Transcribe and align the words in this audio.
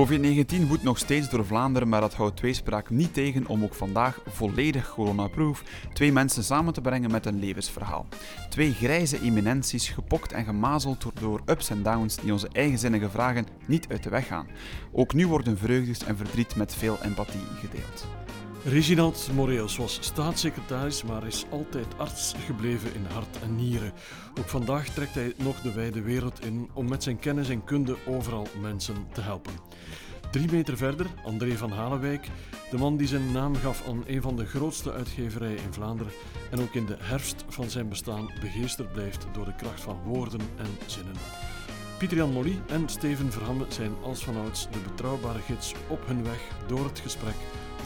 COVID-19 0.00 0.66
woedt 0.68 0.82
nog 0.82 0.98
steeds 0.98 1.30
door 1.30 1.46
Vlaanderen, 1.46 1.88
maar 1.88 2.00
dat 2.00 2.14
houdt 2.14 2.36
tweespraak 2.36 2.90
niet 2.90 3.14
tegen 3.14 3.46
om 3.46 3.62
ook 3.62 3.74
vandaag 3.74 4.20
volledig 4.26 4.90
coronaproof 4.90 5.62
twee 5.92 6.12
mensen 6.12 6.44
samen 6.44 6.72
te 6.72 6.80
brengen 6.80 7.10
met 7.10 7.26
een 7.26 7.38
levensverhaal. 7.38 8.06
Twee 8.48 8.72
grijze 8.72 9.20
eminenties, 9.20 9.88
gepokt 9.88 10.32
en 10.32 10.44
gemazeld 10.44 11.06
door 11.20 11.40
ups 11.46 11.70
en 11.70 11.82
downs 11.82 12.16
die 12.16 12.32
onze 12.32 12.48
eigenzinnige 12.52 13.10
vragen 13.10 13.46
niet 13.66 13.86
uit 13.88 14.02
de 14.02 14.10
weg 14.10 14.26
gaan. 14.26 14.46
Ook 14.92 15.14
nu 15.14 15.26
worden 15.26 15.58
vreugdes 15.58 16.04
en 16.04 16.16
verdriet 16.16 16.56
met 16.56 16.74
veel 16.74 16.98
empathie 17.02 17.46
gedeeld. 17.60 18.06
Reginald 18.68 19.30
Moreus 19.34 19.76
was 19.76 19.98
staatssecretaris, 20.00 21.02
maar 21.02 21.26
is 21.26 21.44
altijd 21.50 21.86
arts 21.96 22.34
gebleven 22.46 22.94
in 22.94 23.04
hart 23.12 23.38
en 23.42 23.56
nieren. 23.56 23.92
Ook 24.38 24.48
vandaag 24.48 24.88
trekt 24.88 25.14
hij 25.14 25.34
nog 25.36 25.60
de 25.60 25.72
wijde 25.72 26.02
wereld 26.02 26.44
in 26.44 26.70
om 26.72 26.88
met 26.88 27.02
zijn 27.02 27.18
kennis 27.18 27.48
en 27.48 27.64
kunde 27.64 27.96
overal 28.06 28.46
mensen 28.60 29.06
te 29.12 29.20
helpen. 29.20 29.52
Drie 30.30 30.50
meter 30.50 30.76
verder, 30.76 31.06
André 31.24 31.56
van 31.56 31.70
Halenwijk, 31.70 32.28
de 32.70 32.78
man 32.78 32.96
die 32.96 33.06
zijn 33.06 33.32
naam 33.32 33.56
gaf 33.56 33.88
aan 33.88 34.04
een 34.06 34.22
van 34.22 34.36
de 34.36 34.46
grootste 34.46 34.92
uitgeverijen 34.92 35.62
in 35.62 35.72
Vlaanderen 35.72 36.12
en 36.50 36.60
ook 36.60 36.74
in 36.74 36.86
de 36.86 36.96
herfst 37.00 37.44
van 37.48 37.70
zijn 37.70 37.88
bestaan 37.88 38.30
begeesterd 38.40 38.92
blijft 38.92 39.26
door 39.32 39.44
de 39.44 39.56
kracht 39.56 39.80
van 39.80 39.98
woorden 40.04 40.40
en 40.56 40.78
zinnen. 40.86 41.14
Pieter-Jan 41.98 42.32
Molly 42.32 42.60
en 42.66 42.88
Steven 42.88 43.32
Verhamme 43.32 43.64
zijn 43.68 43.92
als 44.02 44.24
vanouds 44.24 44.68
de 44.70 44.78
betrouwbare 44.78 45.40
gids 45.40 45.74
op 45.88 46.06
hun 46.06 46.24
weg 46.24 46.40
door 46.66 46.84
het 46.84 46.98
gesprek 46.98 47.36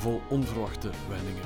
vol 0.01 0.21
onverwachte 0.29 0.91
wendingen. 1.09 1.43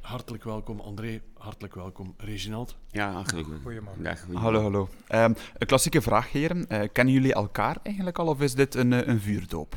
Hartelijk 0.00 0.44
welkom 0.44 0.80
André, 0.80 1.20
hartelijk 1.38 1.74
welkom 1.74 2.14
Reginald. 2.18 2.76
Ja, 2.90 3.12
hartelijk 3.12 3.48
Goedemorgen. 3.62 4.02
Dag, 4.02 4.18
goedemorgen. 4.18 4.42
Hallo, 4.52 4.60
hallo. 4.62 4.88
Ehm, 5.08 5.32
een 5.58 5.66
klassieke 5.66 6.02
vraag, 6.02 6.32
heren. 6.32 6.68
Eh, 6.68 6.88
kennen 6.92 7.14
jullie 7.14 7.34
elkaar 7.34 7.76
eigenlijk 7.82 8.18
al 8.18 8.26
of 8.26 8.40
is 8.40 8.54
dit 8.54 8.74
een, 8.74 8.92
eh, 8.92 9.06
een 9.06 9.20
vuurdoop? 9.20 9.76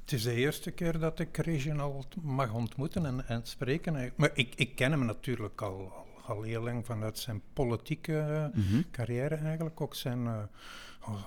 Het 0.00 0.12
is 0.12 0.22
de 0.22 0.32
eerste 0.34 0.70
keer 0.70 0.98
dat 0.98 1.18
ik 1.18 1.36
Reginald 1.36 2.16
mag 2.22 2.52
ontmoeten 2.52 3.06
en, 3.06 3.28
en 3.28 3.40
spreken. 3.46 3.94
Hij- 3.94 4.12
Maar 4.16 4.30
ik, 4.34 4.54
ik 4.54 4.74
ken 4.76 4.90
hem 4.90 5.04
natuurlijk 5.04 5.62
al, 5.62 5.92
al, 6.24 6.34
al 6.36 6.42
heel 6.42 6.62
lang 6.62 6.86
vanuit 6.86 7.18
zijn 7.18 7.42
politieke 7.52 8.18
eh, 8.18 8.44
Mhm. 8.62 8.82
carrière 8.90 9.34
eigenlijk. 9.34 9.80
Ook 9.80 9.94
zijn, 9.94 10.26
eh, 10.26 10.38
oh, 11.08 11.22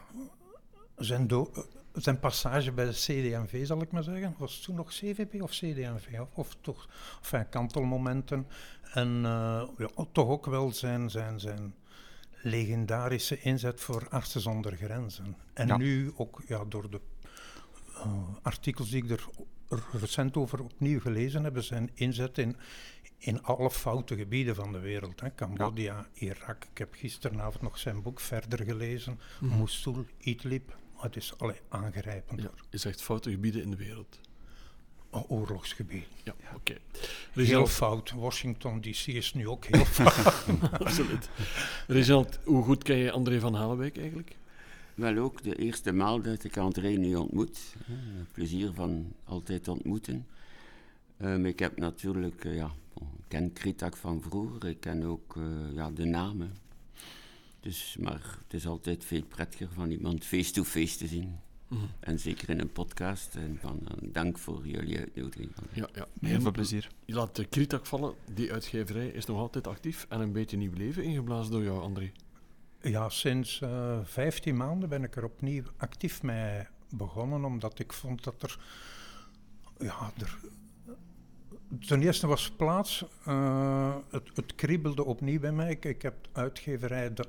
zijn, 0.95 1.27
do- 1.27 1.51
eh, 1.55 1.61
zijn 1.93 2.19
passage 2.19 2.71
bij 2.71 2.85
de 2.85 2.91
CD&V, 2.91 3.65
zal 3.65 3.81
ik 3.81 3.91
maar 3.91 4.03
zeggen. 4.03 4.35
Was 4.37 4.59
toen 4.59 4.75
nog 4.75 4.89
CVP 4.89 5.41
of 5.41 5.51
CD&V? 5.51 6.19
Of, 6.19 6.27
of 6.33 6.55
toch 6.61 6.89
enfin, 7.19 7.49
kantelmomenten. 7.49 8.47
En 8.93 9.07
eh, 9.25 9.63
ja, 9.77 9.89
toch 10.11 10.27
ook 10.27 10.45
wel 10.45 10.71
zijn, 10.71 11.09
zijn, 11.09 11.39
zijn 11.39 11.73
legendarische 12.41 13.39
inzet 13.39 13.81
voor 13.81 14.07
Artsen 14.09 14.41
zonder 14.41 14.75
Grenzen. 14.75 15.35
En 15.53 15.67
Ja. 15.67 15.77
nu 15.77 16.13
ook 16.15 16.41
ja, 16.47 16.65
door 16.65 16.89
de 16.89 17.01
eh, 17.95 18.11
artikels 18.41 18.89
die 18.89 19.03
ik 19.03 19.09
er 19.09 19.27
recent 19.91 20.37
over 20.37 20.63
opnieuw 20.63 20.99
gelezen 20.99 21.43
heb, 21.43 21.61
zijn 21.61 21.89
inzet 21.93 22.37
in, 22.37 22.55
in 23.17 23.43
alle 23.43 23.71
foute 23.71 24.15
gebieden 24.15 24.55
van 24.55 24.71
de 24.71 24.79
wereld. 24.79 25.19
Hè. 25.19 25.35
Cambodja, 25.35 26.07
Irak. 26.13 26.63
Ik 26.71 26.77
heb 26.77 26.93
gisteravond 26.93 27.61
nog 27.61 27.77
zijn 27.77 28.01
boek 28.01 28.19
verder 28.19 28.63
gelezen. 28.65 29.19
Mosul, 29.39 30.05
Idlib. 30.17 30.75
Het 30.99 31.15
is 31.15 31.33
allee, 31.37 31.55
aangrijpend. 31.69 32.41
Ja, 32.41 32.49
je 32.69 32.77
zegt 32.77 33.01
foute 33.01 33.31
gebieden 33.31 33.61
in 33.61 33.69
de 33.69 33.75
wereld. 33.77 34.19
O- 35.09 35.25
Oorlogsgebied. 35.27 36.05
Ja, 36.23 36.35
oké. 36.55 36.73
Heel 36.73 37.01
Reginald, 37.33 37.69
fout. 37.69 38.11
Washington 38.11 38.81
DC 38.81 39.07
is 39.07 39.33
nu 39.33 39.47
ook 39.47 39.65
heel 39.65 39.85
fout. 39.99 40.45
absoluut. 40.83 41.29
Reginald, 41.87 42.39
hoe 42.43 42.63
goed 42.63 42.83
ken 42.83 42.97
je 42.97 43.11
André 43.11 43.39
van 43.39 43.53
Halenwijk 43.53 43.97
eigenlijk? 43.97 44.35
Wel 44.95 45.17
ook 45.17 45.43
de 45.43 45.55
eerste 45.55 45.91
maal 45.91 46.21
dat 46.21 46.43
ik 46.43 46.57
André 46.57 46.87
nu 46.89 47.15
ontmoet. 47.15 47.59
Eh, 47.87 47.93
plezier 48.31 48.73
van 48.73 49.13
altijd 49.23 49.67
ontmoeten. 49.67 50.27
Ehm, 51.17 51.45
ik 51.45 51.59
heb 51.59 51.77
natuurlijk, 51.77 52.45
eh, 52.45 52.55
ja, 52.55 52.71
ik 52.99 53.05
ken 53.27 53.53
Kritak 53.53 53.97
van 53.97 54.21
vroeger. 54.21 54.69
Ik 54.69 54.79
ken 54.79 55.03
ook 55.03 55.35
eh, 55.37 55.43
ja, 55.75 55.91
de 55.91 56.05
namen. 56.05 56.53
Dus, 57.59 57.97
maar 57.99 58.37
het 58.43 58.53
is 58.53 58.67
altijd 58.67 59.05
veel 59.05 59.23
prettiger 59.23 59.69
van 59.73 59.91
iemand 59.91 60.25
face-to-face 60.25 60.97
te 60.97 61.07
zien. 61.07 61.39
Mhm. 61.69 61.81
En 61.99 62.19
zeker 62.19 62.49
in 62.49 62.59
een 62.59 62.71
podcast. 62.71 63.35
En 63.35 63.57
van, 63.61 63.79
eh, 63.87 63.93
dank 64.01 64.37
voor 64.37 64.67
jullie 64.67 64.97
uitnodiging. 64.97 65.51
Ja, 65.73 65.89
ja. 65.93 66.07
Heel 66.21 66.41
veel 66.41 66.51
plezier. 66.51 66.89
Je 67.05 67.13
laat 67.13 67.35
de 67.35 67.45
Kritak 67.45 67.85
vallen. 67.85 68.13
Die 68.33 68.53
uitgeverij 68.53 69.07
is 69.07 69.25
nog 69.25 69.37
altijd 69.37 69.67
actief 69.67 70.05
en 70.09 70.19
een 70.19 70.31
beetje 70.31 70.57
nieuw 70.57 70.73
leven 70.73 71.03
ingeblazen 71.03 71.51
door 71.51 71.63
jou, 71.63 71.81
André. 71.81 72.11
Ja, 72.81 73.09
sinds 73.09 73.61
eh 73.61 73.99
15 74.03 74.57
maanden 74.57 74.89
ben 74.89 75.03
ik 75.03 75.15
er 75.15 75.23
opnieuw 75.23 75.63
actief 75.77 76.23
mee 76.23 76.67
begonnen, 76.89 77.45
omdat 77.45 77.79
ik 77.79 77.93
vond 77.93 78.23
dat 78.23 78.41
er. 78.41 78.59
Ja, 79.77 80.11
er. 80.17 80.37
Ten 81.87 82.01
eerste 82.01 82.27
was 82.27 82.51
plaats, 82.51 83.05
eh, 83.25 83.95
het, 84.09 84.29
het 84.33 84.55
kriebelde 84.55 85.03
opnieuw 85.03 85.39
bij 85.39 85.51
mij. 85.51 85.69
Ik, 85.69 85.85
ik 85.85 86.01
heb 86.01 86.27
uitgeverij 86.31 87.13
de, 87.13 87.25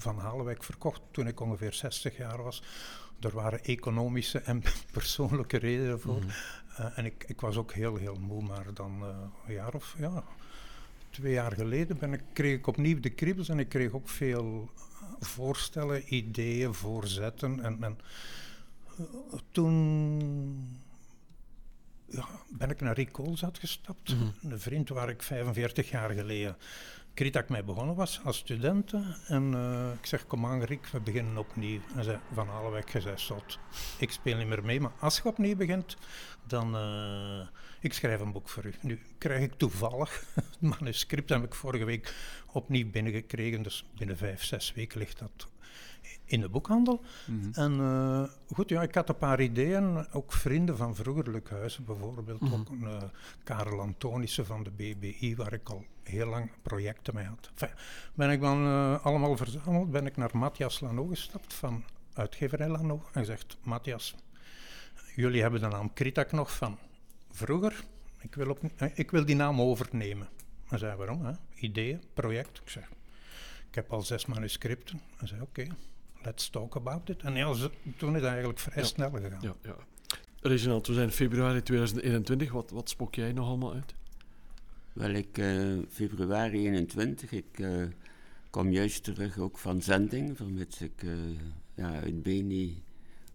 van 0.00 0.18
Halenwijk 0.18 0.64
verkocht 0.64 1.00
toen 1.10 1.26
ik 1.26 1.40
ongeveer 1.40 1.72
60 1.72 2.16
jaar 2.16 2.42
was. 2.42 2.62
Er 3.20 3.34
waren 3.34 3.64
economische 3.64 4.38
en 4.38 4.62
persoonlijke 4.92 5.56
redenen 5.56 6.00
voor. 6.00 6.22
Eh, 6.76 6.98
en 6.98 7.04
ik, 7.04 7.24
ik 7.26 7.40
was 7.40 7.56
ook 7.56 7.72
heel, 7.72 7.96
heel 7.96 8.16
moe, 8.20 8.42
maar 8.42 8.74
dan 8.74 9.02
eh, 9.02 9.08
een 9.46 9.54
jaar 9.54 9.74
of 9.74 9.94
ja, 9.98 10.24
twee 11.10 11.32
jaar 11.32 11.52
geleden 11.52 11.98
ben 11.98 12.12
ik, 12.12 12.22
kreeg 12.32 12.56
ik 12.56 12.66
opnieuw 12.66 13.00
de 13.00 13.10
kriebels 13.10 13.48
en 13.48 13.58
ik 13.58 13.68
kreeg 13.68 13.92
ook 13.92 14.08
veel 14.08 14.70
voorstellen, 15.20 16.14
ideeën, 16.14 16.74
voorzetten. 16.74 17.60
En, 17.60 17.82
en 17.82 17.98
eh, 18.98 19.04
toen 19.50 20.80
ja, 22.06 22.28
ben 22.48 22.70
ik 22.70 22.80
naar 22.80 22.94
Rick 22.94 23.12
Koolzat 23.12 23.58
gestapt, 23.58 24.16
een 24.42 24.60
vriend 24.60 24.88
waar 24.88 25.08
ik 25.08 25.22
45 25.22 25.90
jaar 25.90 26.10
geleden 26.10 26.56
Kritak 27.14 27.48
mee 27.48 27.62
begonnen 27.62 27.94
was 27.94 28.20
als 28.24 28.36
student. 28.36 28.92
En 29.26 29.54
eh, 29.54 29.92
ik 30.00 30.06
zeg, 30.06 30.26
kom 30.26 30.46
aan 30.46 30.62
Rick, 30.62 30.86
we 30.86 31.00
beginnen 31.00 31.36
opnieuw. 31.36 31.80
En 31.96 32.04
zei, 32.04 32.18
Van 32.32 32.48
Halewijk, 32.48 32.92
je 32.92 33.00
zei 33.00 33.18
zot. 33.18 33.58
Ik 33.98 34.10
speel 34.10 34.36
niet 34.36 34.46
meer 34.46 34.64
mee, 34.64 34.80
maar 34.80 34.92
als 34.98 35.16
je 35.16 35.24
opnieuw 35.24 35.56
begint, 35.56 35.96
dan... 36.46 36.76
eh, 36.76 37.46
ik 37.80 37.92
schrijf 37.92 38.20
een 38.20 38.32
boek 38.32 38.48
voor 38.48 38.64
u. 38.66 38.74
Nu 38.80 39.00
krijg 39.18 39.42
ik 39.42 39.52
toevallig 39.52 40.24
het 40.34 40.60
manuscript, 40.60 41.28
heb 41.28 41.44
ik 41.44 41.54
vorige 41.54 41.84
week 41.84 42.14
opnieuw 42.52 42.90
binnengekregen. 42.90 43.62
Dus 43.62 43.84
binnen 43.98 44.16
vijf, 44.16 44.44
zes 44.44 44.72
weken 44.72 44.98
ligt 44.98 45.18
dat 45.18 45.48
in 46.24 46.40
de 46.40 46.48
boekhandel. 46.48 47.00
En 47.52 47.80
eh, 47.80 48.22
goed, 48.54 48.68
ja, 48.68 48.82
ik 48.82 48.94
had 48.94 49.08
een 49.08 49.16
paar 49.18 49.40
ideeën. 49.40 50.12
Ook 50.12 50.32
vrienden 50.32 50.76
van 50.76 50.94
vroeger, 50.94 51.30
Luc 51.30 51.48
Huizen 51.48 51.84
bijvoorbeeld. 51.84 52.42
Ook 52.42 52.68
een, 52.68 53.10
Karel 53.44 53.80
Antonissen 53.80 54.46
van 54.46 54.62
de 54.62 54.70
BBI, 54.70 55.36
waar 55.36 55.52
ik 55.52 55.68
al 55.68 55.84
heel 56.10 56.26
lang 56.26 56.50
projecten 56.62 57.14
mee 57.14 57.24
had. 57.24 57.50
Enfin, 57.54 57.76
ben 58.14 58.30
ik 58.30 58.40
dan 58.40 58.64
eh, 58.66 59.04
allemaal 59.04 59.36
verzameld, 59.36 59.90
ben 59.90 60.06
ik 60.06 60.16
naar 60.16 60.30
Matthias 60.32 60.80
Lano 60.80 61.06
gestapt 61.06 61.54
van 61.54 61.84
uitgeverij 62.14 62.68
Lano. 62.68 63.02
En 63.12 63.20
gezegd, 63.20 63.56
Matthias, 63.62 64.14
jullie 65.14 65.42
hebben 65.42 65.60
de 65.60 65.66
naam 65.66 65.92
Kritak 65.92 66.32
nog 66.32 66.56
van 66.56 66.78
vroeger. 67.30 67.84
Ik 68.20 68.34
wil, 68.34 68.50
op, 68.50 68.60
eh, 68.76 68.88
ik 68.94 69.10
wil 69.10 69.24
die 69.24 69.36
naam 69.36 69.60
overnemen. 69.60 70.28
Hij 70.66 70.78
zei, 70.78 70.96
waarom? 70.96 71.24
Hè? 71.24 71.32
Ideeën, 71.54 72.02
project. 72.14 72.60
Ik 72.64 72.68
zei, 72.70 72.84
ik 73.68 73.74
heb 73.74 73.92
al 73.92 74.00
zes 74.02 74.26
manuscripten. 74.26 75.00
Hij 75.16 75.28
zei, 75.28 75.40
oké, 75.40 75.66
let's 76.22 76.48
talk 76.50 76.76
about 76.76 77.08
it. 77.08 77.22
En 77.22 77.34
ja, 77.34 77.52
toen 77.96 78.08
is 78.10 78.20
het 78.20 78.24
eigenlijk 78.30 78.58
vrij 78.58 78.82
Ja. 78.82 78.88
snel 78.88 79.10
gegaan. 79.10 79.38
Ja, 79.40 79.54
ja. 79.62 79.74
Reginald, 80.42 80.86
we 80.86 80.94
zijn 80.94 81.10
februari 81.12 81.62
2021. 81.62 82.52
Wat, 82.52 82.70
wat 82.70 82.88
spok 82.88 83.14
jij 83.14 83.32
nog 83.32 83.46
allemaal 83.48 83.74
uit? 83.74 83.94
Wel, 85.00 85.10
ik, 85.10 85.38
eh, 85.38 85.78
februari 85.88 86.66
21, 86.66 87.32
ik 87.32 87.68
kom 88.50 88.72
juist 88.72 89.04
terug 89.04 89.38
ook 89.38 89.58
van 89.58 89.82
zending, 89.82 90.36
vermits 90.36 90.80
ik 90.80 91.02
eh, 91.02 91.10
ja, 91.74 92.00
uit 92.00 92.22
Beni 92.22 92.82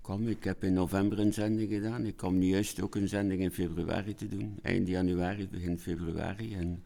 kwam. 0.02 0.28
Ik 0.28 0.44
heb 0.44 0.64
in 0.64 0.74
november 0.74 1.20
een 1.20 1.34
zending 1.34 1.70
gedaan. 1.70 2.06
Ik 2.06 2.18
kom 2.18 2.38
nu 2.38 2.46
juist 2.46 2.82
ook 2.82 2.96
een 2.96 3.08
zending 3.08 3.42
in 3.42 3.52
februari 3.52 4.16
te 4.16 4.28
doen. 4.28 4.60
Eind 4.62 4.88
januari, 4.88 5.48
begin 5.48 5.78
februari. 5.78 6.54
En 6.54 6.84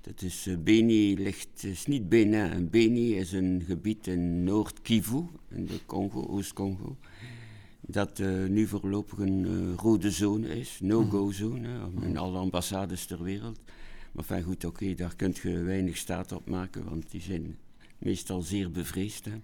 dat 0.00 0.22
is, 0.22 0.48
Beni 0.58 1.16
ligt, 1.16 1.64
is 1.64 1.86
niet 1.86 2.08
Benin. 2.08 2.50
En 2.50 2.70
Beni 2.70 3.16
is 3.16 3.32
een 3.32 3.62
gebied 3.66 4.06
in 4.06 4.44
Noord-Kivu, 4.44 5.26
in 5.48 5.66
de 5.66 5.80
Congo, 5.86 6.26
Oost-Congo. 6.26 6.96
Dat 7.80 8.18
nu 8.48 8.66
voorlopig 8.66 9.18
een 9.18 9.76
rode 9.76 10.10
zone 10.10 10.58
is, 10.58 10.78
no-go 10.80 11.30
zone, 11.30 11.68
hè, 11.68 12.06
in 12.06 12.16
alle 12.16 12.38
ambassades 12.38 13.06
ter 13.06 13.22
wereld. 13.22 13.58
Maar 14.14 14.24
fijn, 14.24 14.42
goed, 14.42 14.64
oké, 14.64 14.94
daar 14.94 15.16
kun 15.16 15.34
je 15.42 15.62
weinig 15.62 15.96
staat 15.96 16.32
op 16.32 16.48
maken, 16.48 16.84
want 16.84 17.10
die 17.10 17.20
zijn 17.20 17.58
meestal 17.98 18.42
zeer 18.42 18.70
bevreesd. 18.70 19.24
Hè. 19.24 19.40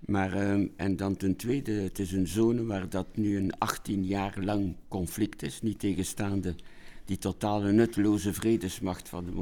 Maar, 0.00 0.32
ehm, 0.32 0.66
en 0.76 0.96
dan 0.96 1.16
ten 1.16 1.36
tweede, 1.36 1.72
het 1.72 1.98
is 1.98 2.12
een 2.12 2.26
zone 2.26 2.64
waar 2.64 2.88
dat 2.88 3.16
nu 3.16 3.36
een 3.36 3.58
18 3.58 4.04
jaar 4.04 4.38
lang 4.40 4.74
conflict 4.88 5.42
is, 5.42 5.62
niet 5.62 5.78
tegenstaande 5.78 6.54
die 7.04 7.18
totale 7.18 7.72
nutteloze 7.72 8.34
vredesmacht 8.34 9.08
van 9.08 9.24
de 9.24 9.32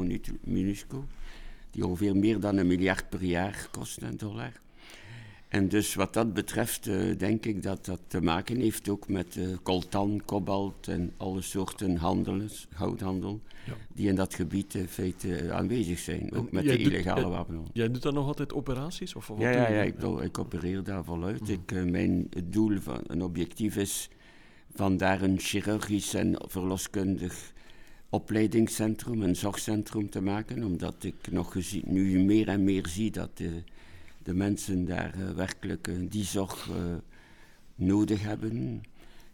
MONUSCO, 0.45 1.05
die 1.71 1.87
ongeveer 1.87 2.17
meer 2.17 2.41
dan 2.41 2.57
een 2.57 2.67
miljard 2.67 3.09
per 3.09 3.25
jaar 3.25 3.69
kost, 3.71 4.03
een 4.03 4.17
dollar. 4.17 4.53
En 5.49 5.69
dus 5.69 5.95
wat 5.95 6.13
dat 6.13 6.33
betreft 6.33 6.87
uh, 6.87 7.19
denk 7.19 7.47
ik 7.47 7.63
dat 7.63 7.85
dat 7.85 8.01
te 8.07 8.21
maken 8.21 8.61
heeft 8.61 8.89
ook 8.89 9.09
met 9.09 9.37
uh, 9.37 9.57
coltan, 9.63 10.23
kobalt 10.25 10.89
en 10.89 11.13
alle 11.17 11.43
soorten 11.43 11.97
handels, 11.97 12.67
houthandel, 12.73 13.41
ja. 13.67 13.73
die 13.93 14.09
in 14.09 14.15
dat 14.15 14.35
gebied 14.35 14.75
in 14.75 14.89
feite 14.89 15.53
aanwezig 15.53 15.99
zijn, 15.99 16.33
ook 16.33 16.51
met 16.53 16.65
de 16.65 16.77
illegale 16.77 17.21
doet, 17.21 17.31
wapenhandel. 17.31 17.73
Jij 17.73 17.91
doet 17.91 18.03
dan 18.03 18.15
nog 18.15 18.27
altijd 18.27 18.53
operaties? 18.53 19.15
Of 19.15 19.33
ja, 19.39 19.51
ja, 19.51 19.69
ja, 19.69 19.83
ik, 19.83 20.03
ik 20.23 20.39
opereer 20.39 20.83
daar 20.83 21.05
voluit. 21.05 21.41
Mm. 21.41 21.49
Ik, 21.49 21.91
mijn 21.91 22.29
doel 22.45 22.81
van 22.81 23.01
een 23.07 23.23
objectief 23.23 23.77
is 23.77 24.09
van 24.75 24.97
daar 24.97 25.23
een 25.23 25.39
chirurgisch 25.39 26.15
en 26.15 26.37
verloskundig 26.49 27.55
opleidingscentrum, 28.09 29.23
een 29.23 29.37
zorgcentrum 29.37 30.11
te 30.11 30.21
maken, 30.21 30.65
omdat 30.65 31.05
ik 31.05 31.31
nog 31.31 31.53
gezien, 31.53 31.83
nu 31.87 32.25
meer 32.25 32.49
en 32.49 32.65
meer 32.65 32.87
zie 32.87 33.11
dat 33.11 33.37
de, 33.37 33.63
de 34.27 34.35
mensen 34.35 34.85
daar 34.85 35.15
uh, 35.19 35.31
werkelijk 35.31 35.89
uh, 35.89 36.07
die 36.11 36.25
zorg 36.25 36.69
uh, 36.69 36.75
nodig 37.75 38.23
hebben. 38.23 38.83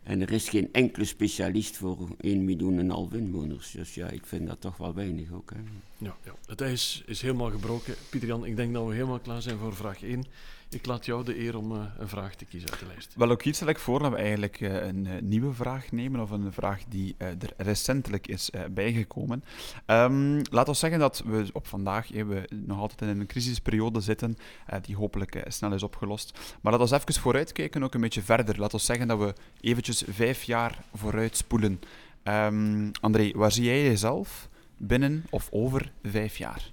En 0.02 0.20
er 0.20 0.32
is 0.32 0.48
geen 0.48 0.68
enkele 0.72 1.04
specialist 1.04 1.76
voor 1.76 2.08
1 2.20 2.44
miljoen 2.44 2.78
en 2.78 2.90
half 2.90 3.12
inwoners. 3.12 3.70
Dus 3.70 3.94
ja, 3.94 4.08
ik 4.08 4.26
vind 4.26 4.46
dat 4.46 4.60
toch 4.60 4.76
wel 4.76 4.94
weinig 4.94 5.32
ook. 5.32 5.50
Hè. 5.50 5.60
Ja, 5.98 6.16
ja, 6.24 6.34
het 6.46 6.60
ijs 6.60 7.02
is 7.06 7.22
helemaal 7.22 7.50
gebroken. 7.50 7.94
Pieter 8.10 8.28
Jan, 8.28 8.44
ik 8.44 8.56
denk 8.56 8.72
dat 8.72 8.86
we 8.86 8.94
helemaal 8.94 9.18
klaar 9.18 9.42
zijn 9.42 9.58
voor 9.58 9.74
vraag 9.74 10.02
1. 10.02 10.24
Ik 10.72 10.86
laat 10.86 11.06
jou 11.06 11.24
de 11.24 11.38
eer 11.38 11.56
om 11.56 11.72
uh, 11.72 11.78
een 11.98 12.08
vraag 12.08 12.34
te 12.34 12.44
kiezen 12.44 12.70
uit 12.70 12.80
de 12.80 12.86
lijst. 12.86 13.14
Wel, 13.14 13.30
ook 13.30 13.42
iets 13.42 13.58
stel 13.58 13.68
ik 13.68 13.78
voor 13.78 13.98
dat 13.98 14.10
we 14.10 14.16
eigenlijk 14.16 14.60
uh, 14.60 14.86
een 14.86 15.04
uh, 15.04 15.12
nieuwe 15.20 15.52
vraag 15.52 15.92
nemen, 15.92 16.20
of 16.20 16.30
een 16.30 16.52
vraag 16.52 16.84
die 16.88 17.14
er 17.18 17.52
recentelijk 17.56 18.26
is 18.26 18.50
bijgekomen. 18.70 19.44
Um, 19.86 20.40
laat 20.50 20.68
ons 20.68 20.78
zeggen 20.78 20.98
dat 20.98 21.22
we 21.26 21.50
op 21.52 21.66
vandaag 21.66 22.08
we 22.08 22.48
nog 22.50 22.78
altijd 22.78 23.10
in 23.10 23.20
een 23.20 23.26
crisisperiode 23.26 24.00
zitten, 24.00 24.36
die 24.82 24.96
hopelijk 24.96 25.44
snel 25.48 25.72
is 25.72 25.82
opgelost. 25.82 26.38
Maar 26.60 26.72
laat 26.72 26.80
ons 26.80 26.90
even 26.90 27.14
vooruitkijken, 27.14 27.82
ook 27.82 27.94
een 27.94 28.00
beetje 28.00 28.22
verder. 28.22 28.60
Laat 28.60 28.72
ons 28.72 28.84
zeggen 28.84 29.08
dat 29.08 29.18
we 29.18 29.34
eventjes 29.60 30.04
vijf 30.08 30.42
jaar 30.42 30.84
vooruit 30.94 31.36
spoelen. 31.36 31.80
Um, 32.24 32.90
André, 33.00 33.30
waar 33.34 33.52
zie 33.52 33.64
jij 33.64 33.82
jezelf 33.82 34.48
binnen 34.76 35.24
of 35.30 35.48
over 35.50 35.92
vijf 36.02 36.36
jaar? 36.36 36.70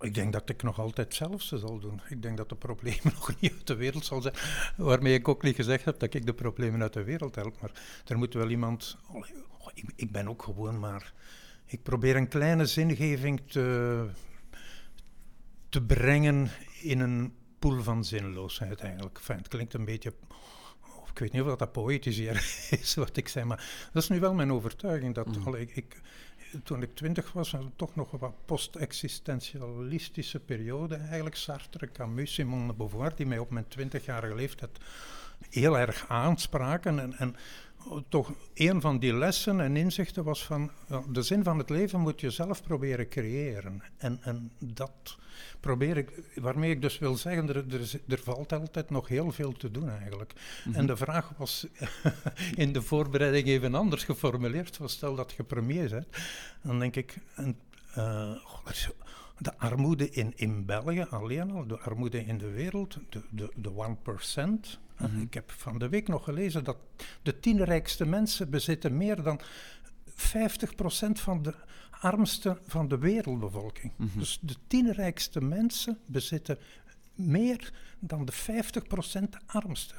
Ik 0.00 0.14
denk 0.14 0.32
dat 0.32 0.48
ik 0.48 0.62
nog 0.62 0.78
altijd 0.78 1.06
hetzelfde 1.06 1.58
zal 1.58 1.78
doen. 1.78 2.00
Ik 2.08 2.22
denk 2.22 2.36
dat 2.36 2.48
de 2.48 2.54
problemen 2.54 3.12
nog 3.14 3.40
niet 3.40 3.52
uit 3.52 3.66
de 3.66 3.74
wereld 3.74 4.04
zal 4.04 4.22
zijn. 4.22 4.34
Waarmee 4.76 5.14
ik 5.14 5.28
ook 5.28 5.42
niet 5.42 5.54
gezegd 5.54 5.84
heb 5.84 5.98
dat 5.98 6.14
ik 6.14 6.26
de 6.26 6.34
problemen 6.34 6.82
uit 6.82 6.92
de 6.92 7.04
wereld 7.04 7.34
help. 7.34 7.60
Maar 7.60 8.02
er 8.06 8.18
moet 8.18 8.34
wel 8.34 8.50
iemand. 8.50 8.96
Oh, 9.12 9.26
ik, 9.74 9.84
ik, 9.96 10.12
ben 10.12 10.28
ook 10.28 10.42
gewoon 10.42 10.78
maar. 10.78 11.12
Ik 11.66 11.82
probeer 11.82 12.16
een 12.16 12.28
kleine 12.28 12.66
zingeving 12.66 13.40
te, 13.46 14.06
te 15.68 15.82
brengen 15.82 16.50
in 16.82 17.00
een 17.00 17.34
pool 17.58 17.82
van 17.82 18.04
zinloosheid 18.04 18.80
eigenlijk. 18.80 19.16
Enfin, 19.16 19.36
het 19.36 19.48
klinkt 19.48 19.74
een 19.74 19.84
beetje. 19.84 20.14
Ik 21.10 21.18
weet 21.18 21.32
niet 21.32 21.42
of 21.42 21.56
dat 21.56 21.72
poëtisch 21.72 22.16
hier 22.16 22.34
is 22.80 22.94
wat 22.94 23.16
ik 23.16 23.28
zeg, 23.28 23.44
maar 23.44 23.88
dat 23.92 24.02
is 24.02 24.08
nu 24.08 24.20
wel 24.20 24.34
mijn 24.34 24.52
overtuiging. 24.52 25.14
Dat, 25.14 25.44
mm. 25.44 25.54
ik 25.54 26.00
toen 26.62 26.82
ik 26.82 26.94
twintig 26.94 27.32
was, 27.32 27.52
ik 27.52 27.60
toch 27.76 27.94
nog 27.94 28.12
een 28.12 28.18
wat 28.18 28.34
post-existentialistische 28.44 30.40
periode 30.40 30.94
eigenlijk. 30.94 31.36
Sartre, 31.36 31.92
Camus, 31.92 32.34
Simone 32.34 32.66
de 32.66 32.72
Beauvoir, 32.72 33.14
die 33.14 33.26
mij 33.26 33.38
op 33.38 33.50
mijn 33.50 33.68
twintigjarige 33.68 34.34
leeftijd 34.34 34.78
heel 35.50 35.78
erg 35.78 36.04
aanspraken. 36.08 36.98
En, 36.98 37.14
en 37.14 37.36
toch 38.08 38.32
een 38.54 38.80
van 38.80 38.98
die 38.98 39.14
lessen 39.14 39.60
en 39.60 39.76
inzichten 39.76 40.24
was 40.24 40.44
van 40.44 40.70
de 41.08 41.22
zin 41.22 41.44
van 41.44 41.58
het 41.58 41.70
leven 41.70 42.00
moet 42.00 42.20
je 42.20 42.30
zelf 42.30 42.62
proberen 42.62 43.08
creëren. 43.08 43.82
En, 43.96 44.18
en 44.22 44.52
dat 44.58 45.18
probeer 45.60 45.96
ik, 45.96 46.22
waarmee 46.34 46.70
ik 46.70 46.82
dus 46.82 46.98
wil 46.98 47.16
zeggen, 47.16 47.48
er, 47.48 47.56
er, 47.56 48.00
er 48.08 48.20
valt 48.22 48.52
altijd 48.52 48.90
nog 48.90 49.08
heel 49.08 49.32
veel 49.32 49.52
te 49.52 49.70
doen 49.70 49.88
eigenlijk. 49.88 50.32
En 50.64 50.70
mhm. 50.70 50.86
de 50.86 50.96
vraag 50.96 51.32
was 51.36 51.66
in 52.54 52.72
de 52.72 52.82
voorbereiding 52.82 53.46
even 53.46 53.74
anders 53.74 54.04
geformuleerd. 54.04 54.78
stel 54.84 55.14
dat 55.14 55.32
je 55.36 55.42
premier 55.42 55.88
bent, 55.88 56.06
dan 56.62 56.78
denk 56.78 56.96
ik, 56.96 57.16
en, 57.34 57.58
uh, 57.98 58.36
de 59.40 59.58
armoede 59.58 60.10
in, 60.10 60.32
in 60.36 60.64
België 60.64 61.06
alleen 61.10 61.50
al, 61.50 61.66
de 61.66 61.78
armoede 61.78 62.24
in 62.24 62.38
de 62.38 62.50
wereld, 62.50 62.98
de, 63.08 63.22
de, 63.30 63.52
de 63.56 63.96
1%. 64.36 64.40
Mm 64.96 65.20
Ik 65.20 65.34
heb 65.34 65.50
van 65.50 65.78
de 65.78 65.88
week 65.88 66.08
nog 66.08 66.24
gelezen 66.24 66.64
dat 66.64 66.76
de 67.22 67.40
tien 67.40 67.64
rijkste 67.64 68.06
mensen 68.06 68.50
bezitten 68.50 68.96
meer 68.96 69.22
dan 69.22 69.40
50% 69.40 70.12
van 71.12 71.42
de 71.42 71.54
armste 71.90 72.58
van 72.66 72.88
de 72.88 72.98
wereldbevolking. 72.98 73.92
Mm 73.96 74.10
Dus 74.16 74.38
de 74.42 74.54
tien 74.66 74.92
rijkste 74.92 75.40
mensen 75.40 75.98
bezitten 76.06 76.58
meer 77.14 77.72
dan 77.98 78.24
de 78.24 78.32
50% 78.32 78.36
armste. 79.46 79.94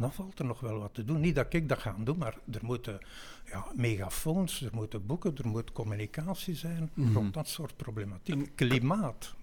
En 0.00 0.06
dan 0.06 0.14
valt 0.14 0.38
er 0.38 0.44
nog 0.44 0.60
wel 0.60 0.78
wat 0.78 0.94
te 0.94 1.04
doen. 1.04 1.20
Niet 1.20 1.34
dat 1.34 1.52
ik 1.52 1.68
dat 1.68 1.78
ga 1.78 1.96
doen, 1.98 2.18
maar 2.18 2.38
er 2.52 2.64
moeten 2.64 2.98
ja, 3.44 3.66
megafoons, 3.74 4.62
er 4.62 4.70
moeten 4.72 5.06
boeken, 5.06 5.36
er 5.36 5.48
moet 5.48 5.72
communicatie 5.72 6.54
zijn 6.54 6.90
mm 6.94 7.14
rond 7.14 7.34
dat 7.34 7.48
soort 7.48 7.76
problematiek. 7.76 8.50
Klimaat. 8.54 9.34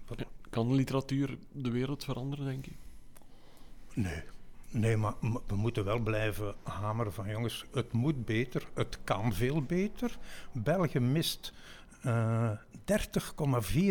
Kan 0.50 0.74
literatuur 0.74 1.38
de 1.52 1.70
wereld 1.70 2.04
veranderen, 2.04 2.44
denk 2.44 2.64
je? 2.64 2.70
Nee. 3.94 4.22
Nee, 4.70 4.96
maar 4.96 5.14
we 5.46 5.56
moeten 5.56 5.84
wel 5.84 5.98
blijven 5.98 6.54
hameren 6.62 7.12
van 7.12 7.28
jongens, 7.28 7.64
het 7.72 7.92
moet 7.92 8.24
beter, 8.24 8.68
het 8.74 8.98
kan 9.04 9.34
veel 9.34 9.62
beter. 9.62 10.18
België 10.52 10.98
mist 10.98 11.52
uh, 12.06 12.50
eh, 12.50 12.58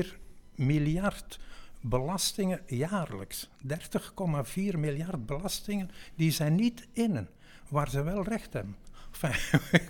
30,4 0.03 0.07
miljard 0.55 1.39
belastingen 1.81 2.61
jaarlijks. 2.67 3.49
30,4 3.67 4.77
miljard 4.77 5.25
belastingen, 5.25 5.91
die 6.15 6.31
zijn 6.31 6.55
niet 6.55 6.87
innen, 6.93 7.29
waar 7.69 7.89
ze 7.89 8.03
wel 8.03 8.23
recht 8.23 8.53
hebben. 8.53 8.75
Enfin, 9.21 9.59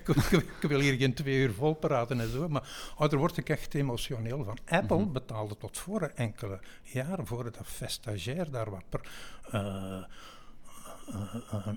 ik, 0.62 0.70
wil 0.70 0.80
hier 0.80 0.98
geen 0.98 1.14
twee 1.14 1.38
uur 1.38 1.54
vol 1.54 1.74
praten 1.74 2.20
en 2.20 2.32
zo, 2.32 2.48
maar 2.48 2.94
oh, 2.98 3.10
daar 3.10 3.20
word 3.20 3.38
ik 3.38 3.50
echt 3.50 3.74
emotioneel 3.74 4.44
van. 4.44 4.58
Apple 4.66 4.98
mhm. 4.98 5.12
betaalde 5.12 5.58
tot 5.58 5.78
voor 5.78 6.02
enkele 6.02 6.60
jaren, 6.84 7.28
voor 7.28 7.44
dat 7.44 7.58
vestagiair 7.64 8.52
daar 8.52 8.70
wat 8.70 8.84
per, 8.90 9.02
uh, 9.54 10.04
uh, 11.10 11.68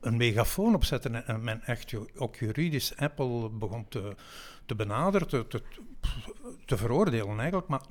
een 0.00 0.16
megafoon 0.16 0.74
opzetten 0.74 1.26
en 1.26 1.44
men 1.44 1.62
echt 1.62 1.94
ook 2.16 2.36
juridisch 2.36 2.96
Apple 2.96 3.48
begon 3.48 3.88
te, 3.88 4.16
te 4.70 4.76
benaderen, 4.76 5.28
te, 5.28 5.46
te, 5.46 5.62
te 6.66 6.76
veroordelen 6.76 7.38
eigenlijk, 7.38 7.68
maar 7.68 7.82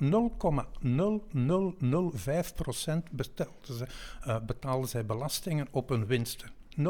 betaalden, 3.10 3.74
ze, 3.74 3.86
uh, 4.26 4.36
betaalden 4.46 4.88
zij 4.88 5.06
belastingen 5.06 5.68
op 5.70 5.88
hun 5.88 6.06
winsten. 6.06 6.50
0,0005% 6.70 6.84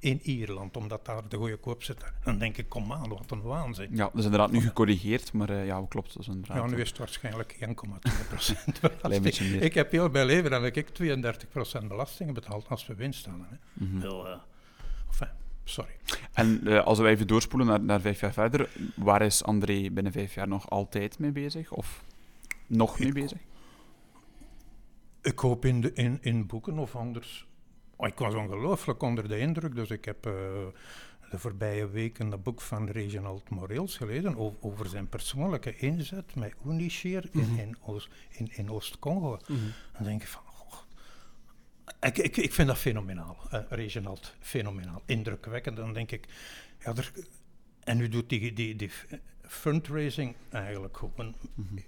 in 0.00 0.20
Ierland, 0.22 0.76
omdat 0.76 1.04
daar 1.04 1.28
de 1.28 1.36
goede 1.36 1.56
koop 1.56 1.82
zit. 1.82 2.04
Dan 2.24 2.38
denk 2.38 2.56
ik, 2.56 2.68
kom 2.68 2.92
aan, 2.92 3.08
wat 3.08 3.30
een 3.30 3.42
waanzin. 3.42 3.88
Ja, 3.90 4.04
dat 4.04 4.14
is 4.14 4.24
inderdaad 4.24 4.50
nu 4.50 4.60
gecorrigeerd, 4.60 5.32
maar 5.32 5.50
uh, 5.50 5.66
ja, 5.66 5.84
klopt. 5.88 6.12
Dat 6.12 6.22
is 6.22 6.28
inderdaad 6.28 6.56
ja, 6.56 6.66
nu 6.66 6.80
is 6.80 6.88
het 6.88 6.98
waarschijnlijk 6.98 7.56
1,2%. 7.60 7.66
ik 9.68 9.74
heb 9.74 9.90
heel 9.90 10.08
bij 10.08 10.24
leven 10.24 10.62
heb 10.62 10.76
ik 10.76 10.88
32% 11.82 11.86
belastingen 11.86 12.34
betaald 12.34 12.68
als 12.68 12.86
we 12.86 12.94
winst 12.94 13.26
hadden. 13.26 13.46
Hè. 13.50 13.56
Mm 13.72 13.90
-hmm. 13.90 14.00
Heel, 14.00 14.26
uh, 14.26 14.32
enfin, 15.08 15.28
sorry. 15.68 15.96
En 16.32 16.60
uh, 16.62 16.84
als 16.84 16.98
we 16.98 17.08
even 17.08 17.26
doorspoelen 17.26 17.68
naar, 17.68 17.80
naar 17.80 18.00
vijf 18.00 18.20
jaar 18.20 18.32
verder, 18.32 18.68
waar 18.96 19.22
is 19.22 19.44
André 19.44 19.90
binnen 19.90 20.12
vijf 20.12 20.34
jaar 20.34 20.48
nog 20.48 20.70
altijd 20.70 21.18
mee 21.18 21.32
bezig? 21.32 21.72
Of 21.72 22.04
nog 22.66 22.98
mee 22.98 23.12
bezig? 23.12 23.38
Ik 25.22 25.38
hoop 25.38 25.64
in, 25.64 25.80
de, 25.80 25.92
in, 25.92 26.18
in 26.20 26.46
boeken 26.46 26.78
of 26.78 26.96
anders. 26.96 27.46
Oh, 27.96 28.08
ik 28.08 28.18
was 28.18 28.34
ongelooflijk 28.34 29.02
onder 29.02 29.28
de 29.28 29.38
indruk, 29.38 29.74
dus 29.74 29.90
ik 29.90 30.04
heb 30.04 30.26
uh, 30.26 30.32
de 31.30 31.38
voorbije 31.38 31.88
weken 31.88 32.32
een 32.32 32.42
boek 32.42 32.60
van 32.60 32.88
Reginald 32.88 33.50
Moreels 33.50 33.96
gelezen 33.96 34.36
over, 34.36 34.58
over 34.60 34.86
zijn 34.86 35.08
persoonlijke 35.08 35.76
inzet 35.76 36.34
met 36.34 36.54
Unisheer 36.66 37.28
in, 37.32 37.40
mhm. 37.40 37.58
in, 38.30 38.48
in, 38.52 38.70
Oost-Congo. 38.70 39.38
Mm 39.46 39.56
-hmm. 39.56 39.72
Dan 39.92 40.04
denk 40.04 40.22
ik 40.22 40.28
van, 40.28 40.42
ik, 42.00 42.18
ik, 42.18 42.36
ik 42.36 42.52
vind 42.52 42.68
dat 42.68 42.78
fenomenaal, 42.78 43.36
uh, 43.52 43.60
Reginald, 43.68 44.34
fenomenaal, 44.40 45.02
indrukwekkend. 45.06 45.76
Dan 45.76 45.92
denk 45.92 46.10
ik, 46.10 46.24
ja, 46.84 46.94
er, 46.94 47.12
en 47.84 47.96
nu 47.96 48.08
doet 48.08 48.28
die, 48.28 48.52
die, 48.52 48.76
die 48.76 48.90
fundraising 49.42 50.34
eigenlijk 50.50 50.96
gewoon... 50.96 51.34
Mm 51.54 51.78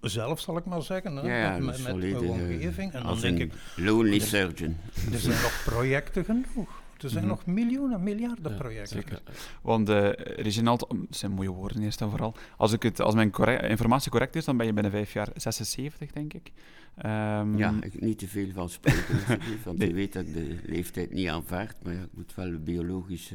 zelf, 0.00 0.40
zal 0.40 0.56
ik 0.56 0.64
maar 0.64 0.82
zeggen. 0.82 1.16
Hè, 1.16 1.38
ja, 1.38 1.58
met, 1.58 1.82
met 1.82 1.96
mijn 1.96 2.16
omgeving. 2.16 2.92
En 2.92 3.02
dan 3.02 3.20
denk 3.20 3.38
ik. 3.38 3.52
Lonely 3.76 4.18
surgeon. 4.18 4.76
Er 5.12 5.18
zijn 5.18 5.42
nog 5.42 5.62
projecten 5.64 6.24
genoeg. 6.24 6.84
Er 7.02 7.10
zijn 7.10 7.24
mm 7.24 7.30
-hmm. 7.30 7.38
nog 7.38 7.54
miljoenen, 7.54 8.02
miljarden 8.02 8.52
ja, 8.52 8.58
projecten. 8.58 8.96
Zeker. 8.96 9.22
Want 9.62 9.88
uh, 9.88 10.10
Reginald, 10.14 10.78
dat 10.88 10.98
zijn 11.10 11.32
mooie 11.32 11.50
woorden 11.50 11.82
eerst 11.82 12.00
en 12.00 12.10
vooral. 12.10 12.34
Als, 12.56 12.72
ik 12.72 12.82
het, 12.82 13.00
als 13.00 13.14
mijn 13.14 13.30
correct, 13.30 13.64
informatie 13.64 14.10
correct 14.10 14.36
is, 14.36 14.44
dan 14.44 14.56
ben 14.56 14.66
je 14.66 14.72
binnen 14.72 14.92
vijf 14.92 15.12
jaar 15.12 15.28
76, 15.34 16.12
denk 16.12 16.32
ik. 16.32 16.52
Um, 16.98 17.58
ja, 17.58 17.74
ik 17.80 18.00
niet 18.00 18.18
te 18.18 18.28
veel 18.28 18.50
van 18.52 18.68
spreken, 18.68 19.38
want 19.64 19.78
nee. 19.78 19.88
je 19.88 19.94
weet 19.94 20.12
dat 20.12 20.26
ik 20.26 20.34
de 20.34 20.58
leeftijd 20.64 21.12
niet 21.12 21.28
aanvaard, 21.28 21.84
maar 21.84 21.94
ja, 21.94 22.02
ik 22.02 22.12
moet 22.14 22.34
wel 22.34 22.58
biologisch 22.58 23.32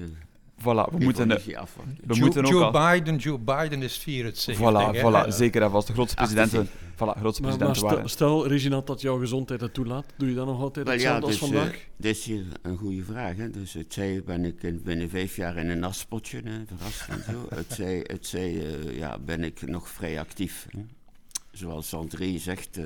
Voilà, 0.62 0.92
we 0.92 0.98
moeten, 1.04 1.28
we 1.28 1.42
Joe, 2.08 2.20
moeten 2.20 2.46
ook 2.46 2.52
Joe 2.52 2.64
al... 2.64 2.92
Biden, 2.92 3.16
Joe 3.18 3.40
Biden 3.40 3.82
is 3.82 3.98
74. 3.98 4.58
Voilà, 4.58 4.62
hè. 4.62 5.02
voilà, 5.02 5.28
zeker. 5.28 5.62
Hij 5.62 5.70
was 5.70 5.86
de 5.86 5.94
grootste 5.94 6.16
president. 6.16 6.52
48. 6.54 6.90
Voilà, 6.96 7.20
grootste 7.20 7.42
Maar, 7.42 7.58
maar 7.58 7.76
stel, 7.76 8.08
stel, 8.08 8.48
Reginald, 8.48 8.88
dat 8.88 9.02
jouw 9.02 9.20
gezondheid 9.20 9.62
het 9.62 9.74
toelaat. 9.74 10.06
Doe 10.18 10.30
je 10.30 10.36
dan 10.36 10.48
nog 10.48 10.62
altijd 10.62 10.86
Wel 10.86 10.96
hetzelfde 10.96 11.26
als 11.26 11.40
dus, 11.40 11.50
vandaag? 11.50 11.72
eh, 11.72 11.80
dit 11.98 12.16
is 12.16 12.26
hier 12.26 12.46
een 12.62 12.78
goede 12.78 13.04
vraag. 13.04 13.36
Hè. 13.36 13.50
Dus 13.50 13.74
het 13.74 13.94
zij 13.94 14.24
ben 14.26 14.46
ik 14.46 14.64
in, 14.64 14.82
binnen 14.84 15.10
vijf 15.10 15.36
jaar 15.36 15.58
in 15.58 15.70
een 15.70 15.84
aspotje, 15.84 16.42
hè, 16.44 16.66
verrast 16.66 17.08
en 17.10 17.24
zo. 17.34 17.46
Het 17.56 17.74
zij, 17.74 18.04
het 18.04 18.28
zij 18.28 18.66
eh, 18.66 18.98
ja, 18.98 19.20
ben 19.20 19.44
ik 19.44 19.68
nog 19.68 19.90
vrij 19.90 20.20
actief. 20.20 20.68
Hè. 20.70 20.86
Zoals 21.52 21.94
André 21.94 22.38
zegt, 22.38 22.78
eh, 22.78 22.86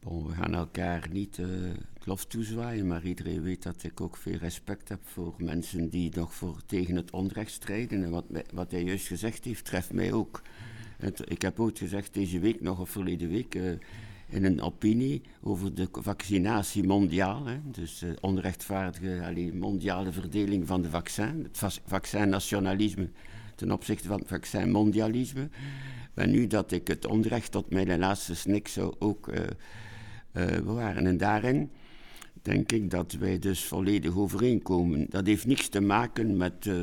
bon, 0.00 0.26
we 0.26 0.32
gaan 0.32 0.54
elkaar 0.54 1.06
niet 1.12 1.38
eh, 1.38 1.46
het 1.94 1.97
lof 2.08 2.24
toezwaaien, 2.24 2.86
maar 2.86 3.04
iedereen 3.04 3.42
weet 3.42 3.62
dat 3.62 3.82
ik 3.82 4.00
ook 4.00 4.16
veel 4.16 4.36
respect 4.36 4.88
heb 4.88 5.00
voor 5.02 5.34
mensen 5.38 5.88
die 5.88 6.10
nog 6.14 6.34
voor, 6.34 6.60
tegen 6.66 6.96
het 6.96 7.10
onrecht 7.10 7.50
strijden. 7.50 8.04
En 8.04 8.10
wat, 8.10 8.24
wat 8.54 8.70
hij 8.70 8.82
juist 8.82 9.06
gezegd 9.06 9.44
heeft, 9.44 9.64
treft 9.64 9.92
mij 9.92 10.12
ook. 10.12 10.42
Ik 11.24 11.42
heb 11.42 11.60
ooit 11.60 11.78
gezegd 11.78 12.14
deze 12.14 12.38
week, 12.38 12.60
nog 12.60 12.80
of 12.80 12.90
verleden 12.90 13.28
week, 13.28 13.54
eh, 13.54 13.70
in 14.28 14.44
een 14.44 14.60
opinie 14.60 15.22
over 15.42 15.74
de 15.74 15.88
vaccinatie 15.92 16.84
mondiaal. 16.84 17.46
Hè, 17.46 17.58
dus 17.64 17.98
de 17.98 18.16
onrechtvaardige 18.20 19.20
allee, 19.24 19.54
mondiale 19.54 20.12
verdeling 20.12 20.66
van 20.66 20.82
de 20.82 20.90
vaccin, 20.90 21.48
het 21.52 21.80
vaccinnationalisme 21.86 23.08
ten 23.54 23.72
opzichte 23.72 24.08
van 24.08 24.18
het 24.18 24.28
vaccinmondialisme. 24.28 25.48
Maar 26.14 26.28
nu 26.28 26.46
dat 26.46 26.72
ik 26.72 26.88
het 26.88 27.06
onrecht 27.06 27.52
tot 27.52 27.70
mijn 27.70 27.98
laatste 27.98 28.36
snik 28.36 28.68
zou 28.68 28.94
ook 28.98 29.28
eh, 29.28 29.44
eh, 30.32 30.62
bewaren. 30.62 31.06
En 31.06 31.16
daarin 31.16 31.70
denk 32.42 32.72
ik 32.72 32.90
dat 32.90 33.12
wij 33.12 33.38
dus 33.38 33.64
volledig 33.64 34.16
overeenkomen. 34.16 35.06
Dat 35.08 35.26
heeft 35.26 35.46
niks 35.46 35.68
te 35.68 35.80
maken 35.80 36.36
met 36.36 36.66
eh 36.66 36.74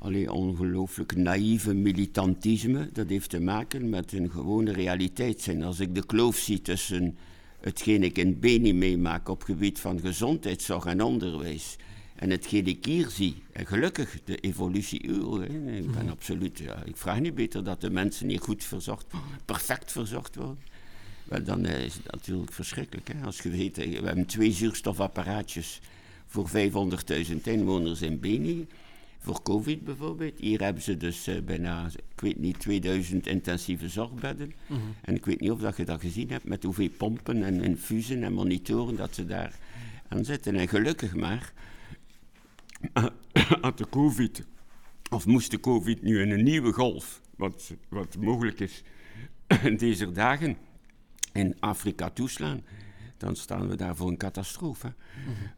alleen 0.00 0.30
ongelooflijk 0.30 1.16
naïeve 1.16 1.74
militantisme. 1.74 2.88
Dat 2.92 3.08
heeft 3.08 3.30
te 3.30 3.40
maken 3.40 3.88
met 3.88 4.12
een 4.12 4.30
gewone 4.30 4.72
realiteit 4.72 5.40
zijn. 5.40 5.62
Als 5.62 5.80
ik 5.80 5.94
de 5.94 6.06
kloof 6.06 6.36
zie 6.36 6.62
tussen 6.62 7.16
hetgeen 7.60 8.02
ik 8.02 8.18
in 8.18 8.38
Beni 8.38 8.72
meemaak 8.72 9.28
op 9.28 9.42
gebied 9.42 9.78
van 9.78 10.00
gezondheidszorg 10.00 10.84
en 10.84 11.02
onderwijs. 11.02 11.76
En 12.14 12.30
hetgeen 12.30 12.66
ik 12.66 12.84
hier 12.84 13.08
zie, 13.08 13.42
en 13.52 13.66
gelukkig 13.66 14.18
de 14.24 14.36
evolutie 14.36 15.10
hè, 15.40 15.76
ik 15.76 15.90
ben 15.90 16.08
absoluut, 16.10 16.58
ja, 16.58 16.82
ik 16.84 16.96
vraag 16.96 17.20
niet 17.20 17.34
beter 17.34 17.64
dat 17.64 17.80
de 17.80 17.90
mensen 17.90 18.28
hier 18.28 18.40
goed 18.40 18.64
verzorgd, 18.64 19.06
perfect 19.44 19.92
verzorgd 19.92 20.36
worden. 20.36 20.58
Wel, 21.30 21.42
dan 21.42 21.64
eh, 21.64 21.84
is 21.84 21.94
het 21.94 22.12
natuurlijk 22.12 22.52
verschrikkelijk. 22.52 23.08
Hè? 23.08 23.24
Als 23.24 23.38
je 23.38 23.50
weet, 23.50 23.78
eh, 23.78 24.00
we 24.00 24.06
hebben 24.06 24.26
twee 24.26 24.52
zuurstofapparaatjes 24.52 25.80
voor 26.26 26.48
500.000 26.48 27.46
inwoners 27.46 28.02
in 28.02 28.20
Beni. 28.20 28.66
Voor 29.18 29.42
COVID 29.42 29.84
bijvoorbeeld. 29.84 30.38
Hier 30.38 30.62
hebben 30.62 30.82
ze 30.82 30.96
dus 30.96 31.26
eh, 31.26 31.42
bijna, 31.42 31.86
ik 32.14 32.20
weet 32.20 32.38
niet, 32.38 32.60
2000 32.60 33.26
intensieve 33.26 33.88
zorgbedden. 33.88 34.52
En 35.00 35.14
ik 35.14 35.24
weet 35.24 35.40
niet 35.40 35.50
of 35.50 35.60
dat 35.60 35.76
je 35.76 35.84
dat 35.84 36.00
gezien 36.00 36.30
hebt 36.30 36.44
met 36.44 36.62
hoeveel 36.62 36.88
pompen 36.96 37.44
en 37.44 37.62
infusen 37.62 38.22
en 38.22 38.32
monitoren 38.32 38.96
dat 38.96 39.14
ze 39.14 39.26
daar 39.26 39.54
aan 40.08 40.24
zitten. 40.24 40.56
En 40.56 40.68
gelukkig 40.68 41.14
maar, 41.14 41.52
had 43.60 43.78
de 43.78 43.88
COVID, 43.90 44.44
of 45.10 45.26
moest 45.26 45.50
de 45.50 45.60
COVID 45.60 46.02
nu 46.02 46.20
in 46.20 46.30
een 46.30 46.44
nieuwe 46.44 46.72
golf, 46.72 47.20
wat, 47.36 47.74
wat 47.88 48.16
mogelijk 48.16 48.60
is 48.60 48.82
in 49.62 49.76
deze 49.76 50.12
dagen, 50.12 50.56
in 51.32 51.56
Afrika 51.60 52.10
toeslaan, 52.10 52.62
dan 53.16 53.36
staan 53.36 53.68
we 53.68 53.76
daar 53.76 53.96
voor 53.96 54.08
een 54.08 54.16
catastrofe. 54.16 54.92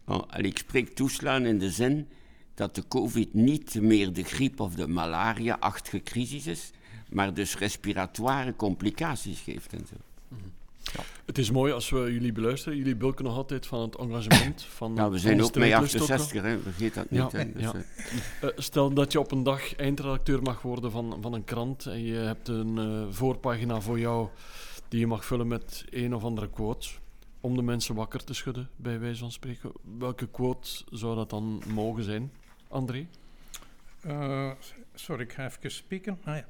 Oh, 0.05 0.23
en 0.31 0.45
ik 0.45 0.59
spreek 0.59 0.95
toeslaan 0.95 1.45
in 1.47 1.59
de 1.59 1.71
zin 1.71 2.09
dat 2.55 2.75
de 2.75 2.89
COVID 2.89 3.35
niet 3.35 3.75
meer 3.81 4.13
de 4.13 4.23
griep 4.23 4.61
of 4.61 4.75
de 4.75 4.87
malaria-achtige 4.89 6.03
crisis 6.03 6.47
is, 6.47 6.71
maar 7.11 7.35
dus 7.35 7.59
respiratoire 7.59 8.57
complicaties 8.57 9.41
geeft 9.41 9.73
en 9.73 9.87
zo. 9.89 9.95
Het 11.25 11.39
is 11.39 11.51
mooi 11.51 11.73
als 11.73 11.91
we 11.91 11.99
jullie 12.13 12.33
beluisteren. 12.33 12.79
Jullie 12.79 12.97
bulken 12.97 13.25
nog 13.25 13.37
altijd 13.37 13.67
van 13.67 13.81
het 13.81 13.97
engagement. 13.97 14.63
Van, 14.63 14.93
Nou, 14.93 15.11
we 15.13 15.19
zijn 15.19 15.43
ook 15.43 15.55
mee 15.55 15.69
strijdlust 15.71 16.01
ook 16.01 16.09
wel. 16.09 16.17
68, 16.17 16.43
hè? 16.43 16.59
vergeet 16.61 16.95
dat 16.95 17.07
Ja, 17.11 17.23
niet. 17.23 17.33
hè. 17.33 17.53
Dus, 17.53 17.63
ja. 17.63 17.73
eh, 17.75 18.49
Eh, 18.49 18.51
stel 18.57 18.93
dat 18.93 19.13
je 19.13 19.21
op 19.21 19.33
een 19.33 19.43
dag 19.43 19.77
eindredacteur 19.77 20.43
mag 20.43 20.63
worden 20.63 20.91
van, 20.91 21.19
van 21.21 21.33
een 21.33 21.45
krant 21.45 21.87
en 21.87 22.03
je 22.03 22.15
hebt 22.15 22.49
een 22.49 22.79
eh, 22.79 23.03
voorpagina 23.15 23.81
voor 23.81 23.99
jou 23.99 24.29
die 24.93 25.01
je 25.01 25.07
mag 25.07 25.25
vullen 25.25 25.47
met 25.47 25.85
een 25.91 26.15
of 26.15 26.25
andere 26.25 26.51
quote 26.51 26.89
om 27.41 27.57
de 27.57 27.63
mensen 27.63 27.95
wakker 27.95 28.25
te 28.25 28.35
schudden, 28.35 28.71
bij 28.77 29.01
wijze 29.01 29.19
van 29.19 29.33
spreken. 29.33 29.73
Welke 29.99 30.29
quote 30.29 30.85
zou 30.91 31.17
dat 31.17 31.31
dan 31.31 31.63
mogen 31.67 32.03
zijn, 32.03 32.33
André? 32.69 33.09
Eh, 34.01 34.51
sorry, 34.95 35.23
ik 35.23 35.33
ga 35.33 35.45
even 35.45 35.71
spieken. 35.71 36.19
Ah, 36.25 36.37
ja. 36.37 36.47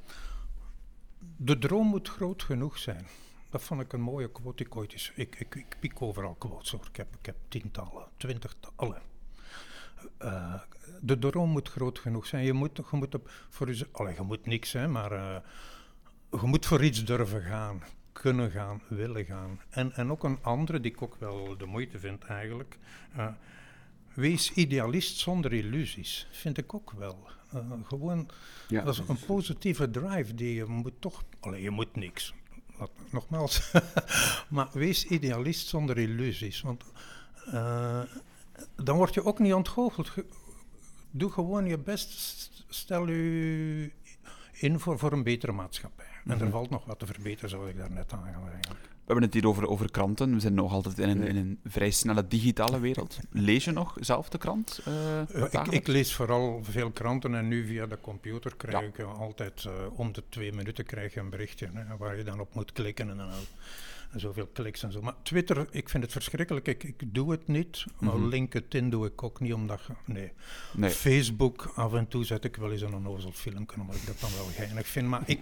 De 1.36 1.58
droom 1.58 1.86
moet 1.86 2.08
groot 2.08 2.42
genoeg 2.42 2.78
zijn. 2.78 3.06
Dat 3.50 3.62
vond 3.62 3.80
ik 3.80 3.92
een 3.92 4.00
mooie 4.00 4.30
quote. 4.30 4.62
Ik, 4.62 4.76
ooit 4.76 4.92
eens, 4.92 5.12
ik, 5.14 5.36
ik, 5.38 5.76
piek 5.80 6.02
overal 6.02 6.34
quotes 6.34 6.70
hoor. 6.70 6.86
Ik 6.88 6.96
heb, 6.96 7.16
ik 7.18 7.26
heb 7.26 7.36
tientallen, 7.48 8.08
twintigtallen. 8.16 9.02
Eh, 10.18 10.60
de 11.00 11.18
droom 11.18 11.50
moet 11.50 11.68
groot 11.68 11.98
genoeg 11.98 12.26
zijn. 12.26 12.44
Je 12.44 12.52
moet, 12.52 12.76
je 12.76 12.96
moet, 12.96 13.14
op, 13.14 13.30
voor 13.48 13.68
je, 13.68 13.86
je 14.16 14.22
moet 14.22 14.46
niks, 14.46 14.72
hè, 14.72 14.88
maar 14.88 15.12
eh, 15.12 15.36
je 16.40 16.46
moet 16.46 16.66
voor 16.66 16.84
iets 16.84 17.04
durven 17.04 17.42
gaan. 17.42 17.82
Kunnen 18.22 18.50
gaan, 18.50 18.82
willen 18.88 19.24
gaan. 19.24 19.60
En, 19.70 19.92
en 19.92 20.10
ook 20.10 20.24
een 20.24 20.38
andere 20.42 20.80
die 20.80 20.92
ik 20.92 21.02
ook 21.02 21.16
wel 21.18 21.56
de 21.56 21.66
moeite 21.66 21.98
vind 21.98 22.24
eigenlijk. 22.24 22.78
eh, 23.16 23.26
Wees 24.14 24.52
idealist 24.52 25.18
zonder 25.18 25.52
illusies, 25.52 26.28
vind 26.30 26.58
ik 26.58 26.74
ook 26.74 26.92
wel. 26.92 27.28
Eh, 27.52 27.60
gewoon, 27.84 28.28
ja, 28.68 28.82
dat 28.84 28.94
is 28.94 29.02
een 29.08 29.24
positieve 29.26 29.90
drive 29.90 30.34
die 30.34 30.54
je 30.54 30.64
moet 30.64 30.92
toch... 30.98 31.24
Allee, 31.40 31.62
je 31.62 31.70
moet 31.70 31.96
niks. 31.96 32.34
Nogmaals. 33.10 33.72
maar 34.48 34.68
wees 34.72 35.06
idealist 35.06 35.68
zonder 35.68 35.98
illusies. 35.98 36.60
Want 36.60 36.84
eh, 37.50 38.02
dan 38.76 38.96
word 38.96 39.14
je 39.14 39.24
ook 39.24 39.38
niet 39.38 39.54
ontgoocheld. 39.54 40.12
Doe 41.10 41.30
gewoon 41.30 41.66
je 41.66 41.78
best. 41.78 42.50
Stel 42.68 43.08
je 43.08 43.90
in 44.52 44.78
voor, 44.80 44.98
voor 44.98 45.12
een 45.12 45.22
betere 45.22 45.52
maatschappij. 45.52 46.11
En 46.26 46.40
er 46.40 46.50
valt 46.50 46.70
nog 46.70 46.84
wat 46.84 46.98
te 46.98 47.06
verbeteren, 47.06 47.50
zoals 47.50 47.68
ik 47.70 47.76
daarnet 47.76 48.12
aangaf 48.12 48.48
eigenlijk. 48.52 48.80
We 48.92 49.08
hebben 49.18 49.24
het 49.24 49.34
hier 49.34 49.46
over, 49.48 49.68
over 49.68 49.90
kranten. 49.90 50.34
We 50.34 50.40
zijn 50.40 50.54
nog 50.54 50.72
altijd 50.72 50.98
in 50.98 51.08
een, 51.08 51.22
in 51.22 51.36
een 51.36 51.58
vrij 51.64 51.90
snelle 51.90 52.26
digitale 52.28 52.80
wereld. 52.80 53.18
Lees 53.30 53.64
je 53.64 53.70
nog 53.70 53.96
zelf 54.00 54.28
de 54.28 54.38
krant? 54.38 54.80
eh, 54.84 55.50
Ja, 55.52 55.64
ik, 55.64 55.72
ik 55.72 55.86
lees 55.86 56.14
vooral 56.14 56.60
veel 56.64 56.90
kranten 56.90 57.34
en 57.34 57.48
nu 57.48 57.66
via 57.66 57.86
de 57.86 57.98
computer 58.00 58.56
krijg 58.56 58.84
ik 58.86 58.98
eh, 58.98 59.18
altijd 59.18 59.64
eh, 59.64 59.72
om 59.98 60.12
de 60.12 60.22
twee 60.28 60.52
minuten 60.52 60.84
krijg 60.84 61.14
je 61.14 61.20
een 61.20 61.30
berichtje 61.30 61.70
hè, 61.72 61.96
waar 61.96 62.16
je 62.16 62.24
dan 62.24 62.40
op 62.40 62.54
moet 62.54 62.72
klikken 62.72 63.10
en, 63.10 63.16
dan, 63.16 63.28
en 64.12 64.20
zoveel 64.20 64.46
kliks 64.52 64.82
en 64.82 64.92
zo. 64.92 65.02
Maar 65.02 65.14
Twitter, 65.22 65.66
ik 65.70 65.88
vind 65.88 66.02
het 66.02 66.12
verschrikkelijk. 66.12 66.68
Ik, 66.68 66.82
ik 66.84 67.14
doe 67.14 67.30
het 67.30 67.46
niet. 67.48 67.84
Maar 68.00 68.18
Mhm. 68.18 68.28
LinkedIn 68.28 68.90
doe 68.90 69.06
ik 69.06 69.22
ook 69.22 69.40
niet 69.40 69.52
omdat 69.54 69.80
nee. 70.04 70.32
Nee. 70.72 70.90
Facebook, 70.90 71.72
af 71.74 71.92
en 71.94 72.08
toe 72.08 72.24
zet 72.24 72.44
ik 72.44 72.56
wel 72.56 72.72
eens 72.72 72.82
een 72.82 72.94
onnozel 72.94 73.32
filmpje 73.32 73.80
omdat 73.80 73.96
ik 73.96 74.06
dat 74.06 74.20
dan 74.20 74.30
wel 74.36 74.44
geinig 74.46 74.86
vind. 74.86 75.08
Maar 75.08 75.22
ik, 75.26 75.40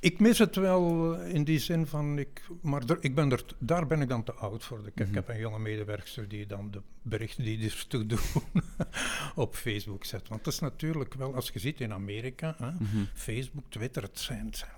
ik 0.00 0.20
mis 0.20 0.38
het 0.38 0.56
wel 0.56 1.14
in 1.20 1.44
die 1.44 1.58
zin 1.58 1.86
van, 1.86 2.18
ik, 2.18 2.42
maar 2.62 2.82
er- 2.86 2.98
ik 3.00 3.14
ben 3.14 3.30
er, 3.32 3.44
daar 3.58 3.86
ben 3.86 4.00
ik 4.00 4.08
dan 4.08 4.24
te 4.24 4.32
oud 4.32 4.64
voor. 4.64 4.78
Ik, 4.86 4.94
Mhm. 4.94 5.08
ik 5.08 5.14
heb 5.14 5.28
een 5.28 5.38
jonge 5.38 5.58
medewerkster 5.58 6.28
die 6.28 6.46
dan 6.46 6.70
de 6.70 6.80
berichten 7.02 7.44
die 7.44 7.64
er 7.64 7.84
toe 7.88 8.06
doen 8.06 8.18
op 9.34 9.54
Facebook 9.54 10.04
zet. 10.04 10.28
Want 10.28 10.44
dat 10.44 10.52
is 10.52 10.58
natuurlijk 10.58 11.14
wel, 11.14 11.34
als 11.34 11.50
je 11.52 11.58
ziet 11.58 11.80
in 11.80 11.92
Amerika, 11.92 12.54
hè, 12.58 12.70
Mhm. 12.70 13.04
Facebook, 13.14 13.64
Twitter, 13.68 14.02
het 14.02 14.18
zijn, 14.18 14.46
het 14.46 14.56
zijn 14.56 14.70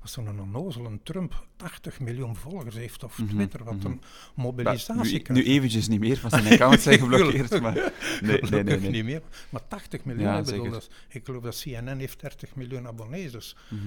als 0.00 0.12
zo'n 0.12 0.84
een 0.84 1.00
Trump 1.02 1.46
80 1.56 2.00
miljoen 2.00 2.36
volgers 2.36 2.74
heeft 2.76 3.04
of 3.04 3.18
Mhm, 3.18 3.28
Twitter, 3.28 3.64
wat 3.64 3.74
mhm. 3.74 3.86
een 3.86 4.00
mobilisatie 4.34 5.12
nu, 5.12 5.18
kan 5.18 5.34
nu 5.34 5.44
eventjes 5.44 5.88
niet 5.88 6.00
meer, 6.00 6.18
want 6.20 6.32
zijn 6.32 6.52
accounts 6.52 6.82
zijn 6.82 6.98
geblokkeerd. 7.02 7.60
Maar 7.60 7.92
nee, 8.22 8.40
nee, 8.50 8.62
nee. 8.62 8.90
Niet 8.90 9.04
meer. 9.04 9.22
Maar 9.50 9.68
80 9.68 10.04
miljoen, 10.04 10.38
ik, 10.38 10.44
bedoel, 10.44 10.80
ik 11.08 11.24
geloof 11.24 11.42
dat 11.42 11.60
CNN 11.60 11.98
heeft 11.98 12.20
30 12.20 12.54
miljoen 12.54 12.86
abonnees. 12.86 13.32
Dus, 13.32 13.56
Mhm. 13.68 13.80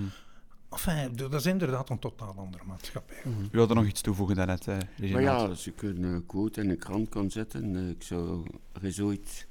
Enfin, 0.76 1.16
dat 1.16 1.34
is 1.34 1.46
inderdaad 1.46 1.90
een 1.90 2.00
totaal 2.00 2.34
andere 2.38 2.64
maatschappij. 2.64 3.18
U 3.26 3.48
wilde 3.52 3.74
nog 3.74 3.86
iets 3.86 4.02
toevoegen 4.02 4.36
daarnet, 4.36 4.68
eh 4.68 5.12
Maar 5.12 5.22
ja, 5.22 5.36
als 5.36 5.68
ik 5.68 5.82
een 5.82 6.04
eh, 6.04 6.18
quote 6.26 6.62
in 6.62 6.70
een 6.70 6.78
krant 6.78 7.10
kan 7.10 7.32
zetten, 7.32 7.76
eh, 7.76 7.90
ik 7.90 8.04
zou, 8.04 8.46
er 8.82 9.04
ooit, 9.04 9.48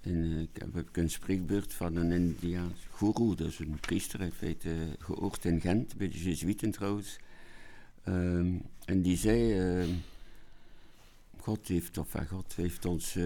in, 0.00 0.24
eh, 0.24 0.40
ik 0.40 0.48
heb, 0.52 0.74
heb 0.74 0.88
ik 0.88 0.96
een 0.96 1.10
spreekbeurt 1.10 1.74
van 1.74 1.96
een 1.96 2.12
Indiaans 2.12 2.86
guru, 2.94 3.34
dat 3.34 3.46
is 3.46 3.58
een 3.58 3.78
priester 3.80 4.20
in 4.20 4.32
feite, 4.32 4.70
geoord 4.98 5.44
in 5.44 5.60
Gent, 5.60 5.96
bij 5.96 6.08
de 6.08 6.22
Jezuïeten 6.22 6.70
trouwens. 6.70 7.18
Ehm, 8.04 8.54
en 8.84 9.02
die 9.02 9.16
zei, 9.16 9.58
ehm, 9.58 9.90
God 11.48 11.68
heeft, 11.68 11.98
of 11.98 12.14
God 12.28 12.54
heeft 12.56 12.84
ons 12.84 13.16
eh, 13.16 13.24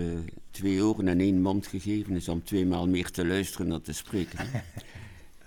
twee 0.50 0.82
oren 0.82 1.08
en 1.08 1.20
één 1.20 1.40
mond 1.40 1.66
gegeven, 1.66 2.16
is 2.16 2.28
om 2.28 2.44
tweemaal 2.44 2.88
meer 2.88 3.10
te 3.10 3.26
luisteren 3.26 3.68
dan 3.68 3.80
te 3.80 3.92
spreken. 3.92 4.38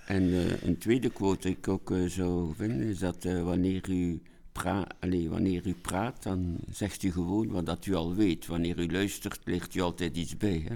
En 0.06 0.24
eh, 0.24 0.62
een 0.62 0.78
tweede 0.78 1.10
quote 1.10 1.48
die 1.48 1.58
ik 1.58 1.68
ook 1.68 1.92
eh, 1.92 2.06
zou 2.06 2.54
vinden, 2.56 2.88
is 2.88 3.00
dat 3.00 3.26
eh, 3.26 3.44
wanneer, 3.44 3.90
u 3.90 4.22
allee, 5.00 5.30
wanneer 5.30 5.68
u 5.68 5.74
praat, 5.74 6.24
dan 6.24 6.58
zegt 6.72 7.04
u 7.04 7.12
gewoon 7.12 7.48
wat 7.48 7.66
dat 7.66 7.86
u 7.86 7.94
al 7.94 8.16
weet. 8.16 8.46
Wanneer 8.46 8.80
u 8.80 8.92
luistert, 8.92 9.40
leert 9.44 9.76
u 9.76 9.80
altijd 9.80 10.18
iets 10.18 10.38
bij. 10.38 10.66
Hè? 10.68 10.76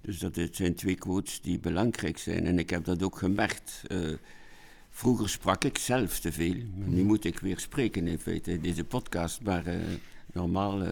Dus 0.00 0.18
dat 0.18 0.36
het 0.36 0.56
zijn 0.56 0.74
twee 0.74 0.94
quotes 0.94 1.40
die 1.40 1.58
belangrijk 1.58 2.18
zijn. 2.18 2.46
En 2.46 2.58
ik 2.58 2.70
heb 2.70 2.84
dat 2.84 3.02
ook 3.02 3.18
gemerkt. 3.18 3.82
Uh, 3.88 4.16
vroeger 4.90 5.28
sprak 5.28 5.64
ik 5.64 5.78
zelf 5.78 6.20
te 6.20 6.32
veel. 6.32 6.56
Maar 6.78 6.88
nu 6.88 7.02
moet 7.02 7.24
ik 7.24 7.38
weer 7.38 7.58
spreken 7.58 8.06
in 8.06 8.18
feite, 8.18 8.60
deze 8.60 8.84
podcast. 8.84 9.42
Maar 9.42 9.66
uh, 9.66 9.74
normaal... 10.32 10.82
Uh, 10.82 10.88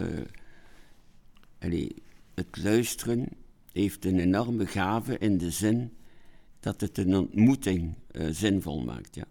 allee, 1.59 1.95
het 2.35 2.63
luisteren 2.63 3.29
heeft 3.73 4.05
een 4.05 4.19
enorme 4.19 4.67
gave 4.67 5.19
in 5.19 5.39
de 5.39 5.51
zin 5.51 5.93
dat 6.61 6.81
het 6.81 6.99
een 6.99 7.17
ontmoeting 7.17 7.95
zinvol 8.31 8.81
maakt, 8.85 9.15
ja. 9.15 9.25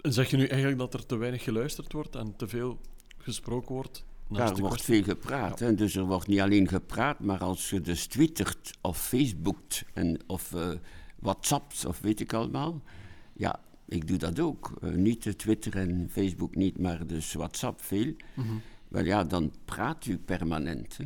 Zeg 0.00 0.30
je 0.30 0.36
nu 0.36 0.46
eigenlijk 0.46 0.78
dat 0.78 0.94
er 0.94 1.06
te 1.06 1.16
weinig 1.16 1.42
geluisterd 1.42 1.92
wordt 1.92 2.16
en 2.16 2.36
te 2.36 2.48
veel 2.48 2.78
gesproken 3.18 3.74
wordt? 3.74 4.04
Ja, 4.30 4.50
er 4.50 4.60
wordt 4.60 4.82
veel 4.82 5.02
gepraat. 5.02 5.58
Hè? 5.58 5.74
Dus 5.74 5.96
er 5.96 6.04
wordt 6.04 6.26
niet 6.26 6.40
alleen 6.40 6.68
gepraat, 6.68 7.20
maar 7.20 7.38
als 7.38 7.70
je 7.70 7.80
dus 7.80 8.06
twittert 8.06 8.70
of 8.80 9.06
facebookt 9.06 9.84
en, 9.94 10.18
of 10.26 10.52
uh, 10.52 10.70
whatsappt 11.18 11.86
of 11.86 12.00
weet 12.00 12.20
ik 12.20 12.32
allemaal. 12.32 12.82
Ja, 13.32 13.60
ik 13.84 14.08
doe 14.08 14.16
dat 14.16 14.40
ook. 14.40 14.78
Uh, 14.82 14.94
niet 14.94 15.38
Twitter 15.38 15.76
en 15.76 16.08
Facebook 16.10 16.54
niet, 16.54 16.78
maar 16.78 17.06
dus 17.06 17.32
WhatsApp 17.32 17.82
veel. 17.82 18.14
Mhm. 18.34 18.54
Wel 18.88 19.04
ja, 19.04 19.24
dan 19.24 19.52
praat 19.64 20.06
u 20.06 20.18
permanent. 20.18 20.96
Hè? 20.96 21.04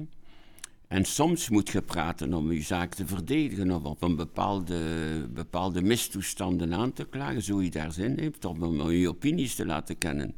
En 0.90 1.04
soms 1.04 1.49
moet 1.49 1.68
je 1.68 1.82
praten 1.82 2.35
om 2.35 2.52
je 2.52 2.62
zaak 2.62 2.94
te 2.94 3.06
verdedigen 3.06 3.70
of 3.70 3.85
op 3.85 4.02
een 4.02 4.16
bepaalde, 4.16 5.28
bepaalde 5.28 5.82
mistoestanden 5.82 6.75
aan 6.75 6.92
te 6.92 7.04
klagen, 7.04 7.42
zo 7.42 7.62
je 7.62 7.70
daar 7.70 7.92
zin 7.92 8.18
heeft, 8.18 8.44
of 8.44 8.61
om 8.61 8.90
je 8.90 9.09
opinies 9.09 9.54
te 9.54 9.66
laten 9.66 9.99
kennen. 9.99 10.37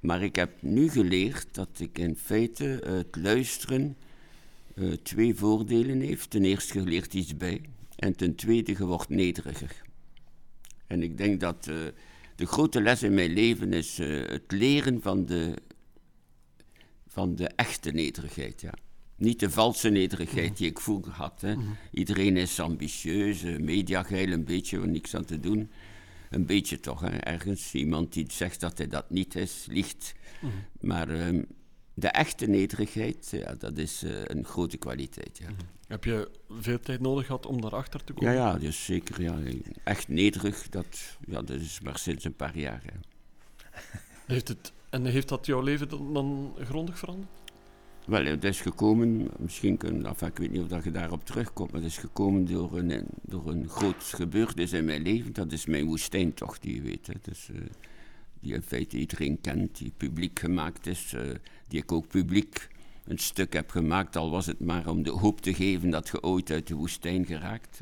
Maar 0.00 0.22
ik 0.22 0.36
heb 0.36 0.62
nu 0.62 0.88
geleerd 0.88 1.46
dat 1.54 1.68
ik 1.78 1.98
in 1.98 2.16
feite 2.16 2.64
het 2.84 3.16
luisteren 3.16 3.96
uh, 4.74 4.92
twee 4.92 5.34
voordelen 5.34 6.00
heeft. 6.00 6.30
Ten 6.30 6.44
eerste, 6.44 6.78
je 6.78 6.84
leert 6.86 7.14
iets 7.14 7.36
bij. 7.36 7.60
En 7.96 8.16
ten 8.16 8.34
tweede, 8.34 8.72
je 8.72 8.86
wordt 8.86 9.08
nederiger. 9.08 9.82
En 10.86 11.02
ik 11.02 11.18
denk 11.18 11.40
dat 11.40 11.66
uh, 11.70 11.76
de 12.36 12.46
grote 12.46 12.82
les 12.82 13.02
in 13.02 13.14
mijn 13.14 13.32
leven 13.32 13.72
is 13.72 13.98
uh, 13.98 14.28
het 14.28 14.52
leren 14.52 15.02
van 15.02 15.26
de, 15.26 15.54
van 17.06 17.34
de 17.34 17.46
echte 17.46 17.90
nederigheid. 17.90 18.60
Ja. 18.60 18.74
Niet 19.24 19.40
de 19.40 19.50
valse 19.50 19.88
nederigheid 19.88 20.56
die 20.56 20.70
ik 20.70 20.80
vroeger 20.80 21.12
had. 21.12 21.40
Hè. 21.40 21.54
Iedereen 21.90 22.36
is 22.36 22.60
ambitieus, 22.60 23.42
mediageil, 23.42 24.32
een 24.32 24.44
beetje, 24.44 24.86
niks 24.86 25.14
aan 25.14 25.24
te 25.24 25.40
doen. 25.40 25.70
Een 26.30 26.46
beetje 26.46 26.80
toch, 26.80 27.00
hè? 27.00 27.08
ergens. 27.08 27.74
Iemand 27.74 28.12
die 28.12 28.26
zegt 28.32 28.60
dat 28.60 28.78
hij 28.78 28.88
dat 28.88 29.10
niet 29.10 29.34
is, 29.34 29.66
liegt. 29.68 30.14
Mhm. 30.40 30.52
Maar 30.80 31.08
ehm, 31.08 31.42
de 31.94 32.08
echte 32.08 32.46
nederigheid, 32.46 33.28
ja, 33.30 33.54
dat 33.54 33.78
is 33.78 34.02
uh, 34.04 34.10
een 34.24 34.44
grote 34.44 34.76
kwaliteit. 34.76 35.38
Ja. 35.38 35.48
Heb 35.86 36.04
je 36.04 36.30
veel 36.50 36.80
tijd 36.80 37.00
nodig 37.00 37.26
gehad 37.26 37.46
om 37.46 37.60
daarachter 37.60 38.04
te 38.04 38.12
komen? 38.12 38.32
Ja, 38.32 38.52
ja 38.52 38.58
dus 38.58 38.84
zeker. 38.84 39.22
Ja. 39.22 39.38
Echt 39.84 40.08
nederig, 40.08 40.68
dat, 40.68 41.16
ja, 41.26 41.42
dat 41.42 41.60
is 41.60 41.80
maar 41.80 41.98
sinds 41.98 42.24
een 42.24 42.36
paar 42.36 42.58
jaar. 42.58 42.82
Heeft 44.26 44.48
het, 44.48 44.72
en 44.90 45.04
heeft 45.04 45.28
dat 45.28 45.46
jouw 45.46 45.60
leven 45.60 45.88
dan 45.88 46.56
grondig 46.58 46.98
veranderd? 46.98 47.30
Wel, 48.06 48.24
het 48.24 48.44
is 48.44 48.60
gekomen, 48.60 49.28
misschien 49.38 49.76
kun, 49.76 50.06
enfin, 50.06 50.28
ik 50.28 50.36
weet 50.36 50.50
niet 50.50 50.60
of 50.60 50.68
dat 50.68 50.84
je 50.84 50.90
daarop 50.90 51.24
terugkomt, 51.24 51.72
maar 51.72 51.80
het 51.80 51.90
is 51.90 51.98
gekomen 51.98 52.44
door 52.44 52.78
een, 52.78 53.06
door 53.22 53.50
een 53.50 53.68
groot 53.68 54.02
gebeurtenis 54.02 54.72
in 54.72 54.84
mijn 54.84 55.02
leven. 55.02 55.32
Dat 55.32 55.52
is 55.52 55.66
mijn 55.66 55.84
woestijntocht, 55.84 56.62
die 56.62 56.74
je 56.74 56.82
weet. 56.82 57.06
Hè. 57.06 57.14
Dus, 57.22 57.48
uh, 57.52 57.60
die 58.40 58.54
in 58.54 58.62
feite 58.62 58.96
iedereen 58.98 59.40
kent, 59.40 59.78
die 59.78 59.92
publiek 59.96 60.38
gemaakt 60.38 60.86
is, 60.86 61.12
uh, 61.12 61.20
die 61.68 61.82
ik 61.82 61.92
ook 61.92 62.08
publiek 62.08 62.68
een 63.04 63.18
stuk 63.18 63.52
heb 63.52 63.70
gemaakt, 63.70 64.16
al 64.16 64.30
was 64.30 64.46
het 64.46 64.60
maar 64.60 64.88
om 64.88 65.02
de 65.02 65.10
hoop 65.10 65.40
te 65.40 65.54
geven 65.54 65.90
dat 65.90 66.08
je 66.08 66.22
ooit 66.22 66.50
uit 66.50 66.66
de 66.66 66.74
woestijn 66.74 67.26
geraakt. 67.26 67.80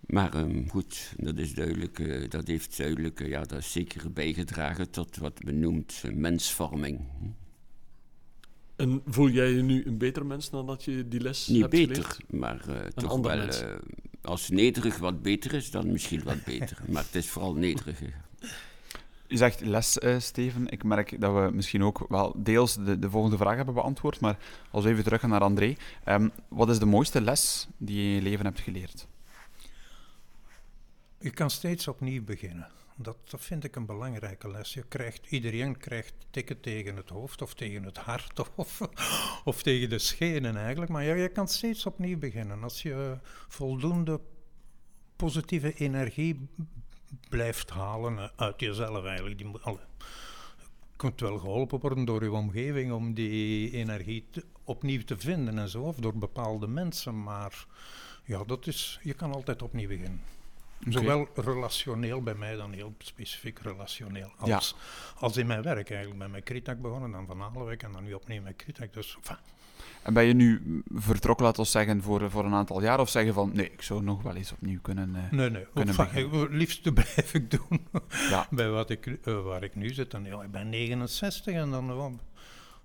Maar 0.00 0.34
um, 0.34 0.68
goed, 0.68 1.12
dat 1.16 1.38
is 1.38 1.54
duidelijk, 1.54 1.98
uh, 1.98 2.28
dat 2.28 2.46
heeft 2.46 2.76
duidelijk, 2.76 3.26
ja, 3.26 3.42
dat 3.42 3.64
zeker 3.64 4.12
bijgedragen 4.12 4.90
tot 4.90 5.16
wat 5.16 5.42
men 5.44 5.58
noemt 5.58 6.02
mensvorming. 6.14 7.00
En 8.80 9.02
voel 9.06 9.28
jij 9.28 9.50
je 9.50 9.62
nu 9.62 9.86
een 9.86 9.98
beter 9.98 10.26
mens 10.26 10.50
nadat 10.50 10.84
je 10.84 11.08
die 11.08 11.20
les 11.20 11.46
Niet 11.46 11.60
hebt 11.60 11.70
beter, 11.70 12.04
geleerd? 12.04 12.32
maar 12.32 12.64
uh, 12.68 12.76
toch 12.76 13.20
wel... 13.20 13.38
Uh, 13.38 13.76
als 14.22 14.48
nederig 14.48 14.98
wat 14.98 15.22
beter 15.22 15.54
is, 15.54 15.70
dan 15.70 15.92
misschien 15.92 16.22
wat 16.24 16.44
beter. 16.44 16.78
maar 16.92 17.02
het 17.02 17.14
is 17.14 17.28
vooral 17.28 17.54
nederig. 17.54 18.00
Je 19.26 19.36
zegt 19.36 19.60
les, 19.60 19.98
uh, 19.98 20.18
Steven. 20.18 20.68
Ik 20.68 20.84
merk 20.84 21.20
dat 21.20 21.34
we 21.34 21.50
misschien 21.54 21.82
ook 21.82 22.04
wel 22.08 22.34
deels 22.36 22.74
de, 22.74 22.98
de 22.98 23.10
volgende 23.10 23.36
vraag 23.36 23.56
hebben 23.56 23.74
beantwoord. 23.74 24.20
Maar 24.20 24.38
als 24.70 24.84
we 24.84 24.90
even 24.90 25.04
terug 25.04 25.20
gaan 25.20 25.30
naar 25.30 25.40
André. 25.40 25.76
Um, 26.08 26.30
wat 26.48 26.70
is 26.70 26.78
de 26.78 26.86
mooiste 26.86 27.20
les 27.20 27.68
die 27.76 27.96
je 27.96 28.02
in 28.02 28.14
je 28.14 28.22
leven 28.22 28.44
hebt 28.44 28.60
geleerd? 28.60 29.06
Je 31.20 31.30
kan 31.30 31.50
steeds 31.50 31.88
opnieuw 31.88 32.24
beginnen. 32.24 32.68
Dat, 33.02 33.16
dat 33.30 33.40
vind 33.40 33.64
ik 33.64 33.76
een 33.76 33.86
belangrijke 33.86 34.50
les. 34.50 34.74
Je 34.74 34.82
krijgt, 34.82 35.26
iedereen 35.26 35.76
krijgt 35.76 36.14
tikken 36.30 36.60
tegen 36.60 36.96
het 36.96 37.08
hoofd 37.08 37.42
of 37.42 37.54
tegen 37.54 37.82
het 37.82 37.96
hart 37.96 38.40
of, 38.56 38.80
of 39.44 39.62
tegen 39.62 39.88
de 39.88 39.98
schenen 39.98 40.56
eigenlijk. 40.56 40.90
Maar 40.90 41.04
ja, 41.04 41.14
je 41.14 41.28
kan 41.28 41.48
steeds 41.48 41.86
opnieuw 41.86 42.18
beginnen. 42.18 42.62
Als 42.62 42.82
je 42.82 43.18
voldoende 43.48 44.20
positieve 45.16 45.74
energie 45.74 46.48
blijft 47.28 47.70
halen 47.70 48.30
uit 48.36 48.60
jezelf 48.60 49.04
eigenlijk. 49.04 49.38
Die 49.38 49.48
alle, 49.60 49.80
kunt 50.96 51.20
wel 51.20 51.38
geholpen 51.38 51.80
worden 51.80 52.04
door 52.04 52.22
je 52.22 52.32
omgeving 52.32 52.92
om 52.92 53.14
die 53.14 53.70
energie 53.70 54.28
opnieuw 54.64 55.02
te 55.02 55.18
vinden 55.18 55.58
en 55.58 55.68
zo, 55.68 55.82
of 55.82 55.96
door 55.96 56.18
bepaalde 56.18 56.66
mensen. 56.66 57.22
Maar 57.22 57.66
ja, 58.24 58.44
dat 58.44 58.66
is, 58.66 58.98
je 59.02 59.14
kan 59.14 59.32
altijd 59.32 59.62
opnieuw 59.62 59.88
beginnen. 59.88 60.22
Zowel 60.88 61.28
relationeel 61.34 62.22
bij 62.22 62.34
mij 62.34 62.56
dan 62.56 62.72
heel 62.72 62.94
specifiek 62.98 63.58
relationeel. 63.58 64.32
Als, 64.38 64.74
als 65.18 65.36
in 65.36 65.46
mijn 65.46 65.62
werk 65.62 65.90
eigenlijk. 65.90 66.18
Bij 66.18 66.28
mijn 66.28 66.42
Kritak 66.42 66.80
begonnen, 66.80 67.10
dan 67.10 67.26
Van 67.26 67.42
Alenwijk 67.42 67.82
en 67.82 67.92
dan 67.92 68.04
nu 68.04 68.14
opnieuw 68.14 68.42
met 68.42 68.56
Kritak. 68.56 68.92
Dus, 68.92 69.18
En 70.02 70.14
ben 70.14 70.24
je 70.24 70.34
nu 70.34 70.82
vertrokken, 70.94 71.44
laten 71.44 71.62
we 71.62 71.68
zeggen, 71.68 72.02
voor, 72.02 72.30
voor 72.30 72.44
een 72.44 72.54
aantal 72.54 72.82
jaar? 72.82 73.00
Of 73.00 73.08
zeggen 73.08 73.34
van, 73.34 73.50
nee, 73.54 73.72
ik 73.72 73.82
zou 73.82 74.02
nog 74.02 74.22
wel 74.22 74.34
eens 74.34 74.52
opnieuw 74.52 74.80
kunnen 74.80 75.08
uh, 75.14 75.30
Nee, 75.30 75.50
nee. 75.50 75.66
Kunnen 75.74 75.96
het 75.96 76.50
liefst 76.50 76.94
blijf 76.94 77.34
ik 77.34 77.50
doen 77.50 77.88
ja. 78.30 78.46
bij 78.50 78.68
wat 78.68 78.90
ik, 78.90 79.06
uh, 79.06 79.42
waar 79.42 79.62
ik 79.62 79.74
nu 79.74 79.92
zit. 79.92 80.14
En, 80.14 80.24
ja, 80.24 80.42
ik 80.42 80.50
ben 80.50 80.68
69 80.68 81.54
en 81.54 81.70
dan... 81.70 81.90
Uh, 81.90 82.06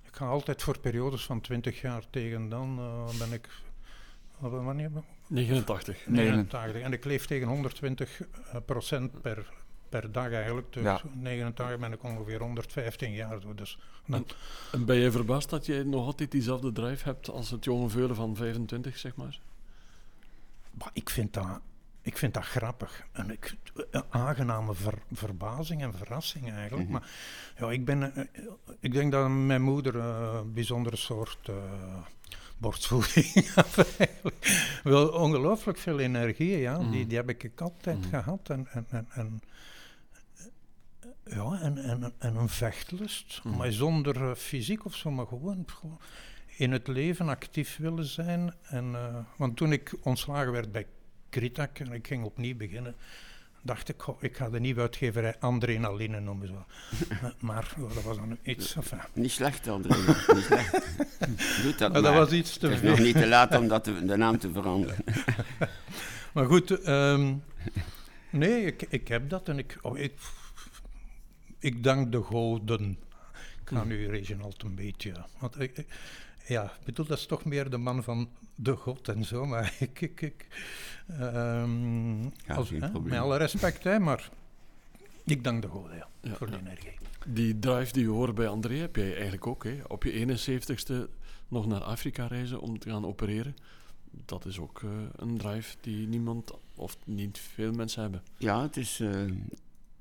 ik 0.03 0.21
ga 0.21 0.25
altijd 0.25 0.63
voor 0.63 0.79
periodes 0.79 1.25
van 1.25 1.41
20 1.41 1.81
jaar 1.81 2.03
tegen 2.09 2.49
dan 2.49 2.75
ben 3.19 3.33
ik... 3.33 3.49
Wanneer 4.39 4.91
89. 5.27 6.05
89. 6.07 6.81
En 6.81 6.93
ik 6.93 7.05
leef 7.05 7.25
tegen 7.25 7.47
120 7.47 8.21
eh, 8.21 8.55
procent 8.65 9.21
per, 9.21 9.49
per 9.89 10.11
dag 10.11 10.31
eigenlijk. 10.31 10.73
Dus 10.73 10.83
ja. 10.83 11.01
89 11.13 11.79
ben 11.79 11.91
ik 11.91 12.03
ongeveer 12.03 12.39
115 12.39 13.11
jaar. 13.11 13.55
Dus 13.55 13.79
dan... 14.05 14.25
en, 14.71 14.85
ben 14.85 14.95
je 14.95 15.11
verbaasd 15.11 15.49
dat 15.49 15.65
je 15.65 15.83
nog 15.83 16.05
altijd 16.05 16.31
diezelfde 16.31 16.71
drive 16.71 17.03
hebt 17.03 17.29
als 17.29 17.51
het 17.51 17.63
jonge 17.63 17.89
veulen 17.89 18.15
van 18.15 18.35
25, 18.35 18.97
zeg 18.97 19.15
maar? 19.15 19.39
Maar 20.71 20.89
ik 20.93 21.09
vind 21.09 21.33
dat... 21.33 21.59
Ik 22.01 22.17
vind 22.17 22.33
dat 22.33 22.45
grappig. 22.45 23.05
En 23.11 23.31
ik, 23.31 23.55
een 23.91 24.03
aangename 24.09 24.73
ver, 24.73 24.97
verbazing 25.11 25.81
en 25.81 25.93
verrassing 25.93 26.51
eigenlijk. 26.51 26.89
Mhm. 26.89 26.91
Maar 26.91 27.09
ja, 27.57 27.71
ik, 27.71 27.85
ben, 27.85 28.15
eh, 28.15 28.23
ik 28.79 28.93
denk 28.93 29.11
dat 29.11 29.29
mijn 29.29 29.61
moeder 29.61 29.95
uh, 29.95 30.33
een 30.33 30.53
bijzondere 30.53 30.95
soort 30.95 31.47
uh, 31.49 31.55
borstvoeding 32.57 33.51
Wel 34.83 35.07
ongelooflijk 35.09 35.77
veel 35.77 35.99
energie, 35.99 36.57
ja. 36.57 36.77
Die, 36.77 36.85
mm. 37.03 37.07
die 37.07 37.17
heb 37.17 37.29
ik 37.29 37.61
altijd 37.61 37.97
mm. 37.97 38.09
gehad. 38.09 38.49
En, 38.49 38.67
en, 38.71 38.85
en, 38.89 39.07
en 39.09 39.41
ja, 41.25 41.59
en, 41.61 41.77
en, 41.77 42.13
en 42.17 42.35
een 42.35 42.49
vechtlust. 42.49 43.41
Mm. 43.43 43.57
Maar 43.57 43.71
zonder 43.71 44.21
uh, 44.21 44.35
fysiek 44.35 44.85
of 44.85 44.95
zo, 44.95 45.11
maar 45.11 45.27
gewoon, 45.27 45.63
gewoon, 45.65 45.99
in 46.57 46.71
het 46.71 46.87
leven 46.87 47.29
actief 47.29 47.77
willen 47.77 48.05
zijn. 48.05 48.53
En, 48.61 48.91
uh, 48.91 49.17
want 49.37 49.57
toen 49.57 49.71
ik 49.71 49.93
ontslagen 50.01 50.51
werd 50.51 50.71
bij 50.71 50.85
Kritak 51.29 51.79
en 51.79 51.91
ik 51.91 52.07
ging 52.07 52.23
opnieuw 52.23 52.55
beginnen, 52.55 52.95
dacht 53.65 53.89
ik, 53.89 54.01
goh, 54.01 54.23
ik 54.23 54.37
ga 54.37 54.49
de 54.49 54.59
nieuwe 54.59 54.81
uitgeverij 54.81 55.35
Adrenaline 55.39 56.19
noemen. 56.19 56.47
Zo. 56.47 56.65
maar 57.47 57.73
oh, 57.79 57.93
dat 57.93 58.03
was 58.03 58.17
dan 58.17 58.37
iets... 58.43 58.75
Enfin. 58.75 58.99
Niet 59.13 59.31
slecht, 59.31 59.67
Adrenaline. 59.67 60.33
niet 60.33 60.43
slecht. 60.43 60.71
Doe 61.63 61.75
dat 61.77 61.91
maar. 61.91 62.01
Dat 62.01 62.13
was 62.13 62.31
iets 62.31 62.57
te 62.57 62.67
Het 62.67 62.83
is 62.83 62.89
nog 62.89 62.99
niet 62.99 63.15
te 63.15 63.27
laat 63.27 63.57
om 63.57 63.67
dat 63.73 63.83
te, 63.83 64.05
de 64.05 64.15
naam 64.15 64.37
te 64.37 64.51
veranderen. 64.51 64.97
maar 66.33 66.45
goed, 66.45 66.87
um, 66.87 67.43
nee, 68.29 68.65
ik, 68.65 68.85
ik 68.89 69.07
heb 69.07 69.29
dat 69.29 69.49
en 69.49 69.57
ik, 69.57 69.77
oh, 69.81 69.97
ik, 69.97 70.13
ik 71.59 71.83
dank 71.83 72.11
de 72.11 72.21
goden. 72.21 72.97
Ik 73.61 73.71
ga 73.71 73.83
nu 73.83 74.07
Reginald 74.09 74.63
een 74.63 74.75
beetje... 74.75 75.13
Want 75.39 75.59
ik, 75.59 75.85
ja, 76.47 76.63
ik 76.63 76.85
bedoel, 76.85 77.05
dat 77.05 77.17
is 77.17 77.25
toch 77.25 77.45
meer 77.45 77.69
de 77.69 77.77
man 77.77 78.03
van 78.03 78.29
de 78.55 78.75
god 78.75 79.07
en 79.07 79.23
zo, 79.25 79.45
maar 79.45 79.73
ik... 79.79 80.01
ik, 80.01 80.21
ik 80.21 80.47
um, 81.21 82.23
ja, 82.23 82.55
als, 82.55 82.69
hè, 82.69 82.99
met 82.99 83.19
alle 83.19 83.37
respect, 83.37 83.83
hè, 83.83 83.99
maar 83.99 84.29
Ik 85.25 85.43
dank 85.43 85.61
de 85.61 85.67
goden, 85.67 85.95
ja, 85.97 86.07
Ja, 86.21 86.35
voor 86.35 86.47
de 86.47 86.53
ja. 86.53 86.59
energie. 86.59 86.93
Die 87.27 87.59
drive 87.59 87.93
die 87.93 88.05
we 88.05 88.11
horen 88.11 88.35
bij 88.35 88.47
André 88.47 88.75
heb 88.75 88.95
jij 88.95 89.11
eigenlijk 89.13 89.47
ook. 89.47 89.63
Hè? 89.63 89.77
Op 89.87 90.03
je 90.03 90.39
71ste 90.39 90.93
nog 91.47 91.65
naar 91.67 91.81
Afrika 91.83 92.27
reizen 92.27 92.59
om 92.59 92.79
te 92.79 92.89
gaan 92.89 93.05
opereren. 93.05 93.55
Dat 94.25 94.45
is 94.45 94.59
ook 94.59 94.83
eh, 94.83 94.89
een 95.15 95.37
drive 95.37 95.75
die 95.81 96.07
niemand 96.07 96.51
of 96.75 96.97
niet 97.05 97.39
veel 97.39 97.71
mensen 97.71 98.01
hebben. 98.01 98.23
Ja, 98.37 98.61
het 98.61 98.77
is. 98.77 98.99
eh, 98.99 99.09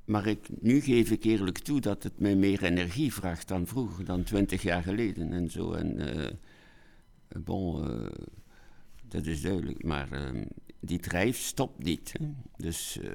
maar 0.04 0.26
ik, 0.26 0.48
nu 0.60 0.80
geef 0.80 1.10
ik 1.10 1.24
eerlijk 1.24 1.58
toe 1.58 1.80
dat 1.80 2.02
het 2.02 2.18
mij 2.18 2.36
meer 2.36 2.62
energie 2.62 3.12
vraagt 3.12 3.48
dan 3.48 3.66
vroeger, 3.66 4.04
dan 4.04 4.22
twintig 4.22 4.62
jaar 4.62 4.82
geleden 4.82 5.32
en 5.32 5.50
zo. 5.50 5.72
En 5.72 5.98
eh, 5.98 6.30
bon, 7.44 7.90
eh, 7.90 8.10
dat 9.08 9.26
is 9.26 9.40
duidelijk. 9.40 9.84
Maar 9.84 10.12
eh, 10.12 10.42
die 10.80 10.98
drijf 10.98 11.38
stopt 11.38 11.84
niet. 11.84 12.12
Hè. 12.18 12.26
Dus 12.56 12.98
eh, 12.98 13.10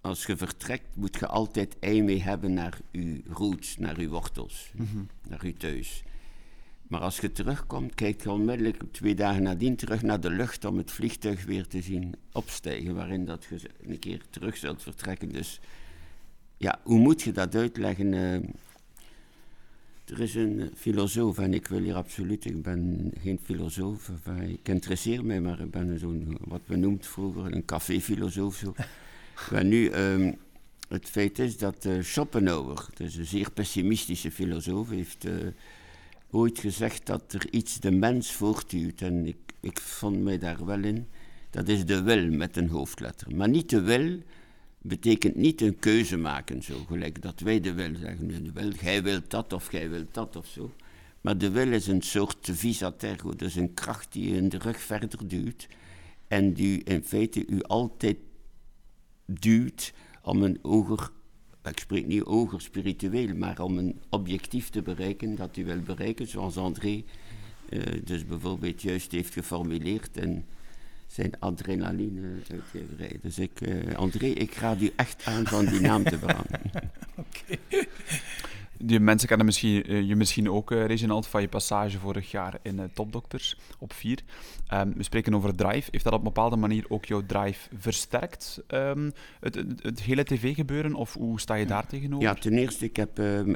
als 0.00 0.26
je 0.26 0.36
vertrekt, 0.36 0.96
moet 0.96 1.16
je 1.18 1.26
altijd 1.26 1.78
ei 1.78 2.02
mee 2.02 2.22
hebben 2.22 2.54
naar 2.54 2.78
je 2.90 3.22
roots, 3.28 3.78
naar 3.78 4.00
je 4.00 4.08
wortels, 4.08 4.72
naar 5.28 5.46
je 5.46 5.56
thuis. 5.56 6.02
Maar 6.88 7.00
als 7.00 7.18
je 7.18 7.32
terugkomt, 7.32 7.94
kijk 7.94 8.22
je 8.22 8.30
onmiddellijk 8.30 8.82
twee 8.90 9.14
dagen 9.14 9.42
nadien 9.42 9.76
terug 9.76 10.02
naar 10.02 10.20
de 10.20 10.30
lucht 10.30 10.64
om 10.64 10.76
het 10.76 10.90
vliegtuig 10.90 11.44
weer 11.44 11.66
te 11.66 11.82
zien 11.82 12.14
opstijgen, 12.32 12.94
waarin 12.94 13.24
dat 13.24 13.44
je 13.44 13.60
een 13.86 13.98
keer 13.98 14.22
terug 14.30 14.56
zult 14.56 14.82
vertrekken. 14.82 15.28
Dus 15.28 15.60
ja, 16.56 16.80
hoe 16.82 16.98
moet 16.98 17.22
je 17.22 17.32
dat 17.32 17.54
uitleggen? 17.54 18.14
Eh, 18.14 18.34
er 20.04 20.20
is 20.20 20.34
een 20.34 20.60
eh, 20.60 20.66
filosoof, 20.76 21.38
en 21.38 21.54
ik 21.54 21.66
wil 21.66 21.80
hier 21.80 21.94
absoluut, 21.94 22.44
ik 22.44 22.62
ben 22.62 23.12
geen 23.20 23.38
filosoof, 23.42 24.08
enfin, 24.08 24.50
ik 24.50 24.68
interesseer 24.68 25.24
mij, 25.24 25.40
maar 25.40 25.60
ik 25.60 25.70
ben 25.70 25.98
zo'n, 25.98 26.36
wat 26.40 26.60
we 26.66 26.76
noemt 26.76 27.06
vroeger, 27.06 27.52
een 27.52 27.64
caféfilosoof. 27.64 28.56
Zo. 28.56 28.74
maar 29.52 29.64
nu, 29.64 29.88
ehm, 29.88 30.32
het 30.88 31.08
feit 31.08 31.38
is 31.38 31.58
dat 31.58 31.84
eh, 31.84 32.02
Schopenhauer, 32.02 32.86
is 32.96 33.16
een 33.16 33.26
zeer 33.26 33.50
pessimistische 33.50 34.30
filosoof, 34.30 34.88
heeft... 34.88 35.24
eh, 35.24 35.32
ooit 36.34 36.58
gezegd 36.58 37.06
dat 37.06 37.32
er 37.32 37.52
iets 37.52 37.80
de 37.80 37.90
mens 37.90 38.32
voortduwt. 38.32 39.00
En 39.00 39.26
ik, 39.26 39.36
ik 39.60 39.80
vond 39.80 40.22
mij 40.22 40.38
daar 40.38 40.64
wel 40.64 40.82
in. 40.82 41.08
Dat 41.50 41.68
is 41.68 41.84
de 41.84 42.02
wil 42.02 42.30
met 42.30 42.56
een 42.56 42.68
hoofdletter. 42.68 43.36
Maar 43.36 43.48
niet 43.48 43.70
de 43.70 43.80
wil 43.80 44.22
betekent 44.78 45.34
niet 45.34 45.60
een 45.60 45.78
keuze 45.78 46.16
maken, 46.16 46.62
zo 46.62 46.84
gelijk 46.88 47.22
dat 47.22 47.40
wij 47.40 47.60
de 47.60 47.72
wil 47.72 47.96
zeggen. 47.96 48.44
De 48.44 48.52
wil, 48.52 48.70
jij 48.70 49.02
wilt 49.02 49.30
dat 49.30 49.52
of 49.52 49.72
jij 49.72 49.90
wilt 49.90 50.14
dat 50.14 50.36
of 50.36 50.46
zo. 50.46 50.74
Maar 51.20 51.38
de 51.38 51.50
wil 51.50 51.72
is 51.72 51.86
een 51.86 52.02
soort 52.02 52.48
visa 52.52 52.90
tergo, 52.90 53.36
dus 53.36 53.54
een 53.54 53.74
kracht 53.74 54.12
die 54.12 54.28
je 54.28 54.36
in 54.36 54.48
de 54.48 54.58
rug 54.58 54.80
verder 54.80 55.28
duwt. 55.28 55.68
En 56.28 56.52
die 56.52 56.82
in 56.82 57.04
feite 57.04 57.46
u 57.46 57.62
altijd 57.62 58.16
duwt 59.26 59.92
om 60.22 60.42
een 60.42 60.58
hoger, 60.62 61.10
ik 61.72 61.78
spreek 61.78 62.06
niet 62.06 62.22
hoger 62.22 62.60
spiritueel, 62.60 63.34
maar 63.34 63.60
om 63.60 63.78
een 63.78 64.00
objectief 64.08 64.68
te 64.68 64.82
bereiken 64.82 65.36
dat 65.36 65.56
u 65.56 65.64
wil 65.64 65.80
bereiken, 65.80 66.28
zoals 66.28 66.56
André 66.56 67.04
eh, 67.68 67.80
dus 68.04 68.26
bijvoorbeeld 68.26 68.82
juist 68.82 69.12
heeft 69.12 69.32
geformuleerd 69.32 70.16
in 70.16 70.44
zijn 71.06 71.32
adrenaline 71.38 72.20
uitgeverij. 72.50 73.18
Dus 73.22 73.38
ik, 73.38 73.60
eh, 73.60 73.94
André, 73.94 74.26
ik 74.26 74.54
raad 74.54 74.80
u 74.80 74.92
echt 74.96 75.24
aan 75.24 75.46
van 75.46 75.66
die 75.66 75.80
naam 75.80 76.04
te 76.04 76.18
veranderen. 76.18 76.70
Die 78.86 79.00
mensen 79.00 79.28
kennen 79.28 79.46
misschien, 79.46 79.84
eh, 79.84 80.08
je 80.08 80.16
misschien 80.16 80.50
ook, 80.50 80.70
eh, 80.70 80.86
Reginald, 80.86 81.26
van 81.26 81.40
je 81.40 81.48
passage 81.48 81.98
vorig 81.98 82.30
jaar 82.30 82.58
in 82.62 82.78
eh, 82.78 82.84
Topdokters 82.92 83.58
op 83.78 83.92
4. 83.92 84.18
Ehm, 84.66 84.92
we 84.96 85.02
spreken 85.02 85.34
over 85.34 85.54
drive. 85.54 85.88
Heeft 85.90 86.04
dat 86.04 86.12
op 86.12 86.18
een 86.18 86.24
bepaalde 86.24 86.56
manier 86.56 86.84
ook 86.88 87.04
jouw 87.04 87.22
drive 87.26 87.68
versterkt? 87.78 88.62
ehm, 88.66 89.10
het, 89.40 89.54
het, 89.82 90.02
hele 90.02 90.24
tv-gebeuren, 90.24 90.94
of 90.94 91.14
hoe 91.14 91.40
sta 91.40 91.54
je 91.54 91.66
daar 91.66 91.86
tegenover? 91.86 92.28
Ja, 92.28 92.34
ten 92.34 92.58
eerste, 92.58 92.84
ik 92.84 92.96
heb, 92.96 93.18
ehm, 93.18 93.54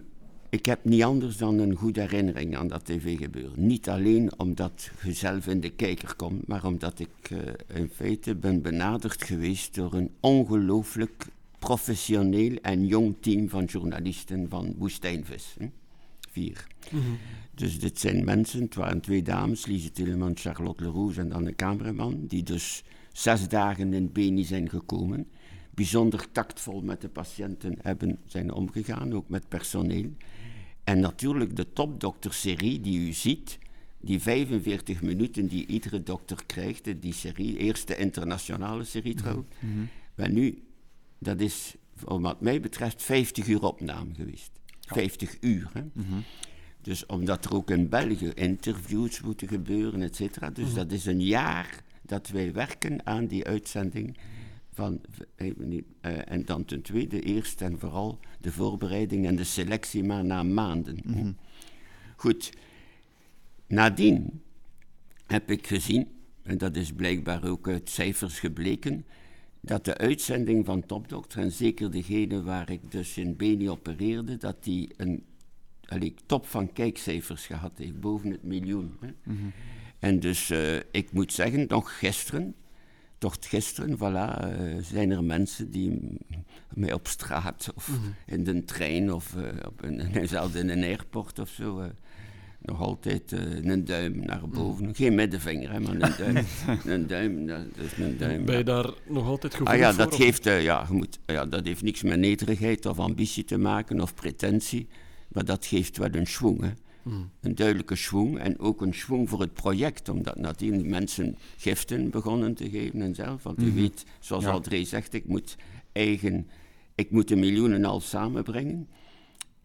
ik 0.49 0.67
heb 0.67 0.85
niet 0.85 1.03
anders 1.03 1.37
dan 1.37 1.59
een 1.59 1.75
goede 1.75 2.01
herinnering 2.01 2.57
aan 2.57 2.69
dat 2.69 2.85
tv-gebeuren. 2.85 3.67
Niet 3.67 3.89
alleen 3.89 4.33
omdat 4.37 4.91
je 5.03 5.13
zelf 5.13 5.47
in 5.47 5.61
de 5.61 5.71
kijker 5.71 6.17
komt, 6.17 6.47
maar 6.47 6.65
omdat 6.65 6.99
ik 6.99 7.31
in 7.75 7.91
feite 7.95 8.35
ben 8.35 8.63
benaderd 8.63 9.25
geweest 9.25 9.75
door 9.75 9.95
een 9.95 10.11
ongelooflijk 10.21 11.27
professioneel 11.59 12.57
en 12.63 12.87
jong 12.87 13.17
team 13.21 13.49
van 13.49 13.65
journalisten 13.65 14.49
van 14.49 14.75
Woestijnvis. 14.77 15.55
Hè? 15.59 15.67
Vier. 16.31 16.67
Dus 17.55 17.79
dit 17.81 17.99
zijn 17.99 18.25
mensen, 18.25 18.63
het 18.63 18.75
waren 18.75 19.01
twee 19.01 19.23
dames, 19.23 19.67
Lise 19.67 19.91
Tillemans, 19.91 20.43
Charlotte 20.43 20.85
Leroux 20.85 21.17
en 21.17 21.29
dan 21.29 21.47
een 21.47 21.57
cameraman, 21.57 22.27
die 22.27 22.43
dus 22.43 22.85
zes 23.13 23.49
dagen 23.49 23.93
in 23.93 24.13
Beni 24.13 24.45
zijn 24.45 24.69
gekomen. 24.69 25.27
Bijzonder 25.75 26.33
tactvol 26.33 26.81
met 26.81 27.01
de 27.01 27.09
patiënten 27.09 27.79
hebben, 27.83 28.19
zijn 28.27 28.53
omgegaan, 28.53 29.13
ook 29.13 29.29
met 29.29 29.49
personeel. 29.49 30.11
En 30.85 31.01
natuurlijk 31.01 31.57
de 31.57 31.73
topdokterserie 31.73 32.81
die 32.81 33.09
u 33.09 33.13
ziet, 33.13 33.59
die 34.01 34.21
45 34.21 35.03
minuten 35.03 35.47
die 35.47 35.67
iedere 35.67 36.03
dokter 36.03 36.39
krijgt, 36.47 37.03
die 37.03 37.13
serie, 37.13 37.57
eerste 37.57 37.97
internationale 37.97 38.85
serie 38.85 39.15
trouwens. 39.15 39.47
Maar 40.15 40.31
nu, 40.31 40.63
dat 41.19 41.41
is, 41.41 41.75
wat 42.05 42.41
mij 42.41 42.61
betreft, 42.61 43.03
50 43.03 43.47
uur 43.47 43.63
opname 43.63 44.15
geweest. 44.15 44.51
50 44.81 45.37
uur. 45.41 45.71
Hè? 45.73 45.83
Dus 46.81 47.07
omdat 47.07 47.45
er 47.45 47.55
ook 47.55 47.71
in 47.71 47.89
België 47.89 48.31
interviews 48.35 49.21
moeten 49.21 49.49
gebeuren, 49.49 50.03
et 50.03 50.17
cetera. 50.17 50.51
Dus 50.51 50.75
dat 50.75 50.93
is 50.93 51.07
een 51.07 51.21
jaar 51.21 51.83
dat 52.03 52.29
wij 52.29 52.53
werken 52.53 53.07
aan 53.07 53.27
die 53.27 53.45
uitzending. 53.45 54.17
Van, 54.73 55.01
eh, 55.37 55.53
eh, 56.01 56.33
en 56.33 56.45
dan 56.45 56.65
ten 56.65 56.83
tweede, 56.83 57.21
eerst 57.21 57.61
en 57.61 57.79
vooral 57.79 58.19
de 58.41 58.53
voorbereiding 58.53 59.27
en 59.27 59.37
de 59.37 59.45
selectie, 59.45 60.05
maar 60.05 60.25
na 60.25 60.43
maanden. 60.43 61.37
Goed. 62.17 62.53
Nadien 63.67 64.43
heb 65.27 65.51
ik 65.51 65.67
gezien, 65.67 66.09
en 66.43 66.59
dat 66.59 66.77
is 66.77 66.93
blijkbaar 66.93 67.45
ook 67.45 67.69
uit 67.69 67.91
cijfers 67.91 68.39
gebleken, 68.39 69.05
dat 69.61 69.85
de 69.85 69.97
uitzending 69.97 70.65
van 70.65 70.87
Topdokter, 70.87 71.41
en 71.41 71.53
zeker 71.53 71.91
degene 71.91 72.43
waar 72.43 72.71
ik 72.71 72.91
dus 72.91 73.17
in 73.17 73.37
Beni 73.37 73.71
opereerde, 73.71 74.37
dat 74.37 74.65
die 74.65 74.91
een 74.97 75.25
allee, 75.89 76.15
top 76.27 76.47
van 76.47 76.73
kijkcijfers 76.73 77.47
gehad 77.47 77.73
heeft, 77.79 78.01
boven 78.01 78.31
het 78.31 78.43
miljoen. 78.43 78.97
Hè. 79.01 79.09
En 79.99 80.21
dus 80.21 80.51
eh, 80.51 80.77
ik 80.77 81.13
moet 81.13 81.33
zeggen, 81.33 81.65
nog 81.69 81.99
gisteren, 81.99 82.55
toch 83.19 83.37
gisteren, 83.41 83.97
voilà, 83.97 84.41
eh, 84.41 84.83
zijn 84.83 85.11
er 85.11 85.25
mensen 85.25 85.71
die 85.71 86.01
mij 86.75 86.93
op 86.93 87.07
straat 87.07 87.73
of 87.75 87.91
in 88.27 88.45
de 88.45 88.65
trein 88.65 89.13
of 89.13 89.35
uh, 89.37 89.45
op 89.67 89.83
een, 89.85 90.29
zelfs 90.29 90.55
in 90.55 90.69
een 90.69 90.83
airport 90.83 91.39
of 91.39 91.49
zo, 91.49 91.91
nog 92.61 92.81
altijd 92.81 93.33
uh, 93.33 93.41
een 93.73 93.85
duim 93.85 94.19
naar 94.25 94.49
boven. 94.49 94.95
Geen 94.95 95.15
middenvinger, 95.15 95.73
hè, 95.73 95.81
maar 95.81 95.93
een 95.93 96.13
duim. 96.19 96.37
een 96.95 97.07
duim, 97.07 97.47
dat 97.47 97.61
is 97.75 98.05
een 98.05 98.19
duim. 98.19 98.45
Ben 98.45 98.57
je 98.59 98.65
daar 98.65 98.91
nog 99.07 99.27
altijd 99.27 99.55
gevoelig 99.55 99.75
Ah 99.75 99.81
ja, 99.81 99.89
voor? 99.95 100.05
dat, 100.05 100.13
of- 100.13 100.19
geeft, 100.19 100.47
uh, 100.47 100.63
ja, 100.63 100.85
je 100.89 100.95
moet, 100.95 101.19
ja, 101.27 101.47
dat 101.47 101.67
heeft 101.67 101.83
niks 101.83 102.03
met 102.03 102.19
nederigheid 102.19 102.87
of 102.87 102.99
ambitie 102.99 103.45
te 103.45 103.59
maken 103.59 104.01
of 104.01 104.15
pretentie, 104.15 104.89
maar 105.29 105.45
dat 105.45 105.67
geeft 105.67 105.97
wel 105.97 106.15
een 106.15 106.27
schwung. 106.27 106.61
Hè. 106.61 106.71
Hmm. 107.03 107.31
Een 107.41 107.55
duidelijke 107.55 107.97
schwung 107.97 108.39
en 108.39 108.59
ook 108.59 108.81
een 108.83 108.95
schwung 108.95 109.29
voor 109.29 109.41
het 109.41 109.53
project, 109.53 110.09
omdat 110.09 110.37
nadien 110.39 110.89
mensen 110.89 111.37
giften 111.57 112.11
begonnen 112.11 112.55
te 112.55 112.71
geven 112.71 113.03
en 113.03 113.15
zelf. 113.15 113.43
Want 113.43 113.63
u 113.63 113.73
weet, 113.73 114.05
zoals 114.21 114.45
Ja. 114.45 114.51
André 114.51 114.85
zegt, 114.85 115.15
ik 115.15 115.27
moet, 115.27 115.57
eigen, 115.93 116.49
ik 116.95 117.11
moet 117.11 117.29
de 117.29 117.37
miljoenen 117.37 117.85
al 117.85 118.01
samenbrengen. 118.01 118.89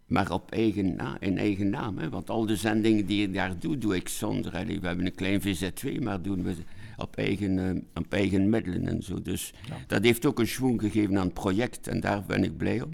Maar 0.08 0.32
op 0.32 0.52
eigen, 0.52 0.96
na, 0.96 1.18
in 1.20 1.38
eigen 1.38 1.70
naam. 1.70 1.98
Hè? 1.98 2.10
Want 2.10 2.30
al 2.30 2.46
de 2.46 2.56
zendingen 2.56 3.06
die 3.06 3.28
ik 3.28 3.34
daar 3.34 3.60
doe, 3.60 3.78
doe 3.78 3.96
ik 3.96 4.10
zonder. 4.10 4.52
We 4.52 4.88
hebben 4.88 5.06
een 5.06 5.16
klein 5.16 5.42
VZ2, 5.42 6.02
maar 6.02 6.22
doen 6.22 6.44
we 6.44 6.56
op 6.98 7.16
eigen, 7.16 7.70
eh, 7.70 7.82
op 7.94 8.14
eigen 8.14 8.50
middelen 8.50 8.88
en 8.88 9.04
zo. 9.04 9.22
Dus 9.22 9.54
dat 9.88 10.04
heeft 10.04 10.26
ook 10.26 10.40
een 10.40 10.48
schwung 10.48 10.82
gegeven 10.82 11.18
aan 11.18 11.26
het 11.26 11.34
project 11.34 11.88
en 11.88 12.00
daar 12.00 12.24
ben 12.24 12.44
ik 12.44 12.58
blij 12.58 12.82
om. 12.82 12.92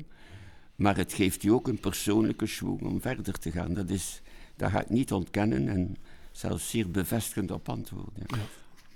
Maar 0.76 0.98
het 0.98 1.14
geeft 1.14 1.44
u 1.44 1.50
ook 1.50 1.68
een 1.68 1.80
persoonlijke 1.80 2.46
schwung 2.46 2.82
om 2.82 3.02
verder 3.02 3.40
te 3.40 3.52
gaan. 3.52 3.74
Dat, 3.74 3.90
is, 3.90 4.22
dat 4.56 4.72
ga 4.72 4.82
ik 4.82 4.90
niet 4.90 5.12
ontkennen 5.12 5.68
en 5.68 5.98
zelfs 6.32 6.70
zeer 6.70 6.92
bevestigend 6.92 7.52
op 7.52 7.70
antwoorden. 7.70 8.24
Ja. 8.28 8.38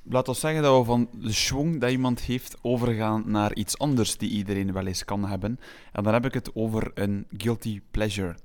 Laat 0.06 0.28
ons 0.28 0.40
zeggen 0.40 0.62
dat 0.62 0.80
we 0.80 0.86
van 0.86 1.10
de 1.12 1.32
schwung 1.32 1.80
dat 1.82 1.92
iemand 1.92 2.22
heeft 2.22 2.58
overgaan 2.62 3.24
naar 3.26 3.56
iets 3.56 3.78
anders 3.78 4.18
die 4.18 4.30
iedereen 4.30 4.74
wel 4.74 4.88
eens 4.88 5.06
kan 5.06 5.26
hebben. 5.26 5.60
En 5.92 6.04
dan 6.04 6.14
heb 6.14 6.26
ik 6.26 6.34
het 6.34 6.56
over 6.56 6.92
een 6.94 7.26
guilty 7.38 7.82
pleasure. 7.92 8.36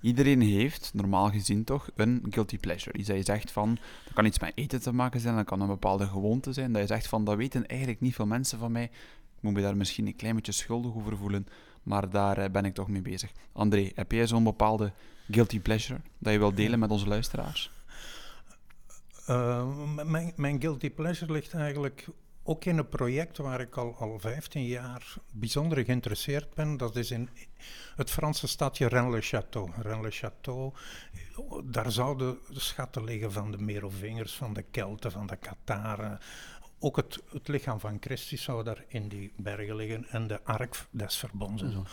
Iedereen 0.00 0.40
heeft, 0.40 0.90
normaal 0.94 1.30
gezien 1.30 1.64
toch, 1.64 1.90
een 1.96 2.26
guilty 2.30 2.58
pleasure. 2.58 2.98
Iets 2.98 3.08
dat 3.08 3.16
je 3.16 3.22
zegt 3.22 3.52
van, 3.52 3.78
dat 4.04 4.12
kan 4.14 4.24
iets 4.24 4.38
met 4.38 4.52
eten 4.54 4.80
te 4.80 4.92
maken 4.92 5.20
zijn, 5.20 5.36
dat 5.36 5.44
kan 5.44 5.60
een 5.60 5.66
bepaalde 5.66 6.06
gewoonte 6.06 6.52
zijn, 6.52 6.72
dat 6.72 6.82
je 6.82 6.88
zegt 6.88 7.08
van, 7.08 7.24
dat 7.24 7.36
weten 7.36 7.66
eigenlijk 7.66 8.00
niet 8.00 8.14
veel 8.14 8.26
mensen 8.26 8.58
van 8.58 8.72
mij. 8.72 8.84
Ik 8.84 9.44
moet 9.44 9.52
me 9.52 9.60
daar 9.60 9.76
misschien 9.76 10.06
een 10.06 10.16
klein 10.16 10.34
beetje 10.34 10.52
schuldig 10.52 10.94
over 10.94 11.16
voelen, 11.16 11.46
maar 11.82 12.10
daar 12.10 12.38
eh, 12.38 12.50
ben 12.50 12.64
ik 12.64 12.74
toch 12.74 12.88
mee 12.88 13.02
bezig. 13.02 13.32
André, 13.52 13.90
heb 13.94 14.12
jij 14.12 14.26
zo'n 14.26 14.44
bepaalde 14.44 14.92
guilty 15.30 15.60
pleasure 15.60 16.00
dat 16.18 16.32
je 16.32 16.38
wilt 16.38 16.56
delen 16.56 16.78
met 16.78 16.90
onze 16.90 17.06
luisteraars? 17.08 17.77
Uh, 19.28 20.04
mijn, 20.04 20.32
mijn 20.36 20.60
guilty 20.60 20.90
pleasure 20.90 21.32
ligt 21.32 21.54
eigenlijk 21.54 22.08
ook 22.48 22.64
in 22.64 22.78
een 22.78 22.88
project 22.88 23.36
waar 23.36 23.60
ik 23.60 23.76
al, 23.76 23.94
al 23.98 24.18
15 24.18 24.64
jaar 24.64 25.14
bijzonder 25.32 25.84
geïnteresseerd 25.84 26.54
ben. 26.54 26.76
Dat 26.76 26.96
is 26.96 27.10
in 27.10 27.28
het 27.96 28.10
Franse 28.10 28.46
stadje 28.46 28.86
Rennes-le-Château. 28.86 29.82
Rennes-le-Château, 29.82 30.74
daar 31.64 31.92
zouden 31.92 32.38
de 32.48 32.60
schatten 32.60 33.04
liggen 33.04 33.32
van 33.32 33.50
de 33.50 33.58
Merovingers, 33.58 34.34
van 34.34 34.52
de 34.52 34.62
Kelten, 34.62 35.12
van 35.12 35.26
de 35.26 35.36
Kataren. 35.36 36.18
Ook 36.78 36.96
het, 36.96 37.22
het 37.32 37.48
lichaam 37.48 37.80
van 37.80 37.96
Christus 38.00 38.42
zou 38.42 38.64
daar 38.64 38.84
in 38.88 39.08
die 39.08 39.32
bergen 39.36 39.76
liggen 39.76 40.06
en 40.08 40.26
de 40.26 40.44
Ark 40.44 40.86
des 40.90 41.16
Verbonds. 41.16 41.62
En, 41.62 41.72
zo. 41.72 41.84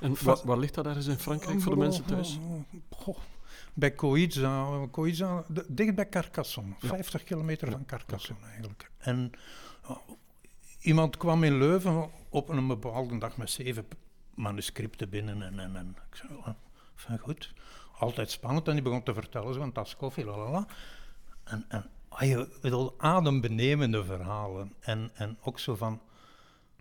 en 0.00 0.16
waar, 0.24 0.38
waar, 0.44 0.58
ligt 0.58 0.74
dat 0.74 0.86
ergens 0.86 1.06
in 1.06 1.18
Frankrijk 1.18 1.60
voor 1.60 1.72
de 1.72 1.78
mensen 1.78 2.04
thuis? 2.04 2.38
Goh, 2.90 3.18
bij 3.74 3.94
Coïza 4.90 5.44
dicht 5.68 5.94
bij 5.94 6.08
Carcassonne, 6.08 6.74
ja. 6.80 6.88
50 6.88 7.24
kilometer 7.24 7.70
van 7.70 7.84
Carcassonne 7.84 8.40
okay. 8.40 8.52
eigenlijk. 8.52 8.90
En 8.98 9.32
uh, 9.84 9.96
iemand 10.80 11.16
kwam 11.16 11.44
in 11.44 11.58
Leuven 11.58 12.10
op 12.28 12.48
een 12.48 12.66
bepaalde 12.66 13.18
dag 13.18 13.36
met 13.36 13.50
zeven 13.50 13.86
manuscripten 14.34 15.08
binnen 15.08 15.42
en, 15.42 15.58
en, 15.58 15.76
en 15.76 15.96
ik 16.10 16.16
zei, 16.16 16.34
oh, 16.34 16.48
van 16.94 17.18
goed, 17.18 17.52
altijd 17.98 18.30
spannend. 18.30 18.68
En 18.68 18.74
die 18.74 18.82
begon 18.82 19.02
te 19.02 19.14
vertellen, 19.14 19.54
zo'n 19.54 19.72
tas 19.72 19.96
koffie, 19.96 20.24
lalala. 20.24 20.66
En, 21.44 21.64
en 21.68 21.90
je 22.20 22.58
bedoel, 22.60 22.94
adembenemende 22.98 24.04
verhalen. 24.04 24.74
En, 24.80 25.10
en 25.14 25.38
ook 25.42 25.58
zo 25.58 25.74
van, 25.74 26.00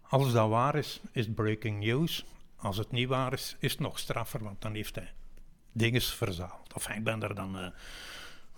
als 0.01 0.33
dat 0.33 0.49
waar 0.49 0.75
is, 0.75 1.01
is 1.11 1.33
breaking 1.33 1.79
news. 1.79 2.25
Als 2.55 2.77
het 2.77 2.91
niet 2.91 3.07
waar 3.07 3.33
is, 3.33 3.55
is 3.59 3.71
het 3.71 3.81
nog 3.81 3.99
straffer, 3.99 4.43
want 4.43 4.61
dan 4.61 4.73
heeft 4.73 4.95
hij 4.95 5.13
dingen 5.71 6.01
verzameld. 6.01 6.73
Of 6.73 6.89
ik 6.89 7.03
ben 7.03 7.19
daar 7.19 7.35
dan 7.35 7.57
uh, 7.57 7.67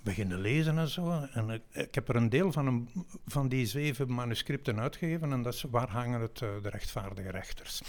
beginnen 0.03 0.39
lezen 0.39 0.77
en 0.77 0.87
zo. 0.87 1.27
En 1.31 1.49
ik, 1.49 1.61
ik, 1.71 1.95
heb 1.95 2.09
er 2.09 2.15
een 2.15 2.29
deel 2.29 2.51
van, 2.51 2.67
een, 2.67 2.89
van 3.25 3.47
die 3.47 3.65
zeven 3.65 4.13
manuscripten 4.13 4.79
uitgegeven 4.79 5.31
en 5.31 5.41
dat 5.41 5.53
is 5.53 5.65
waar 5.69 5.89
hangen 5.89 6.21
het 6.21 6.41
uh, 6.41 6.49
de 6.61 6.69
rechtvaardige 6.69 7.31
rechters. 7.31 7.81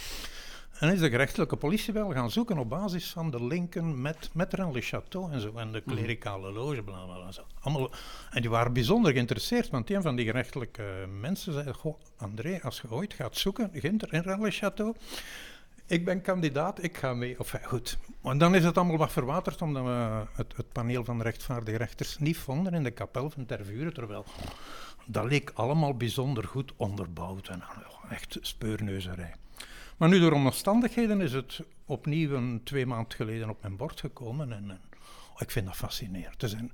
En 0.79 0.93
is 0.93 1.01
de 1.01 1.11
gerechtelijke 1.11 1.57
politie 1.57 1.93
wel 1.93 2.13
gaan 2.13 2.31
zoeken 2.31 2.59
op 2.59 2.69
basis 2.69 3.11
van 3.11 3.31
de 3.31 3.45
linken 3.45 4.01
met, 4.01 4.31
met 4.33 4.53
Rennes 4.53 4.95
Château 4.95 5.33
en 5.33 5.41
zo, 5.41 5.53
en 5.57 5.73
de 5.73 5.81
klerikale 5.81 6.53
loge, 6.53 6.83
bla 6.83 7.05
bla 7.05 7.15
bla. 7.15 7.33
Zo. 7.33 7.43
Allemaal, 7.61 7.91
en 8.31 8.41
die 8.41 8.51
waren 8.51 8.73
bijzonder 8.73 9.13
geïnteresseerd, 9.13 9.71
want 9.71 9.91
een 9.91 10.03
van 10.03 10.17
die 10.17 10.25
gerechtelijke 10.25 11.07
mensen 11.21 11.53
zei: 11.53 11.73
Goh, 11.73 12.01
André, 12.17 12.59
als 12.63 12.81
je 12.81 12.91
ooit 12.91 13.15
gaat 13.15 13.37
zoeken, 13.37 13.75
in 13.75 14.01
Rennes 14.09 14.63
Château, 14.65 15.01
ik 15.87 16.05
ben 16.05 16.21
kandidaat, 16.21 16.83
ik 16.83 16.97
ga 16.97 17.15
mee. 17.15 17.39
Of 17.39 17.55
goed. 17.63 17.99
En 18.23 18.39
dan 18.39 18.55
is 18.55 18.65
het 18.65 18.77
allemaal 18.77 18.97
wat 18.97 19.13
verwaterd, 19.13 19.63
omdat 19.63 19.85
we 19.85 20.27
het, 20.33 20.57
het 20.57 20.73
paneel 20.73 21.05
van 21.05 21.19
de 21.19 21.25
rechtvaardige 21.25 21.77
rechters 21.77 22.19
niet 22.19 22.37
vonden 22.37 22.75
in 22.75 22.83
de 22.83 22.91
kapel 22.91 23.31
van 23.31 23.47
Tervuren, 23.47 23.95
terwijl 23.95 24.25
dat 25.07 25.25
leek 25.25 25.51
allemaal 25.55 25.97
bijzonder 25.97 26.45
goed 26.45 26.73
onderbouwd 26.77 27.49
en 27.49 27.63
echt 28.11 28.39
speurneuzerij. 28.41 29.35
Maar 29.97 30.09
nu 30.09 30.19
door 30.19 30.33
omstandigheden 30.33 31.21
is 31.21 31.33
het 31.33 31.61
opnieuw 31.85 32.35
een 32.35 32.61
twee 32.65 32.87
maanden 32.87 33.13
geleden 33.13 33.51
op 33.51 33.63
mijn 33.63 33.77
bord 33.77 34.01
gekomen. 34.01 34.53
En, 34.53 34.71
en 34.71 34.81
oh, 35.35 35.41
ik 35.41 35.51
vind 35.51 35.67
dat 35.67 35.77
fascinerend. 35.77 36.43
Er 36.43 36.49
zijn, 36.49 36.73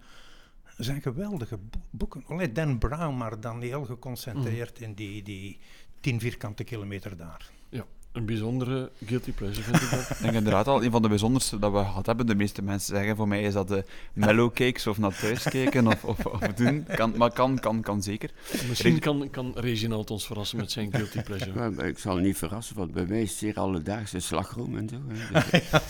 er 0.77 0.85
zijn 0.85 1.03
geweldige 1.03 1.59
boeken. 1.90 2.25
Alleen 2.27 2.53
Dan 2.53 2.79
Brown, 2.79 3.16
maar 3.16 3.40
dan 3.40 3.61
heel 3.61 3.85
geconcentreerd 3.85 4.79
mm. 4.79 4.85
in 4.85 4.94
die, 4.94 5.23
die 5.23 5.59
tien 6.01 6.20
vierkante 6.20 6.64
kilometer 6.64 7.16
daar. 7.16 7.51
Ja. 7.68 7.85
Een 8.12 8.25
bijzondere 8.25 8.90
guilty 9.05 9.33
pleasure 9.33 9.62
vind 9.62 9.83
ik 9.83 9.90
dat. 9.90 10.11
Ik 10.11 10.18
denk 10.20 10.35
inderdaad 10.35 10.66
al 10.66 10.85
een 10.85 10.90
van 10.90 11.03
de 11.03 11.09
bijzonderste 11.09 11.59
dat 11.59 11.73
we 11.73 11.79
gehad 11.79 12.07
hebben. 12.07 12.27
De 12.27 12.35
meeste 12.35 12.62
mensen 12.62 12.96
zeggen 12.96 13.16
voor 13.16 13.29
mij 13.29 13.42
is 13.42 13.53
dat 13.53 13.68
de 13.68 13.85
mellow 14.12 14.53
cakes 14.53 14.87
of 14.87 14.99
naar 14.99 15.18
thuis 15.18 15.42
kijken 15.42 15.87
of, 15.87 16.05
of, 16.05 16.27
of, 16.27 16.38
doen. 16.38 16.87
Kan, 16.87 17.16
maar 17.16 17.33
kan, 17.33 17.59
kan, 17.59 17.83
kan 17.83 18.03
zeker. 18.03 18.31
Misschien 18.68 18.99
kan, 18.99 19.31
kan 19.31 19.53
Reginald 19.55 20.11
ons 20.11 20.27
verrassen 20.27 20.59
met 20.59 20.70
zijn 20.70 20.92
guilty 20.92 21.23
pleasure. 21.23 21.73
Ja, 21.77 21.83
ik 21.83 21.99
zal 21.99 22.16
niet 22.16 22.37
verrassen, 22.37 22.77
want 22.77 22.92
bij 22.92 23.07
mij 23.07 23.23
is 23.23 23.31
het 23.31 23.38
zeer 23.38 23.55
alledaagse 23.55 24.20
slagroom 24.20 24.77
en 24.77 24.88
zo. 24.88 24.96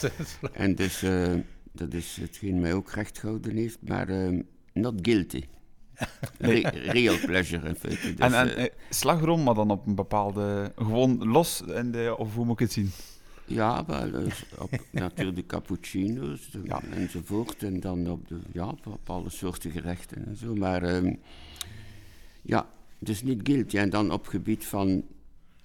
Dus, 0.00 0.38
en 0.52 0.74
dus 0.74 1.02
uh, 1.02 1.34
dat 1.72 1.94
is 1.94 2.18
hetgeen 2.20 2.60
mij 2.60 2.74
ook 2.74 2.90
recht 2.90 3.18
gehouden 3.18 3.56
heeft, 3.56 3.78
maar 3.80 4.10
uh, 4.10 4.40
not 4.72 4.94
guilty. 5.02 5.44
Re 6.38 6.60
real 6.70 7.18
pleasure 7.18 7.68
in 7.68 7.74
feite. 7.74 8.14
Dus, 8.14 8.32
en, 8.32 8.34
en 8.34 8.60
uh, 8.60 8.66
slagroom, 8.90 9.42
maar 9.42 9.54
dan 9.54 9.70
op 9.70 9.86
een 9.86 9.94
bepaalde... 9.94 10.72
Gewoon 10.76 11.28
los, 11.28 11.60
in 11.60 11.92
de, 11.92 12.14
of 12.18 12.34
hoe 12.34 12.44
moet 12.44 12.60
ik 12.60 12.66
het 12.66 12.72
zien? 12.72 12.92
Ja, 13.50 13.84
wel, 13.84 14.10
dus 14.10 14.44
op 14.58 14.70
natuurlijk 14.92 15.36
de 15.36 15.46
cappuccino's 15.46 16.50
de, 16.50 16.60
ja. 16.64 16.82
enzovoort. 16.82 17.62
En 17.62 17.80
dan 17.80 18.10
op, 18.10 18.28
de, 18.28 18.38
ja, 18.52 18.74
op 18.84 19.10
alle 19.10 19.30
soorten 19.30 19.70
gerechten 19.70 20.26
en 20.26 20.36
zo. 20.36 20.54
Maar 20.54 20.94
um, 20.94 21.18
ja, 22.42 22.70
dus 22.98 23.22
niet 23.22 23.40
guilty. 23.42 23.76
En 23.76 23.90
dan 23.90 24.12
op 24.12 24.26
gebied 24.26 24.64
van, 24.64 25.04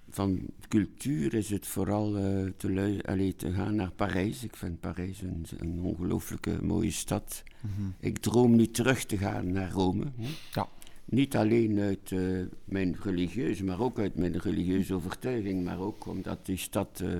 van 0.09 0.39
cultuur 0.67 1.33
is 1.33 1.49
het 1.49 1.67
vooral 1.67 2.17
uh, 2.17 2.51
te, 2.57 2.99
allee, 3.05 3.35
te 3.35 3.51
gaan 3.51 3.75
naar 3.75 3.91
Parijs. 3.91 4.43
Ik 4.43 4.55
vind 4.55 4.79
Parijs 4.79 5.21
een, 5.21 5.45
een 5.57 5.79
ongelooflijke 5.81 6.57
mooie 6.61 6.91
stad. 6.91 7.43
Mm 7.65 7.71
-hmm. 7.75 7.93
Ik 7.99 8.17
droom 8.17 8.56
niet 8.56 8.73
terug 8.73 9.06
te 9.06 9.17
gaan 9.17 9.51
naar 9.51 9.71
Rome. 9.71 10.06
Ja. 10.54 10.67
Niet 11.06 11.36
alleen 11.36 11.80
uit 11.80 12.12
uh, 12.12 12.45
mijn 12.65 12.95
religieuze, 13.04 13.63
maar 13.63 13.80
ook 13.80 13.99
uit 13.99 14.15
mijn 14.15 14.38
religieuze 14.38 14.93
overtuiging. 14.93 15.63
Maar 15.63 15.80
ook 15.80 16.06
omdat 16.06 16.45
die 16.45 16.58
stad, 16.58 17.01
uh, 17.04 17.19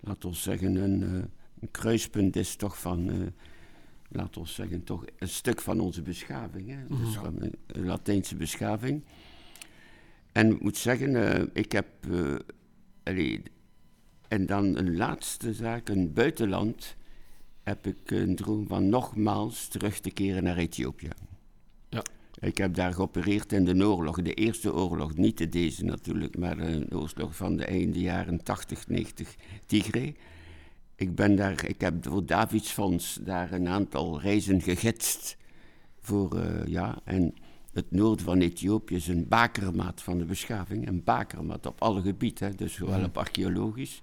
laten 0.00 0.30
we 0.30 0.36
zeggen, 0.36 0.74
een, 0.74 1.00
uh, 1.00 1.22
een, 1.60 1.70
kruispunt 1.70 2.36
is 2.36 2.56
toch 2.56 2.78
van, 2.78 3.32
laten 4.08 4.42
we 4.42 4.48
zeggen, 4.48 4.84
toch 4.84 5.04
een 5.18 5.28
stuk 5.28 5.60
van 5.60 5.80
onze 5.80 6.02
beschaving. 6.02 6.68
Hè? 6.68 6.76
-hmm. 6.88 7.04
Dus 7.04 7.14
van 7.14 7.36
een 7.40 7.84
Latijnse 7.84 8.36
beschaving. 8.36 9.02
En 10.32 10.50
ik 10.50 10.62
moet 10.62 10.76
zeggen, 10.76 11.50
ik 11.52 11.72
heb, 11.72 11.86
allee, 13.02 13.42
en 14.28 14.46
dan 14.46 14.76
een 14.76 14.96
laatste 14.96 15.54
zaak, 15.54 15.88
een 15.88 16.12
buitenland 16.12 16.96
heb 17.62 17.86
ik 17.86 18.10
een 18.10 18.36
droom 18.36 18.66
van 18.66 18.88
nogmaals 18.88 19.68
terug 19.68 20.00
te 20.00 20.10
keren 20.10 20.42
naar 20.42 20.56
Ethiopië. 20.56 21.08
Ja. 21.88 22.02
Ik 22.40 22.58
heb 22.58 22.74
daar 22.74 22.92
geopereerd 22.92 23.52
in 23.52 23.64
de 23.64 23.86
oorlog, 23.86 24.22
de 24.22 24.34
eerste 24.34 24.74
oorlog, 24.74 25.16
niet 25.16 25.38
de 25.38 25.48
deze 25.48 25.84
natuurlijk, 25.84 26.38
maar 26.38 26.58
een 26.58 26.94
oorlog 26.94 27.36
van 27.36 27.56
de 27.56 27.64
einde 27.64 28.00
jaren 28.00 28.42
80, 28.42 28.88
90, 28.88 29.34
Tigray. 29.66 30.14
Ik 30.96 31.14
ben 31.14 31.36
daar, 31.36 31.68
ik 31.68 31.80
heb 31.80 32.06
voor 32.06 32.26
Davids 32.26 32.70
Fonds 32.70 33.18
daar 33.22 33.52
een 33.52 33.68
aantal 33.68 34.20
reizen 34.20 34.60
gegidst 34.60 35.36
voor, 36.00 36.36
uh, 36.36 36.66
ja, 36.66 36.98
en 37.04 37.34
het 37.72 37.90
noorden 37.90 38.24
van 38.24 38.40
Ethiopië 38.40 38.94
is 38.94 39.08
een 39.08 39.28
bakermaat 39.28 40.02
van 40.02 40.18
de 40.18 40.24
beschaving, 40.24 40.86
een 40.86 41.04
bakermaat 41.04 41.66
op 41.66 41.82
alle 41.82 42.02
gebieden, 42.02 42.56
dus 42.56 42.74
zowel 42.74 43.04
op 43.04 43.18
archeologisch 43.18 44.00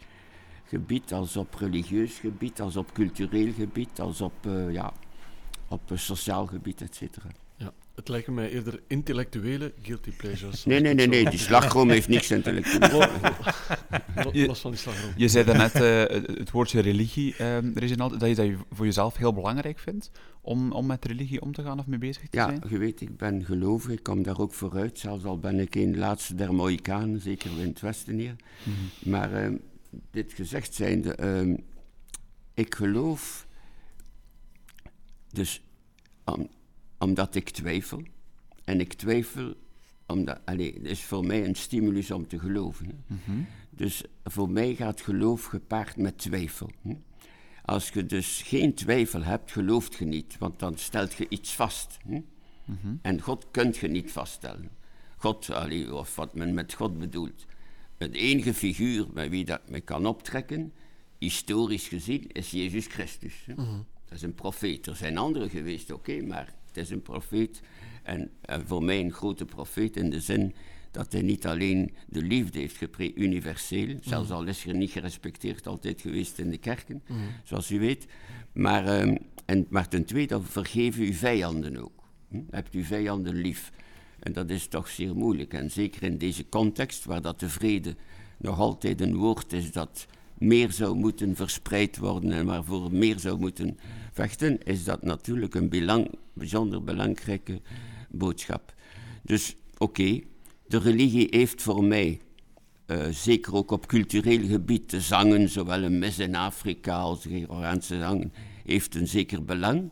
gebied, 0.69 1.13
als 1.13 1.37
op 1.37 1.55
religieus 1.55 2.13
gebied, 2.13 2.61
als 2.61 2.75
op 2.75 2.93
cultureel 2.93 3.53
gebied, 3.53 3.99
als 3.99 4.21
op, 4.21 4.45
uh, 4.47 4.71
ja, 4.71 4.93
op 5.67 5.91
uh, 5.91 5.97
sociaal 5.97 6.47
gebied, 6.47 6.81
et 6.81 6.95
cetera. 6.95 7.27
Ja, 7.55 7.73
het 7.95 8.07
lijken 8.07 8.33
mij 8.33 8.49
eerder 8.51 8.81
intellectuele 8.87 9.73
guilty 9.81 10.11
pleasures. 10.11 10.65
Nee, 10.65 10.79
nee, 10.79 10.93
nee, 10.93 11.07
nee, 11.07 11.29
die 11.29 11.39
slagroom 11.39 11.89
heeft 11.89 12.07
niks 12.07 12.31
intellectueel. 12.31 13.09
Los 14.47 14.59
van 14.59 14.71
die 14.71 14.79
slagroom. 14.79 15.13
Je 15.15 15.27
zei 15.27 15.45
daarnet 15.45 15.75
uh, 15.75 16.37
het 16.37 16.51
woordje 16.51 16.79
religie, 16.79 17.35
Reginald, 17.73 18.19
dat 18.19 18.29
je 18.29 18.35
dat 18.35 18.45
je 18.45 18.57
voor 18.71 18.85
jezelf 18.85 19.17
heel 19.17 19.33
belangrijk 19.33 19.79
vindt 19.79 20.11
om, 20.41 20.71
om 20.71 20.85
met 20.85 21.05
religie 21.05 21.41
om 21.41 21.53
te 21.53 21.63
gaan 21.63 21.79
of 21.79 21.87
mee 21.87 21.99
bezig 21.99 22.29
te 22.29 22.37
ja, 22.37 22.45
zijn? 22.45 22.59
Ja, 22.63 22.69
je 22.69 22.77
weet, 22.77 23.01
ik 23.01 23.17
ben 23.17 23.45
gelovig, 23.45 23.91
ik 23.91 24.03
kom 24.03 24.23
daar 24.23 24.39
ook 24.39 24.53
vooruit, 24.53 24.99
zelfs 24.99 25.23
al 25.23 25.39
ben 25.39 25.59
ik 25.59 25.75
een 25.75 25.97
laatste 25.97 26.35
der 26.35 26.53
Mohikanen, 26.53 27.21
zeker 27.21 27.51
in 27.59 27.67
het 27.67 27.81
Westen 27.81 28.17
hier. 28.17 28.35
Mm 28.63 28.73
-hmm. 28.73 29.11
Maar 29.11 29.51
dit 30.11 30.33
gezegd 30.33 30.73
zijnde, 30.73 31.23
um, 31.23 31.65
ik 32.53 32.75
geloof, 32.75 33.47
dus 35.31 35.61
om, 36.25 36.49
omdat 36.97 37.35
ik 37.35 37.49
twijfel, 37.49 38.03
en 38.63 38.79
ik 38.79 38.93
twijfel, 38.93 39.53
omdat, 40.07 40.39
het 40.45 40.59
is 40.81 41.03
voor 41.03 41.25
mij 41.25 41.45
een 41.45 41.55
stimulus 41.55 42.11
om 42.11 42.27
te 42.27 42.39
geloven. 42.39 43.03
Mm 43.07 43.19
-hmm. 43.25 43.47
Dus 43.69 44.03
voor 44.23 44.49
mij 44.49 44.75
gaat 44.75 45.01
geloof 45.01 45.45
gepaard 45.45 45.97
met 45.97 46.17
twijfel. 46.17 46.69
Hm? 46.81 46.95
Als 47.65 47.89
je 47.89 48.05
dus 48.05 48.41
geen 48.41 48.73
twijfel 48.73 49.23
hebt, 49.23 49.51
gelooft 49.51 49.95
je 49.95 50.05
niet, 50.05 50.37
want 50.37 50.59
dan 50.59 50.77
stelt 50.77 51.13
je 51.13 51.29
iets 51.29 51.53
vast. 51.55 51.97
Hm? 52.03 52.11
Mm 52.11 52.23
-hmm. 52.81 52.99
En 53.01 53.21
God 53.21 53.47
kunt 53.51 53.77
je 53.77 53.87
niet 53.87 54.11
vaststellen. 54.11 54.69
God, 55.17 55.49
of 55.91 56.15
wat 56.15 56.35
men 56.35 56.53
met 56.53 56.73
God 56.73 56.99
bedoelt. 56.99 57.45
Het 57.99 58.13
enige 58.13 58.53
figuur 58.53 59.07
bij 59.13 59.29
wie 59.29 59.45
dat 59.45 59.69
me 59.69 59.79
kan 59.79 60.05
optrekken, 60.05 60.73
historisch 61.17 61.87
gezien, 61.87 62.27
is 62.31 62.51
Jezus 62.51 62.85
Christus. 62.85 63.33
Mm 63.47 63.55
-hmm. 63.55 63.85
Dat 64.05 64.17
is 64.17 64.21
een 64.21 64.33
profeet. 64.33 64.85
Er 64.85 64.95
zijn 64.95 65.17
anderen 65.17 65.49
geweest, 65.49 65.91
oké, 65.91 66.11
okay, 66.11 66.25
maar 66.25 66.53
het 66.67 66.77
is 66.77 66.89
een 66.89 67.01
profeet. 67.01 67.61
En, 68.03 68.31
en, 68.41 68.67
voor 68.67 68.83
mij 68.83 68.99
een 68.99 69.13
grote 69.13 69.45
profeet 69.45 69.97
in 69.97 70.09
de 70.09 70.21
zin 70.21 70.53
dat 70.91 71.11
hij 71.11 71.21
niet 71.21 71.45
alleen 71.45 71.93
de 72.07 72.21
liefde 72.21 72.59
heeft 72.59 72.77
gepreekt, 72.77 73.17
universeel, 73.17 73.85
mm 73.85 73.91
-hmm. 73.91 74.03
zelfs 74.03 74.31
al 74.31 74.45
is 74.45 74.65
er 74.65 74.75
niet 74.75 74.91
gerespecteerd 74.91 75.67
altijd 75.67 76.01
geweest 76.01 76.37
in 76.37 76.49
de 76.49 76.57
kerken, 76.57 77.01
mm 77.07 77.17
-hmm. 77.17 77.27
zoals 77.43 77.71
u 77.71 77.79
weet. 77.79 78.05
Maar, 78.53 79.01
um, 79.01 79.17
en, 79.45 79.65
maar 79.69 79.87
ten 79.87 80.05
tweede, 80.05 80.41
vergeef 80.41 80.97
uw 80.97 81.13
vijanden 81.13 81.77
ook. 81.77 82.03
Hm? 82.29 82.41
Hebt 82.49 82.73
uw 82.73 82.83
vijanden 82.83 83.35
lief. 83.35 83.71
En 84.19 84.33
dat 84.33 84.49
is 84.49 84.67
toch 84.67 84.87
zeer 84.87 85.15
moeilijk. 85.15 85.53
En 85.53 85.71
zeker 85.71 86.03
in 86.03 86.17
deze 86.17 86.49
context, 86.49 87.05
waar 87.05 87.21
dat 87.21 87.39
de 87.39 87.49
vrede 87.49 87.95
nog 88.37 88.59
altijd 88.59 89.01
een 89.01 89.15
woord 89.15 89.53
is 89.53 89.71
dat 89.71 90.05
meer 90.37 90.71
zou 90.71 90.95
moeten 90.95 91.35
verspreid 91.35 91.97
worden 91.97 92.31
en 92.31 92.45
waarvoor 92.45 92.93
meer 92.93 93.19
zou 93.19 93.39
moeten 93.39 93.77
vechten, 94.11 94.63
is 94.63 94.83
dat 94.83 95.03
natuurlijk 95.03 95.55
een 95.55 96.09
bijzonder 96.33 96.83
belangrijke 96.83 97.61
boodschap. 98.09 98.73
Dus 99.23 99.55
oké, 99.77 100.19
de 100.67 100.77
religie 100.79 101.27
heeft 101.29 101.61
voor 101.61 101.83
mij, 101.83 102.21
uh, 102.87 103.07
zeker 103.09 103.53
ook 103.53 103.71
op 103.71 103.87
cultureel 103.87 104.47
gebied, 104.47 104.89
de 104.89 105.01
zangen, 105.01 105.49
zowel 105.49 105.83
een 105.83 105.99
mis 105.99 106.19
in 106.19 106.35
Afrika 106.35 106.99
als 106.99 107.21
de 107.21 107.29
Gregoriaanse 107.29 107.97
zangen, 107.97 108.33
heeft 108.65 108.95
een 108.95 109.07
zeker 109.07 109.45
belang. 109.45 109.91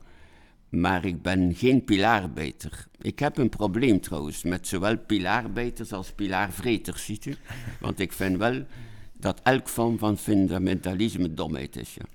Maar 0.69 1.05
ik 1.05 1.21
ben 1.21 1.55
geen 1.55 1.83
pilaarbeter. 1.83 2.87
Ik 3.01 3.19
heb 3.19 3.37
een 3.37 3.49
probleem 3.49 4.01
trouwens 4.01 4.43
met 4.43 4.67
zowel 4.67 4.97
pilaarbeiters 4.97 5.93
als 5.93 6.11
pilaarvreters, 6.11 7.05
ziet 7.05 7.25
u. 7.25 7.35
Want 7.79 7.99
ik 7.99 8.13
vind 8.13 8.37
wel 8.37 8.65
dat 9.13 9.41
elk 9.43 9.69
vorm 9.69 9.97
van 9.97 10.17
fundamentalisme 10.17 11.33
domheid 11.33 11.75
is. 11.75 11.93
Ja. 11.93 12.05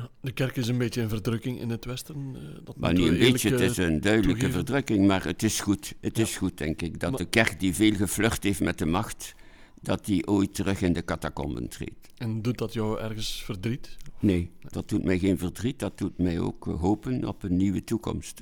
Ja, 0.00 0.08
de 0.20 0.32
kerk 0.32 0.56
is 0.56 0.68
een 0.68 0.78
beetje 0.78 1.02
een 1.02 1.08
verdrukking 1.08 1.60
in 1.60 1.70
het 1.70 1.84
Westen. 1.84 2.34
Uh, 2.34 2.42
dat 2.64 2.76
maar 2.76 2.92
niet 2.92 3.08
een 3.08 3.18
beetje, 3.18 3.50
het 3.50 3.60
is 3.60 3.76
een 3.76 3.94
eh, 3.94 4.02
duidelijke 4.02 4.50
verdrukking, 4.50 5.06
maar 5.06 5.24
het 5.24 5.42
is 5.42 5.60
goed. 5.60 5.94
Het 6.00 6.18
is 6.18 6.36
goed, 6.36 6.58
denk 6.58 6.82
ik, 6.82 7.00
dat 7.00 7.18
de 7.18 7.24
kerk 7.24 7.60
die 7.60 7.74
veel 7.74 7.94
gevlucht 7.94 8.42
heeft 8.42 8.60
met 8.60 8.78
de 8.78 8.86
macht, 8.86 9.34
dat 9.80 10.04
die 10.04 10.26
ooit 10.26 10.54
terug 10.54 10.82
in 10.82 10.92
de 10.92 11.04
catacomben 11.04 11.68
treedt. 11.68 11.99
En 12.20 12.42
doet 12.42 12.58
dat 12.58 12.72
jou 12.72 13.00
ergens 13.00 13.42
verdriet? 13.44 13.96
Nee, 14.18 14.50
dat 14.70 14.88
doet 14.88 15.04
mij 15.04 15.18
geen 15.18 15.38
verdriet. 15.38 15.78
Dat 15.78 15.98
doet 15.98 16.18
mij 16.18 16.40
ook 16.40 16.66
eh, 16.66 16.80
hopen 16.80 17.24
op 17.24 17.42
een 17.42 17.56
nieuwe 17.56 17.84
toekomst. 17.84 18.38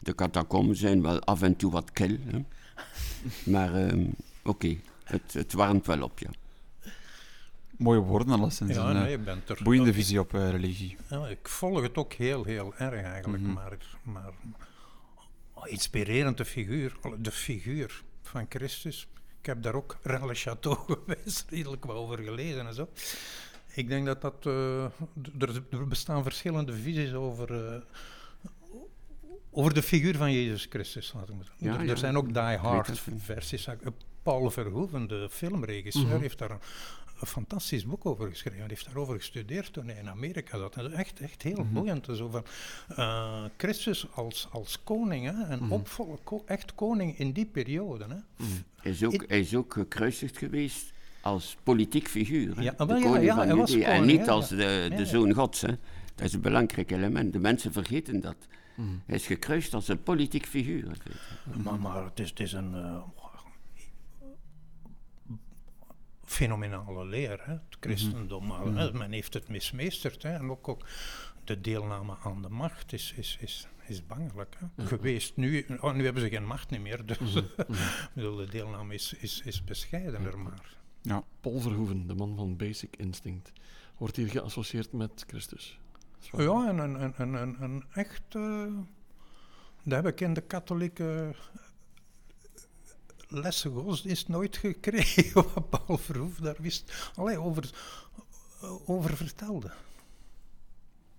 de 0.00 0.14
catacomben 0.14 0.76
zijn 0.76 1.02
wel 1.02 1.20
af 1.20 1.42
en 1.42 1.56
toe 1.56 1.70
wat 1.70 1.90
kil. 1.90 2.16
Hè? 2.20 2.44
maar 3.52 3.94
uh, 3.94 4.08
oké, 4.42 4.76
het, 5.04 5.32
het 5.32 5.52
warmt 5.52 5.86
wel 5.86 6.02
op, 6.02 6.18
ja. 6.18 6.30
Mooie 7.76 8.00
woorden, 8.00 8.40
alleszins. 8.40 8.74
Ja, 8.74 8.92
nee, 8.92 9.16
eh, 9.16 9.24
bent 9.24 9.48
er. 9.48 9.60
Boeiende 9.62 9.92
visie 9.92 10.20
op 10.20 10.34
uh, 10.34 10.50
religie. 10.50 10.96
Ja, 11.10 11.26
ik 11.26 11.48
volg 11.48 11.82
het 11.82 11.96
ook 11.96 12.12
heel, 12.12 12.44
heel 12.44 12.74
erg 12.76 13.02
eigenlijk. 13.02 13.42
Mhm. 13.42 13.52
Maar, 13.52 13.76
maar 14.02 14.32
oh, 15.52 15.68
inspirerende 15.68 16.44
figuur, 16.44 16.96
de 17.18 17.30
figuur 17.30 18.02
van 18.22 18.46
Christus. 18.48 19.08
Ik 19.40 19.46
heb 19.46 19.62
daar 19.62 19.74
ook 19.74 19.96
Relle 20.02 20.34
Chateau 20.34 20.78
geweest, 20.86 21.50
redelijk 21.50 21.84
wel 21.84 21.96
over 21.96 22.18
gelezen 22.18 22.66
en 22.66 22.74
zo. 22.74 22.88
Ik 23.74 23.88
denk 23.88 24.06
dat 24.06 24.20
dat. 24.20 24.44
Uh, 24.46 24.84
er, 25.38 25.62
er, 25.70 25.88
bestaan 25.88 26.22
verschillende 26.22 26.72
visies 26.72 27.12
over. 27.12 27.50
Uh, 27.50 27.80
over 29.50 29.74
de 29.74 29.82
figuur 29.82 30.16
van 30.16 30.32
Jezus 30.32 30.66
Christus. 30.70 31.14
Ja, 31.56 31.80
er, 31.80 31.88
er 31.88 31.98
zijn 31.98 32.16
ook 32.16 32.34
die 32.34 32.42
hard 32.42 33.02
versies. 33.18 33.68
Paul 34.22 34.50
Verhoeven, 34.50 35.08
de 35.08 35.28
filmregisseur, 35.30 36.06
mm 36.06 36.20
heeft 36.20 36.38
daar 36.38 36.58
een, 37.20 37.26
fantastisch 37.26 37.86
boek 37.86 38.06
over 38.06 38.28
geschreven. 38.28 38.58
Hij 38.58 38.68
heeft 38.68 38.84
daarover 38.84 39.16
gestudeerd 39.16 39.72
toen 39.72 39.86
hij 39.86 39.96
in 39.96 40.08
Amerika 40.08 40.58
zat. 40.58 40.76
En 40.76 40.82
dat 40.82 40.92
is 40.92 40.98
echt, 40.98 41.20
echt 41.20 41.42
heel 41.42 41.64
mm 41.64 41.72
boeiend. 41.72 42.08
Zo 42.12 42.28
van, 42.28 42.44
uh, 42.98 43.44
Christus 43.56 44.06
als, 44.14 44.48
als 44.52 44.82
koning, 44.84 45.24
hè, 45.24 45.42
en 45.42 45.62
mm 45.62 45.82
echt 46.46 46.74
koning 46.74 47.18
in 47.18 47.32
die 47.32 47.46
periode. 47.46 48.04
Hè. 48.04 48.44
Mhm. 48.44 48.50
Hij, 48.76 48.90
is 48.90 49.04
ook, 49.04 49.24
hij 49.28 49.40
is 49.40 49.54
ook 49.54 49.72
gekruisigd 49.72 50.38
geweest 50.38 50.92
als 51.20 51.56
politiek 51.62 52.08
figuur. 52.08 52.56
Hè? 52.56 52.62
Ja, 52.62 52.70
de 52.70 52.86
koning 52.86 53.24
ja, 53.24 53.34
van 53.34 53.56
Judea. 53.56 53.88
En 53.88 54.06
niet 54.06 54.28
als 54.28 54.48
de, 54.48 54.92
de 54.96 55.06
zoon 55.06 55.32
gods. 55.32 55.60
Hè. 55.60 55.76
Dat 56.14 56.26
is 56.26 56.32
een 56.32 56.40
belangrijk 56.40 56.90
element. 56.90 57.32
De 57.32 57.38
mensen 57.38 57.72
vergeten 57.72 58.20
dat. 58.20 58.36
Mhm. 58.74 58.88
Hij 59.06 59.16
is 59.16 59.26
gekruist 59.26 59.74
als 59.74 59.88
een 59.88 60.02
politiek 60.02 60.46
figuur. 60.46 60.96
Maar, 61.62 61.80
maar 61.80 62.04
het, 62.04 62.20
is, 62.20 62.28
het 62.28 62.40
is 62.40 62.52
een... 62.52 62.72
Uh, 62.74 62.96
fenomenale 66.30 67.06
leer, 67.06 67.40
hè, 67.42 67.52
het 67.52 67.76
christendom. 67.80 68.44
Mm 68.44 68.98
Men 68.98 69.12
heeft 69.12 69.34
het 69.34 69.48
mismeesterd. 69.48 70.22
Hè, 70.22 70.34
en 70.34 70.50
ook, 70.50 70.68
ook 70.68 70.86
de 71.44 71.60
deelname 71.60 72.16
aan 72.22 72.42
de 72.42 72.48
macht 72.48 72.92
is, 72.92 73.14
is, 73.16 73.38
is, 73.40 73.68
is 73.86 74.06
bangelijk 74.06 74.56
hè. 74.58 74.86
geweest. 74.86 75.36
Nu, 75.36 75.66
oh, 75.80 75.94
nu 75.94 76.04
hebben 76.04 76.22
ze 76.22 76.28
geen 76.28 76.46
macht 76.46 76.70
niet 76.70 76.80
meer, 76.80 77.06
dus 77.06 77.18
mhm. 77.18 77.44
de 78.36 78.46
deelname 78.50 78.94
is, 78.94 79.14
is, 79.14 79.42
is 79.44 79.64
bescheidener. 79.64 80.38
Maar. 80.38 80.76
Ja. 81.02 81.24
Paul 81.40 81.60
Verhoeven, 81.60 82.06
de 82.06 82.14
man 82.14 82.36
van 82.36 82.56
Basic 82.56 82.96
Instinct, 82.96 83.52
wordt 83.96 84.16
hier 84.16 84.28
geassocieerd 84.28 84.92
met 84.92 85.24
Christus. 85.26 85.78
Ja, 86.18 86.68
en 86.68 86.78
een, 86.78 87.20
een, 87.20 87.34
een, 87.34 87.62
een, 87.62 87.84
echt... 87.92 88.34
Uh, 88.36 88.78
dat 89.84 90.04
heb 90.04 90.06
ik 90.12 90.20
in 90.20 90.34
de 90.34 90.40
katholieke 90.40 91.34
lessen 93.30 93.70
godsdienst 93.70 94.28
nooit 94.28 94.56
gekregen, 94.56 95.34
wat 95.54 95.70
Paul 95.70 95.98
Verhoef 95.98 96.36
daar 96.36 96.56
wist, 96.58 97.10
allee, 97.14 97.38
over, 97.38 97.70
over 98.86 99.16
vertelde. 99.16 99.70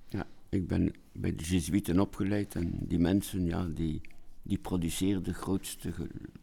Ja, 0.10 0.28
ik 0.50 0.67
ben 0.67 0.93
bij 1.12 1.36
de 1.36 1.43
Jezuïeten 1.43 2.00
opgeleid 2.00 2.56
en 2.56 2.78
die 2.80 3.00
mensen, 3.00 3.45
ja, 3.45 3.65
die, 3.65 4.02
die 4.41 4.58
produceren 4.58 5.24
de 5.24 5.34
grootste 5.34 5.93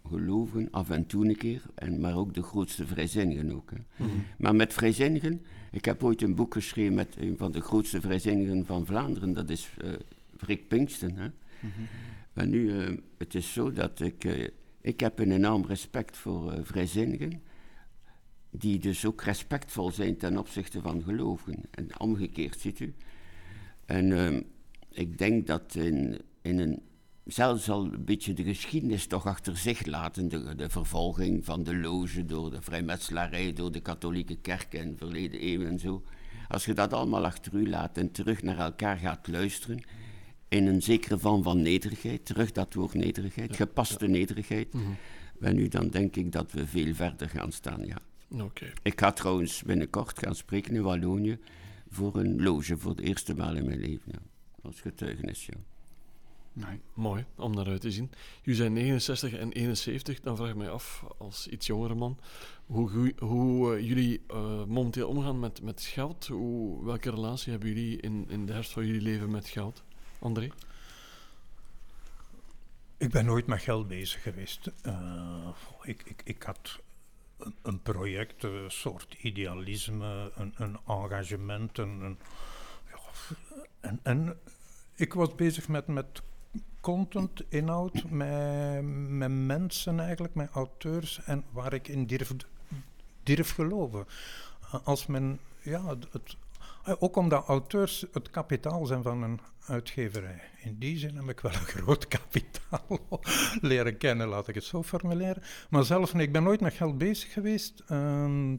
geloven, 0.08 0.70
af 0.70 0.90
en 0.90 1.06
toe 1.06 1.28
een 1.28 1.36
keer, 1.36 1.62
en, 1.74 2.00
maar 2.00 2.16
ook 2.16 2.34
de 2.34 2.42
grootste 2.42 2.86
vrijzinnigen 2.86 3.52
ook. 3.52 3.70
Hè. 3.70 4.04
Mhm. 4.04 4.18
Maar 4.38 4.54
met 4.54 4.72
vrijzinnigen, 4.72 5.42
ik 5.70 5.84
heb 5.84 6.04
ooit 6.04 6.22
een 6.22 6.34
boek 6.34 6.52
geschreven 6.52 6.94
met 6.94 7.16
een 7.16 7.36
van 7.36 7.52
de 7.52 7.60
grootste 7.60 8.00
vrijzinnigen 8.00 8.66
van 8.66 8.86
Vlaanderen, 8.86 9.32
dat 9.32 9.50
is 9.50 9.70
uh, 9.84 9.92
Rick 10.36 10.68
Pinksten. 10.68 11.16
Hè. 11.16 11.26
Mm 11.60 11.72
Maar 12.32 12.46
nu, 12.46 12.72
uh, 12.72 12.98
het 13.18 13.34
is 13.34 13.52
zo 13.52 13.72
dat 13.72 14.00
ik... 14.00 14.24
Uh, 14.24 14.48
ik 14.88 15.00
heb 15.00 15.18
een 15.18 15.32
enorm 15.32 15.64
respect 15.66 16.16
voor 16.16 16.52
uh, 16.52 16.58
vrijzinnigen, 16.62 17.42
die 18.50 18.78
dus 18.78 19.06
ook 19.06 19.22
respectvol 19.22 19.90
zijn 19.90 20.16
ten 20.16 20.38
opzichte 20.38 20.80
van 20.80 21.02
gelovigen. 21.02 21.62
En 21.70 22.00
omgekeerd, 22.00 22.60
ziet 22.60 22.80
u. 22.80 22.94
En 23.86 24.10
uh, 24.10 24.40
ik 24.90 25.18
denk 25.18 25.46
dat 25.46 25.74
in, 25.74 26.20
in 26.42 26.58
een, 26.58 26.82
zelfs 27.24 27.70
al 27.70 27.84
een 27.84 28.04
beetje 28.04 28.32
de 28.32 28.42
geschiedenis 28.42 29.06
toch 29.06 29.26
achter 29.26 29.56
zich 29.56 29.86
laten, 29.86 30.28
de, 30.28 30.54
de 30.54 30.68
vervolging 30.68 31.44
van 31.44 31.62
de 31.62 31.76
loge 31.76 32.24
door 32.24 32.50
de 32.50 32.62
vrijmetselarij, 32.62 33.52
door 33.52 33.72
de 33.72 33.80
katholieke 33.80 34.36
kerk 34.36 34.74
in 34.74 34.96
verleden 34.96 35.40
eeuwen 35.40 35.68
en 35.68 35.78
zo. 35.78 36.02
Als 36.48 36.64
je 36.64 36.74
dat 36.74 36.92
allemaal 36.92 37.24
achter 37.24 37.54
u 37.54 37.68
laat 37.68 37.98
en 37.98 38.10
terug 38.10 38.42
naar 38.42 38.58
elkaar 38.58 38.96
gaat 38.96 39.26
luisteren, 39.26 39.82
in 40.48 40.66
een 40.66 40.82
zekere 40.82 41.18
vorm 41.18 41.42
van 41.42 41.62
nederigheid, 41.62 42.24
terug 42.24 42.52
dat 42.52 42.74
woord 42.74 42.94
nederigheid, 42.94 43.56
gepaste 43.56 44.06
nederigheid. 44.06 44.72
Mm 44.72 44.96
nu, 45.38 45.68
dan 45.68 45.88
denk 45.88 46.16
ik 46.16 46.32
dat 46.32 46.52
we 46.52 46.66
veel 46.66 46.94
verder 46.94 47.28
gaan 47.28 47.52
staan, 47.52 47.86
ja. 47.86 47.98
Okay. 48.42 48.72
Ik 48.82 49.00
ga 49.00 49.12
trouwens 49.12 49.62
binnenkort 49.62 50.18
gaan 50.18 50.34
spreken 50.34 50.74
in 50.74 50.82
Wallonië 50.82 51.38
voor 51.88 52.16
een 52.16 52.42
loge 52.42 52.76
voor 52.76 52.96
de 52.96 53.02
eerste 53.02 53.34
maal 53.34 53.56
in 53.56 53.64
mijn 53.64 53.80
leven, 53.80 54.12
ja. 54.12 54.18
Als 54.62 54.80
getuigenis, 54.80 55.46
ja. 55.46 55.58
Nee. 56.52 56.80
Mooi 56.94 57.24
om 57.36 57.54
naar 57.54 57.66
uit 57.66 57.80
te 57.80 57.90
zien. 57.90 58.10
U 58.42 58.54
zijn 58.54 58.72
69 58.72 59.32
en 59.32 59.52
71, 59.52 60.20
dan 60.20 60.36
vraag 60.36 60.48
ik 60.48 60.56
mij 60.56 60.70
af, 60.70 61.04
als 61.18 61.48
iets 61.48 61.66
jongere 61.66 61.94
man, 61.94 62.18
hoe, 62.66 63.12
hoe, 63.18 63.76
uh, 63.76 63.88
jullie 63.88 64.20
uh, 64.30 64.64
momenteel 64.64 65.08
omgaan 65.08 65.38
met, 65.38 65.62
met 65.62 65.82
geld. 65.82 66.26
Hoe, 66.26 66.84
welke 66.84 67.10
relatie 67.10 67.50
hebben 67.50 67.68
jullie 67.68 68.00
in, 68.00 68.26
in 68.28 68.46
de 68.46 68.52
herfst 68.52 68.72
van 68.72 68.86
jullie 68.86 69.00
leven 69.00 69.30
met 69.30 69.48
geld? 69.48 69.82
André? 70.18 70.50
Ik 72.96 73.10
ben 73.10 73.24
nooit 73.24 73.46
met 73.46 73.60
geld 73.60 73.88
bezig 73.88 74.22
geweest. 74.22 74.70
Uh, 74.86 75.48
ik, 75.82 76.02
ik, 76.04 76.22
ik 76.24 76.42
had 76.42 76.78
een, 77.38 77.54
een, 77.62 77.82
project, 77.82 78.42
een 78.42 78.70
soort 78.70 79.16
idealisme, 79.20 80.32
een, 80.34 80.54
een 80.56 80.78
engagement. 80.86 81.78
Een, 81.78 82.18
ja, 82.90 82.98
en, 83.80 84.00
en 84.02 84.38
ik 84.94 85.14
was 85.14 85.34
bezig 85.34 85.68
met, 85.68 85.86
met 85.86 86.22
content, 86.80 87.42
inhoud, 87.48 88.10
met, 88.10 88.82
met 89.08 89.30
mensen 89.30 90.00
eigenlijk, 90.00 90.34
met 90.34 90.50
auteurs 90.50 91.20
en 91.24 91.44
waar 91.50 91.72
ik 91.72 91.88
in 91.88 92.06
durf, 92.06 92.32
durf 93.22 93.50
geloven. 93.50 94.06
Als 94.84 95.06
men 95.06 95.40
ja, 95.60 95.88
het, 95.88 96.06
eh, 96.12 96.20
ook 96.98 97.16
omdat 97.16 97.46
auteurs 97.46 98.06
het 98.12 98.30
kapitaal 98.30 98.86
zijn 98.86 99.02
van 99.02 99.22
een 99.22 99.40
uitgeverij. 99.66 100.40
In 100.62 100.78
die 100.78 100.98
zin 100.98 101.16
heb 101.16 101.28
ik 101.28 101.40
wel 101.40 101.52
een 101.52 101.66
groot 101.76 102.08
kapitaal 102.08 103.00
leren 103.60 103.96
kennen, 103.96 104.28
laat 104.28 104.48
ik 104.48 104.54
het 104.54 104.64
zo 104.64 104.82
formuleren. 104.82 105.42
Maar 105.70 105.84
zelf, 105.84 106.14
ik 106.14 106.32
ben 106.32 106.42
nooit 106.42 106.60
met 106.60 106.74
geld 106.74 106.98
bezig 106.98 107.32
geweest. 107.32 107.82
Ehm, 107.86 108.56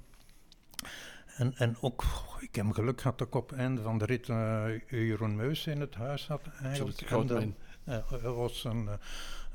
en, 1.37 1.53
en 1.55 1.77
ook, 1.81 2.03
ik 2.39 2.55
heb 2.55 2.71
geluk 2.71 3.01
gehad 3.01 3.17
dat 3.17 3.27
ik 3.27 3.35
op 3.35 3.49
het 3.49 3.59
einde 3.59 3.81
van 3.81 3.97
de 3.97 4.05
rit 4.05 4.27
uh, 4.27 4.65
Jeroen 4.89 5.35
Meus 5.35 5.67
in 5.67 5.79
het 5.79 5.95
huis 5.95 6.27
had. 6.27 6.41
Eigenlijk. 6.61 7.01
En 7.01 7.55
uh, 7.85 8.35
was 8.35 8.63
een 8.63 8.89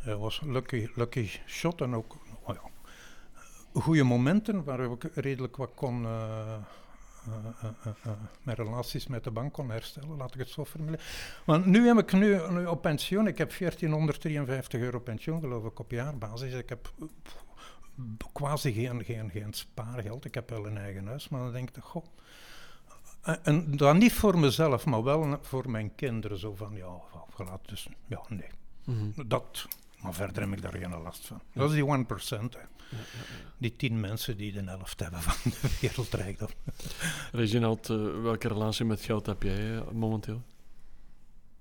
uh, 0.06 0.18
was 0.20 0.40
lucky, 0.40 0.88
lucky 0.94 1.28
shot 1.46 1.80
en 1.80 1.94
ook 1.94 2.16
oh 2.42 2.54
ja, 2.54 2.70
goede 3.80 4.02
momenten 4.02 4.64
waar 4.64 4.80
ik 4.80 5.10
redelijk 5.14 5.56
wat 5.56 5.70
kon 5.74 6.06
mijn 8.42 8.56
relaties 8.56 9.06
met 9.06 9.24
de 9.24 9.30
bank 9.30 9.52
kon 9.52 9.70
herstellen, 9.70 10.16
laat 10.16 10.34
ik 10.34 10.40
het 10.40 10.48
zo 10.48 10.64
formuleren. 10.64 11.04
Want 11.44 11.66
nu 11.66 11.86
heb 11.86 11.98
ik 11.98 12.12
nu, 12.12 12.50
nu 12.50 12.66
op 12.66 12.82
pensioen, 12.82 13.26
ik 13.26 13.38
heb 13.38 13.58
1453 13.58 14.80
euro 14.80 14.98
pensioen 14.98 15.40
geloof 15.40 15.64
ik 15.64 15.78
op 15.78 15.90
jaarbasis. 15.90 16.52
Ik 16.52 16.68
heb 16.68 16.92
quasi 18.32 18.72
geen, 18.72 19.04
geen, 19.04 19.30
geen 19.30 19.52
spaargeld. 19.52 20.24
Ik 20.24 20.34
heb 20.34 20.50
wel 20.50 20.66
een 20.66 20.78
eigen 20.78 21.06
huis, 21.06 21.28
maar 21.28 21.40
dan 21.40 21.52
denk 21.52 21.76
ik, 21.76 21.82
goh. 21.82 22.04
En 23.42 23.76
dan 23.76 23.98
niet 23.98 24.12
voor 24.12 24.38
mezelf, 24.38 24.84
maar 24.84 25.02
wel 25.02 25.38
voor 25.40 25.70
mijn 25.70 25.94
kinderen. 25.94 26.38
Zo 26.38 26.54
van, 26.54 26.76
ja, 26.76 27.00
laat 27.36 27.68
dus, 27.68 27.88
ja, 28.06 28.20
nee. 28.28 28.50
Mhm. 28.84 29.28
Dat, 29.28 29.68
maar 30.04 30.14
verder 30.14 30.42
heb 30.42 30.52
ik 30.52 30.62
daar 30.62 30.72
geen 30.72 31.02
last 31.02 31.26
van. 31.26 31.40
Dat 31.52 31.70
is 31.70 31.76
die 31.76 31.84
1%. 31.84 32.58
Hè. 32.58 32.96
Die 33.58 33.76
tien 33.76 34.00
mensen 34.00 34.36
die 34.36 34.52
de 34.52 34.62
helft 34.62 35.00
hebben 35.00 35.22
van 35.22 35.50
de 35.50 35.68
wereldrijkdom. 35.80 36.48
Reginald, 37.32 37.88
uh, 37.88 38.22
welke 38.22 38.48
relatie 38.48 38.84
met 38.84 39.00
geld 39.00 39.26
heb 39.26 39.42
jij 39.42 39.74
uh, 39.74 39.90
momenteel? 39.92 40.42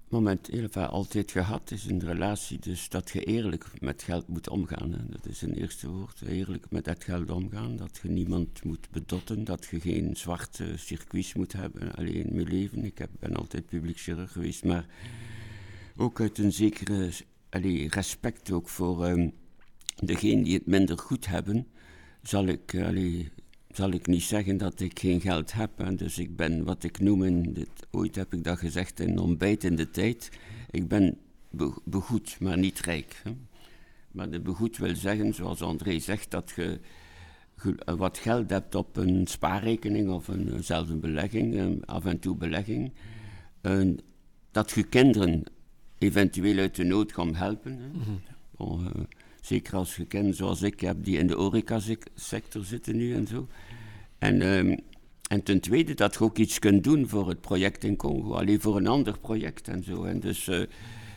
momenteel 0.10 0.62
enfin, 0.64 0.88
altijd 0.88 1.32
gehad 1.32 1.72
is 1.72 1.86
een 1.86 2.00
relatie, 2.00 2.60
dus 2.60 2.90
dat 2.90 3.10
je 3.10 3.24
eerlijk 3.24 3.82
met 3.82 4.04
geld 4.04 4.28
moet 4.28 4.50
omgaan. 4.50 4.92
Hè. 4.92 5.10
Dat 5.10 5.26
is 5.26 5.42
een 5.42 5.54
eerste 5.54 5.90
woord, 5.90 6.22
eerlijk 6.22 6.66
met 6.70 6.86
dat 6.86 7.04
geld 7.04 7.32
omgaan. 7.32 7.76
Dat 7.76 8.00
je 8.02 8.10
niemand 8.10 8.64
moet 8.64 8.88
bedotten, 8.92 9.44
dat 9.44 9.66
je 9.66 9.80
geen 9.80 10.16
zwarte 10.16 10.78
circuits 10.78 11.34
moet 11.34 11.54
hebben. 11.54 11.96
Alleen 11.96 12.14
in 12.14 12.36
mijn 12.36 12.48
leven, 12.48 12.86
ik 12.86 12.98
heb, 12.98 13.10
ben 13.20 13.36
altijd 13.36 13.66
publiek 13.66 13.98
chirurg 13.98 14.32
geweest, 14.32 14.64
maar 14.64 14.86
ook 15.96 16.22
uit 16.22 16.38
een 16.38 16.52
zekere 16.52 17.12
allee, 17.54 17.90
respect 17.90 18.52
ook 18.52 18.70
voor 18.70 19.08
um, 19.08 19.32
degenen 19.96 20.44
die 20.44 20.54
het 20.54 20.66
minder 20.66 20.98
goed 20.98 21.28
hebben, 21.28 21.68
zal 22.22 22.46
ik 22.46 22.74
zal 23.70 23.92
ik 23.92 24.08
niet 24.08 24.22
zeggen 24.22 24.58
dat 24.58 24.80
ik 24.80 25.00
geen 25.00 25.22
geld 25.22 25.54
heb. 25.54 25.98
Dus 25.98 26.18
ik 26.18 26.36
ben 26.36 26.64
wat 26.64 26.84
ik 26.84 27.00
noem, 27.00 27.54
ooit 27.92 28.16
heb 28.16 28.34
ik 28.34 28.44
dat 28.44 28.58
gezegd 28.58 29.00
in 29.00 29.20
ontbijt 29.20 29.64
in 29.64 29.76
de 29.76 29.90
tijd, 29.90 30.32
ik 30.70 30.88
ben 30.88 31.18
begoed, 31.84 32.40
maar 32.40 32.58
niet 32.58 32.80
rijk. 32.80 33.22
Hè. 33.24 33.32
Maar 34.12 34.30
de 34.30 34.40
begoed 34.40 34.78
wil 34.78 34.96
zeggen, 34.96 35.34
zoals 35.34 35.62
André 35.62 36.00
zegt, 36.00 36.32
dat 36.32 36.54
je 36.56 36.80
wat 37.86 38.18
geld 38.18 38.50
hebt 38.50 38.76
op 38.76 38.98
een 38.98 39.28
spaarrekening 39.28 40.10
of 40.10 40.28
een, 40.28 40.64
zelfs 40.64 40.90
een 40.90 41.00
belegging, 41.00 41.86
af 41.86 42.06
en 42.06 42.20
toe 42.20 42.36
belegging, 42.36 42.94
en 43.62 44.00
dat 44.52 44.72
je 44.72 44.84
kinderen 44.84 45.44
eventueel 46.04 46.58
uit 46.58 46.76
de 46.76 46.84
nood 46.84 47.12
kan 47.12 47.36
helpen. 47.36 47.78
Hè. 47.78 47.88
Mm 47.88 48.02
-hmm. 48.04 48.22
Zeker 49.42 49.76
als 49.76 49.96
je 49.96 50.06
kent, 50.06 50.36
zoals 50.36 50.62
ik 50.62 50.80
heb, 50.80 51.04
die 51.04 51.18
in 51.18 51.28
de 51.28 51.36
horecasector 51.36 52.66
zitten 52.66 52.96
nu 52.96 53.14
en 53.14 53.28
zo. 53.28 53.48
En, 54.18 54.42
um, 54.42 54.80
en 55.28 55.44
ten 55.44 55.60
tweede 55.60 55.94
dat 55.94 56.14
je 56.14 56.20
ook 56.20 56.38
iets 56.38 56.60
kunt 56.60 56.84
doen 56.84 57.08
voor 57.08 57.30
het 57.30 57.42
project 57.42 57.84
in 57.84 57.96
Congo, 57.96 58.34
alleen 58.34 58.62
voor 58.62 58.78
een 58.78 58.88
ander 58.88 59.20
project 59.20 59.68
en 59.68 59.84
zo. 59.84 60.04
En 60.04 60.20
dus 60.20 60.48
uh, 60.48 60.64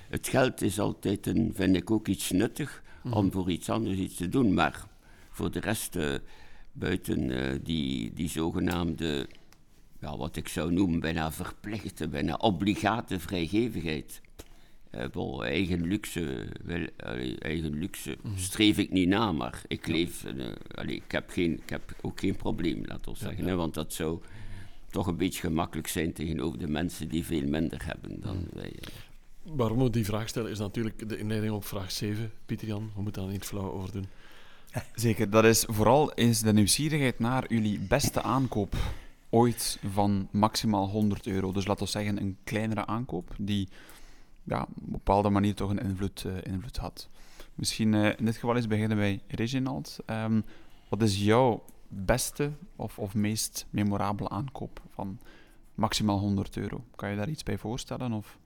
het 0.09 0.29
geld 0.29 0.63
is 0.63 0.81
altijd, 0.81 1.27
een, 1.27 1.53
vind 1.55 1.77
ik, 1.77 1.91
ook 1.91 2.09
iets 2.09 2.31
nuttig 2.31 2.83
om 3.05 3.25
mhm. 3.25 3.31
voor 3.31 3.51
iets 3.51 3.71
anders 3.71 3.99
iets 3.99 4.17
te 4.17 4.29
doen. 4.29 4.55
Maar 4.55 4.87
voor 5.31 5.51
de 5.51 5.61
rest, 5.61 5.97
uh, 5.97 6.15
buiten 6.73 7.61
die, 7.65 8.13
die 8.15 8.29
zogenaamde, 8.29 9.29
ja, 10.01 10.17
wat 10.17 10.37
ik 10.37 10.49
zou 10.49 10.73
noemen, 10.73 11.01
bijna 11.01 11.33
verplichte, 11.33 12.09
bijna 12.09 12.35
obligate 12.35 13.21
vrijgevigheid 13.21 14.21
uh, 14.97 15.41
eigen 15.41 15.87
luxe, 15.87 16.49
wel, 16.65 16.87
eigen 17.39 17.79
luxe 17.79 18.17
mhm. 18.23 18.39
streef 18.39 18.79
ik 18.79 18.91
niet 18.91 19.09
na, 19.09 19.33
maar 19.33 19.63
ik 19.67 19.87
leef, 19.87 20.25
uh, 20.25 20.47
allee, 20.75 20.97
ik, 20.97 21.13
heb 21.13 21.31
geen, 21.31 21.53
ik 21.53 21.71
heb 21.71 21.95
ook 22.01 22.21
geen 22.21 22.37
probleem, 22.37 22.83
laten 22.85 23.13
we 23.13 23.19
zeggen. 23.19 23.45
Hè, 23.45 23.55
want 23.55 23.75
dat 23.75 23.93
zou 23.93 24.21
toch 24.91 25.07
een 25.07 25.17
beetje 25.17 25.41
gemakkelijk 25.41 25.89
zijn 25.89 26.13
tegenover 26.13 26.59
de 26.59 26.69
mensen 26.69 27.09
die 27.09 27.25
veel 27.25 27.49
minder 27.49 27.85
hebben 27.87 28.21
dan 28.21 28.37
mm. 28.37 28.49
wij. 28.53 28.73
Waarom 29.43 29.79
we 29.79 29.91
die 29.91 30.05
vraag 30.05 30.29
stellen 30.29 30.51
is 30.51 30.59
natuurlijk 30.59 31.09
de 31.09 31.19
inleiding 31.19 31.53
op 31.53 31.65
vraag 31.65 31.93
7. 31.93 32.33
Pieter 32.47 32.67
Jan, 32.67 32.91
we 32.95 33.03
moeten 33.03 33.23
daar 33.23 33.31
niet 33.31 33.45
flauw 33.45 33.73
over 33.73 33.93
doen. 33.93 34.07
Zeker, 34.95 35.31
dat 35.31 35.45
is 35.45 35.65
vooral 35.69 36.13
is 36.13 36.41
de 36.41 36.53
nieuwsgierigheid 36.53 37.19
naar 37.19 37.45
jullie 37.49 37.79
beste 37.79 38.23
aankoop 38.23 38.75
ooit 39.31 39.79
van 39.93 40.29
maximaal 40.31 40.89
100 40.89 41.27
euro. 41.27 41.53
Dus 41.53 41.67
laten 41.67 41.85
we 41.85 41.91
zeggen 41.91 42.21
een 42.21 42.37
kleinere 42.45 42.87
aankoop 42.87 43.35
die 43.39 43.69
ja, 44.47 44.63
op 44.63 44.83
een 44.85 44.93
bepaalde 44.93 45.31
manier 45.31 45.55
toch 45.55 45.71
een 45.71 45.79
invloed, 45.79 46.25
uh, 46.27 46.33
invloed 46.43 46.77
had. 46.77 47.09
Misschien 47.55 47.93
uh, 47.93 48.19
in 48.19 48.25
dit 48.25 48.35
geval 48.35 48.57
eens 48.57 48.67
beginnen 48.67 48.97
bij 48.97 49.21
Reginald. 49.27 49.99
Um, 50.07 50.45
wat 50.89 51.03
is 51.03 51.25
jouw 51.25 51.65
beste 51.89 52.53
of, 52.77 52.99
of 52.99 53.15
meest 53.15 53.67
memorabele 53.71 54.29
aankoop 54.29 54.83
van 54.91 55.19
maximaal 55.75 56.19
100 56.19 56.57
euro? 56.57 56.85
Kan 56.95 57.11
je 57.11 57.17
daar 57.17 57.29
iets 57.29 57.43
bij 57.43 57.59
voorstellen 57.59 58.13
of 58.13 58.39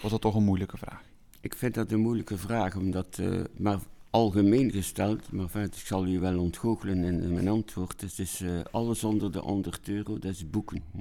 was 0.00 0.10
dat 0.10 0.20
toch 0.20 0.34
een 0.34 0.44
moeilijke 0.44 0.78
vraag? 0.78 1.02
Ik 1.40 1.54
vind 1.54 1.74
dat 1.74 1.90
een 1.90 2.00
moeilijke 2.00 2.38
vraag, 2.38 2.76
omdat, 2.76 3.18
uh, 3.18 3.44
maar 3.56 3.78
algemeen 4.10 4.70
gesteld, 4.70 5.32
maar 5.32 5.56
ik 5.56 5.74
zal 5.74 6.06
u 6.06 6.18
wel 6.18 6.38
ontgoochelen 6.38 7.04
in, 7.04 7.32
mijn 7.32 7.48
antwoord. 7.48 8.00
Het 8.00 8.18
is 8.18 8.44
alles 8.70 9.04
onder 9.04 9.32
de 9.32 9.38
100 9.38 9.88
euro, 9.88 10.18
dat 10.18 10.32
is 10.32 10.50
boeken. 10.50 10.82
Hm? 10.92 10.98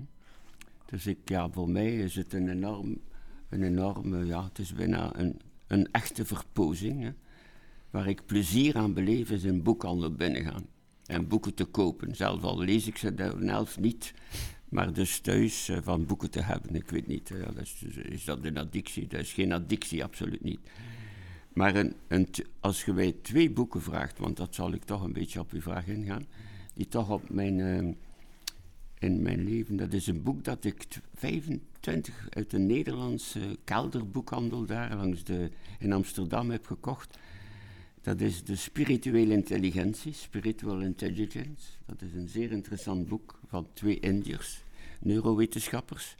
Dus 0.85 1.07
ik, 1.07 1.17
ja, 1.25 1.49
voor 1.49 1.69
mij 1.69 1.95
is 1.97 2.15
het 2.15 2.33
een 2.33 2.49
enorm 2.49 2.97
een 3.49 3.63
enorme, 3.63 4.25
ja, 4.25 4.43
het 4.43 4.59
is 4.59 4.73
bijna 4.73 5.15
een, 5.15 5.39
een 5.67 5.91
echte 5.91 6.25
verpozing. 6.25 7.03
Hè. 7.03 7.11
Waar 7.89 8.07
ik 8.07 8.25
plezier 8.25 8.77
aan 8.77 8.93
beleef 8.93 9.31
is 9.31 9.43
in 9.43 9.63
boekhandel 9.63 10.11
binnengaan. 10.11 10.65
En 11.05 11.27
boeken 11.27 11.53
te 11.53 11.65
kopen. 11.65 12.15
Zelf 12.15 12.43
al 12.43 12.59
lees 12.59 12.87
ik 12.87 12.97
ze 12.97 13.13
helft 13.39 13.79
niet. 13.79 14.13
Maar 14.69 14.93
dus 14.93 15.19
thuis 15.19 15.69
uh, 15.69 15.77
van 15.81 16.05
boeken 16.05 16.29
te 16.29 16.41
hebben, 16.41 16.75
ik 16.75 16.89
weet 16.89 17.07
niet. 17.07 17.29
Uh, 17.29 17.45
dat 17.45 17.61
is, 17.61 17.83
is, 17.83 18.25
dat 18.25 18.43
een 18.43 18.57
addictie? 18.57 19.07
Dat 19.07 19.19
is 19.19 19.33
geen 19.33 19.51
addictie, 19.51 20.03
absoluut 20.03 20.43
niet. 20.43 20.59
Maar 21.53 21.75
een, 21.75 21.93
een 22.07 22.27
als 22.59 22.85
je 22.85 22.93
mij 22.93 23.15
twee 23.21 23.51
boeken 23.51 23.81
vraagt, 23.81 24.17
want 24.17 24.37
dat 24.37 24.55
zal 24.55 24.73
ik 24.73 24.83
toch 24.83 25.03
een 25.03 25.13
beetje 25.13 25.39
op 25.39 25.51
uw 25.51 25.61
vraag 25.61 25.87
ingaan, 25.87 26.25
die 26.73 26.87
toch 26.87 27.09
op 27.09 27.29
mijn, 27.29 27.57
uh, 27.57 27.93
in 28.99 29.21
mijn 29.21 29.43
leven, 29.43 29.77
dat 29.77 29.93
is 29.93 30.07
een 30.07 30.23
boek 30.23 30.43
dat 30.43 30.65
ik 30.65 30.87
25 31.15 31.68
20 31.79 32.27
uit 32.29 32.53
een 32.53 32.65
Nederlandse 32.65 33.57
kelderboekhandel 33.63 34.65
daar 34.65 34.95
langs 34.95 35.23
de, 35.23 35.49
in 35.79 35.93
Amsterdam 35.93 36.49
heb 36.49 36.65
gekocht. 36.65 37.17
Dat 38.01 38.21
is 38.21 38.43
de 38.43 38.55
spirituele 38.55 39.33
intelligentie, 39.33 40.13
Spiritual 40.13 40.79
Intelligence. 40.81 41.67
Dat 41.85 42.01
is 42.01 42.13
een 42.13 42.27
zeer 42.27 42.51
interessant 42.51 43.07
boek 43.07 43.39
van 43.47 43.67
twee 43.73 43.99
Indiërs, 43.99 44.63
neurowetenschappers, 44.99 46.15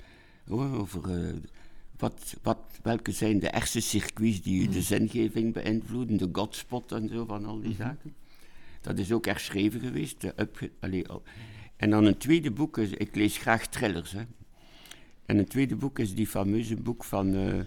over 0.48 1.24
uh, 1.24 1.36
wat, 1.98 2.36
wat, 2.42 2.80
welke 2.84 3.12
zijn 3.12 3.40
de 3.40 3.48
hersencircuits 3.48 4.42
die 4.42 4.70
de 4.70 4.82
zingeving 4.82 5.54
beïnvloeden, 5.54 6.18
de 6.18 6.30
godspot 6.32 6.92
en 6.92 7.10
zo 7.10 7.26
van 7.26 7.46
al 7.46 7.60
die 7.60 7.76
hmm. 7.76 7.76
zaken. 7.76 8.14
Dat 8.82 8.98
is 8.98 9.12
ook 9.12 9.26
herschreven 9.26 9.80
geweest. 9.80 10.22
De 10.22 10.34
up, 10.36 10.70
allee, 10.80 11.14
oh. 11.14 11.26
En 11.76 11.90
dan 11.90 12.06
een 12.06 12.18
tweede 12.18 12.52
boek, 12.52 12.78
ik 12.78 13.16
lees 13.16 13.38
graag 13.38 13.68
thrillers. 13.68 14.12
Hè. 14.12 14.22
En 15.30 15.38
een 15.38 15.48
tweede 15.48 15.76
boek 15.76 16.00
is 16.00 16.16
die 16.16 16.28
fameuze 16.28 16.76
boek 16.76 17.04
van 17.04 17.36
uh, 17.36 17.62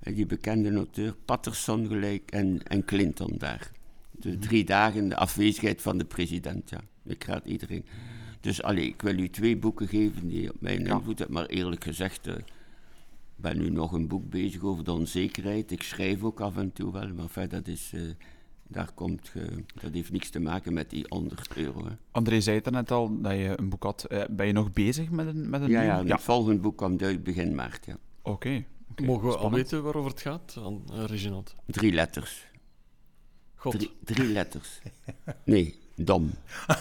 die 0.00 0.26
bekende 0.26 0.74
auteur 0.74 1.14
Patterson 1.24 1.86
gelijk 1.86 2.30
en, 2.30 2.62
en 2.62 2.84
Clinton 2.84 3.34
daar. 3.38 3.70
De 4.10 4.28
mhm. 4.28 4.40
drie 4.40 4.64
dagen 4.64 5.08
de 5.08 5.16
afwezigheid 5.16 5.82
van 5.82 5.98
de 5.98 6.04
president, 6.04 6.70
ja. 6.70 6.80
Ik 7.04 7.24
raad 7.24 7.44
iedereen. 7.46 7.84
Dus 8.40 8.62
allee, 8.62 8.86
ik 8.86 9.02
wil 9.02 9.18
u 9.18 9.28
twee 9.28 9.56
boeken 9.56 9.88
geven 9.88 10.28
die 10.28 10.50
op 10.50 10.60
mijn 10.60 10.86
invloed 10.86 11.18
hebben, 11.18 11.36
maar 11.36 11.46
eerlijk 11.46 11.84
gezegd... 11.84 12.26
Uh, 12.26 12.34
ben 13.36 13.58
nu 13.58 13.70
nog 13.70 13.92
een 13.92 14.08
boek 14.08 14.30
bezig 14.30 14.62
over 14.62 14.84
de 14.84 14.92
onzekerheid. 14.92 15.70
Ik 15.70 15.82
schrijf 15.82 16.22
ook 16.22 16.40
af 16.40 16.56
en 16.56 16.72
toe 16.72 16.92
wel, 16.92 17.14
maar 17.14 17.28
verder 17.28 17.58
dat 17.58 17.68
is... 17.68 17.92
Uh, 17.94 18.02
daar 18.74 18.92
komt 18.94 19.32
dat 19.82 19.92
heeft 19.92 20.12
niks 20.12 20.30
te 20.30 20.40
maken 20.40 20.72
met 20.72 20.90
die 20.90 21.04
100 21.08 21.56
euro. 21.56 21.84
Hè. 21.84 21.90
André 22.10 22.40
zei 22.40 22.56
het 22.56 22.70
net 22.70 22.90
al, 22.90 23.20
dat 23.20 23.32
je 23.32 23.52
een 23.56 23.68
boek 23.68 23.82
had. 23.82 24.06
Uh, 24.08 24.22
ben 24.30 24.46
je 24.46 24.52
nog 24.52 24.72
bezig 24.72 25.10
met 25.10 25.26
een, 25.26 25.50
met 25.50 25.62
een 25.62 25.70
ja, 25.70 25.82
ja, 25.82 26.04
het 26.04 26.20
volgende 26.20 26.60
boek 26.60 26.76
komt 26.76 27.02
uit 27.02 27.22
begin 27.22 27.54
maart. 27.54 27.86
Ja. 27.86 27.98
Oké. 28.22 28.64
Mogen 29.02 29.28
we 29.28 29.36
al 29.36 29.50
weten 29.50 29.82
waarover 29.82 30.10
het 30.10 30.20
gaat, 30.20 30.56
uh, 30.58 31.04
Reginald? 31.06 31.54
Drie 31.66 31.92
letters. 31.92 32.46
God. 33.54 33.72
Drie, 33.72 33.90
drie 34.04 34.28
letters. 34.28 34.80
Nee, 35.44 35.74
dom. 35.94 36.30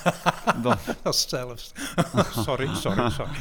dom. 0.64 0.76
Dat 1.04 1.14
is 1.16 1.30
zelfs. 1.30 1.72
sorry, 2.46 2.76
sorry, 2.76 3.10
sorry. 3.10 3.38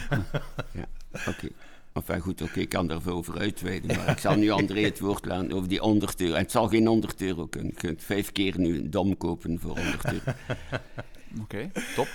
ja, 0.72 0.86
oké. 1.26 1.48
Enfin 1.92 2.20
goed, 2.20 2.42
oké, 2.42 2.60
ik 2.60 2.68
kan 2.68 2.86
daar 2.86 3.08
over 3.08 3.38
uitweiden, 3.38 3.96
maar 3.96 4.08
ik 4.08 4.18
zal 4.18 4.36
nu 4.36 4.50
André 4.50 4.80
het 4.80 5.00
woord 5.00 5.24
laten 5.24 5.52
over 5.52 5.68
die 5.68 5.78
100 5.78 6.20
euro. 6.20 6.34
het 6.34 6.50
zal 6.50 6.68
geen 6.68 6.86
100 6.86 7.22
euro 7.22 7.46
kunnen. 7.46 7.70
Je 7.70 7.78
kunt 7.78 8.02
vijf 8.02 8.32
keer 8.32 8.58
nu 8.58 8.78
een 8.78 8.90
dom 8.90 9.16
kopen 9.16 9.60
voor 9.60 9.78
100 9.78 10.12
euro. 10.12 10.32
Oké, 11.42 11.70
top. 11.94 12.08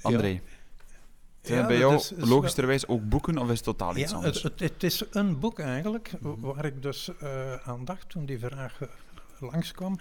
André. 0.00 0.40
Zijn 1.42 1.66
bij 1.66 1.78
jou 1.78 1.92
dus, 1.92 2.12
logischerwijs 2.16 2.86
ook 2.86 3.08
boeken 3.08 3.38
of 3.38 3.50
is 3.50 3.54
het 3.54 3.64
totaal 3.64 3.96
iets 3.96 4.10
ja, 4.10 4.16
anders? 4.16 4.42
Het, 4.42 4.60
het, 4.60 4.82
is 4.82 5.02
een 5.10 5.38
boek 5.38 5.58
eigenlijk, 5.58 6.12
waar 6.20 6.64
ik 6.64 6.82
dus 6.82 7.10
uh, 7.22 7.54
aan 7.54 7.84
dacht 7.84 8.08
toen 8.08 8.26
die 8.26 8.38
vraag 8.38 8.78
langskwam. 9.38 9.98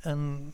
En 0.00 0.52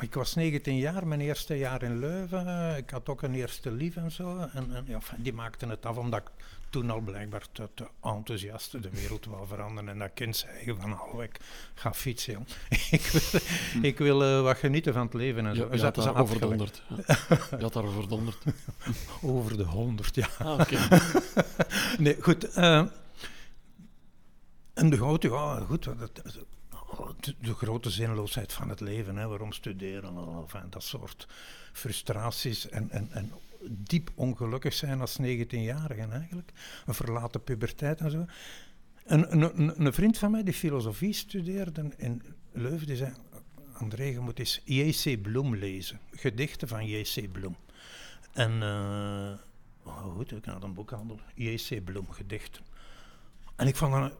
ik 0.00 0.14
was 0.14 0.34
19 0.34 0.76
jaar, 0.76 1.06
mijn 1.06 1.20
eerste 1.20 1.58
jaar 1.58 1.82
in 1.82 1.98
Leuven. 1.98 2.76
Ik 2.76 2.90
had 2.90 3.08
ook 3.08 3.22
een 3.22 3.34
eerste 3.34 3.70
lief 3.70 3.96
en 3.96 4.12
zo. 4.12 4.38
En, 4.38 4.74
en 4.74 4.84
ja, 4.86 4.98
die 5.16 5.32
maakten 5.32 5.68
het 5.68 5.86
af 5.86 5.96
omdat 5.96 6.20
ik 6.20 6.44
toen 6.70 6.90
al 6.90 7.00
blijkbaar 7.00 7.46
te, 7.52 7.68
te 7.74 7.86
enthousiast 8.02 8.82
de 8.82 8.90
wereld 8.90 9.24
wou 9.24 9.46
veranderen. 9.46 9.90
En 9.90 9.98
dat 9.98 10.10
kind 10.14 10.36
zei 10.36 10.76
van, 10.78 11.00
oh, 11.00 11.22
ik 11.22 11.40
ga 11.74 11.94
fietsen, 11.94 12.32
jong. 12.32 12.46
ik 12.90 13.02
wil, 13.02 13.40
ik 13.82 13.98
wil 13.98 14.22
uh, 14.22 14.42
wat 14.42 14.56
genieten 14.56 14.92
van 14.92 15.02
het 15.02 15.14
leven 15.14 15.46
en 15.46 15.56
zo. 15.56 15.68
Je, 15.70 15.76
je 15.76 15.82
had 15.82 15.94
daar 15.94 16.20
over 16.20 16.40
de 16.40 16.46
honderd. 16.46 16.82
Ja. 17.06 17.16
Je 17.50 17.62
had 17.62 17.72
daar 17.72 17.84
over 17.84 18.08
de 18.08 18.14
honderd. 18.14 18.38
over 19.22 19.56
de 19.56 19.64
honderd, 19.64 20.14
ja. 20.14 20.28
Ah, 20.38 20.60
oké. 20.60 20.78
nee, 21.98 22.16
goed. 22.20 22.56
Uh, 22.56 22.86
en 24.74 24.90
de 24.90 24.96
grote, 24.96 25.28
ja, 25.28 25.60
goed. 25.60 25.84
Dat, 25.84 26.22
de, 27.20 27.34
de, 27.40 27.54
grote 27.54 27.90
zinloosheid 27.90 28.52
van 28.52 28.68
het 28.68 28.80
leven. 28.80 29.16
Hè. 29.16 29.26
Waarom 29.26 29.52
studeren? 29.52 30.16
Enfin, 30.42 30.66
dat 30.70 30.82
soort 30.82 31.28
frustraties 31.72 32.68
en, 32.68 32.90
en, 32.90 33.08
en 33.12 33.32
diep 33.68 34.10
ongelukkig 34.14 34.72
zijn 34.72 35.00
als 35.00 35.18
19-jarige 35.20 36.06
eigenlijk. 36.10 36.52
Een 36.86 36.94
verlaten 36.94 37.42
puberteit 37.42 38.00
en 38.00 38.10
zo. 38.10 38.24
Een, 39.04 39.44
een, 39.44 39.84
een, 39.84 39.92
vriend 39.92 40.18
van 40.18 40.30
mij 40.30 40.42
die 40.42 40.54
filosofie 40.54 41.12
studeerde 41.12 41.90
in 41.96 42.22
Leuven, 42.52 42.86
die 42.86 42.96
zei... 42.96 43.12
André, 43.72 44.04
je 44.04 44.20
moet 44.20 44.38
eens 44.38 44.60
J.C. 44.64 45.22
Bloem 45.22 45.56
lezen. 45.56 46.00
Gedichten 46.10 46.68
van 46.68 46.86
J.C. 46.86 47.32
Bloem. 47.32 47.56
En... 48.32 48.52
Uh, 48.52 49.32
oh, 49.82 50.14
goed, 50.14 50.32
ik 50.32 50.44
had 50.44 50.62
een 50.62 50.74
boekhandel. 50.74 51.20
J.C. 51.34 51.84
Bloem, 51.84 52.10
gedichten. 52.10 52.62
En 53.56 53.66
ik 53.66 53.76
vond 53.76 53.92
dat... 53.92 54.12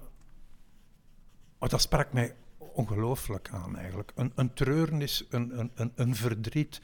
Oh, 1.58 1.68
dat 1.68 1.80
sprak 1.80 2.12
mij 2.12 2.34
ongelooflijk 2.76 3.48
aan 3.52 3.76
eigenlijk. 3.76 4.12
Een, 4.14 4.32
een 4.34 4.54
treurnis, 4.54 5.24
een, 5.30 5.58
een, 5.58 5.70
een, 5.74 5.92
een 5.94 6.14
verdriet, 6.14 6.80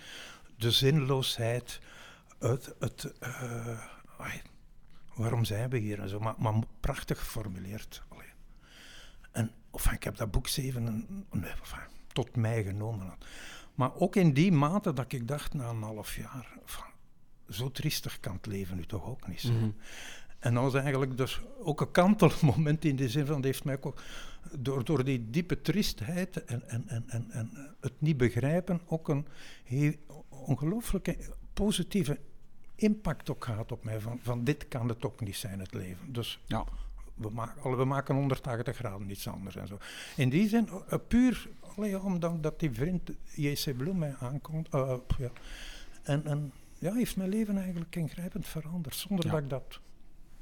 de 0.57 0.71
zinloosheid, 0.71 1.81
het, 2.39 2.75
het 2.79 3.15
uh, 3.23 3.79
waarom 5.15 5.45
zijn 5.45 5.71
we 5.71 5.79
hier 5.79 6.01
en 6.01 6.09
zo, 6.09 6.21
maar, 6.21 6.35
maar 6.39 6.55
prachtig 6.81 7.19
geformuleerd. 7.19 8.03
Allee. 8.09 8.33
En 9.33 9.51
enfin, 9.73 9.93
ik 9.93 10.03
heb 10.03 10.17
dat 10.17 10.31
boek 10.31 10.49
zeven 10.49 11.07
nee, 11.31 11.51
enfin, 11.51 11.79
tot 12.13 12.37
mij 12.37 12.65
genomen. 12.65 13.15
Maar 13.75 13.95
ook 13.95 14.17
in 14.17 14.33
die 14.33 14.53
mate 14.53 14.93
dat 14.93 15.13
ik 15.13 15.29
dacht 15.29 15.55
na 15.55 15.69
een 15.69 15.83
half 15.83 16.17
jaar, 16.17 16.47
enfin, 16.63 16.85
zo 17.49 17.71
triestig 17.71 18.21
kan 18.21 18.35
het 18.35 18.47
leven 18.47 18.77
nu 18.77 18.87
toch 18.87 19.07
ook 19.07 19.29
niet 19.29 19.41
zijn. 19.41 19.55
Mm 19.55 19.61
-hmm. 19.61 19.77
En 20.39 20.55
dat 20.55 20.63
was 20.63 20.75
eigenlijk 20.75 21.17
dus 21.17 21.41
ook 21.59 21.81
een 21.81 21.91
kantelmoment 21.91 22.85
in 22.85 22.97
de 22.97 23.09
zin 23.09 23.27
van, 23.27 23.37
het 23.37 23.45
heeft 23.45 23.65
mij 23.65 23.79
ook 23.81 24.03
door, 24.59 24.85
door 24.85 25.05
die 25.05 25.31
diepe 25.31 25.61
triestheid 25.61 26.45
en, 26.45 26.69
en, 26.69 26.89
en, 26.89 27.05
en, 27.07 27.31
en 27.31 27.51
het 27.81 27.93
niet 27.99 28.17
begrijpen 28.17 28.81
ook 28.87 29.09
een 29.09 29.27
ongelooflijke 30.29 31.17
positieve 31.53 32.19
impact 32.75 33.31
ook 33.31 33.45
gehad 33.45 33.73
op 33.73 33.85
mij. 33.85 34.01
Van, 34.01 34.19
van 34.23 34.45
dit 34.45 34.69
kan 34.69 34.89
het 34.89 35.05
ook 35.05 35.21
niet 35.21 35.37
zijn, 35.37 35.59
het 35.59 35.75
leven. 35.75 36.13
Dus 36.13 36.41
ja. 36.47 36.65
we, 37.15 37.31
maken, 37.31 37.77
we 37.77 37.85
maken 37.85 38.15
180 38.15 38.77
graden 38.77 39.07
niets 39.07 39.29
anders 39.29 39.57
en 39.57 39.67
zo. 39.67 39.79
In 40.17 40.29
die 40.29 40.49
zin, 40.49 40.69
uh, 40.73 40.99
puur 41.09 41.49
allee, 41.77 42.01
omdat 42.01 42.43
dat 42.43 42.61
die 42.61 42.71
vriend 42.71 43.11
J.C. 43.35 43.77
Bloem 43.77 43.99
mij 43.99 44.15
aankomt. 44.19 44.75
Uh, 44.75 44.95
ja. 45.19 45.31
En, 46.03 46.27
en 46.27 46.53
ja, 46.79 46.95
heeft 46.95 47.17
mijn 47.17 47.29
leven 47.29 47.57
eigenlijk 47.57 47.97
ingrijpend 47.97 48.47
veranderd, 48.47 48.95
zonder 48.95 49.27
ja. 49.27 49.33
dat 49.33 49.43
ik 49.43 49.51
dat, 49.51 49.81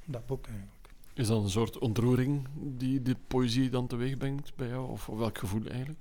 dat 0.04 0.26
boek 0.26 0.46
eigenlijk. 0.46 0.79
Is 1.14 1.26
dat 1.26 1.42
een 1.42 1.50
soort 1.50 1.78
ontroering 1.78 2.48
die 2.54 3.02
de 3.02 3.16
poëzie 3.26 3.70
dan 3.70 3.86
teweeg 3.86 4.16
brengt 4.16 4.54
bij 4.56 4.68
jou? 4.68 4.90
Of, 4.90 5.08
of 5.08 5.18
welk 5.18 5.38
gevoel 5.38 5.66
eigenlijk? 5.66 5.98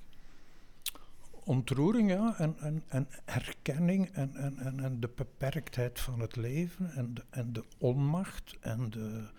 Ontroering, 1.43 2.10
ja, 2.12 2.36
en, 2.38 2.55
en, 2.60 2.84
en 2.88 3.07
herkenning 3.26 4.10
en, 4.12 4.36
en, 4.36 4.57
en, 4.57 4.80
en 4.80 4.99
de 4.99 5.10
beperktheid 5.16 5.99
van 5.99 6.20
het 6.20 6.36
leven 6.36 6.91
en 6.91 7.14
de, 7.14 7.24
en 7.30 7.53
de 7.53 7.64
onmacht 7.78 8.55
en, 8.60 8.89
de, 8.89 9.30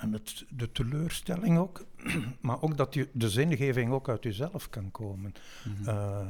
en 0.00 0.12
het, 0.12 0.44
de 0.48 0.72
teleurstelling 0.72 1.58
ook. 1.58 1.84
maar 2.40 2.62
ook 2.62 2.76
dat 2.76 2.94
je, 2.94 3.08
de 3.12 3.30
zingeving 3.30 3.92
ook 3.92 4.08
uit 4.08 4.22
jezelf 4.22 4.70
kan 4.70 4.90
komen. 4.90 5.34
Mm 5.64 5.74
-hmm. 5.74 5.88
uh, 5.88 6.26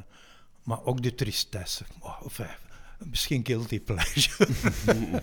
maar 0.63 0.85
ook 0.85 1.03
de 1.03 1.15
tristesse. 1.15 1.85
Oh, 2.01 2.21
of, 2.23 2.41
misschien 2.99 3.47
guilty 3.47 3.81
pleasure. 3.81 4.49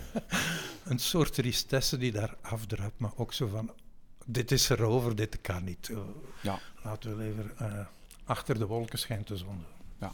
een 0.86 0.98
soort 0.98 1.34
tristesse 1.34 1.96
die 1.96 2.12
daar 2.12 2.36
afdruipt, 2.40 2.98
maar 2.98 3.12
ook 3.16 3.32
zo 3.32 3.46
van, 3.46 3.70
dit 4.24 4.52
is 4.52 4.68
erover, 4.68 5.16
dit 5.16 5.40
kan 5.40 5.64
niet. 5.64 5.88
Uh, 5.88 5.98
ja. 6.42 6.58
Laten 6.82 7.16
we 7.16 7.24
even, 7.24 7.50
uh, 7.62 7.86
achter 8.24 8.58
de 8.58 8.66
wolken 8.66 8.98
schijnt 8.98 9.28
de 9.28 9.36
zon. 9.36 9.64
Ja. 10.00 10.12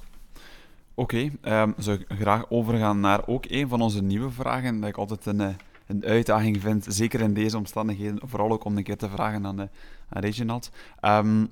Oké, 0.95 1.31
okay, 1.41 1.63
um, 1.63 1.75
zou 1.79 1.99
ik 1.99 2.19
graag 2.19 2.51
overgaan 2.51 3.01
naar 3.01 3.27
ook 3.27 3.45
een 3.49 3.69
van 3.69 3.81
onze 3.81 4.03
nieuwe 4.03 4.31
vragen, 4.31 4.81
dat 4.81 4.89
ik 4.89 4.97
altijd 4.97 5.27
een, 5.27 5.41
uh, 5.41 5.55
een 5.87 6.05
uitdaging 6.05 6.61
vind, 6.61 6.87
zeker 6.89 7.21
in 7.21 7.35
deze 7.35 7.57
omstandigheden, 7.57 8.29
vooral 8.29 8.51
ook 8.51 8.65
om 8.65 8.77
een 8.77 8.85
keer 8.85 8.97
te 8.97 9.09
vragen 9.09 9.47
aan, 9.47 9.61
aan 9.61 9.69
Reginald. 10.09 10.71
Um, 11.01 11.51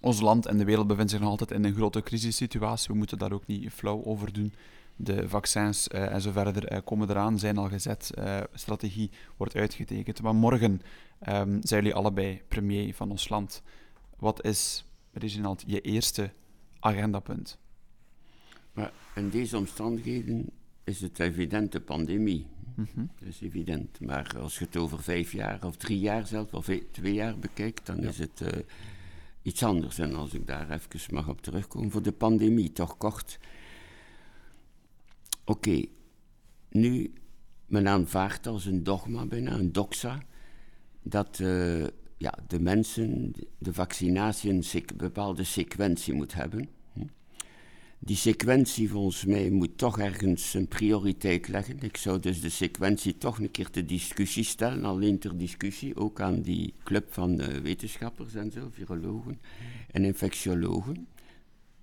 ons 0.00 0.20
land 0.20 0.46
en 0.46 0.58
de 0.58 0.64
wereld 0.64 0.86
bevindt 0.86 1.10
zich 1.10 1.20
nog 1.20 1.28
altijd 1.30 1.50
in 1.50 1.64
een 1.64 1.74
grote 1.74 2.02
crisissituatie. 2.02 2.88
We 2.92 2.98
moeten 2.98 3.18
daar 3.18 3.32
ook 3.32 3.46
niet 3.46 3.72
flauw 3.72 4.04
over 4.04 4.32
doen 4.32 4.52
de 5.00 5.28
vaccins 5.28 5.88
uh, 5.88 6.12
en 6.12 6.20
zo 6.20 6.32
verder 6.32 6.72
uh, 6.72 6.78
komen 6.84 7.10
eraan, 7.10 7.38
zijn 7.38 7.58
al 7.58 7.68
gezet, 7.68 8.10
uh, 8.18 8.40
strategie 8.52 9.10
wordt 9.36 9.56
uitgetekend. 9.56 10.22
Maar 10.22 10.34
morgen 10.34 10.80
um, 11.28 11.60
zijn 11.62 11.82
jullie 11.82 11.94
allebei 11.94 12.42
premier 12.48 12.94
van 12.94 13.10
ons 13.10 13.28
land. 13.28 13.62
Wat 14.16 14.44
is, 14.44 14.84
Reginald, 15.12 15.64
je 15.66 15.80
eerste 15.80 16.30
agendapunt? 16.80 17.58
Maar 18.72 18.92
in 19.14 19.30
deze 19.30 19.56
omstandigheden 19.56 20.50
is 20.84 21.00
het 21.00 21.18
evident 21.18 21.72
de 21.72 21.80
pandemie. 21.80 22.46
Mm 22.74 22.86
-hmm. 22.94 23.10
Dat 23.18 23.28
is 23.28 23.40
evident. 23.40 24.00
Maar 24.00 24.34
als 24.38 24.58
je 24.58 24.64
het 24.64 24.76
over 24.76 25.02
vijf 25.02 25.32
jaar 25.32 25.64
of 25.64 25.76
drie 25.76 25.98
jaar 25.98 26.26
zelfs, 26.26 26.52
of 26.52 26.70
twee 26.90 27.14
jaar 27.14 27.38
bekijkt, 27.38 27.86
dan 27.86 28.00
ja. 28.00 28.08
is 28.08 28.18
het 28.18 28.42
iets 29.42 29.62
anders. 29.62 29.98
En 29.98 30.14
als 30.14 30.34
ik 30.34 30.46
daar 30.46 30.70
even 30.70 31.14
mag 31.14 31.28
op 31.28 31.42
terugkomen, 31.42 31.90
voor 31.90 32.02
de 32.02 32.12
pandemie, 32.12 32.72
toch 32.72 32.96
kort 32.96 33.38
Oké, 35.48 35.84
nu, 36.70 37.12
men 37.66 37.88
aanvaardt 37.88 38.46
als 38.46 38.64
een 38.64 38.82
dogma 38.82 39.26
bijna, 39.26 39.52
een 39.52 39.72
doxa, 39.72 40.22
dat 41.02 41.38
uh, 41.38 41.86
ja, 42.16 42.38
de 42.46 42.60
mensen 42.60 43.32
de 43.58 43.72
vaccinatie 43.72 44.50
een 44.50 44.84
bepaalde 44.96 45.44
sequentie 45.44 46.14
moet 46.14 46.34
hebben. 46.34 46.68
Die 47.98 48.16
sequentie 48.16 48.90
volgens 48.90 49.24
mij 49.24 49.50
moet 49.50 49.78
toch 49.78 49.98
ergens 49.98 50.54
een 50.54 50.68
prioriteit 50.68 51.48
leggen. 51.48 51.80
Ik 51.80 51.96
zou 51.96 52.20
dus 52.20 52.40
de 52.40 52.48
sequentie 52.48 53.18
toch 53.18 53.38
een 53.38 53.50
keer 53.50 53.70
ter 53.70 53.86
discussie 53.86 54.44
stellen, 54.44 54.84
alleen 54.84 55.18
ter 55.18 55.38
discussie, 55.38 55.96
ook 55.96 56.20
aan 56.20 56.42
die 56.42 56.74
club 56.84 57.12
van 57.12 57.40
uh, 57.40 57.46
wetenschappers 57.46 58.34
en 58.34 58.50
zo, 58.50 58.68
virologen 58.70 59.40
en 59.90 60.04
infectiologen 60.04 61.06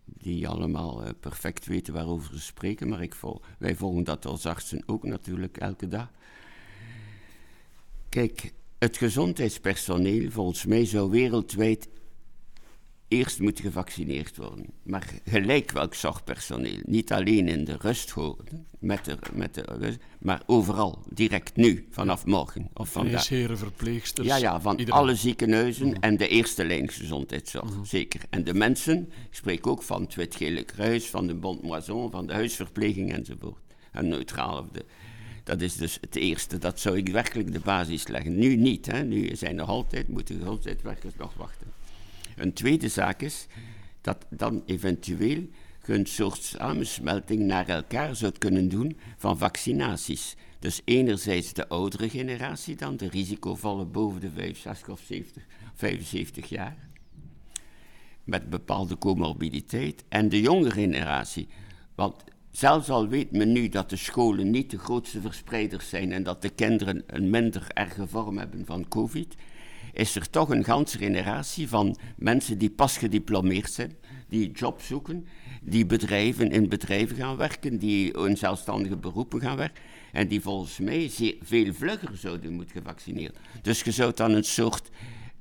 die 0.06 0.48
allemaal 0.48 1.04
uh, 1.04 1.10
perfect 1.20 1.66
weten 1.66 1.94
waarover 1.94 2.34
ze 2.34 2.42
spreken, 2.42 2.90
maar 2.90 3.02
ik 3.02 3.16
vol, 3.16 3.42
wij 3.58 3.76
volgen 3.76 4.04
dat 4.04 4.26
als 4.26 4.46
artsen 4.46 4.84
ook 4.86 5.04
natuurlijk 5.04 5.58
elke 5.58 5.88
dag. 5.88 6.12
Kijk, 8.10 8.52
het 8.78 8.98
gezondheidspersoneel 8.98 10.32
volgens 10.32 10.66
mij 10.66 10.86
zou 10.86 11.10
wereldwijd 11.10 11.88
eerst 13.16 13.40
moeten 13.40 13.64
gevaccineerd 13.64 14.38
worden. 14.38 14.66
Maar 14.84 15.14
gelijk 15.26 15.72
welk 15.72 15.94
zorgpersoneel. 15.94 16.80
Niet 16.84 17.12
alleen 17.12 17.48
in 17.48 17.66
de 17.66 17.78
rusthoren, 17.80 18.68
met 18.80 19.06
de, 19.06 19.18
met 19.34 19.54
de 19.54 19.98
maar 20.20 20.42
overal, 20.46 21.04
direct 21.10 21.56
nu, 21.56 21.88
vanaf 21.90 22.26
morgen 22.26 22.70
of 22.74 22.92
vandaag. 22.92 23.30
heren, 23.30 23.58
verpleegsters. 23.58 24.28
Ja, 24.28 24.36
ja, 24.36 24.62
van 24.62 24.78
iedereen. 24.78 25.00
alle 25.00 25.16
ziekenhuizen 25.16 25.88
mm. 25.88 25.98
en 26.00 26.18
de 26.18 26.28
eerste 26.28 26.66
lijn 26.66 26.90
gezondheidszorg, 26.90 27.76
mm. 27.76 27.86
zeker. 27.86 28.22
En 28.30 28.44
de 28.44 28.54
mensen, 28.54 28.98
ik 29.30 29.36
spreek 29.36 29.68
ook 29.68 29.84
van 29.84 30.02
het 30.02 30.16
Wit-Gele 30.16 30.64
Kruis, 30.64 31.06
van 31.10 31.28
de 31.28 31.36
Bond 31.36 31.62
Moison, 31.62 32.12
van 32.12 32.28
de 32.28 32.34
huisverpleging 32.34 33.14
enzovoort. 33.14 33.64
En 33.92 34.08
neutraal 34.08 34.60
of 34.60 34.68
de... 34.72 34.86
Dat 35.44 35.62
is 35.62 35.76
dus 35.76 35.98
het 36.02 36.16
eerste. 36.16 36.58
Dat 36.58 36.80
zou 36.80 36.98
ik 36.98 37.08
werkelijk 37.08 37.54
de 37.54 37.60
basis 37.60 38.08
leggen. 38.08 38.36
Nu 38.36 38.56
niet. 38.56 38.86
Hè. 38.86 39.04
Nu 39.04 39.36
zijn 39.36 39.60
er 39.60 39.66
altijd, 39.66 40.08
moeten 40.08 40.38
gezondheidswerkers 40.38 41.14
nog 41.18 41.34
wachten. 41.34 41.68
Een 42.36 42.54
tweede 42.54 42.88
zaak 42.88 43.22
is 43.22 43.46
dat 44.02 44.26
dan 44.30 44.64
eventueel 44.66 45.48
je 45.86 45.94
een 45.94 46.06
soort 46.06 46.44
samensmelting 46.44 47.42
naar 47.42 47.70
elkaar 47.70 48.16
zou 48.16 48.32
kunnen 48.38 48.70
doen 48.70 48.98
van 49.18 49.38
vaccinaties. 49.38 50.36
Dus 50.60 50.82
enerzijds 50.86 51.54
de 51.54 51.68
oudere 51.68 52.10
generatie 52.10 52.76
dan, 52.76 52.98
de 52.98 53.10
risicovolle 53.10 53.86
boven 53.86 54.22
de 54.22 54.32
65 54.32 54.90
of 54.90 55.02
70, 55.06 55.44
75 55.74 56.50
jaar, 56.50 56.78
met 58.24 58.50
bepaalde 58.50 58.98
comorbiditeit, 58.98 60.04
en 60.10 60.30
de 60.30 60.42
jonge 60.42 60.72
generatie. 60.72 61.48
Want 61.96 62.24
Zelfs 62.56 62.90
al 62.90 63.08
weet 63.08 63.32
men 63.32 63.52
nu 63.52 63.70
dat 63.70 63.90
de 63.90 63.96
scholen 63.96 64.50
niet 64.50 64.72
de 64.72 64.78
grootste 64.78 65.22
verspreiders 65.22 65.90
zijn 65.90 66.12
en 66.12 66.24
dat 66.24 66.42
de 66.42 66.50
kinderen 66.50 67.04
een 67.08 67.30
minder 67.30 67.68
erge 67.74 68.08
vorm 68.08 68.38
hebben 68.38 68.66
van 68.66 68.88
COVID, 68.88 69.36
is 69.94 70.16
er 70.16 70.30
toch 70.30 70.50
een 70.50 70.64
ganse 70.64 70.98
generatie 70.98 71.68
van 71.68 71.98
mensen 72.18 72.58
die 72.58 72.70
pas 72.70 72.98
gediplomeerd 72.98 73.72
zijn, 73.72 73.96
die 74.30 74.52
job 74.52 74.82
zoeken, 74.82 75.28
die 75.62 75.86
bedrijven 75.86 76.52
in 76.52 76.70
bedrijven 76.70 77.16
gaan 77.16 77.38
werken, 77.38 77.78
die 77.78 78.14
in 78.14 78.38
zelfstandige 78.38 78.98
beroepen 78.98 79.42
gaan 79.42 79.58
werken 79.58 79.84
en 80.12 80.28
die 80.28 80.42
volgens 80.42 80.80
mij 80.80 81.10
zeer, 81.10 81.36
veel 81.42 81.74
vlugger 81.74 82.18
zouden 82.18 82.54
moeten 82.54 82.76
gevaccineerd. 82.82 83.38
Dus 83.62 83.82
je 83.82 83.92
zou 83.92 84.12
dan 84.16 84.32
een 84.32 84.44
soort 84.44 84.90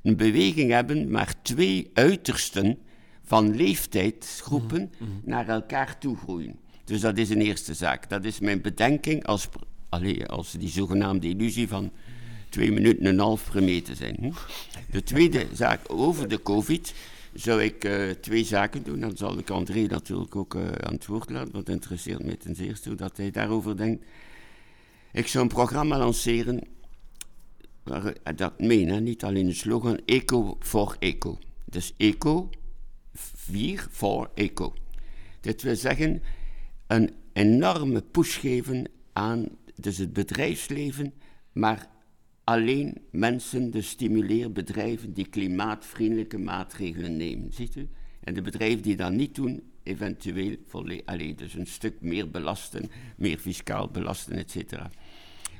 een 0.02 0.16
beweging 0.16 0.70
hebben, 0.70 1.10
maar 1.10 1.34
twee 1.42 1.90
uitersten 1.94 2.78
van 3.22 3.56
leeftijdsgroepen 3.56 4.90
mhm, 4.98 5.10
mhm. 5.10 5.30
naar 5.30 5.48
elkaar 5.48 5.98
toe 5.98 6.16
groeien. 6.16 6.58
Dus 6.84 7.00
dat 7.00 7.18
is 7.18 7.30
een 7.30 7.40
eerste 7.40 7.74
zaak. 7.74 8.08
Dat 8.08 8.24
is 8.24 8.40
mijn 8.40 8.60
bedenking 8.60 9.26
als, 9.26 9.48
allez, 9.88 10.24
als 10.26 10.52
die 10.52 10.68
zogenaamde 10.68 11.28
illusie 11.28 11.68
van 11.68 11.92
twee 12.54 12.72
minuten 12.72 13.04
en 13.04 13.12
een 13.12 13.18
half 13.18 13.50
te 13.50 13.94
zijn. 13.94 14.16
Hm? 14.20 14.30
De 14.90 15.02
tweede 15.02 15.46
zaak 15.52 15.80
over 15.86 16.28
de 16.28 16.42
COVID 16.42 16.94
zou 17.32 17.62
ik 17.62 17.84
uh, 17.84 18.10
twee 18.10 18.44
zaken 18.44 18.82
doen. 18.82 19.00
Dan 19.00 19.16
zal 19.16 19.38
ik 19.38 19.50
André 19.50 19.86
natuurlijk 19.86 20.36
ook 20.36 20.54
uh, 20.54 20.68
aan 20.68 20.92
het 20.92 21.06
woord 21.06 21.30
laten, 21.30 21.52
want 21.52 21.68
interesseert 21.68 22.24
mij 22.24 22.36
ten 22.36 22.54
zeerste 22.54 22.88
hoe 22.88 22.98
dat 22.98 23.16
hij 23.16 23.30
daarover 23.30 23.76
denkt. 23.76 24.04
Ik 25.12 25.26
zou 25.26 25.44
een 25.44 25.50
programma 25.50 25.98
lanceren, 25.98 26.60
waar, 27.82 28.06
eh, 28.06 28.36
dat 28.36 28.60
meen, 28.60 28.88
hè, 28.88 29.00
niet 29.00 29.24
alleen 29.24 29.46
de 29.46 29.54
slogan, 29.54 30.00
Eco 30.04 30.56
for 30.60 30.96
Eco. 30.98 31.38
Dus 31.64 31.94
Eco, 31.96 32.50
4 33.14 33.86
voor 33.90 34.30
Eco. 34.34 34.74
Dit 35.40 35.62
wil 35.62 35.76
zeggen, 35.76 36.22
een 36.86 37.14
enorme 37.32 38.02
push 38.02 38.38
geven 38.38 38.86
aan 39.12 39.48
dus 39.76 39.98
het 39.98 40.12
bedrijfsleven, 40.12 41.12
maar 41.52 41.92
alleen 42.44 42.98
mensen, 43.10 43.70
dus 43.70 43.88
stimuleer 43.88 44.52
bedrijven 44.52 45.12
die 45.12 45.26
klimaatvriendelijke 45.28 46.38
maatregelen 46.38 47.16
nemen, 47.16 47.52
ziet 47.52 47.76
u? 47.76 47.88
En 48.20 48.34
de 48.34 48.42
bedrijven 48.42 48.82
die 48.82 48.96
dat 48.96 49.12
niet 49.12 49.34
doen, 49.34 49.62
eventueel 49.82 50.56
alleen 51.04 51.36
dus 51.36 51.54
een 51.54 51.66
stuk 51.66 52.00
meer 52.00 52.30
belasten, 52.30 52.90
meer 53.16 53.38
fiscaal 53.38 53.88
belasten, 53.88 54.36
etc. 54.36 54.72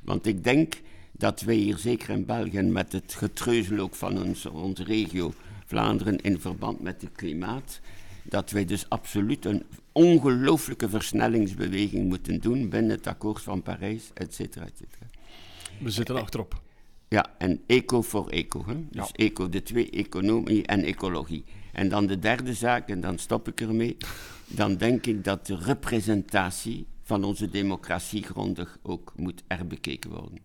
Want 0.05 0.27
ik 0.27 0.45
denk 0.45 0.75
dat 1.13 1.41
wij 1.41 1.55
hier 1.55 1.79
zeker 1.79 2.11
in 2.11 2.25
België 2.25 2.61
met 2.61 2.93
het 2.93 3.15
getreuzel 3.15 3.79
ook 3.79 3.95
van 3.95 4.23
onze, 4.23 4.53
onze 4.53 4.85
regio 4.85 5.35
Vlaanderen 5.67 6.21
in 6.21 6.41
verband 6.41 6.81
met 6.81 7.01
het 7.01 7.13
klimaat, 7.13 7.81
dat 8.23 8.51
wij 8.51 8.65
dus 8.65 8.89
absoluut 8.89 9.45
een 9.45 9.63
ongelooflijke 9.93 10.89
versnellingsbeweging 10.89 12.09
moeten 12.09 12.41
doen 12.41 12.69
binnen 12.69 12.91
het 12.91 13.07
akkoord 13.07 13.43
van 13.43 13.63
Parijs, 13.63 14.11
et 14.15 14.35
cetera, 14.35 14.65
et 14.65 14.77
cetera. 14.77 15.07
We 15.81 15.91
zitten 15.91 16.17
achterop. 16.17 16.64
Ja, 17.15 17.27
en 17.39 17.63
eco 17.67 18.03
voor 18.03 18.29
eco. 18.29 18.65
Hè? 18.67 18.75
Dus 18.91 19.13
eco, 19.13 19.49
de 19.49 19.63
twee, 19.63 19.91
economie 19.91 20.67
en 20.67 20.83
ecologie. 20.83 21.45
En 21.73 21.89
dan 21.89 22.07
de 22.07 22.19
derde 22.19 22.55
zaak, 22.55 22.89
en 22.89 23.01
dan 23.01 23.19
stop 23.19 23.49
ik 23.49 23.61
ermee. 23.61 23.97
Dan 24.47 24.77
denk 24.77 25.07
ik 25.07 25.25
dat 25.25 25.47
de 25.47 25.57
representatie 25.57 26.87
van 27.03 27.25
onze 27.25 27.49
democratie 27.49 28.23
grondig 28.23 28.79
ook 28.83 29.13
moet 29.17 29.43
erbekeken 29.47 30.11
worden. 30.11 30.39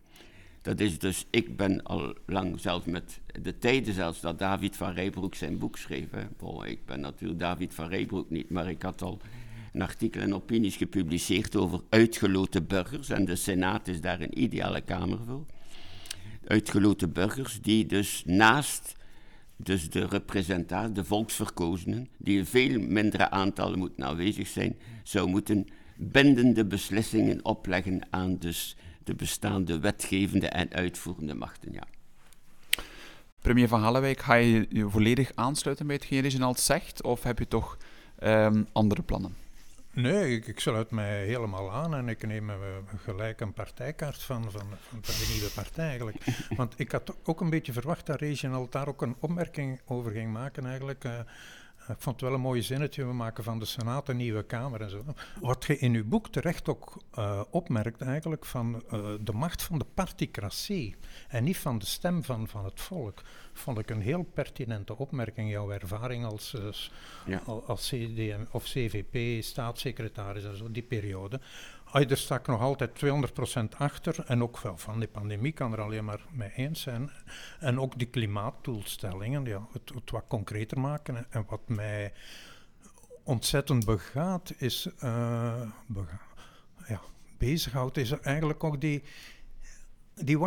Dat 0.61 0.79
is 0.79 0.99
dus, 0.99 1.25
ik 1.29 1.57
ben 1.57 1.83
al 1.83 2.13
lang 2.25 2.59
zelf 2.59 2.85
met 2.85 3.19
de 3.41 3.57
tijden 3.57 3.93
zelfs 3.93 4.21
dat 4.21 4.39
David 4.39 4.75
van 4.75 4.93
Rijbroek 4.93 5.35
zijn 5.35 5.57
boek 5.57 5.77
schreef. 5.77 6.07
Hè. 6.11 6.67
ik 6.67 6.85
ben 6.85 6.99
natuurlijk 6.99 7.39
David 7.39 7.73
van 7.73 7.87
Rijbroek 7.87 8.29
niet, 8.29 8.49
maar 8.49 8.69
ik 8.69 8.81
had 8.81 9.01
al 9.01 9.19
een 9.73 9.81
artikel 9.81 10.21
en 10.21 10.35
opinies 10.35 10.75
gepubliceerd 10.75 11.55
over 11.55 11.81
uitgeloten 11.89 12.67
burgers. 12.67 13.09
En 13.09 13.25
de 13.25 13.35
Senaat 13.35 13.87
is 13.87 14.01
daar 14.01 14.21
een 14.21 14.43
ideale 14.43 14.81
kamer 14.81 15.19
voor. 15.25 15.45
Uitgeloten 16.47 17.13
burgers 17.13 17.61
die 17.61 17.85
dus 17.85 18.23
naast 18.25 18.95
dus 19.55 19.89
de 19.89 20.05
representatie, 20.05 20.91
de 20.91 21.03
volksverkozenen, 21.03 22.07
die 22.17 22.37
in 22.37 22.45
veel 22.45 22.79
mindere 22.79 23.29
aantallen 23.29 23.79
moeten 23.79 24.05
aanwezig 24.05 24.47
zijn, 24.47 24.79
zou 25.03 25.29
moeten 25.29 25.67
bindende 25.97 26.65
beslissingen 26.65 27.45
opleggen 27.45 28.01
aan 28.09 28.37
dus 28.37 28.75
de 29.03 29.15
bestaande 29.15 29.79
wetgevende 29.79 30.47
en 30.47 30.73
uitvoerende 30.73 31.33
machten. 31.33 31.71
Ja. 31.71 31.83
Premier 33.41 33.67
Van 33.67 33.81
Hallewijk, 33.81 34.19
ga 34.19 34.33
je 34.33 34.65
je 34.69 34.89
volledig 34.89 35.31
aansluiten 35.35 35.87
bij 35.87 35.95
hetgeen 35.95 36.21
Reginald 36.21 36.59
zegt, 36.59 37.03
of 37.03 37.23
heb 37.23 37.39
je 37.39 37.47
toch 37.47 37.77
um, 38.23 38.67
andere 38.71 39.01
plannen? 39.01 39.35
Nee, 40.01 40.35
ik, 40.35 40.47
ik, 40.47 40.59
sluit 40.59 40.91
mij 40.91 41.25
helemaal 41.25 41.71
aan 41.71 41.95
en 41.95 42.09
ik 42.09 42.27
neem 42.27 42.51
gelijk 43.03 43.39
een 43.39 43.53
partijkaart 43.53 44.23
van, 44.23 44.51
van, 44.51 44.67
van, 44.81 44.99
de 45.01 45.29
nieuwe 45.33 45.49
partij 45.49 45.87
eigenlijk. 45.87 46.17
Want 46.55 46.73
ik 46.79 46.91
had 46.91 47.15
ook 47.23 47.41
een 47.41 47.49
beetje 47.49 47.73
verwacht 47.73 48.05
dat 48.05 48.19
Reginald 48.19 48.71
daar 48.71 48.87
ook 48.87 49.01
een 49.01 49.15
opmerking 49.19 49.81
over 49.85 50.11
ging 50.11 50.31
maken 50.31 50.65
eigenlijk. 50.65 51.03
Uh, 51.03 51.19
ik 51.89 52.01
vond 52.01 52.19
het 52.19 52.29
wel 52.29 52.33
een 52.33 52.43
mooi 52.45 52.61
zinnetje, 52.61 53.05
we 53.05 53.13
maken 53.13 53.43
van 53.43 53.59
de 53.59 53.65
Senaat 53.65 54.09
een 54.09 54.17
nieuwe 54.17 54.43
Kamer 54.43 54.81
en 54.81 54.89
zo. 54.89 55.03
Wat 55.41 55.65
je 55.65 55.77
in 55.77 55.93
uw 55.93 56.05
boek 56.05 56.29
terecht 56.29 56.69
ook 56.69 57.03
uh, 57.17 57.41
opmerkt 57.49 58.01
eigenlijk 58.01 58.45
van 58.45 58.83
uh, 58.93 59.09
de 59.21 59.33
macht 59.33 59.63
van 59.63 59.79
de 59.79 59.85
particratie 59.93 60.95
en 61.27 61.43
niet 61.43 61.57
van 61.57 61.79
de 61.79 61.85
stem 61.85 62.23
van, 62.23 62.47
van 62.47 62.65
het 62.65 62.81
volk, 62.81 63.21
vond 63.53 63.77
ik 63.77 63.89
een 63.89 64.01
heel 64.01 64.23
pertinente 64.23 64.97
opmerking. 64.97 65.49
Jouw 65.49 65.71
ervaring 65.71 66.25
als, 66.25 66.53
uh, 66.53 66.71
ja. 67.25 67.41
als 67.65 67.87
CDM 67.87 68.45
of 68.51 68.63
CVP, 68.63 69.43
staatssecretaris 69.43 70.43
en 70.43 70.57
zo, 70.57 70.71
die 70.71 70.83
periode. 70.83 71.39
Sta 71.91 72.35
ik 72.35 72.47
nog 72.47 72.61
altijd 72.61 73.03
200% 73.05 73.77
achter. 73.77 74.23
En 74.25 74.43
ook 74.43 74.59
wel 74.59 74.77
van 74.77 74.99
die 74.99 75.07
pandemie 75.07 75.51
kan 75.51 75.73
er 75.73 75.81
alleen 75.81 76.05
maar 76.05 76.25
mee 76.31 76.51
eens 76.55 76.81
zijn. 76.81 77.11
En 77.59 77.79
ook 77.79 77.97
die 77.97 78.07
klimaatdoelstellingen, 78.07 79.45
ja, 79.45 79.67
het, 79.71 79.91
het 79.93 80.11
wat 80.11 80.23
concreter 80.27 80.79
maken. 80.79 81.25
En 81.29 81.45
wat 81.47 81.69
mij 81.69 82.13
ontzettend 83.23 83.85
begaat, 83.85 84.53
is, 84.57 84.89
uh, 85.03 85.61
ja, 86.87 87.01
bezighoudt, 87.37 87.97
is 87.97 88.11
eigenlijk 88.11 88.63
ook 88.63 88.81
die, 88.81 89.03
die 90.13 90.37
1% 90.37 90.41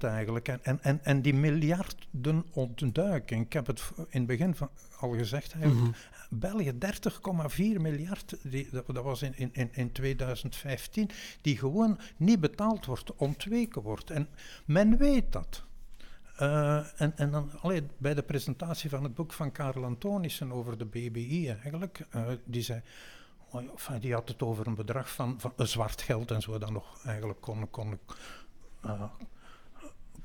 eigenlijk. 0.00 0.48
En, 0.48 0.82
en, 0.82 1.04
en, 1.04 1.22
die 1.22 1.34
miljarden 1.34 2.44
ontduiking. 2.52 3.44
Ik 3.44 3.52
heb 3.52 3.66
het 3.66 3.90
in 3.96 4.06
het 4.18 4.26
begin 4.26 4.54
van, 4.54 4.70
al 4.98 5.10
gezegd. 5.10 5.54
Mm 5.54 5.94
België 6.34 6.72
30,4 6.72 7.80
miljard, 7.80 8.36
die, 8.42 8.68
dat, 8.70 9.04
was 9.04 9.22
in, 9.22 9.52
in, 9.52 9.68
in 9.72 9.92
2015, 9.92 11.10
die 11.40 11.58
gewoon 11.58 11.98
niet 12.16 12.40
betaald 12.40 12.86
wordt, 12.86 13.16
ontweken 13.16 13.82
wordt. 13.82 14.10
En 14.10 14.28
men 14.64 14.96
weet 14.96 15.32
dat. 15.32 15.64
Uh, 16.40 17.00
en, 17.00 17.16
en 17.16 17.30
dan 17.30 17.50
allee, 17.60 17.82
bij 17.98 18.14
de 18.14 18.22
presentatie 18.22 18.90
van 18.90 19.02
het 19.02 19.14
boek 19.14 19.32
van 19.32 19.52
Karel 19.52 19.84
Antonissen 19.84 20.52
over 20.52 20.78
de 20.78 20.84
BBI 20.84 21.48
eigenlijk, 21.48 22.06
uh, 22.14 22.26
die 22.44 22.62
zei, 22.62 22.82
die 24.00 24.12
had 24.12 24.28
het 24.28 24.42
over 24.42 24.66
een 24.66 24.74
bedrag 24.74 25.12
van, 25.12 25.40
van 25.40 25.52
zwart 25.56 26.02
geld 26.02 26.30
en 26.30 26.40
zo, 26.40 26.58
dat 26.58 26.70
nog 26.70 27.04
eigenlijk 27.04 27.40
kon, 27.40 27.70
kon, 27.70 27.98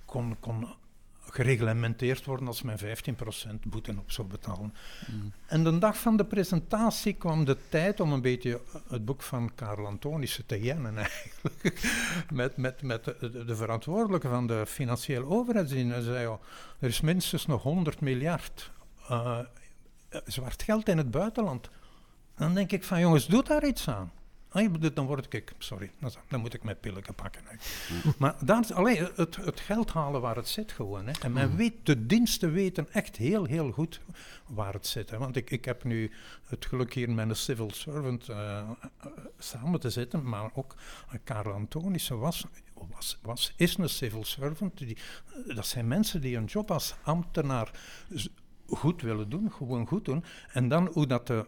kon, 0.05 0.39
kon 0.39 0.67
gereglementeerd 1.37 2.25
worden 2.25 2.47
als 2.47 2.61
men 2.61 2.79
15% 2.79 2.83
boete 3.67 3.95
op 3.97 4.11
zou 4.11 4.27
betalen. 4.27 4.73
Mm. 5.11 5.33
En 5.47 5.63
de 5.63 5.77
dag 5.77 5.97
van 5.97 6.17
de 6.17 6.25
presentatie 6.25 7.13
kwam 7.13 7.45
de 7.45 7.57
tijd 7.69 7.99
om 7.99 8.11
een 8.11 8.21
beetje 8.21 8.61
het 8.89 9.05
boek 9.05 9.21
van 9.21 9.51
Karel 9.55 9.85
Antonissen 9.85 10.45
te 10.45 10.61
jennen 10.61 10.97
eigenlijk. 11.07 11.89
met 12.33 12.57
met, 12.57 12.81
met 12.81 13.03
de, 13.03 13.45
de, 13.45 13.55
verantwoordelijke 13.55 14.27
van 14.27 14.47
de 14.47 14.65
financiële 14.67 15.25
overheidsdienst. 15.25 15.95
En 15.95 16.03
zei, 16.03 16.27
oh, 16.27 16.41
er 16.79 16.89
is 16.89 17.01
minstens 17.01 17.45
nog 17.45 17.63
100 17.63 18.01
miljard 18.01 18.71
uh, 19.11 19.39
zwart 20.25 20.63
geld 20.63 20.89
in 20.89 20.97
het 20.97 21.11
buitenland. 21.11 21.69
Dan 22.35 22.53
denk 22.53 22.71
ik 22.71 22.83
van 22.83 22.99
jongens, 22.99 23.27
doe 23.27 23.43
daar 23.43 23.67
iets 23.67 23.89
aan. 23.89 24.11
Ah, 24.49 24.73
dan 24.93 25.05
word 25.05 25.33
ik, 25.33 25.53
sorry, 25.57 25.91
dan 26.27 26.39
moet 26.39 26.53
ik 26.53 26.63
mijn 26.63 26.79
pillen 26.79 27.03
pakken. 27.15 27.41
Maar 28.17 28.35
alleen 28.73 29.09
het, 29.15 29.35
het 29.35 29.59
geld 29.59 29.91
halen 29.91 30.21
waar 30.21 30.35
het 30.35 30.47
zit 30.47 30.71
gewoon. 30.71 31.07
Hè. 31.07 31.11
En 31.21 31.33
men 31.33 31.55
weet, 31.55 31.73
de 31.83 32.05
diensten 32.05 32.51
weten 32.51 32.87
echt 32.91 33.15
heel, 33.15 33.45
heel 33.45 33.71
goed 33.71 34.01
waar 34.47 34.73
het 34.73 34.87
zit. 34.87 35.09
Hè. 35.09 35.17
Want 35.17 35.35
ik, 35.35 35.51
ik 35.51 35.65
heb 35.65 35.83
nu 35.83 36.11
het 36.45 36.65
geluk 36.65 36.93
hier 36.93 37.09
met 37.09 37.29
een 37.29 37.35
civil 37.35 37.71
servant 37.73 38.29
uh, 38.29 38.69
samen 39.37 39.79
te 39.79 39.89
zitten, 39.89 40.29
maar 40.29 40.49
ook 40.53 40.75
uh, 41.13 41.19
Karel 41.23 41.53
Antonissen 41.53 42.19
was, 42.19 42.45
was, 42.73 43.17
was, 43.21 43.53
is 43.55 43.77
een 43.77 43.89
civil 43.89 44.23
servant. 44.23 44.77
Die, 44.77 44.97
dat 45.45 45.67
zijn 45.67 45.87
mensen 45.87 46.21
die 46.21 46.37
een 46.37 46.45
job 46.45 46.71
als 46.71 46.95
ambtenaar 47.03 47.71
goed 48.69 49.01
willen 49.01 49.29
doen, 49.29 49.51
gewoon 49.51 49.87
goed 49.87 50.05
doen. 50.05 50.23
En 50.51 50.67
dan 50.67 50.89
hoe 50.93 51.07
dat 51.07 51.27
de, 51.27 51.45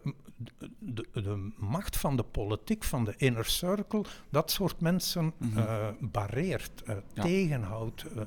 de, 0.78 1.06
de 1.12 1.50
macht 1.56 1.96
van 1.96 2.16
de 2.16 2.22
politiek, 2.22 2.84
van 2.84 3.04
de 3.04 3.14
inner 3.16 3.44
circle, 3.44 4.04
dat 4.30 4.50
soort 4.50 4.80
mensen 4.80 5.32
mm 5.36 5.68
barreert, 6.00 6.82
uh, 6.88 6.96
tegenhoudt. 7.14 8.04
Uh, 8.16 8.22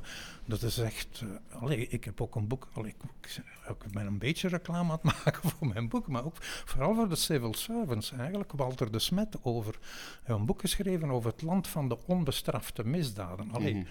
dat 0.45 0.61
is 0.61 0.77
echt. 0.77 1.23
Allee, 1.49 1.87
ik 1.87 2.03
heb 2.03 2.21
ook 2.21 2.35
een 2.35 2.47
boek. 2.47 2.67
Allee, 2.73 2.95
ik, 3.21 3.41
ik, 3.67 3.91
ben 3.91 4.05
een 4.05 4.17
beetje 4.17 4.47
reclame 4.47 4.91
aan 4.91 4.99
het 5.01 5.13
maken 5.25 5.49
voor 5.49 5.67
mijn 5.67 5.89
boek, 5.89 6.07
maar 6.07 6.25
ook 6.25 6.35
vooral 6.39 6.95
voor 6.95 7.09
de 7.09 7.15
civil 7.15 7.53
servants 7.53 8.11
eigenlijk. 8.11 8.51
Walter 8.51 8.91
de 8.91 8.99
Smet 8.99 9.37
over. 9.41 9.79
een 10.25 10.45
boek 10.45 10.61
geschreven 10.61 11.09
over 11.09 11.31
het 11.31 11.41
land 11.41 11.67
van 11.67 11.89
de 11.89 11.97
onbestrafte 12.05 12.85
misdaden. 12.85 13.51
Allee, 13.51 13.73
mm 13.73 13.85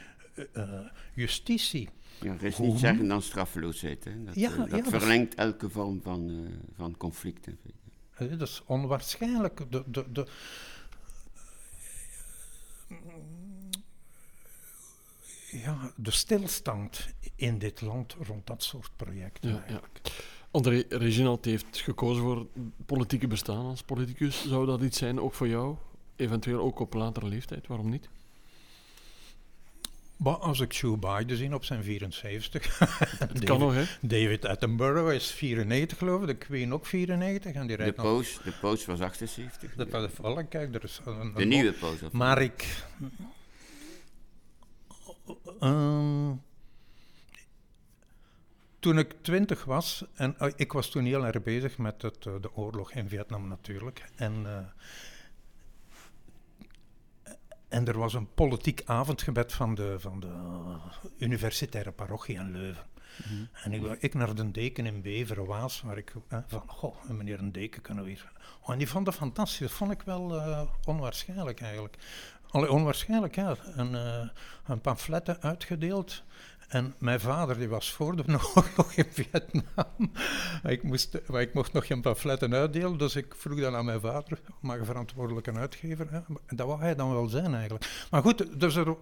justitie 1.15 1.89
ja, 2.23 2.33
er 2.33 2.45
is 2.45 2.59
niet 2.59 2.79
zeggen 2.79 3.09
dan 3.09 3.23
straffeloosheid. 3.23 4.05
Hè. 4.05 4.25
Dat, 4.25 4.35
ja, 4.35 4.51
uh, 4.51 4.71
dat 4.71 4.89
verlengt 4.89 5.35
elke 5.35 5.71
vorm 5.71 6.01
van, 6.03 6.31
uh, 6.31 6.49
van 6.77 6.97
conflict. 6.97 7.49
Dat 8.19 8.41
is 8.41 8.63
onwaarschijnlijk. 8.67 9.61
De, 9.71 9.83
de, 9.87 10.13
de, 10.13 10.27
ja, 15.51 15.93
de 15.97 16.11
stilstand 16.11 17.09
in 17.35 17.59
dit 17.59 17.81
land 17.81 18.17
rond 18.21 18.47
dat 18.47 18.63
soort 18.63 18.91
projecten. 18.97 19.51
Ja, 19.51 19.65
ja. 19.69 19.81
André 20.51 20.85
Reginald 20.89 21.45
heeft 21.45 21.79
gekozen 21.79 22.23
voor 22.23 22.47
politieke 22.87 23.27
bestaan 23.27 23.65
als 23.65 23.83
politicus. 23.83 24.49
Zou 24.49 24.67
dat 24.67 24.83
iets 24.83 24.99
zijn 24.99 25.21
ook 25.21 25.35
voor 25.35 25.49
jou? 25.49 25.77
Eventueel 26.17 26.61
ook 26.61 26.79
op 26.79 26.95
latere 26.95 27.27
leeftijd, 27.27 27.67
waarom 27.67 27.89
niet? 27.89 28.09
Maar 30.23 30.37
als 30.37 30.61
ik 30.61 30.73
Joe 30.73 30.97
Biden 30.97 31.37
zie 31.37 31.55
op 31.55 31.65
zijn 31.65 31.83
74. 31.83 32.79
Dat 33.19 33.45
kan 33.45 33.59
nog, 33.59 33.75
hè? 33.75 33.85
David 34.01 34.45
Attenborough 34.45 35.15
is 35.15 35.31
94, 35.31 35.99
geloof 35.99 36.21
ik. 36.21 36.27
De 36.27 36.35
Queen 36.35 36.73
ook 36.73 36.87
94. 36.87 37.53
En 37.53 37.67
die 37.67 37.77
de, 37.77 37.93
post, 37.93 38.45
de 38.45 38.53
post 38.61 38.87
was 38.87 39.01
78. 39.01 39.75
Dat 39.75 39.91
was 39.91 40.11
vallen, 40.13 40.49
kijk, 40.49 40.75
er 40.75 40.85
is 40.85 41.01
een, 41.05 41.33
De 41.35 41.45
nieuwe 41.45 41.73
post. 41.73 42.13
Maar 42.13 42.43
ik... 42.43 42.85
Uh, 45.61 46.31
toen 48.79 48.99
ik 48.99 49.15
twintig 49.23 49.65
was, 49.65 50.05
en 50.15 50.37
uh, 50.41 50.49
ik 50.57 50.73
was 50.73 50.91
toen 50.91 51.05
heel 51.05 51.27
erg 51.27 51.43
bezig 51.43 51.79
met 51.79 52.03
het, 52.03 52.25
uh, 52.25 52.35
de 52.41 52.55
oorlog 52.57 52.93
in 52.93 53.09
Vietnam 53.09 53.49
natuurlijk. 53.49 54.05
En 54.17 54.43
uh, 54.43 54.59
en 57.73 57.87
er 57.87 57.99
was 57.99 58.15
een 58.15 58.35
politiek 58.35 58.83
avondgebed 58.85 59.53
van 59.53 59.75
de, 59.75 59.95
van 59.99 60.21
de 60.21 60.33
universitaire 61.19 61.93
parochie 61.93 62.35
in 62.35 62.53
Leuven. 62.53 62.85
Mhm. 63.17 63.45
En 63.53 63.73
ik, 63.73 64.03
ik 64.03 64.15
naar 64.15 64.35
de 64.35 64.51
deken 64.51 64.87
in 64.87 65.03
Beveren, 65.03 65.47
Waas, 65.47 65.83
waar 65.83 65.99
ik 65.99 66.13
van, 66.47 66.63
goh, 66.67 67.05
meneer 67.09 67.39
een 67.39 67.53
deken 67.53 67.83
kunnen 67.83 68.05
we 68.05 68.11
hier. 68.11 68.33
Oh, 68.61 68.73
en 68.73 68.79
die 68.79 68.89
vond 68.89 69.07
het 69.07 69.17
fantastisch, 69.17 69.59
dat 69.59 69.71
vond 69.71 69.91
ik 69.91 70.03
wel 70.03 70.37
uh, 70.37 70.63
onwaarschijnlijk 70.85 71.61
eigenlijk. 71.61 71.97
Allee, 72.51 72.71
onwaarschijnlijk, 72.71 73.35
ja. 73.35 73.57
En, 73.77 73.93
uh, 73.93 74.29
een 74.67 74.81
pamfletten 74.81 75.43
uitgedeeld 75.43 76.23
en 76.73 76.95
mijn 76.99 77.21
vader 77.21 77.59
die 77.59 77.69
was 77.69 77.93
voor 77.93 78.17
de 78.17 78.25
oorlog 78.55 78.93
in 78.93 79.07
Vietnam. 79.11 80.13
ik, 80.63 80.83
moest, 80.83 81.15
ik 81.15 81.55
mocht 81.55 81.73
nog 81.73 81.87
geen 81.87 82.01
pamfletten 82.01 82.55
uitdelen, 82.55 82.99
dus 82.99 83.17
ik 83.17 83.35
vroeg 83.35 83.61
dan 83.61 83.75
aan 83.75 83.85
mijn 83.85 84.01
vader, 84.01 84.41
maar 84.61 84.85
verantwoordelijke 84.85 85.53
uitgever. 85.53 86.11
Hè. 86.11 86.21
Dat 86.47 86.67
wou 86.67 86.81
hij 86.81 86.95
dan 86.95 87.13
wel 87.13 87.29
zijn 87.29 87.55
eigenlijk. 87.55 88.07
Maar 88.11 88.23
goed, 88.23 88.61
dus 88.61 88.75
er, 88.75 88.97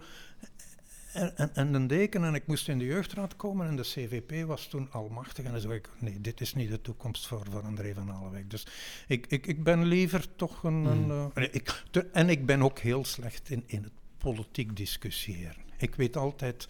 en, 1.12 1.36
en, 1.36 1.54
en 1.54 1.72
de 1.72 1.86
deken, 1.86 2.24
en 2.24 2.34
ik 2.34 2.46
moest 2.46 2.68
in 2.68 2.78
de 2.78 2.84
jeugdraad 2.84 3.36
komen 3.36 3.66
en 3.66 3.76
de 3.76 3.82
CVP 3.82 4.46
was 4.46 4.66
toen 4.66 4.88
almachtig. 4.90 5.44
En 5.44 5.52
dan 5.52 5.60
zei 5.60 5.74
ik, 5.74 5.88
nee, 5.98 6.20
dit 6.20 6.40
is 6.40 6.54
niet 6.54 6.70
de 6.70 6.80
toekomst 6.80 7.26
voor, 7.26 7.46
voor 7.50 7.62
André 7.62 7.94
van 7.94 8.12
Alewijk. 8.12 8.50
Dus 8.50 8.66
ik, 9.06 9.26
ik, 9.26 9.46
ik 9.46 9.62
ben 9.64 9.84
liever 9.84 10.36
toch 10.36 10.62
een... 10.62 10.84
een 10.84 11.04
mm. 11.04 11.30
uh, 11.34 11.44
ik, 11.50 11.82
en 12.12 12.28
ik 12.28 12.46
ben 12.46 12.62
ook 12.62 12.78
heel 12.78 13.04
slecht 13.04 13.50
in, 13.50 13.62
in 13.66 13.82
het 13.82 13.92
politiek 14.18 14.76
discussiëren. 14.76 15.56
Ik 15.76 15.94
weet 15.94 16.16
altijd 16.16 16.68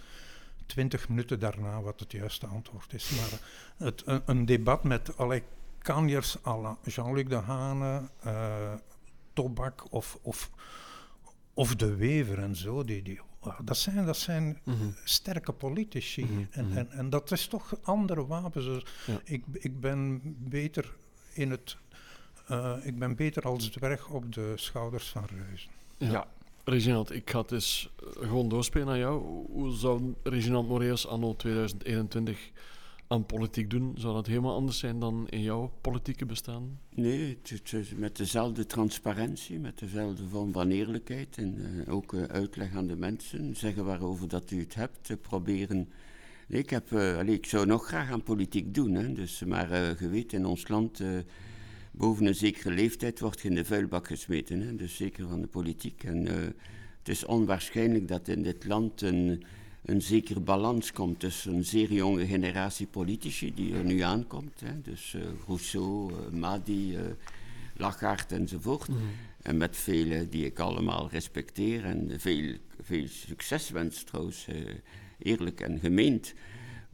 twintig 0.71 1.09
minuten 1.09 1.41
daarna 1.41 1.81
wat 1.81 2.01
het 2.01 2.13
juiste 2.13 2.47
antwoord 2.47 2.93
is. 2.93 3.11
Maar 3.11 3.41
het, 3.87 4.03
een, 4.07 4.23
een 4.27 4.47
debat 4.47 4.85
met 4.85 5.17
allerlei 5.17 5.43
kanjers 5.79 6.37
à 6.45 6.57
la 6.61 6.79
Jean-Luc 6.85 7.29
de 7.29 7.35
Hane, 7.35 8.09
uh, 8.27 8.75
Tobak 9.33 9.93
of, 9.93 10.19
of, 10.23 10.51
of 11.55 11.75
De 11.75 11.97
Wever 11.97 12.39
en 12.39 12.57
zo, 12.57 12.85
die, 12.85 13.03
die, 13.03 13.21
dat 13.65 13.77
zijn, 13.77 14.07
dat 14.07 14.17
zijn 14.17 14.61
mhm. 14.65 14.91
sterke 15.05 15.53
politici. 15.53 16.25
Mhm, 16.25 16.45
en, 16.51 16.69
mhm. 16.69 16.77
en, 16.77 16.91
en 16.91 17.11
dat 17.11 17.31
is 17.31 17.47
toch 17.47 17.77
andere 17.83 18.27
wapens. 18.27 18.65
Dus 18.65 18.85
ik, 19.25 19.45
ik 19.53 19.81
ben 19.81 20.21
beter 20.39 20.95
in 21.33 21.51
het... 21.51 21.77
Uh, 22.51 22.77
ik 22.83 22.99
ben 22.99 23.17
beter 23.17 23.43
als 23.43 23.69
dwerg 23.69 24.09
op 24.09 24.33
de 24.33 24.53
schouders 24.57 25.09
van 25.09 25.25
reuzen. 25.25 25.71
ja. 25.97 26.27
Reginald, 26.71 27.15
ik 27.15 27.31
ga 27.31 27.39
het 27.39 27.49
dus 27.49 27.91
gewoon 28.03 28.49
doorspelen 28.49 28.87
naar 28.87 28.99
jou. 28.99 29.23
Hoe 29.53 29.73
zou 29.73 30.15
Reginald 30.23 30.69
Moreus 30.69 31.07
anno 31.07 31.37
2021 31.37 32.51
aan 33.07 33.27
politiek 33.27 33.71
doen? 33.71 33.95
Zou 33.97 34.15
dat 34.15 34.27
helemaal 34.27 34.55
anders 34.55 34.79
zijn 34.79 34.99
dan 34.99 35.29
in 35.29 35.43
jouw 35.43 35.73
politieke 35.81 36.27
bestaan? 36.27 36.79
Nee, 36.95 37.39
het 37.43 37.93
met 37.97 38.17
dezelfde 38.17 38.67
transparantie, 38.67 39.59
met 39.59 39.79
dezelfde 39.79 40.29
vorm 40.29 40.53
van 40.53 40.71
eerlijkheid 40.71 41.37
en 41.37 41.55
uh, 41.59 41.95
ook 41.95 42.13
uh, 42.13 42.23
uitleg 42.23 42.75
aan 42.75 42.87
de 42.87 42.97
mensen, 42.97 43.57
zeggen 43.57 43.85
waarover 43.85 44.29
dat 44.29 44.51
u 44.51 44.61
het 44.61 44.75
hebt, 44.75 45.21
proberen. 45.21 45.89
Nee, 46.49 46.61
ik, 46.61 46.71
heb, 46.71 46.93
allez, 46.93 47.35
ik 47.35 47.47
zou 47.47 47.67
nog 47.67 47.87
graag 47.87 48.11
aan 48.11 48.23
politiek 48.23 48.75
doen, 48.75 48.95
hè, 48.95 49.13
dus, 49.13 49.45
maar 49.45 49.71
je 50.01 50.09
weet, 50.09 50.33
in 50.33 50.47
ons 50.47 50.69
land 50.69 51.03
boven 52.01 52.27
een 52.27 52.35
zekere 52.35 52.75
leeftijd 52.75 53.21
wordt 53.21 53.41
je 53.41 53.49
in 53.49 53.55
de 53.55 53.65
vuilbak 53.65 54.07
gesmeten. 54.07 54.61
Hè? 54.61 54.77
Dus 54.77 54.97
zeker 54.97 55.29
van 55.29 55.41
de 55.41 55.47
politiek. 55.47 56.05
En 56.05 56.27
uh, 56.27 56.33
het 56.99 57.09
is 57.09 57.25
onwaarschijnlijk 57.25 58.09
dat 58.09 58.29
in 58.29 58.43
dit 58.43 58.65
land 58.65 59.03
een, 59.03 59.45
een 59.85 60.03
zekere 60.03 60.41
balans 60.41 60.93
komt 60.93 61.21
tussen 61.21 61.55
een 61.55 61.65
zeer 61.65 61.93
jonge 61.93 62.27
generatie 62.27 62.87
politici 62.87 63.55
die 63.55 63.75
er 63.75 63.85
nu 63.85 64.01
aankomt. 64.01 64.61
Hè? 64.61 64.81
Dus 64.83 65.15
uh, 65.17 65.23
Rousseau, 65.47 66.13
uh, 66.13 66.41
Madi, 66.41 66.99
Lagarde 67.77 68.35
enzovoort. 68.35 68.89
Mm. 68.89 68.97
En 69.43 69.57
met 69.57 69.77
vele 69.77 70.29
die 70.29 70.45
ik 70.45 70.59
allemaal 70.59 71.09
respecteer 71.11 71.85
en 71.85 72.21
veel, 72.21 72.55
veel 72.83 73.07
succes 73.09 73.71
wens 73.71 74.03
trouwens, 74.03 74.47
eerlijk 75.19 75.61
en 75.61 75.79
gemeend. 75.79 76.35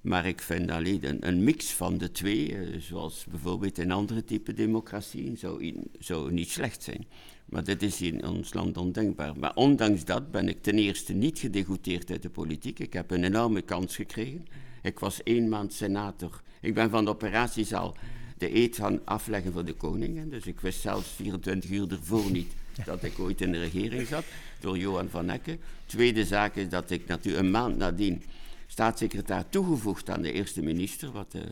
Maar 0.06 0.26
ik 0.26 0.40
vind 0.40 0.70
alleen 0.70 1.26
een, 1.26 1.44
mix 1.44 1.72
van 1.72 1.98
de 1.98 2.10
twee, 2.10 2.56
eh, 2.56 2.80
zoals 2.80 3.24
bijvoorbeeld 3.30 3.78
in 3.78 3.90
andere 3.90 4.24
type 4.24 4.54
democratieën, 4.54 5.36
zou, 5.36 5.74
zou 5.98 6.32
niet 6.32 6.50
slecht 6.50 6.82
zijn. 6.82 7.06
Maar 7.44 7.64
dit 7.64 7.82
is 7.82 8.00
in 8.00 8.26
ons 8.26 8.54
land 8.54 8.76
ondenkbaar. 8.76 9.38
Maar 9.38 9.54
ondanks 9.54 10.04
dat 10.04 10.30
ben 10.30 10.48
ik 10.48 10.62
ten 10.62 10.78
eerste 10.78 11.12
niet 11.12 11.38
gedegoteerd 11.38 12.10
uit 12.10 12.22
de 12.22 12.30
politiek. 12.30 12.78
Ik 12.78 12.92
heb 12.92 13.10
een 13.10 13.24
enorme 13.24 13.62
kans 13.62 13.94
gekregen. 13.94 14.46
Ik 14.82 14.98
was 14.98 15.22
één 15.22 15.48
maand 15.48 15.72
senator. 15.72 16.42
Ik 16.60 16.74
ben 16.74 16.90
van 16.90 17.04
de 17.04 17.10
operatiezaal 17.10 17.96
de 18.38 18.54
eet 18.54 18.76
gaan 18.76 19.00
afleggen 19.04 19.52
voor 19.52 19.64
de 19.64 19.74
koning. 19.74 20.30
Dus 20.30 20.46
ik 20.46 20.60
wist 20.60 20.80
zelfs 20.80 21.08
24 21.08 21.70
uur 21.70 21.90
ervoor 21.90 22.30
niet 22.30 22.52
dat 22.84 23.04
ik 23.04 23.18
ooit 23.18 23.40
in 23.40 23.52
de 23.52 23.58
regering 23.58 24.06
zat, 24.06 24.24
door 24.60 24.78
Johan 24.78 25.08
van 25.08 25.30
Ecken. 25.30 25.60
Tweede 25.86 26.24
zaak 26.24 26.56
is 26.56 26.68
dat 26.68 26.90
ik 26.90 27.06
natuurlijk 27.06 27.44
een 27.44 27.50
maand 27.50 27.76
nadien 27.76 28.22
staatssecretaris 28.66 29.44
toegevoegd 29.48 30.10
aan 30.10 30.22
de 30.22 30.32
eerste 30.32 30.62
minister, 30.62 31.12
wat 31.12 31.34
uh, 31.34 31.42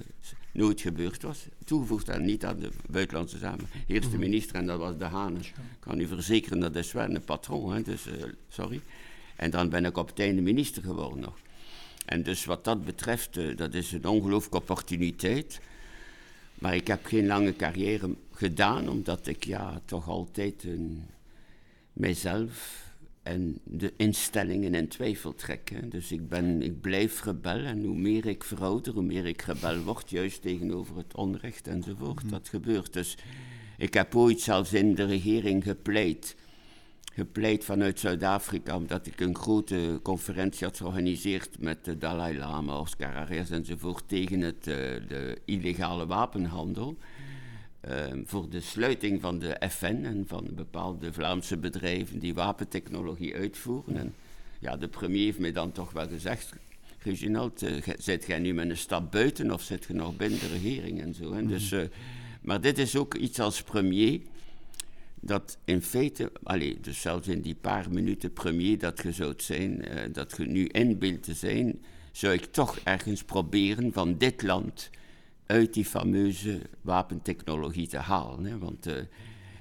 nooit 0.53 0.81
gebeurd 0.81 1.23
was. 1.23 1.47
Toegevoegd 1.65 2.11
aan, 2.11 2.25
niet 2.25 2.45
aan 2.45 2.59
de 2.59 2.71
buitenlandse 2.91 3.39
zaken, 3.39 3.67
eerste 3.87 4.11
mhm. 4.11 4.21
minister, 4.21 4.57
en 4.57 4.67
dat 4.67 4.79
was 4.79 4.99
De 4.99 5.05
Haan. 5.05 5.37
Ik 5.37 5.55
kan 5.79 6.01
u 6.01 6.07
verzekeren, 6.07 6.61
dat 6.61 6.77
is 6.77 6.93
wel 6.93 7.15
een 7.15 7.25
patroon, 7.25 7.75
hè, 7.75 7.83
dus 7.83 8.07
uh, 8.07 8.13
sorry. 8.49 8.81
En 9.37 9.51
dan 9.51 9.69
ben 9.69 9.85
ik 9.85 9.97
op 9.97 10.09
het 10.09 10.19
einde 10.19 10.43
minister 10.43 10.83
geworden 10.83 11.21
nog. 11.21 11.37
En 12.05 12.23
dus 12.23 12.45
wat 12.45 12.65
dat 12.65 12.85
betreft, 12.85 13.37
uh, 13.37 13.57
dat 13.57 13.75
is 13.75 13.93
een 13.93 14.07
ongelooflijke 14.07 14.57
opportuniteit. 14.57 15.61
Maar 16.55 16.75
ik 16.75 16.87
heb 16.87 17.07
geen 17.07 17.27
lange 17.27 17.57
carrière 17.57 18.15
gedaan, 18.33 18.89
omdat 18.89 19.27
ik 19.27 19.45
ja, 19.45 19.81
toch 19.85 20.09
altijd 20.09 20.65
een, 20.65 21.05
mijzelf 21.93 22.83
en 23.25 23.59
de 23.65 23.93
instellingen 23.97 24.75
in 24.75 24.89
twijfel 24.89 25.35
trekken. 25.35 25.89
Dus 25.89 26.13
ik, 26.13 26.29
ben, 26.29 26.63
ik 26.63 26.81
blijf 26.81 27.25
rebel 27.25 27.65
en 27.65 27.85
hoe 27.85 27.97
meer 27.97 28.27
ik 28.27 28.45
verouder, 28.45 28.93
hoe 28.93 29.03
meer 29.03 29.27
ik 29.27 29.43
rebel 29.43 29.83
word, 29.83 30.11
juist 30.11 30.43
tegenover 30.43 30.97
het 30.97 31.15
onrecht 31.15 31.69
enzovoort. 31.69 32.23
Mhm. 32.23 32.33
Dat 32.33 32.49
gebeurt. 32.49 32.93
Dus 32.93 33.17
ik 33.77 33.95
heb 33.95 34.17
ooit 34.17 34.41
zelfs 34.41 34.73
in 34.73 34.95
de 34.95 35.05
regering 35.05 35.63
gepleit, 35.63 36.37
gepleit 37.13 37.65
vanuit 37.65 38.01
Zuid-Afrika, 38.01 38.77
omdat 38.77 39.07
ik 39.07 39.21
een 39.21 39.37
grote 39.37 40.01
conferentie 40.03 40.67
had 40.67 40.77
georganiseerd 40.77 41.59
met 41.59 41.85
de 41.85 41.99
Dalai 41.99 42.39
Lama, 42.39 42.79
Oscar 42.79 43.15
Arias 43.15 43.51
enzovoort, 43.51 44.05
tegen 44.07 44.41
het, 44.41 44.67
uh, 44.67 44.75
de 45.09 45.39
illegale 45.45 46.07
wapenhandel. 46.07 46.97
Ehm, 47.89 48.23
voor 48.25 48.49
de 48.49 48.61
sluiting 48.61 49.21
van 49.21 49.39
de 49.39 49.57
FN 49.71 50.05
en 50.05 50.25
van 50.27 50.49
bepaalde 50.55 51.13
Vlaamse 51.13 51.57
bedrijven 51.57 52.19
die 52.19 52.35
wapentechnologie 52.35 53.35
uitvoeren. 53.35 53.97
En 53.97 54.15
ja, 54.59 54.77
de 54.77 54.89
premier 54.89 55.25
heeft 55.25 55.39
mij 55.39 55.53
dan 55.53 55.73
toch 55.73 55.93
wel 55.93 56.09
gezegd, 56.09 56.53
Reginald, 56.99 57.63
uh, 57.63 57.83
zit 57.99 58.25
jij 58.27 58.39
nu 58.39 58.55
met 58.55 58.71
een 58.71 58.77
stap 58.77 59.13
buiten 59.13 59.51
of 59.51 59.63
zit 59.63 59.85
je 59.85 59.95
nog 59.95 60.17
binnen 60.17 60.39
de 60.39 60.47
regering 60.47 61.01
en 61.01 61.15
zo. 61.15 61.33
Hè? 61.33 61.47
Dus, 61.47 61.73
uh, 61.73 61.83
maar 62.41 62.61
dit 62.61 62.79
is 62.79 62.97
ook 62.97 63.15
iets 63.15 63.41
als 63.41 63.63
premier, 63.63 64.21
dat 65.15 65.59
in 65.65 65.83
feite, 65.83 66.33
allez, 66.43 66.75
dus 66.81 67.01
zelfs 67.01 67.29
in 67.29 67.41
die 67.41 67.55
paar 67.55 67.91
minuten 67.91 68.33
premier 68.33 68.79
dat 68.79 69.03
je 69.03 69.13
zou 69.13 69.35
zijn, 69.37 69.85
uh, 69.85 70.01
dat 70.13 70.35
je 70.37 70.45
nu 70.47 70.67
in 70.67 70.99
beeld 70.99 71.23
te 71.23 71.35
zijn, 71.35 71.83
zou 72.13 72.35
ik 72.35 72.45
toch 72.45 72.79
ergens 72.85 73.25
proberen 73.25 73.93
van 73.93 74.19
dit 74.19 74.43
land 74.43 74.91
uit 75.47 75.75
die 75.75 75.85
fameuze 75.85 76.61
wapentechnologie 76.81 77.89
te 77.89 77.99
halen. 77.99 78.45
Hè? 78.45 78.59
Want 78.59 78.87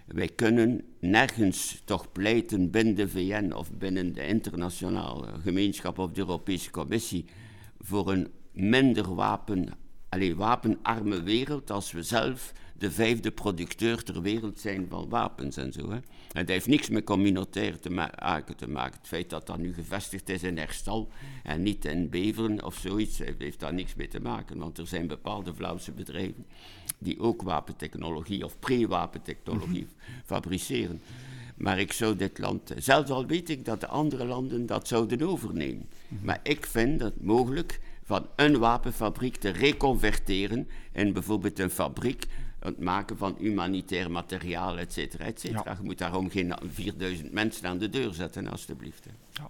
wij 0.05 0.27
kunnen 0.27 0.81
nergens 0.99 1.81
toch 1.85 2.11
pleiten 2.11 2.71
binnen 2.71 2.95
de 2.95 3.09
VN 3.09 3.51
of 3.51 3.71
binnen 3.71 4.13
de 4.13 4.27
internationale 4.27 5.27
gemeenschap 5.41 5.97
of 5.97 6.11
de 6.11 6.19
Europese 6.19 6.71
Commissie 6.71 7.25
voor 7.79 8.11
een 8.11 8.27
minder 8.51 9.15
wapen, 9.15 9.67
allez, 10.09 10.33
wapenarme 10.33 11.23
wereld 11.23 11.71
als 11.71 11.91
we 11.91 12.03
zelf 12.03 12.53
de 12.83 12.91
vijfde 12.91 13.31
producteur 13.31 14.03
ter 14.03 14.21
wereld 14.21 14.59
zijn 14.59 14.85
van 14.89 15.09
wapens 15.09 15.57
en 15.57 15.73
zo. 15.73 15.89
Hè. 15.89 15.95
En 15.95 16.03
dat 16.31 16.47
heeft 16.47 16.67
niks 16.67 16.89
met 16.89 17.03
communautair 17.03 17.79
te 17.79 17.89
maken 17.89 18.55
te 18.55 18.69
maken. 18.69 18.97
Het 18.99 19.07
feit 19.07 19.29
dat 19.29 19.47
dat 19.47 19.57
nu 19.57 19.73
gevestigd 19.73 20.29
is 20.29 20.43
in 20.43 20.57
Herstal 20.57 21.09
en 21.43 21.63
niet 21.63 21.85
in 21.85 22.09
Beveren 22.09 22.65
of 22.65 22.75
zoiets, 22.75 23.21
heeft 23.37 23.59
daar 23.59 23.73
niks 23.73 23.95
mee 23.95 24.07
te 24.07 24.19
maken. 24.19 24.57
Want 24.57 24.77
er 24.77 24.87
zijn 24.87 25.07
bepaalde 25.07 25.53
Vlaamse 25.53 25.91
bedrijven 25.91 26.45
die 26.97 27.19
ook 27.19 27.41
wapentechnologie 27.41 28.45
of 28.45 28.59
pre-wapentechnologie 28.59 29.87
fabriceren. 30.25 31.01
Maar 31.55 31.79
ik 31.79 31.93
zou 31.93 32.15
dit 32.15 32.37
land, 32.37 32.73
zelfs 32.77 33.09
al 33.09 33.25
weet 33.25 33.49
ik 33.49 33.65
dat 33.65 33.79
de 33.79 33.87
andere 33.87 34.25
landen 34.25 34.65
dat 34.65 34.87
zouden 34.87 35.21
overnemen. 35.21 35.89
Maar 36.21 36.39
ik 36.43 36.65
vind 36.65 37.01
het 37.01 37.23
mogelijk 37.23 37.79
van 38.03 38.27
een 38.35 38.57
wapenfabriek 38.57 39.35
te 39.35 39.49
reconverteren 39.49 40.67
in 40.91 41.13
bijvoorbeeld 41.13 41.59
een 41.59 41.69
fabriek 41.69 42.25
het 42.63 42.79
maken 42.79 43.17
van 43.17 43.35
humanitair 43.39 44.11
materiaal, 44.11 44.77
et 44.77 44.93
cetera, 44.93 45.25
et 45.25 45.39
cetera. 45.39 45.77
Je 45.79 45.83
moet 45.83 45.97
daarom 45.97 46.29
geen 46.29 46.53
4000 46.67 47.31
mensen 47.31 47.67
aan 47.67 47.77
de 47.77 47.89
deur 47.89 48.13
zetten, 48.13 48.47
alstublieft. 48.47 49.05
Ja. 49.31 49.49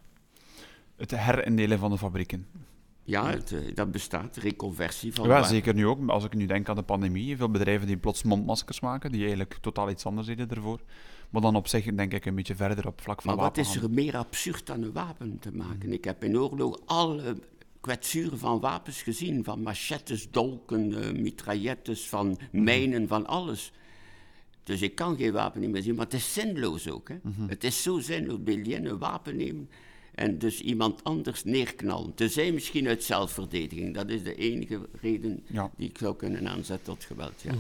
Het 0.96 1.12
herindelen 1.12 1.80
van 1.80 1.92
de 1.92 1.98
fabrieken. 1.98 2.48
Ja, 3.06 3.30
het, 3.30 3.52
eh, 3.52 3.76
dat 3.76 3.92
bestaat, 3.92 4.36
reconversie 4.36 5.14
van... 5.14 5.28
Ja, 5.28 5.44
zeker 5.44 5.74
nu 5.74 5.88
ook. 5.88 6.10
Als 6.10 6.24
ik 6.24 6.34
nu 6.34 6.46
denk 6.46 6.70
aan 6.70 6.76
de 6.76 6.84
pandemie, 6.84 7.38
veel 7.38 7.50
bedrijven 7.50 7.88
die 7.88 7.98
plots 7.98 8.24
mondmaskers 8.24 8.80
maken, 8.80 9.12
die 9.12 9.22
eigenlijk 9.22 9.58
totaal 9.62 9.90
iets 9.90 10.06
anders 10.06 10.28
deden 10.28 10.50
ervoor. 10.50 10.80
Maar 11.30 11.42
dan 11.42 11.56
op 11.56 11.68
zich 11.68 11.96
denk 11.96 12.14
ik 12.14 12.26
een 12.26 12.36
beetje 12.36 12.56
verder 12.56 12.88
op 12.88 13.02
vlak 13.02 13.22
van 13.22 13.36
Maar 13.36 13.44
wat 13.44 13.58
is 13.58 13.76
er 13.76 13.90
meer 13.90 14.18
absurd 14.18 14.66
dan 14.66 14.84
een 14.84 14.92
wapen 14.92 15.40
te 15.40 15.52
maken? 15.52 15.94
Ik 15.94 16.04
heb 16.04 16.24
in 16.24 16.38
oorlog 16.38 16.80
alle 16.86 17.38
kwetsuren 17.84 18.40
van 18.40 18.60
wapens 18.60 19.02
gezien. 19.02 19.44
Van 19.44 19.62
machettes, 19.62 20.32
dolken, 20.32 20.92
uh, 20.92 21.12
mitraillettes, 21.12 22.10
van 22.10 22.38
mijnen, 22.52 23.08
van 23.08 23.28
alles. 23.28 23.72
Dus 24.64 24.82
ik 24.82 24.96
kan 24.96 25.18
geen 25.18 25.32
wapen 25.32 25.62
niet 25.62 25.70
meer 25.70 25.82
zien, 25.82 25.96
maar 25.96 26.06
het 26.06 26.14
is 26.14 26.34
zinloos 26.34 26.90
ook. 26.90 27.10
Hè? 27.10 27.16
Mhm. 27.22 27.48
Het 27.48 27.64
is 27.64 27.84
zo 27.84 28.00
zinloos. 28.00 28.40
Je 28.46 28.76
een 28.76 28.98
wapen 28.98 29.36
nemen 29.36 29.70
en 30.16 30.38
dus 30.38 30.62
iemand 30.62 31.04
anders 31.04 31.44
neerknallen? 31.44 32.14
Tenzij 32.14 32.52
misschien 32.52 32.88
uit 32.88 33.04
zelfverdediging. 33.04 33.94
Dat 33.94 34.10
is 34.10 34.24
de 34.24 34.36
enige 34.36 34.90
reden 35.02 35.46
die 35.76 35.90
ik 35.90 35.98
zou 35.98 36.16
kunnen 36.16 36.50
aanzetten 36.50 36.86
tot 36.86 37.04
geweld. 37.04 37.42
Ja. 37.42 37.52
Mm 37.52 37.60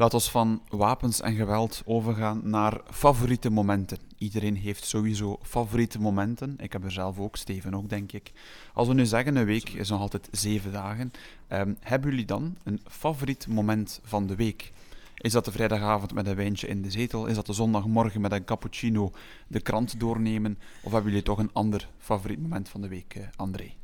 Laat 0.00 0.14
ons 0.14 0.30
van 0.30 0.62
wapens 0.68 1.20
en 1.20 1.34
geweld 1.34 1.82
overgaan 1.84 2.40
naar 2.44 2.80
favoriete 2.90 3.50
momenten. 3.50 3.98
Iedereen 4.20 4.56
heeft 4.56 4.84
sowieso 4.84 5.38
favoriete 5.42 6.00
momenten. 6.00 6.56
Ik 6.58 6.72
heb 6.72 6.84
er 6.84 6.92
zelf 6.92 7.18
ook, 7.18 7.36
Steven 7.36 7.74
ook, 7.74 7.88
denk 7.88 8.12
ik. 8.12 8.32
Als 8.74 8.88
we 8.88 8.94
nu 8.94 9.06
zeggen, 9.06 9.36
een 9.36 9.44
week 9.44 9.68
is 9.68 9.88
nog 9.88 10.00
altijd 10.00 10.28
zeven 10.30 10.72
dagen. 10.72 11.10
Um, 11.48 11.76
hebben 11.80 12.10
jullie 12.10 12.24
dan 12.24 12.56
een 12.62 12.80
favoriet 12.88 13.46
moment 13.46 14.00
van 14.02 14.26
de 14.26 14.34
week? 14.34 14.72
Is 15.16 15.32
dat 15.32 15.44
de 15.44 15.52
vrijdagavond 15.52 16.14
met 16.14 16.26
een 16.26 16.34
wijntje 16.34 16.66
in 16.66 16.82
de 16.82 16.90
zetel? 16.90 17.26
Is 17.26 17.34
dat 17.34 17.46
de 17.46 17.52
zondagmorgen 17.52 18.20
met 18.20 18.32
een 18.32 18.44
cappuccino 18.44 19.12
de 19.46 19.60
krant 19.60 20.00
doornemen? 20.00 20.58
Of 20.82 20.92
hebben 20.92 21.10
jullie 21.10 21.26
toch 21.26 21.38
een 21.38 21.52
ander 21.52 21.88
favoriet 21.98 22.42
moment 22.42 22.68
van 22.68 22.80
de 22.80 22.88
week, 22.88 23.14
uh, 23.14 23.24
André? 23.36 23.79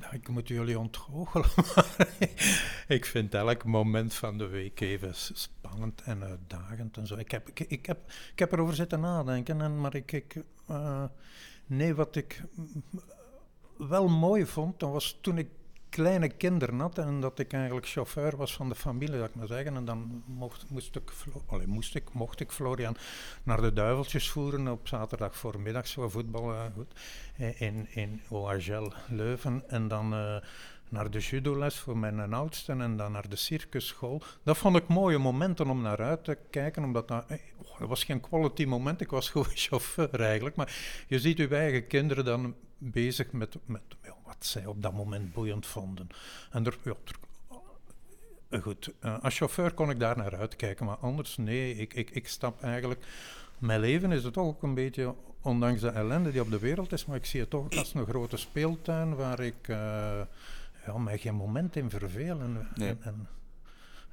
Nou, 0.00 0.14
ik 0.14 0.28
moet 0.28 0.48
jullie 0.48 0.78
ontgoochelen, 0.78 1.48
maar 1.74 2.08
ik 2.88 3.04
vind 3.04 3.34
elk 3.34 3.64
moment 3.64 4.14
van 4.14 4.38
de 4.38 4.46
week 4.46 4.80
even 4.80 5.14
spannend 5.14 6.02
en 6.02 6.22
uitdagend 6.22 6.96
en 6.96 7.06
zo. 7.06 7.16
Ik 7.16 7.30
heb, 7.30 7.48
ik, 7.48 7.60
ik 7.60 7.86
heb, 7.86 7.98
ik 8.32 8.38
heb 8.38 8.52
erover 8.52 8.74
zitten 8.74 9.00
nadenken, 9.00 9.60
en, 9.60 9.80
maar 9.80 9.94
ik, 9.94 10.12
ik 10.12 10.42
uh, 10.70 11.04
nee, 11.66 11.94
wat 11.94 12.16
ik 12.16 12.42
wel 13.76 14.08
mooi 14.08 14.46
vond, 14.46 14.80
dat 14.80 14.90
was 14.90 15.18
toen 15.20 15.38
ik 15.38 15.48
kleine 15.90 16.28
kinderen 16.28 16.90
en 16.94 17.20
dat 17.20 17.38
ik 17.38 17.52
eigenlijk 17.52 17.86
chauffeur 17.86 18.36
was 18.36 18.54
van 18.54 18.68
de 18.68 18.74
familie, 18.74 19.18
dat 19.18 19.28
ik 19.28 19.34
maar 19.34 19.46
zeggen. 19.46 19.76
En 19.76 19.84
dan 19.84 20.22
mocht, 20.26 20.70
moest, 20.70 20.96
ik, 20.96 21.12
moest 21.66 21.94
ik, 21.94 22.12
mocht 22.12 22.40
ik 22.40 22.50
Florian 22.50 22.96
naar 23.42 23.60
de 23.60 23.72
Duiveltjes 23.72 24.30
voeren 24.30 24.68
op 24.68 24.88
zaterdag 24.88 25.36
voormiddags 25.36 25.94
voor 25.94 26.10
voetbal 26.10 26.52
uh, 26.52 26.62
goed, 26.74 26.94
in, 27.58 27.86
in 27.90 28.20
OHL 28.28 28.92
Leuven. 29.08 29.62
En 29.68 29.88
dan 29.88 30.14
uh, 30.14 30.36
naar 30.88 31.10
de 31.10 31.18
judoles 31.18 31.78
voor 31.78 31.98
mijn 31.98 32.32
oudste 32.32 32.72
en 32.72 32.96
dan 32.96 33.12
naar 33.12 33.28
de 33.28 33.36
circusschool. 33.36 34.22
Dat 34.42 34.58
vond 34.58 34.76
ik 34.76 34.88
mooie 34.88 35.18
momenten 35.18 35.70
om 35.70 35.82
naar 35.82 36.02
uit 36.02 36.24
te 36.24 36.38
kijken, 36.50 36.84
omdat 36.84 37.08
dat, 37.08 37.24
hey, 37.28 37.40
oh, 37.56 37.78
dat 37.78 37.88
was 37.88 38.04
geen 38.04 38.20
quality 38.20 38.64
moment, 38.64 39.00
ik 39.00 39.10
was 39.10 39.30
gewoon 39.30 39.46
chauffeur 39.54 40.20
eigenlijk. 40.20 40.56
Maar 40.56 41.04
je 41.06 41.20
ziet 41.20 41.38
uw 41.38 41.48
eigen 41.48 41.86
kinderen 41.86 42.24
dan 42.24 42.54
bezig 42.78 43.32
met, 43.32 43.56
met 43.64 43.82
wat 44.30 44.46
zij 44.46 44.66
op 44.66 44.82
dat 44.82 44.92
moment 44.92 45.32
boeiend 45.32 45.66
vonden. 45.66 46.08
En 46.50 46.66
er, 46.66 46.78
ja, 46.82 46.94
er, 48.48 48.62
goed, 48.62 48.92
uh, 49.04 49.22
als 49.22 49.36
chauffeur 49.36 49.72
kon 49.72 49.90
ik 49.90 49.98
daar 49.98 50.16
naar 50.16 50.36
uitkijken, 50.36 50.86
maar 50.86 50.96
anders 50.96 51.36
nee, 51.36 51.76
ik, 51.76 51.94
ik, 51.94 52.10
ik 52.10 52.28
stap 52.28 52.62
eigenlijk... 52.62 53.06
Mijn 53.58 53.80
leven 53.80 54.12
is 54.12 54.24
het 54.24 54.32
toch 54.32 54.46
ook 54.46 54.62
een 54.62 54.74
beetje, 54.74 55.14
ondanks 55.42 55.80
de 55.80 55.88
ellende 55.88 56.30
die 56.30 56.40
op 56.40 56.50
de 56.50 56.58
wereld 56.58 56.92
is, 56.92 57.06
maar 57.06 57.16
ik 57.16 57.24
zie 57.24 57.40
het 57.40 57.50
toch 57.50 57.76
als 57.76 57.94
een 57.94 58.06
grote 58.06 58.36
speeltuin 58.36 59.14
waar 59.14 59.40
ik 59.40 59.68
uh, 59.68 59.76
ja, 60.86 60.98
mij 60.98 61.18
geen 61.18 61.34
moment 61.34 61.76
in 61.76 61.90
verveel. 61.90 62.40
En, 62.40 62.68
nee. 62.74 62.96
en, 63.00 63.28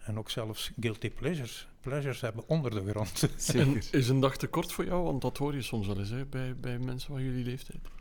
en, 0.03 0.17
ook 0.17 0.29
zelfs 0.29 0.71
guilty 0.79 1.09
pleasures, 1.09 1.67
pleasures 1.81 2.21
hebben 2.21 2.43
onder 2.47 2.71
de 2.71 2.89
grond. 2.89 3.29
is 3.91 4.09
een 4.09 4.19
dag 4.19 4.37
te 4.37 4.47
kort 4.47 4.71
voor 4.71 4.85
jou? 4.85 5.03
Want 5.03 5.21
dat 5.21 5.37
hoor 5.37 5.55
je 5.55 5.61
soms 5.61 5.87
wel 5.87 5.99
eens 5.99 6.09
hè, 6.09 6.25
bij, 6.25 6.55
bij 6.55 6.79
mensen 6.79 7.13
van 7.13 7.23
jullie 7.23 7.45
leeftijd. 7.45 7.96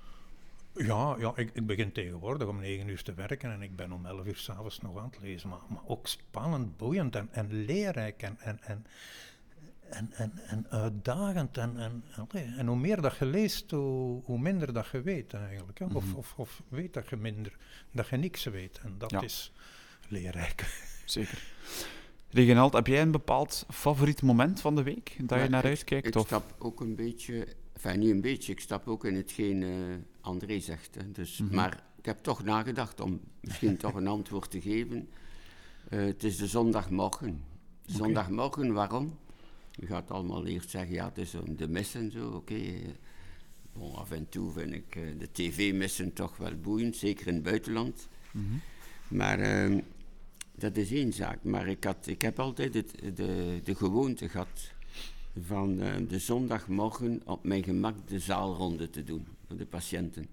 Ja, 0.77 1.17
ja 1.19 1.33
ik, 1.37 1.51
ik, 1.53 1.67
begin 1.67 1.93
tegenwoordig 1.93 2.49
om 2.49 2.61
negen 2.61 2.89
uur 2.89 3.03
te 3.03 3.15
werken 3.15 3.53
en 3.53 3.63
ik 3.63 3.77
ben 3.77 3.93
om 3.93 4.07
elf 4.07 4.27
uur 4.27 4.37
s'avonds 4.37 4.81
nog 4.81 4.99
aan 4.99 5.11
het 5.11 5.19
lezen. 5.21 5.49
Maar, 5.49 5.59
maar 5.69 5.83
ook 5.87 6.07
spannend, 6.07 6.77
boeiend 6.77 7.17
en, 7.17 7.29
en 7.33 7.53
leerrijk 7.53 8.23
en, 8.23 8.39
en, 8.41 8.59
en, 8.63 8.87
en, 9.89 10.11
en, 10.13 10.33
en 10.47 10.67
uitdagend. 10.71 11.57
En, 11.57 11.77
en, 11.77 12.03
en 12.57 12.67
hoe 12.67 12.77
meer 12.77 13.01
dat 13.01 13.17
je 13.17 13.27
leest, 13.27 13.71
hoe, 13.71 14.23
hoe 14.25 14.39
minder 14.39 14.73
dat 14.73 14.87
je 14.93 15.01
weet 15.01 15.35
eigenlijk. 15.35 15.79
Hè? 15.79 15.85
Of, 15.85 16.05
mm 16.05 16.11
-hmm. 16.11 16.19
of, 16.19 16.35
of, 16.37 16.63
weet 16.69 16.95
dat 16.95 17.09
je 17.09 17.17
minder, 17.17 17.57
dat 17.91 18.09
je 18.09 18.17
niks 18.17 18.45
weet. 18.45 18.81
En 18.85 18.95
dat 18.99 19.11
ja. 19.11 19.23
is 19.23 19.53
leerrijk. 20.09 20.85
Zeker. 21.05 21.43
Reginald, 22.31 22.73
heb 22.73 22.87
jij 22.87 23.03
een 23.03 23.11
bepaald 23.11 23.67
favoriet 23.69 24.23
moment 24.23 24.61
van 24.61 24.75
de 24.75 24.83
week 24.83 25.17
dat 25.19 25.39
ja, 25.39 25.45
je 25.45 25.51
naar 25.51 25.65
uitkijkt? 25.65 26.07
Ik, 26.07 26.15
ik 26.15 26.27
stap 26.27 26.55
ook 26.59 26.81
een 26.81 26.97
beetje, 26.97 27.47
enfin 27.73 27.99
niet 27.99 28.11
een 28.11 28.21
beetje, 28.21 28.53
ik 28.53 28.61
stap 28.61 28.89
ook 28.89 29.05
in 29.05 29.15
hetgeen 29.15 29.63
uh, 29.63 29.95
André 30.27 30.61
zegt. 30.61 30.95
Hè. 30.95 31.13
Dus, 31.13 31.39
mm 31.39 31.47
-hmm. 31.47 31.57
Maar 31.57 31.83
ik 31.99 32.05
heb 32.05 32.19
toch 32.23 32.45
nagedacht 32.45 33.01
om 33.01 33.21
misschien 33.41 33.77
toch 33.87 33.95
een 33.95 34.07
antwoord 34.07 34.51
te 34.51 34.61
geven. 34.61 35.09
Uh, 35.91 36.05
het 36.05 36.25
is 36.25 36.37
de 36.37 36.47
zondagmorgen. 36.47 37.43
Zondagmorgen, 37.85 38.73
waarom? 38.73 39.19
Je 39.71 39.87
gaat 39.87 40.11
allemaal 40.11 40.47
eerst 40.47 40.71
zeggen, 40.71 40.95
ja, 40.95 41.05
het 41.05 41.19
is 41.19 41.35
de 41.57 41.69
mis 41.69 41.95
en 41.95 42.11
zo, 42.11 42.27
oké. 42.27 42.37
Okay. 42.37 42.97
Bon, 43.73 43.95
af 43.95 44.11
en 44.11 44.29
toe 44.29 44.53
vind 44.53 44.73
ik 44.73 44.97
uh, 44.97 45.19
de 45.19 45.29
tv-missen 45.33 46.13
toch 46.13 46.37
wel 46.37 46.57
boeiend, 46.61 46.97
zeker 46.97 47.27
in 47.27 47.35
het 47.35 47.43
buitenland. 47.43 48.09
Mm 48.31 48.47
-hmm. 48.49 48.61
Maar 49.19 49.69
uh, 49.69 49.83
dat 50.55 50.77
is 50.77 50.91
één 50.93 51.13
zaak. 51.13 51.43
Maar 51.43 51.69
ik, 51.69 51.85
had, 51.85 52.07
ik 52.07 52.23
heb 52.23 52.39
altijd 52.39 52.75
het, 52.75 52.95
de, 53.15 53.61
de 53.65 53.75
gewoonte 53.75 54.29
gehad 54.29 54.73
van 55.41 55.83
uh, 55.83 55.95
de 56.09 56.19
zondagmorgen 56.19 57.23
op 57.25 57.45
mijn 57.45 57.65
gemak 57.65 58.09
de 58.09 58.19
zaalronde 58.19 58.91
te 58.91 59.05
doen 59.05 59.27
de 59.49 59.67
patiënten. 59.67 60.27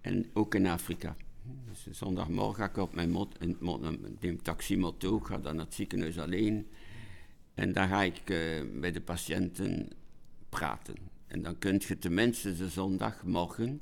En 0.00 0.26
ook 0.32 0.54
in 0.54 0.66
Afrika. 0.66 1.16
Dus 1.68 1.98
zondagmorgen 1.98 2.54
ga 2.54 2.64
ik 2.70 2.76
op 2.76 2.94
mijn 2.94 3.10
mot, 3.10 3.38
neem 4.20 4.42
taximoto, 4.42 5.20
ga 5.20 5.38
dan 5.38 5.56
naar 5.56 5.64
het 5.64 5.74
ziekenhuis 5.74 6.18
alleen. 6.18 6.66
En 7.54 7.72
dan 7.72 7.88
ga 7.88 8.02
ik 8.02 8.30
uh, 8.30 8.80
bij 8.80 8.92
de 8.92 9.00
patiënten 9.00 9.88
praten. 10.48 10.94
En 11.26 11.42
dan 11.42 11.58
kun 11.58 11.82
je 11.86 11.98
tenminste 11.98 12.56
de 12.56 12.68
zondagmorgen 12.68 13.80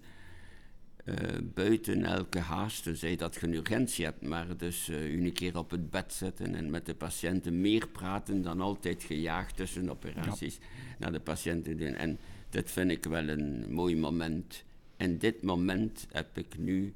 uh, 1.05 1.14
buiten 1.55 2.05
elke 2.05 2.39
haast, 2.39 2.83
tenzij 2.83 3.16
dat 3.16 3.35
je 3.35 3.47
een 3.47 3.55
urgentie 3.55 4.05
hebt, 4.05 4.22
maar 4.22 4.57
dus 4.57 4.89
uh, 4.89 5.12
een 5.12 5.33
keer 5.33 5.59
op 5.59 5.70
het 5.70 5.91
bed 5.91 6.12
zetten 6.12 6.55
en 6.55 6.70
met 6.70 6.87
de 6.87 6.95
patiënten 6.95 7.61
meer 7.61 7.89
praten 7.89 8.43
dan 8.43 8.61
altijd 8.61 9.03
gejaagd 9.03 9.57
tussen 9.57 9.91
operaties 9.91 10.59
ja. 10.61 10.66
naar 10.99 11.12
de 11.12 11.20
patiënten 11.20 11.77
doen. 11.77 11.95
En 11.95 12.18
dat 12.57 12.71
vind 12.71 12.91
ik 12.91 13.05
wel 13.05 13.29
een 13.29 13.73
mooi 13.73 13.97
moment. 13.97 14.65
En 14.97 15.19
dit 15.19 15.43
moment 15.43 16.07
heb 16.11 16.39
ik 16.39 16.59
nu 16.59 16.95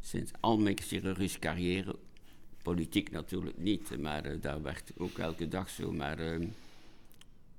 sinds 0.00 0.32
al 0.40 0.58
mijn 0.58 0.80
chirurgische 0.80 1.38
carrière, 1.38 1.96
politiek 2.62 3.10
natuurlijk 3.10 3.58
niet, 3.58 3.98
maar 3.98 4.26
uh, 4.26 4.40
daar 4.40 4.62
werd 4.62 4.92
ook 4.96 5.18
elke 5.18 5.48
dag 5.48 5.70
zo. 5.70 5.92
Maar, 5.92 6.20
uh, 6.20 6.48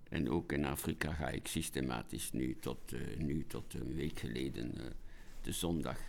en 0.10 0.30
ook 0.30 0.52
in 0.52 0.66
Afrika 0.66 1.14
ga 1.14 1.30
ik 1.30 1.48
systematisch 1.48 2.32
nu 2.32 2.58
tot, 2.60 2.94
uh, 2.94 3.18
nu 3.18 3.46
tot 3.48 3.74
een 3.74 3.96
week 3.96 4.20
geleden 4.20 4.74
de 5.42 5.52
zondag 5.52 6.00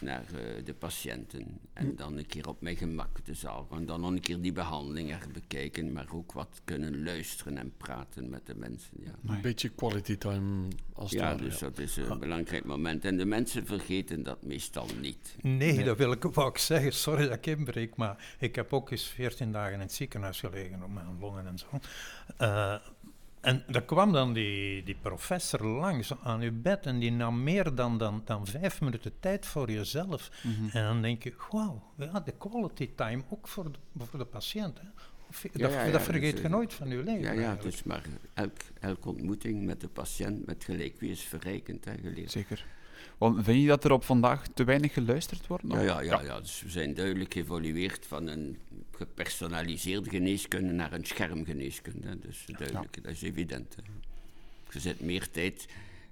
naar 0.00 0.24
uh, 0.34 0.64
de 0.64 0.74
patiënten. 0.74 1.60
En 1.72 1.96
dan 1.96 2.16
een 2.16 2.26
keer 2.26 2.48
op 2.48 2.60
mijn 2.60 2.76
gemak 2.76 3.24
de 3.24 3.34
zaal 3.34 3.66
gaan. 3.70 3.86
Dan 3.86 4.00
nog 4.00 4.10
een 4.10 4.20
keer 4.20 4.40
die 4.40 4.52
behandeling 4.52 5.12
er 5.12 5.26
bekijken, 5.32 5.92
maar 5.92 6.06
ook 6.12 6.32
wat 6.32 6.60
kunnen 6.64 7.04
luisteren 7.04 7.58
en 7.58 7.72
praten 7.76 8.28
met 8.28 8.46
de 8.46 8.54
mensen. 8.54 8.90
Ja. 9.04 9.32
Een 9.34 9.40
beetje 9.40 9.68
quality 9.68 10.16
time 10.16 10.68
als 10.92 11.10
Ja, 11.10 11.34
dus 11.34 11.58
dat 11.58 11.78
is 11.78 11.96
een 11.96 12.18
belangrijk 12.18 12.64
moment. 12.64 13.04
En 13.04 13.16
de 13.16 13.24
mensen 13.24 13.66
vergeten 13.66 14.22
dat 14.22 14.42
meestal 14.42 14.86
niet. 15.00 15.36
Nee, 15.40 15.56
nee. 15.72 15.84
dat 15.84 15.96
wil 15.96 16.12
ik 16.12 16.38
ook 16.38 16.58
zeggen. 16.58 16.92
Sorry 16.92 17.28
dat 17.28 17.36
ik 17.36 17.46
inbreek, 17.46 17.96
maar 17.96 18.34
ik 18.38 18.54
heb 18.54 18.72
ook 18.72 18.90
eens 18.90 19.06
14 19.06 19.52
dagen 19.52 19.74
in 19.74 19.80
het 19.80 19.92
ziekenhuis 19.92 20.40
gelegen 20.40 20.82
op 20.82 20.92
mijn 20.92 21.18
longen 21.20 21.46
en 21.46 21.58
zo. 21.58 21.66
Uh, 22.40 22.76
en 23.40 23.64
er 23.72 23.82
kwam 23.82 24.12
dan 24.12 24.32
die, 24.32 24.82
die 24.82 24.96
professor 25.00 25.66
langs 25.66 26.12
aan 26.22 26.40
uw 26.40 26.60
bed 26.60 26.86
en 26.86 26.98
die 26.98 27.12
nam 27.12 27.42
meer 27.42 27.74
dan, 27.74 27.98
dan, 27.98 28.22
dan 28.24 28.46
vijf 28.46 28.80
minuten 28.80 29.12
tijd 29.20 29.46
voor 29.46 29.70
jezelf. 29.70 30.30
Mm 30.42 30.54
-hmm. 30.54 30.70
En 30.72 30.84
dan 30.84 31.02
denk 31.02 31.22
je, 31.22 31.34
wauw, 31.50 31.82
ja, 31.96 32.20
de 32.20 32.32
quality 32.38 32.90
time 32.94 33.22
ook 33.28 33.48
voor 33.48 33.72
de, 33.72 34.04
voor 34.04 34.18
de 34.18 34.24
patiënt. 34.24 34.78
Hè. 34.78 34.86
Dat, 35.28 35.52
ja, 35.52 35.68
ja, 35.68 35.84
ja, 35.84 35.92
dat, 35.92 36.02
vergeet 36.02 36.32
dus, 36.32 36.42
je 36.42 36.48
nooit 36.48 36.74
van 36.74 36.90
uw 36.90 37.02
leven. 37.02 37.20
Ja, 37.20 37.32
ja 37.32 37.54
dus 37.54 37.82
maar 37.82 38.02
elk, 38.34 38.56
elke 38.80 39.08
ontmoeting 39.08 39.64
met 39.64 39.80
de 39.80 39.88
patiënt 39.88 40.46
met 40.46 40.64
gelijk 40.64 41.00
wie 41.00 41.10
is 41.10 41.22
verrijkend. 41.22 41.84
Hè, 41.84 41.92
geleerd. 42.02 42.30
Zeker. 42.30 42.66
Want 43.18 43.44
vind 43.44 43.60
je 43.60 43.66
dat 43.66 43.84
er 43.84 43.92
op 43.92 44.04
vandaag 44.04 44.46
te 44.54 44.64
weinig 44.64 44.92
geluisterd 44.92 45.46
wordt? 45.46 45.64
Ja, 45.68 45.80
ja, 45.80 46.00
ja, 46.00 46.22
ja. 46.22 46.40
Dus 46.40 46.62
we 46.62 46.70
zijn 46.70 46.94
duidelijk 46.94 47.32
geëvolueerd 47.32 48.06
van 48.06 48.26
een 48.26 48.58
gepersonaliseerde 48.98 50.10
geneeskunde 50.10 50.72
naar 50.72 50.92
een 50.92 51.04
schermgeneeskunde. 51.04 52.18
Dus 52.18 52.44
duidelijk, 52.46 53.02
dat 53.02 53.12
is 53.12 53.22
evident. 53.22 53.76
Hè. 53.76 53.82
Je 54.72 54.80
zet 54.80 55.00
meer 55.00 55.30
tijd 55.30 55.66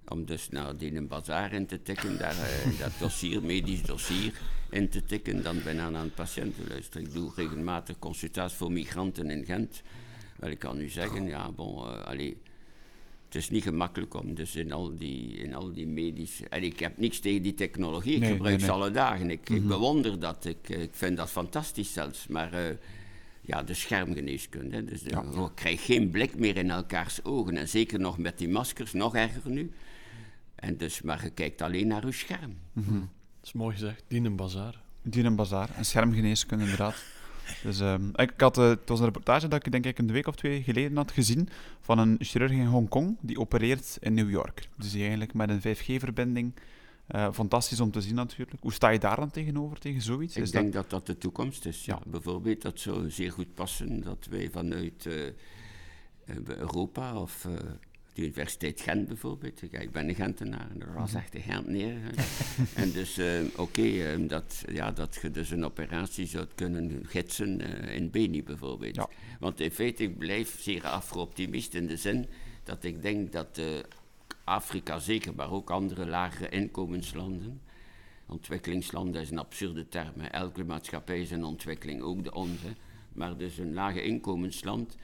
om 0.09 0.25
dus 0.25 0.49
naar 0.49 0.77
die 0.77 0.97
een 0.97 1.09
bazaar 1.09 1.53
in 1.53 1.67
te 1.67 1.83
tikken, 1.83 2.19
daar, 2.19 2.35
uh, 2.35 2.79
dat 2.79 2.93
dossier, 2.99 3.43
medisch 3.43 3.83
dossier 3.83 4.33
in 4.71 4.89
te 4.89 5.05
tikken, 5.05 5.43
dan 5.43 5.63
bijna 5.63 5.91
naar 5.91 6.03
een 6.03 6.15
patiënt 6.15 6.57
te 6.57 6.67
luisteren. 6.69 7.07
Ik 7.07 7.13
doe 7.13 7.33
regelmatig 7.37 7.99
consultaties 7.99 8.57
voor 8.57 8.73
migranten 8.73 9.31
in 9.31 9.45
Gent. 9.45 9.83
Wel, 10.37 10.51
ik 10.51 10.59
kan 10.59 10.81
u 10.81 10.89
zeggen, 10.89 11.27
ja, 11.27 11.51
bon, 11.51 11.89
uh, 11.89 12.03
allee, 12.03 12.37
het 13.27 13.35
is 13.35 13.51
niet 13.51 13.63
gemakkelijk 13.63 14.15
om 14.15 14.35
dus 14.35 14.57
in 14.57 14.73
al 14.73 14.97
die, 14.97 15.37
in 15.37 15.55
al 15.55 15.73
die 15.73 15.87
medische... 15.87 16.49
En 16.49 16.63
ik 16.63 16.79
heb 16.79 16.99
niks 16.99 17.19
tegen 17.19 17.43
die 17.43 17.55
technologie, 17.55 18.15
ik 18.15 18.21
nee, 18.21 18.31
gebruik 18.31 18.59
nee, 18.59 18.67
nee. 18.67 18.77
ze 18.77 18.83
alle 18.83 18.91
dagen. 18.91 19.31
Ik, 19.31 19.49
mm 19.49 19.57
-hmm. 19.57 19.65
ik, 19.65 19.69
bewonder 19.69 20.21
dat, 20.21 20.45
ik, 20.45 20.69
ik 20.69 20.91
vind 20.93 21.17
dat 21.17 21.31
fantastisch 21.31 21.93
zelfs. 21.93 22.27
Maar 22.27 22.55
uh, 22.55 22.61
ja, 23.41 23.63
de 23.63 23.75
schermgeneeskunde, 23.75 24.85
dus 24.85 25.03
de, 25.03 25.11
ja. 25.11 25.25
je 25.35 25.55
krijgt 25.55 25.85
geen 25.85 26.11
blik 26.11 26.39
meer 26.39 26.57
in 26.57 26.71
elkaars 26.71 27.25
ogen. 27.25 27.57
En 27.57 27.69
zeker 27.69 28.01
nog 28.01 28.19
met 28.19 28.39
die 28.39 28.49
maskers, 28.49 28.93
nog 28.93 29.15
erger 29.15 29.51
nu. 29.51 29.73
En 30.55 30.77
dus, 30.77 31.03
maar 31.03 31.25
je 31.25 31.31
kijkt 31.31 31.63
alleen 31.63 31.87
naar 31.87 32.05
uw 32.05 32.13
scherm. 32.13 32.57
Mm 32.73 32.85
-hmm. 32.85 33.01
Dat 33.01 33.47
is 33.47 33.53
mooi 33.53 33.75
gezegd, 33.75 34.05
Dien 34.09 34.37
Bazaar. 34.37 34.81
Dien 35.03 35.37
Bazaar, 35.37 35.71
en 35.77 35.85
schermgeneeskunde 35.85 36.65
inderdaad. 36.65 37.05
Dus, 37.63 37.81
um, 37.81 38.11
ik, 38.15 38.33
had, 38.37 38.59
uh, 38.59 38.69
het 38.69 38.89
was 38.89 38.99
een 38.99 39.05
reportage 39.05 39.49
dat 39.49 39.67
ik 39.67 39.73
denk 39.73 39.87
ik 39.87 39.99
een 39.99 40.13
week 40.13 40.27
of 40.27 40.35
twee 40.35 40.63
geleden 40.63 40.97
had 40.97 41.11
gezien 41.11 41.49
van 41.81 41.99
een 41.99 42.17
chirurg 42.21 42.51
in 42.51 42.67
Hongkong 42.67 43.17
die 43.21 43.39
opereert 43.39 43.97
in 44.01 44.15
New 44.15 44.31
York. 44.31 44.69
Dus 44.77 44.91
die 44.91 45.01
eigenlijk 45.01 45.35
met 45.35 45.51
een 45.51 45.77
5G-verbinding. 45.77 46.53
Uh, 47.15 47.29
fantastisch 47.33 47.81
om 47.81 47.91
te 47.91 48.01
zien 48.01 48.15
natuurlijk. 48.15 48.63
Hoe 48.63 48.73
sta 48.73 48.89
je 48.89 48.99
daar 48.99 49.17
dan 49.17 49.31
tegenover, 49.31 49.79
tegen 49.79 50.03
zoiets? 50.03 50.37
Ik 50.37 50.43
is 50.43 50.51
denk 50.51 50.73
dat... 50.73 50.83
dat 50.83 50.91
dat 50.91 51.07
de 51.07 51.19
toekomst 51.19 51.67
is. 51.67 51.85
Ja. 51.85 52.01
Bijvoorbeeld, 52.07 52.63
dat 52.63 52.81
zou 52.81 53.11
zeer 53.11 53.33
goed 53.33 53.55
passen 53.55 54.01
dat 54.01 54.27
wij 54.31 54.51
vanuit 54.51 55.05
uh, 55.05 55.31
Europa 56.47 57.21
of 57.21 57.47
de 58.17 58.23
Universiteit 58.23 58.81
Gent 58.81 59.09
bijvoorbeeld. 59.09 59.61
Ja, 59.71 59.79
ik 59.79 59.91
ben 59.91 60.09
een 60.09 60.15
Gentenaar 60.15 60.71
en 60.71 60.79
dat 60.79 60.89
was 60.95 61.15
echt 61.15 61.35
een 61.35 61.41
Gent 61.41 61.67
neer. 61.67 61.97
en 62.75 62.93
dus, 62.93 63.19
uh, 63.19 63.41
oké, 63.57 63.61
okay, 63.61 64.17
uh, 64.17 64.29
dat, 64.29 64.65
ja, 64.73 64.93
dat 64.93 65.19
je 65.23 65.31
dus 65.31 65.51
een 65.51 65.65
operatie 65.65 66.27
zou 66.27 66.47
kunnen 66.55 67.03
gidsen 67.07 67.61
uh, 67.61 67.95
in 67.95 68.11
Beni 68.11 68.43
bijvoorbeeld. 68.43 68.95
Ja. 68.95 69.09
Want 69.41 69.61
in 69.61 69.71
feite, 69.71 70.03
ik 70.03 70.19
blijf 70.19 70.61
zeer 70.61 70.87
afro-optimist 70.87 71.75
in 71.75 71.87
de 71.87 71.97
zin 71.97 72.27
dat 72.65 72.85
ik 72.85 73.03
denk 73.03 73.33
dat 73.33 73.61
Afrika 74.45 74.99
zeker, 74.99 75.35
maar 75.35 75.51
ook 75.51 75.71
andere 75.71 76.07
lagere 76.07 76.49
inkomenslanden, 76.49 77.61
ontwikkelingslanden 78.27 79.21
is 79.21 79.31
een 79.31 79.39
absurde 79.39 79.89
term, 79.89 80.21
elke 80.21 80.65
maatschappij 80.65 81.21
is 81.21 81.31
een 81.31 81.45
ontwikkeling, 81.45 82.03
ook 82.03 82.25
de 82.25 82.35
onze, 82.35 82.75
maar 83.13 83.37
dus 83.37 83.59
een 83.59 83.75
lage 83.75 84.03
inkomensland 84.03 84.97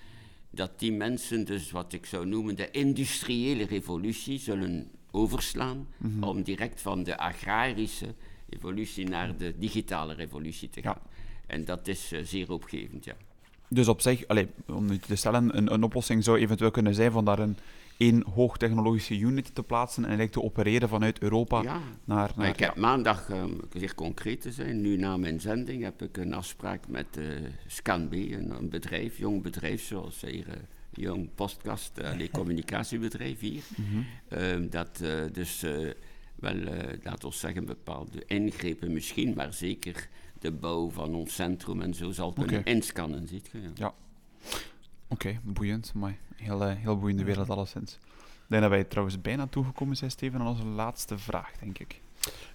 dat 0.55 0.79
die 0.79 0.93
mensen 0.93 1.45
dus 1.45 1.71
wat 1.71 1.93
ik 1.93 2.07
zou 2.07 2.27
noemen 2.27 2.57
de 2.57 2.71
industriële 2.71 3.65
revolutie 3.65 4.39
zullen 4.39 4.91
overslaan 5.11 5.87
mm 5.97 6.13
-hmm. 6.13 6.23
om 6.23 6.43
direct 6.43 6.81
van 6.81 7.03
de 7.03 7.19
agrarische 7.19 8.15
evolutie 8.49 9.09
naar 9.09 9.37
de 9.37 9.55
digitale 9.59 10.15
revolutie 10.15 10.69
te 10.71 10.83
gaan. 10.83 11.01
Ja. 11.05 11.11
En 11.47 11.65
dat 11.65 11.89
is 11.89 12.13
uh, 12.13 12.21
zeer 12.25 12.51
opgevend, 12.51 13.05
ja. 13.05 13.15
Dus 13.69 13.89
op 13.89 14.01
zich, 14.01 14.27
allez, 14.27 14.47
om 14.67 14.87
nu 14.87 14.99
te 14.99 15.17
stellen, 15.17 15.57
een, 15.57 15.73
een 15.73 15.83
oplossing 15.83 16.25
zou 16.25 16.39
eventueel 16.39 16.71
kunnen 16.71 16.95
zijn 16.95 17.13
van 17.13 17.25
daar 17.25 17.39
een 17.39 17.57
één 17.97 18.25
hoogtechnologische 18.35 19.19
unit 19.19 19.55
te 19.55 19.63
plaatsen 19.63 20.03
en 20.03 20.09
eigenlijk 20.09 20.39
te 20.39 20.43
opereren 20.43 20.89
vanuit 20.89 21.19
Europa 21.19 21.63
ja. 21.63 21.81
naar, 22.05 22.33
naar... 22.37 22.49
Ik 22.49 22.59
heb 22.59 22.77
maandag, 22.77 23.29
um, 23.31 23.61
zeer 23.73 23.95
concreet 23.95 24.41
te 24.41 24.53
zijn, 24.53 24.81
nu 24.81 24.97
na 24.97 25.17
mijn 25.17 25.41
zending 25.41 25.83
heb 25.83 26.03
ik 26.03 26.17
een 26.17 26.35
afspraak 26.35 26.89
met 26.89 27.07
uh, 27.19 27.27
ScanB, 27.67 28.13
een, 28.13 28.51
een, 28.51 28.69
bedrijf, 28.69 29.19
jong 29.19 29.43
bedrijf 29.43 29.83
zoals 29.83 30.21
hier... 30.21 30.49
Uh, 30.49 30.55
jong 30.95 31.29
podcast, 31.35 31.93
uh, 31.99 32.29
communicatiebedrijf 32.33 33.41
hier. 33.41 33.63
Mm 33.77 33.85
-hmm. 33.85 34.07
uh, 34.39 34.71
dat 34.71 35.01
uh, 35.03 35.23
dus 35.33 35.61
wel, 36.35 36.55
laten 37.03 37.29
we 37.29 37.35
zeggen, 37.35 37.65
bepaalde 37.65 38.25
ingrepen 38.27 38.93
misschien, 38.93 39.35
maar 39.35 39.53
zeker 39.53 40.09
de 40.39 40.53
bouw 40.53 40.91
van 40.91 41.15
ons 41.15 41.35
centrum 41.35 41.83
en 41.83 41.95
zo 41.95 42.11
zal 42.11 42.33
kunnen 42.33 42.59
okay. 42.59 42.73
inscannen, 42.73 43.29
ziet 43.29 43.49
je. 43.53 43.61
Ja. 43.61 43.71
ja. 43.75 43.95
Oké, 45.13 45.29
okay, 45.29 45.41
boeiend, 45.43 45.95
maar 45.95 46.19
heel, 46.37 46.69
heel 46.69 46.99
boeiende 46.99 47.25
wereld 47.25 47.51
alleszins. 47.51 47.99
Ik 48.23 48.49
denk 48.49 48.63
dat 48.63 48.71
wij 48.71 48.85
trouwens 48.85 49.21
bijna 49.21 49.47
toegekomen 49.47 49.97
zijn, 49.97 50.11
Steven, 50.11 50.41
aan 50.41 50.47
onze 50.47 50.65
laatste 50.65 51.19
vraag, 51.19 51.53
denk 51.59 51.79
ik. 51.79 52.01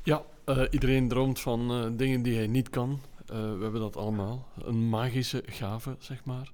Ja, 0.04 0.24
uh, 0.46 0.64
iedereen 0.70 1.08
droomt 1.08 1.40
van 1.40 1.72
uh, 1.72 1.92
dingen 1.98 2.22
die 2.22 2.36
hij 2.36 2.48
niet 2.48 2.70
kan. 2.70 3.00
We 3.26 3.58
hebben 3.62 3.80
dat 3.80 3.98
allemaal. 3.98 4.48
Een 4.58 4.90
magische 4.90 5.44
gave, 5.46 5.96
zeg 6.00 6.26
maar. 6.26 6.52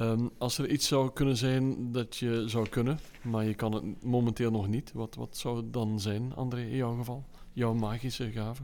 Um, 0.00 0.30
als 0.38 0.58
er 0.58 0.70
iets 0.70 0.86
zou 0.86 1.10
kunnen 1.12 1.36
zijn 1.36 1.92
dat 1.92 2.16
je 2.16 2.42
zou 2.46 2.68
kunnen, 2.68 2.98
maar 3.22 3.44
je 3.44 3.54
kan 3.54 3.72
het 3.72 4.04
momenteel 4.04 4.50
nog 4.50 4.68
niet, 4.68 4.92
wat, 4.92 5.14
wat 5.14 5.36
zou 5.36 5.56
het 5.56 5.72
dan 5.72 6.00
zijn, 6.00 6.34
André, 6.34 6.60
in 6.60 6.76
jouw 6.76 6.96
geval? 6.96 7.24
Jouw 7.52 7.74
magische 7.74 8.30
gave? 8.30 8.62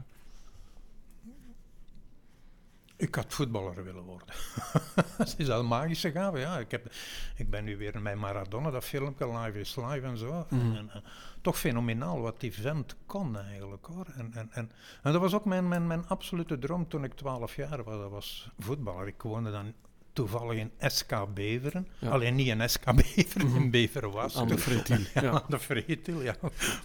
Ik 2.97 3.15
had 3.15 3.33
voetballer 3.33 3.83
willen 3.83 4.03
worden. 4.03 4.27
dat 5.17 5.35
is 5.37 5.49
al 5.49 5.59
een 5.59 5.65
magische 5.65 6.11
gave, 6.11 6.39
ja. 6.39 6.59
Ik, 6.59 6.71
heb, 6.71 6.91
ik 7.35 7.49
ben 7.49 7.63
nu 7.63 7.77
weer 7.77 8.01
met 8.01 8.15
Maradona, 8.15 8.71
dat 8.71 8.83
filmpje 8.83 9.37
Live 9.37 9.59
is 9.59 9.75
Live 9.75 10.01
en 10.01 10.17
zo. 10.17 10.45
Mm. 10.49 10.59
En, 10.59 10.77
en, 10.77 10.89
en, 10.93 11.03
toch 11.41 11.59
fenomenaal 11.59 12.21
wat 12.21 12.39
die 12.39 12.53
vent 12.53 12.95
kon 13.05 13.37
eigenlijk, 13.37 13.85
hoor. 13.85 14.05
En, 14.15 14.33
en, 14.33 14.49
en, 14.51 14.71
en 15.01 15.11
dat 15.11 15.21
was 15.21 15.33
ook 15.33 15.45
mijn, 15.45 15.67
mijn, 15.67 15.87
mijn 15.87 16.07
absolute 16.07 16.59
droom 16.59 16.87
toen 16.87 17.03
ik 17.03 17.13
12 17.13 17.55
jaar 17.55 17.83
was. 17.83 17.97
Dat 17.97 18.09
was 18.09 18.49
voetballer. 18.59 19.07
Ik 19.07 19.21
woonde 19.21 19.51
dan 19.51 19.73
toevallig 20.13 20.57
in 20.57 20.71
SK 20.79 21.33
Beveren. 21.33 21.87
Ja. 21.99 22.09
Alleen 22.09 22.35
niet 22.35 22.47
in 22.47 22.69
SK 22.69 22.95
Beveren, 22.95 23.47
mm. 23.47 23.55
in 23.55 23.71
Beveren 23.71 24.11
was. 24.11 24.37
Aan 24.37 24.47
de 24.47 24.57
Vretil. 24.57 24.97
ja, 25.13 25.21
ja. 25.21 25.31
Aan 25.31 25.43
de 25.47 26.23
ja. 26.23 26.35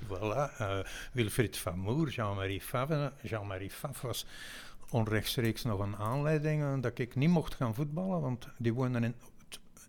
voilà. 0.08 0.60
Uh, 0.60 0.78
Wilfried 1.12 1.58
Van 1.58 1.78
Moer, 1.78 2.08
Jean-Marie 2.08 2.60
Favre. 2.60 3.12
Jean-Marie 3.22 3.70
Favre 3.70 4.06
was 4.06 4.26
onrechtstreeks 4.90 5.62
nog 5.62 5.80
een 5.80 5.96
aanleiding 5.96 6.62
uh, 6.62 6.74
dat 6.80 6.98
ik 6.98 7.14
niet 7.14 7.28
mocht 7.28 7.54
gaan 7.54 7.74
voetballen, 7.74 8.20
want 8.20 8.46
die 8.58 8.74
woonden 8.74 9.04
in, 9.04 9.14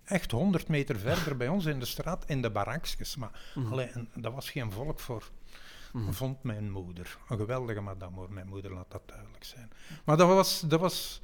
echt 0.03 0.31
100 0.31 0.67
meter 0.67 0.99
verder 0.99 1.37
bij 1.37 1.47
ons 1.47 1.65
in 1.65 1.79
de 1.79 1.85
straat, 1.85 2.23
in 2.27 2.41
de 2.41 2.49
barakjes. 2.49 3.15
Maar 3.15 3.51
mm 3.55 3.63
-hmm. 3.63 3.71
allee, 3.71 3.89
dat 4.13 4.33
was 4.33 4.49
geen 4.49 4.71
volk 4.71 4.99
voor, 4.99 5.29
mm 5.91 6.03
-hmm. 6.03 6.13
vond 6.13 6.43
mijn 6.43 6.71
moeder. 6.71 7.17
Een 7.29 7.37
geweldige 7.37 7.81
madame 7.81 8.15
hoor, 8.15 8.33
mijn 8.33 8.47
moeder 8.47 8.73
laat 8.73 8.91
dat 8.91 9.07
duidelijk 9.07 9.43
zijn. 9.43 9.71
Maar 10.05 10.17
dat 10.17 10.27
was... 10.27 10.59
Dat 10.59 10.79
was 10.79 11.21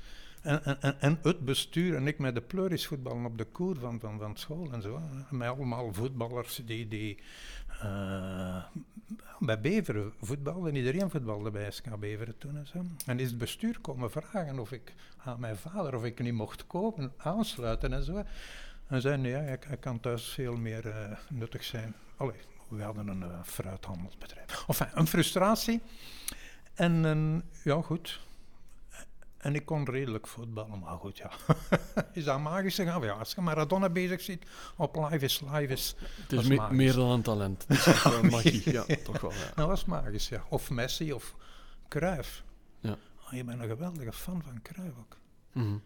en, 0.48 0.82
en, 0.82 1.00
en, 1.00 1.20
het 1.22 1.46
bestuur 1.46 1.96
en 1.96 2.08
ik 2.08 2.20
met 2.20 2.36
de 2.36 2.42
pleuris 2.42 2.88
voetballen 2.88 3.26
op 3.26 3.38
de 3.38 3.46
koer 3.46 3.76
van, 3.80 4.00
van, 4.00 4.20
van 4.20 4.36
school 4.36 4.72
en 4.72 4.82
zo. 4.82 5.02
Met 5.30 5.48
allemaal 5.48 5.94
voetballers 5.94 6.62
die, 6.66 6.88
die 6.88 7.18
uh, 7.84 8.64
bij 9.40 9.62
Beveren 9.62 10.14
voetbalden. 10.22 10.76
Iedereen 10.76 11.10
voetbalde 11.10 11.52
bij 11.52 11.72
SK 11.72 12.00
Beveren 12.00 12.38
toen 12.38 12.58
en 12.58 12.68
zo. 12.68 12.86
En 13.06 13.20
is 13.20 13.30
het 13.30 13.38
bestuur 13.38 13.80
komen 13.80 14.12
vragen 14.12 14.60
of 14.60 14.72
ik 14.72 14.94
aan 15.18 15.40
mijn 15.40 15.58
vader 15.58 15.96
of 15.96 16.04
ik 16.04 16.20
niet 16.20 16.34
mocht 16.34 16.68
komen, 16.68 17.14
aansluiten 17.18 17.94
en 17.94 18.04
zo. 18.04 18.24
En 18.88 19.02
zei 19.02 19.18
nee, 19.18 19.34
hij, 19.34 19.60
kan 19.80 20.00
thuis 20.00 20.30
veel 20.30 20.56
meer 20.56 20.86
uh, 20.86 21.18
nuttig 21.30 21.64
zijn. 21.64 21.96
Allee, 22.18 22.40
we 22.68 22.84
hadden 22.84 23.08
een 23.08 23.22
uh, 23.22 23.44
fruithandelsbedrijf. 23.44 24.66
Enfin, 24.68 24.88
een 24.94 25.08
frustratie. 25.08 25.82
En 26.74 27.06
eh, 27.06 27.64
ja, 27.64 27.82
goed. 27.82 28.20
En 29.38 29.56
ik 29.56 29.66
kon 29.66 29.86
redelijk 29.86 30.28
voetballen, 30.28 30.80
maar 30.80 30.98
goed, 30.98 31.18
ja. 31.18 31.32
is 32.14 32.24
dat 32.24 32.40
magisch 32.40 32.76
gegaan? 32.76 33.02
Ja, 33.02 33.14
als 33.14 33.34
je 33.34 33.42
Maradona 33.42 33.90
bezig 33.90 34.22
ziet 34.22 34.46
op 34.76 34.96
Live 34.96 35.26
is 35.26 35.42
Live 35.42 35.74
is... 35.74 35.96
Het 36.22 36.32
is 36.32 36.48
me- 36.48 36.72
meer 36.72 36.94
dan 36.94 37.10
een 37.10 37.22
talent. 37.22 37.66
Het 37.68 37.86
is 37.86 38.04
wel 38.04 38.24
magie. 38.24 38.72
Ja, 38.72 38.86
toch 39.04 39.22
wel. 39.22 39.32
Ja. 39.32 39.52
Nou, 39.56 39.68
dat 39.70 39.78
is 39.78 39.86
magisch, 39.86 40.30
ja. 40.30 40.44
Of 40.50 40.70
Messi 40.70 41.14
of 41.14 41.36
Cruyff. 41.88 42.44
Ja. 42.80 42.96
Ah, 43.26 43.32
je 43.34 43.44
bent 43.44 43.62
een 43.62 43.68
geweldige 43.68 44.12
fan 44.14 44.44
van 44.44 44.62
Cruyff 44.62 44.98
ook. 45.00 45.18
Mhm. 45.54 45.78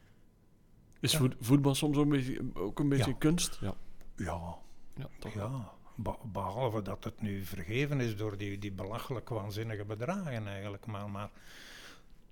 Is 0.99 1.12
Ja. 1.12 1.28
voetbal 1.39 1.76
soms 1.76 1.97
ook 1.97 2.04
een 2.04 2.10
beetje, 2.10 2.41
ook 2.54 2.80
een 2.80 2.89
beetje 2.89 3.12
Ja. 3.12 3.18
kunst? 3.20 3.58
Ja, 3.62 3.74
Ja, 4.16 4.56
ja 4.95 5.08
toch 5.20 5.34
ja. 5.34 5.72
Be- 5.95 6.18
behalve 6.32 6.82
dat 6.82 7.04
het 7.04 7.22
nu 7.22 7.43
vergeven 7.45 7.99
is 7.99 8.16
door 8.18 8.38
die, 8.38 8.58
die 8.58 8.72
belachelijk 8.72 9.30
waanzinnige 9.30 9.86
bedragen 9.86 10.47
eigenlijk. 10.47 10.86
Maar, 10.86 11.10
maar 11.10 11.30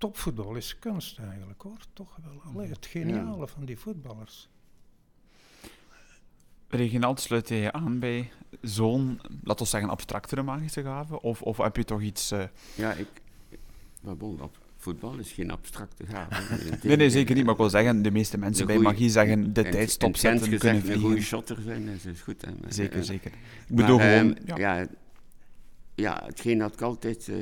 topvoetbal 0.00 0.54
is 0.54 0.78
kunst 0.78 1.18
eigenlijk 1.18 1.62
hoor. 1.62 1.78
Toch 1.92 2.16
wel. 2.24 2.52
Allee, 2.54 2.68
het 2.68 2.86
geniale 2.86 3.48
van 3.48 3.64
die 3.64 3.78
voetballers. 3.78 4.48
Reginald, 6.68 7.20
sluit 7.20 7.48
je 7.48 7.72
aan 7.72 7.98
bij 7.98 8.30
zo'n, 8.62 9.20
laten 9.42 9.64
we 9.64 9.70
zeggen, 9.70 9.90
abstractere 9.90 10.42
magische 10.42 10.82
gave? 10.82 11.20
Of, 11.22 11.42
of 11.42 11.56
heb 11.56 11.76
je 11.76 11.84
toch 11.84 12.00
iets... 12.02 12.30
eh, 12.30 12.44
Ja, 12.74 12.92
ik... 12.92 13.06
Bon, 14.02 14.40
op- 14.40 14.58
voetbal 14.76 15.18
is 15.18 15.32
geen 15.32 15.50
abstracte 15.50 16.06
gave. 16.06 16.58
Nee, 16.88 16.96
nee, 16.96 17.10
zeker 17.10 17.34
niet. 17.34 17.44
Maar 17.44 17.52
ik 17.52 17.60
wil 17.60 17.70
zeggen, 17.70 18.02
de 18.02 18.10
meeste 18.10 18.38
mensen 18.38 18.66
bij 18.66 18.74
goeie- 18.76 18.90
magie 18.90 19.10
zeggen 19.10 19.52
de 19.52 19.62
tijd 19.62 19.74
in 19.74 19.88
stop 19.88 20.12
het 20.12 20.20
Gent 20.20 20.40
zetten, 20.40 20.58
gezegd, 20.58 20.60
kunnen 20.62 20.82
een 20.82 21.00
goede 21.00 21.14
vliegen. 21.14 21.22
shotter 21.38 21.62
zijn, 21.62 21.86
dat 21.86 22.04
is 22.14 22.20
goed. 22.20 22.42
Hè. 22.44 22.50
Maar, 22.60 22.72
Zeker, 22.72 22.98
eh, 22.98 23.04
zeker. 23.04 23.32
Ik 23.68 23.76
bedoel 23.76 23.96
maar, 23.98 24.16
gewoon... 24.18 24.36
ehm, 24.36 24.60
ja. 24.60 24.76
ja. 24.78 24.86
Ja, 25.94 26.22
hetgeen 26.24 26.58
dat 26.58 26.72
ik 26.72 26.80
altijd 26.80 27.28
eh, 27.28 27.36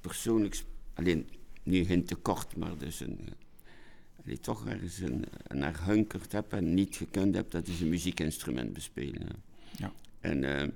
persoonlijk, 0.00 0.62
alleen 0.94 1.28
nu 1.62 1.84
geen 1.84 2.04
tekort, 2.04 2.56
maar 2.56 2.78
dus 2.78 3.00
een, 3.00 3.18
eh, 3.24 4.22
allee, 4.22 4.38
toch 4.38 4.66
ergens 4.66 4.98
een, 4.98 5.24
een 5.46 5.58
naar 5.58 5.84
hunkerd 5.84 6.32
heb 6.32 6.52
en 6.52 6.74
niet 6.74 6.96
gekund 6.96 7.34
heb, 7.34 7.50
dat 7.50 7.66
is 7.66 7.80
een 7.80 7.88
muziekinstrument 7.88 8.72
bespelen. 8.72 9.28
Ja. 9.76 9.92
En 10.20 10.44
ehm, 10.44 10.70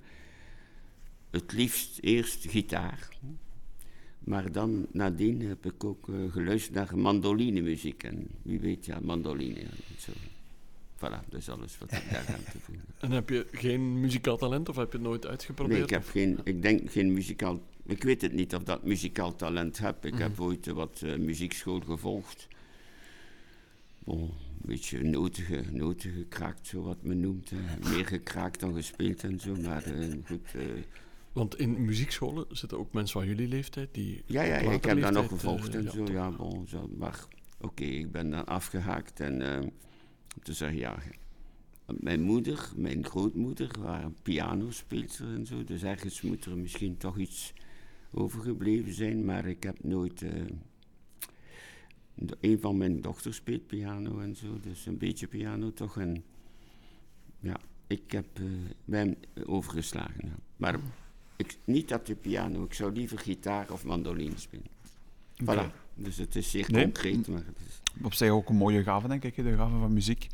het 1.30 1.52
liefst 1.52 1.98
eerst 2.00 2.50
gitaar. 2.50 3.08
Maar 4.18 4.52
dan 4.52 4.86
nadien 4.90 5.40
heb 5.40 5.66
ik 5.66 5.84
ook 5.84 6.08
eh, 6.08 6.32
geluisterd 6.32 6.74
naar 6.74 6.98
mandolinemuziek. 6.98 8.02
En 8.02 8.28
wie 8.42 8.60
weet, 8.60 8.86
ja, 8.86 8.98
mandoline. 9.00 9.60
Ja, 9.60 9.68
zo. 9.98 10.12
Voilà, 10.96 11.28
dat 11.28 11.40
is 11.40 11.48
alles 11.48 11.78
wat 11.78 11.92
ik 11.92 12.02
daar 12.10 12.26
aan 12.28 12.44
te 12.52 12.58
voegen. 12.60 12.84
En 13.00 13.10
heb 13.10 13.28
je 13.28 13.46
geen 13.50 14.00
muzikaal 14.00 14.36
talent 14.36 14.68
of 14.68 14.76
heb 14.76 14.92
je 14.92 14.98
het 14.98 15.06
nooit 15.06 15.26
uitgeprobeerd? 15.26 15.78
Nee, 15.78 15.88
ik 15.88 15.90
heb 15.90 16.06
geen, 16.08 16.38
ik 16.44 16.62
denk 16.62 16.90
geen 16.90 17.12
muzikaal, 17.12 17.60
ik 17.86 18.02
weet 18.02 18.20
het 18.22 18.32
niet 18.32 18.54
of 18.54 18.62
dat 18.62 18.84
muzikaal 18.84 19.36
talent 19.36 19.78
heb. 19.78 20.04
Ik 20.06 20.18
heb 20.18 20.40
ooit 20.40 20.66
eh, 20.66 20.72
wat 20.74 21.02
eh, 21.04 21.16
muziekschool 21.16 21.80
gevolgd. 21.80 22.48
Bon, 24.04 24.20
een 24.22 24.30
beetje 24.66 25.02
noten, 25.02 25.42
ge- 25.44 25.64
noten 25.70 26.10
gekraakt, 26.12 26.66
zo 26.66 26.82
wat 26.82 27.02
men 27.02 27.20
noemt. 27.20 27.50
hè. 27.54 27.90
Meer 27.90 28.06
gekraakt 28.06 28.60
dan 28.60 28.74
gespeeld 28.74 29.24
en 29.24 29.40
zo, 29.40 29.56
maar 29.56 29.84
eh, 29.84 30.08
goed. 30.24 30.54
eh, 30.54 30.62
Want 31.32 31.58
in 31.58 31.84
muziekscholen 31.84 32.46
zitten 32.50 32.78
ook 32.78 32.92
mensen 32.92 33.20
van 33.20 33.28
jullie 33.28 33.48
leeftijd 33.48 33.88
die. 33.94 34.22
ja, 34.26 34.42
ja, 34.42 34.56
ik 34.56 34.84
heb 34.84 35.00
dat 35.00 35.12
nog 35.12 35.28
gevolgd 35.28 35.74
en 35.74 35.82
ja, 35.82 35.90
zo, 35.90 36.04
toch. 36.04 36.14
ja, 36.14 36.30
bon, 36.30 36.66
zo, 36.68 36.90
maar 36.96 37.24
oké, 37.60 37.84
ik 37.84 38.10
ben 38.12 38.30
dan 38.30 38.46
afgehaakt 38.46 39.20
en 39.20 39.62
om 40.36 40.42
te 40.42 40.52
zeggen, 40.52 40.78
ja, 40.78 40.98
mijn 41.86 42.20
moeder, 42.22 42.68
mijn 42.76 43.04
grootmoeder, 43.04 43.70
waren 43.80 44.16
pianospeelster 44.22 45.26
en 45.34 45.46
zo, 45.46 45.64
dus 45.64 45.82
ergens 45.82 46.20
moet 46.22 46.44
er 46.44 46.56
misschien 46.56 46.96
toch 46.96 47.18
iets 47.18 47.52
overgebleven 48.12 48.94
zijn, 48.94 49.24
maar 49.24 49.46
ik 49.46 49.62
heb 49.62 49.84
nooit, 49.84 50.22
eh, 50.22 50.30
een 52.40 52.60
van 52.60 52.76
mijn 52.76 53.00
dochters 53.00 53.36
speelt 53.36 53.66
piano 53.66 54.20
en 54.20 54.36
zo, 54.36 54.60
dus 54.60 54.86
een 54.86 54.98
beetje 54.98 55.26
piano 55.26 55.72
toch, 55.72 55.98
en 55.98 56.24
ja, 57.40 57.56
ik 57.86 58.12
heb 58.12 58.26
eh 58.34 58.44
ben 58.84 59.16
overgeslagen, 59.46 60.20
ja. 60.26 60.36
maar 60.56 60.78
ik, 61.36 61.58
niet 61.64 61.92
op 61.94 62.06
de 62.06 62.14
piano, 62.14 62.64
ik 62.64 62.74
zou 62.74 62.92
liever 62.92 63.18
gitaar 63.18 63.70
of 63.70 63.84
mandoline 63.84 64.38
spelen. 64.38 64.74
Voilà. 65.44 65.84
Dus 65.94 66.16
het 66.16 66.36
is 66.36 66.50
zeer 66.50 66.66
Nee. 66.70 66.82
concreet, 66.84 67.28
maar 67.28 67.44
het 67.46 67.60
is... 67.68 68.04
Op 68.04 68.14
zich 68.14 68.30
ook 68.30 68.48
een 68.48 68.56
mooie 68.56 68.82
gave, 68.82 69.08
denk 69.08 69.24
ik. 69.24 69.36
De 69.36 69.56
gave 69.56 69.78
van 69.78 69.92
muziek 69.92 70.26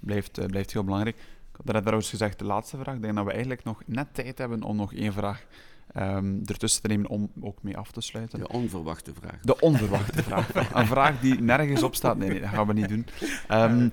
blijft, 0.00 0.38
eh, 0.38 0.46
blijft 0.46 0.72
heel 0.72 0.84
belangrijk. 0.84 1.16
Ik 1.16 1.72
had 1.72 1.82
trouwens 1.82 2.10
gezegd, 2.10 2.38
de 2.38 2.44
laatste 2.44 2.76
vraag. 2.76 2.94
Ik 2.94 3.02
denk 3.02 3.14
dat 3.14 3.24
we 3.24 3.30
eigenlijk 3.30 3.64
nog 3.64 3.82
net 3.86 4.14
tijd 4.14 4.38
hebben 4.38 4.62
om 4.62 4.76
nog 4.76 4.94
één 4.94 5.12
vraag 5.12 5.46
ehm, 5.92 6.36
ertussen 6.44 6.82
te 6.82 6.88
nemen 6.88 7.10
om 7.10 7.30
ook 7.40 7.62
mee 7.62 7.76
af 7.76 7.90
te 7.90 8.00
sluiten. 8.00 8.38
De 8.38 8.48
onverwachte 8.48 9.14
vraag. 9.14 9.40
De 9.40 9.60
onverwachte 9.60 10.22
vraag. 10.22 10.74
Een 10.74 10.86
vraag 10.86 11.20
die 11.20 11.40
nergens 11.40 11.82
op 11.82 11.94
staat. 11.94 12.16
Nee, 12.16 12.28
nee, 12.28 12.40
dat 12.40 12.48
gaan 12.48 12.66
we 12.66 12.72
niet 12.72 12.88
doen. 12.88 13.06
Ehm, 13.48 13.88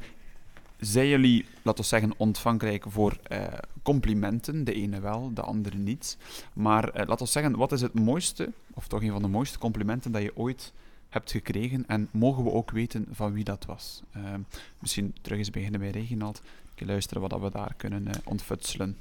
zijn 0.79 1.07
jullie, 1.07 1.45
laten 1.61 1.83
we 1.83 1.89
zeggen, 1.89 2.13
ontvankelijk 2.17 2.85
voor 2.87 3.17
eh, 3.23 3.43
complimenten? 3.81 4.63
De 4.63 4.73
ene 4.73 4.99
wel, 4.99 5.33
de 5.33 5.41
andere 5.41 5.77
niet. 5.77 6.17
Maar 6.53 6.89
eh, 6.89 7.07
laten 7.07 7.25
we 7.25 7.31
zeggen, 7.31 7.55
wat 7.55 7.71
is 7.71 7.81
het 7.81 7.93
mooiste, 7.93 8.51
of 8.73 8.87
toch 8.87 9.01
een 9.01 9.11
van 9.11 9.21
de 9.21 9.27
mooiste 9.27 9.57
complimenten 9.57 10.11
dat 10.11 10.21
je 10.21 10.37
ooit 10.37 10.73
hebt 11.09 11.31
gekregen? 11.31 11.87
En 11.87 12.09
mogen 12.11 12.43
we 12.43 12.51
ook 12.51 12.71
weten 12.71 13.07
van 13.11 13.33
wie 13.33 13.43
dat 13.43 13.65
was? 13.65 14.01
Ehm, 14.11 14.39
misschien 14.79 15.15
terug 15.21 15.37
eens 15.37 15.49
beginnen 15.49 15.79
bij 15.79 15.89
Reginald. 15.89 16.41
Luisteren 16.77 17.21
wat 17.21 17.29
dat 17.29 17.41
we 17.41 17.51
daar 17.51 17.73
kunnen 17.77 18.07
eh, 18.07 18.13
ontfutselen. 18.23 18.97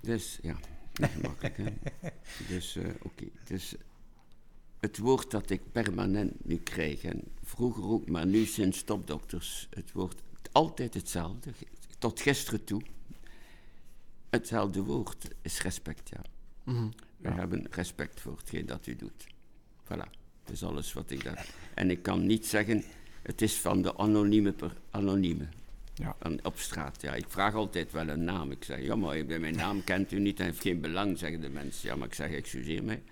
Dus 0.00 0.38
ja, 0.42 0.54
niet 1.00 1.10
gemakkelijk. 1.10 1.56
Hè? 1.56 2.08
Dus 2.54 2.76
eh, 2.76 2.88
oké. 3.02 3.24
Dus 3.44 3.74
het 4.80 4.98
woord 4.98 5.30
dat 5.30 5.50
ik 5.50 5.72
permanent 5.72 6.44
nu 6.44 6.56
krijg, 6.56 7.02
en 7.02 7.22
vroeger 7.42 7.84
ook, 7.84 8.08
maar 8.08 8.26
nu 8.26 8.44
sinds 8.44 8.82
topdokters, 8.82 9.68
het 9.70 9.92
wordt 9.92 10.22
altijd 10.52 10.94
hetzelfde, 10.94 11.50
tot 11.98 12.20
gisteren 12.20 12.64
toe. 12.64 12.82
Hetzelfde 14.30 14.82
woord 14.82 15.28
is 15.42 15.62
respect, 15.62 16.08
ja. 16.08 16.22
Mhm. 16.64 16.88
We 17.16 17.30
hebben 17.30 17.66
respect 17.70 18.20
voor 18.20 18.36
hetgeen 18.36 18.66
dat 18.66 18.86
u 18.86 18.96
doet. 18.96 19.26
Voilà, 19.84 20.10
dat 20.44 20.52
is 20.52 20.62
alles 20.62 20.92
wat 20.92 21.10
ik 21.10 21.24
daar... 21.24 21.48
En 21.74 21.90
ik 21.90 22.02
kan 22.02 22.26
niet 22.26 22.46
zeggen, 22.46 22.84
het 23.22 23.42
is 23.42 23.54
van 23.54 23.82
de 23.82 23.96
anonieme, 23.96 24.52
per, 24.52 24.76
anonieme. 24.90 25.48
Ja. 25.94 26.16
Op 26.42 26.58
straat, 26.58 27.02
ja. 27.02 27.14
Ik 27.14 27.28
vraag 27.28 27.54
altijd 27.54 27.92
wel 27.92 28.08
een 28.08 28.24
naam. 28.24 28.50
Ik 28.50 28.64
zeg, 28.64 28.82
ja, 28.82 28.96
maar 28.96 29.24
mijn 29.26 29.56
naam 29.56 29.84
kent 29.84 30.12
u 30.12 30.18
niet 30.18 30.38
en 30.38 30.44
heeft 30.44 30.62
geen 30.62 30.80
belang, 30.80 31.18
zeggen 31.18 31.40
de 31.40 31.48
mensen. 31.48 31.88
Ja, 31.88 31.96
maar 31.96 32.06
ik 32.06 32.14
zeg, 32.14 32.30
excuseer 32.30 32.84
mij. 32.84 33.02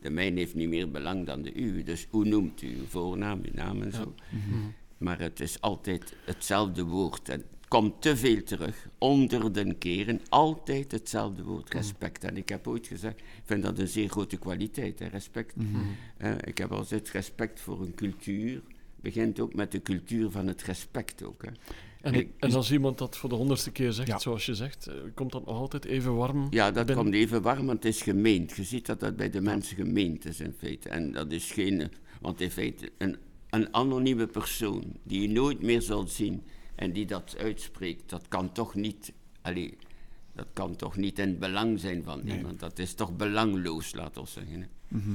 De 0.00 0.10
mijne 0.10 0.38
heeft 0.38 0.54
niet 0.54 0.68
meer 0.68 0.90
belang 0.90 1.26
dan 1.26 1.42
de 1.42 1.60
uwe. 1.60 1.82
Dus 1.82 2.06
hoe 2.10 2.24
noemt 2.24 2.62
u 2.62 2.76
uw 2.76 2.86
voornaam, 2.86 3.40
uw 3.44 3.52
naam 3.52 3.82
en 3.82 3.92
zo. 3.92 4.14
Maar 4.98 5.20
het 5.20 5.40
is 5.40 5.60
altijd 5.60 6.16
hetzelfde 6.24 6.84
woord. 6.84 7.28
En 7.28 7.38
het 7.38 7.68
komt 7.68 8.02
te 8.02 8.16
veel 8.16 8.42
terug. 8.42 8.88
Honderden 8.98 9.78
keren. 9.78 10.20
Altijd 10.28 10.92
hetzelfde 10.92 11.42
woord. 11.42 11.72
Respect. 11.72 12.24
En 12.24 12.36
ik 12.36 12.48
heb 12.48 12.66
ooit 12.66 12.86
gezegd, 12.86 13.18
ik 13.18 13.42
vind 13.44 13.62
dat 13.62 13.78
een 13.78 13.88
zeer 13.88 14.08
grote 14.08 14.36
kwaliteit, 14.36 14.98
hè, 14.98 15.06
respect. 15.06 15.54
Eh, 16.16 16.32
ik 16.44 16.58
heb 16.58 16.72
altijd 16.72 17.10
respect 17.10 17.60
voor 17.60 17.80
een 17.80 17.94
cultuur. 17.94 18.62
Begint 19.00 19.40
ook 19.40 19.54
met 19.54 19.72
de 19.72 19.82
cultuur 19.82 20.30
van 20.30 20.46
het 20.46 20.62
respect 20.62 21.22
ook. 21.22 21.42
Hè. 21.42 21.50
En, 22.02 22.14
Ik- 22.14 22.30
en 22.38 22.52
als 22.54 22.72
iemand 22.72 22.98
dat 22.98 23.16
voor 23.16 23.28
de 23.28 23.34
honderdste 23.34 23.70
keer 23.70 23.92
zegt, 23.92 24.08
Ja. 24.08 24.18
zoals 24.18 24.46
je 24.46 24.54
zegt, 24.54 24.86
eh, 24.86 24.94
komt 25.14 25.32
dat 25.32 25.46
nog 25.46 25.56
altijd 25.56 25.84
even 25.84 26.14
warm? 26.14 26.46
Ja, 26.50 26.70
dat 26.70 26.86
binnen? 26.86 27.04
komt 27.04 27.14
even 27.16 27.42
warm, 27.42 27.66
want 27.66 27.82
het 27.84 27.94
is 27.94 28.02
gemeend. 28.02 28.56
Je 28.56 28.64
ziet 28.64 28.86
dat 28.86 29.00
dat 29.00 29.16
bij 29.16 29.30
de 29.30 29.40
mensen 29.40 29.76
gemeend 29.76 30.24
is 30.24 30.40
in 30.40 30.54
feite. 30.58 30.88
En 30.88 31.12
dat 31.12 31.32
is 31.32 31.50
geen... 31.52 31.90
Want 32.20 32.40
in 32.40 32.50
feite, 32.50 32.90
een, 32.98 33.16
een 33.50 33.74
anonieme 33.74 34.26
persoon 34.26 34.84
die 35.02 35.20
je 35.22 35.28
nooit 35.28 35.62
meer 35.62 35.82
zult 35.82 36.10
zien 36.10 36.42
en 36.74 36.92
die 36.92 37.06
dat 37.06 37.34
uitspreekt, 37.38 38.10
dat 38.10 38.28
kan 38.28 38.52
toch 38.52 38.74
niet... 38.74 39.12
Allee, 39.42 39.76
dat 40.34 40.46
kan 40.52 40.76
toch 40.76 40.96
niet 40.96 41.18
in 41.18 41.28
het 41.28 41.38
belang 41.38 41.80
zijn 41.80 42.02
van 42.04 42.20
iemand. 42.28 42.60
Dat 42.60 42.78
is 42.78 42.94
toch 42.94 43.16
belangloos, 43.16 43.94
laten 43.94 44.22
we 44.22 44.28
zeggen. 44.28 44.68
Mhm. 44.88 45.14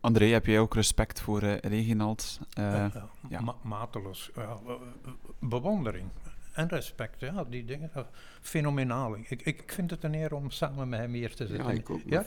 André, 0.00 0.26
heb 0.26 0.46
jij 0.46 0.58
ook 0.58 0.74
respect 0.74 1.20
voor 1.20 1.42
eh, 1.42 1.56
Reginald? 1.58 2.40
Eh, 2.52 2.64
Ja, 2.64 2.90
ja, 2.94 3.08
ja. 3.28 3.40
ma- 3.40 3.56
mateloos. 3.62 4.30
Ja, 4.34 4.56
bewondering 5.38 6.08
en 6.52 6.68
respect, 6.68 7.20
ja, 7.20 7.44
die 7.44 7.64
dingen. 7.64 7.90
fenomenaal. 8.40 9.16
Ik, 9.16 9.42
ik, 9.42 9.62
vind 9.66 9.90
het 9.90 10.04
een 10.04 10.14
eer 10.14 10.34
om 10.34 10.50
samen 10.50 10.88
met 10.88 11.00
hem 11.00 11.12
hier 11.12 11.34
te 11.34 11.46
zitten. 11.46 11.66
Ja, 11.66 11.72
ik 11.72 11.90
ook. 11.90 12.00
Ja? 12.06 12.24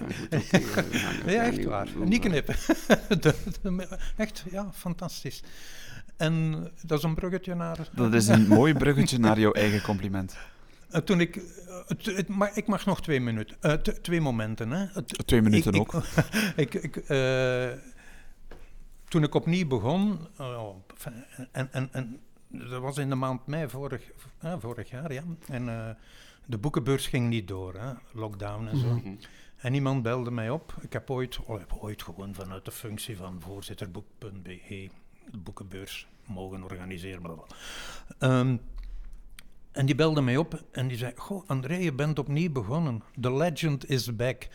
Ja, 1.32 1.44
echt 1.44 1.64
waar. 1.64 1.88
Niet 2.04 2.22
knippen. 2.22 2.56
De- 3.22 3.36
de- 3.62 3.98
echt, 4.18 4.44
ja, 4.52 4.72
fantastisch. 4.74 5.44
En 6.18 6.52
dat 6.82 6.98
is 6.98 7.04
een 7.04 7.16
bruggetje 7.16 7.56
naar... 7.56 7.78
dat 7.96 8.14
is 8.14 8.28
een 8.28 8.48
mooi 8.48 8.74
bruggetje 8.74 9.18
naar 9.18 9.40
jouw 9.40 9.52
eigen 9.52 9.82
compliment. 9.82 10.38
Eh, 10.94 11.02
toen 11.02 11.20
ik... 11.20 11.36
eh, 11.36 11.80
het- 12.16 12.28
maar 12.28 12.58
ik 12.58 12.68
mag 12.68 12.86
nog 12.86 13.02
twee 13.02 13.20
minuten. 13.20 13.58
eh, 13.62 13.74
twee 13.74 14.22
momenten, 14.22 14.72
hè. 14.72 14.86
Het- 14.86 15.28
Twee 15.28 15.42
minuten 15.42 15.74
ik, 15.74 15.80
ook. 15.80 16.04
Ik, 16.56 16.74
ik, 16.74 16.96
toen 19.08 19.24
ik 19.24 19.36
opnieuw 19.36 19.68
begon, 19.68 20.20
eh, 20.38 20.60
en, 21.52 21.70
en, 21.72 21.90
en 21.92 22.20
dat 22.48 22.82
was 22.82 22.98
in 22.98 23.10
de 23.10 23.16
maand 23.16 23.46
mei 23.48 23.70
vorig, 23.70 24.02
vorig 24.60 24.90
jaar, 24.90 25.14
ja. 25.14 25.24
En 25.48 25.98
de 26.46 26.58
boekenbeurs 26.58 27.08
ging 27.08 27.30
niet 27.30 27.48
door, 27.48 27.74
hè, 27.74 27.94
lockdown 28.12 28.68
en 28.68 28.78
zo. 28.78 28.88
Mhm. 28.88 29.10
En 29.58 29.74
iemand 29.74 30.04
belde 30.04 30.32
mij 30.32 30.50
op. 30.50 30.74
Ik 30.82 30.94
heb 30.94 31.10
ooit, 31.10 31.40
oh, 31.40 31.60
heb 31.60 31.74
ooit 31.80 32.04
gewoon 32.04 32.34
vanuit 32.34 32.66
de 32.66 32.72
functie 32.72 33.18
van 33.18 33.42
voorzitter 33.42 33.92
boek.be 33.92 34.90
de 35.32 35.38
boekenbeurs 35.38 36.08
mogen 36.26 36.64
organiseren. 36.64 37.40
Ehm, 38.20 38.58
en 39.74 39.86
die 39.86 39.96
belde 39.96 40.22
mij 40.22 40.38
op 40.38 40.64
en 40.72 40.88
die 40.88 40.98
zei: 40.98 41.12
Goh, 41.16 41.44
André, 41.50 41.76
je 41.76 41.94
bent 41.94 42.20
opnieuw 42.20 42.52
begonnen. 42.52 43.04
The 43.22 43.34
legend 43.34 43.90
is 43.90 44.16
back. 44.16 44.48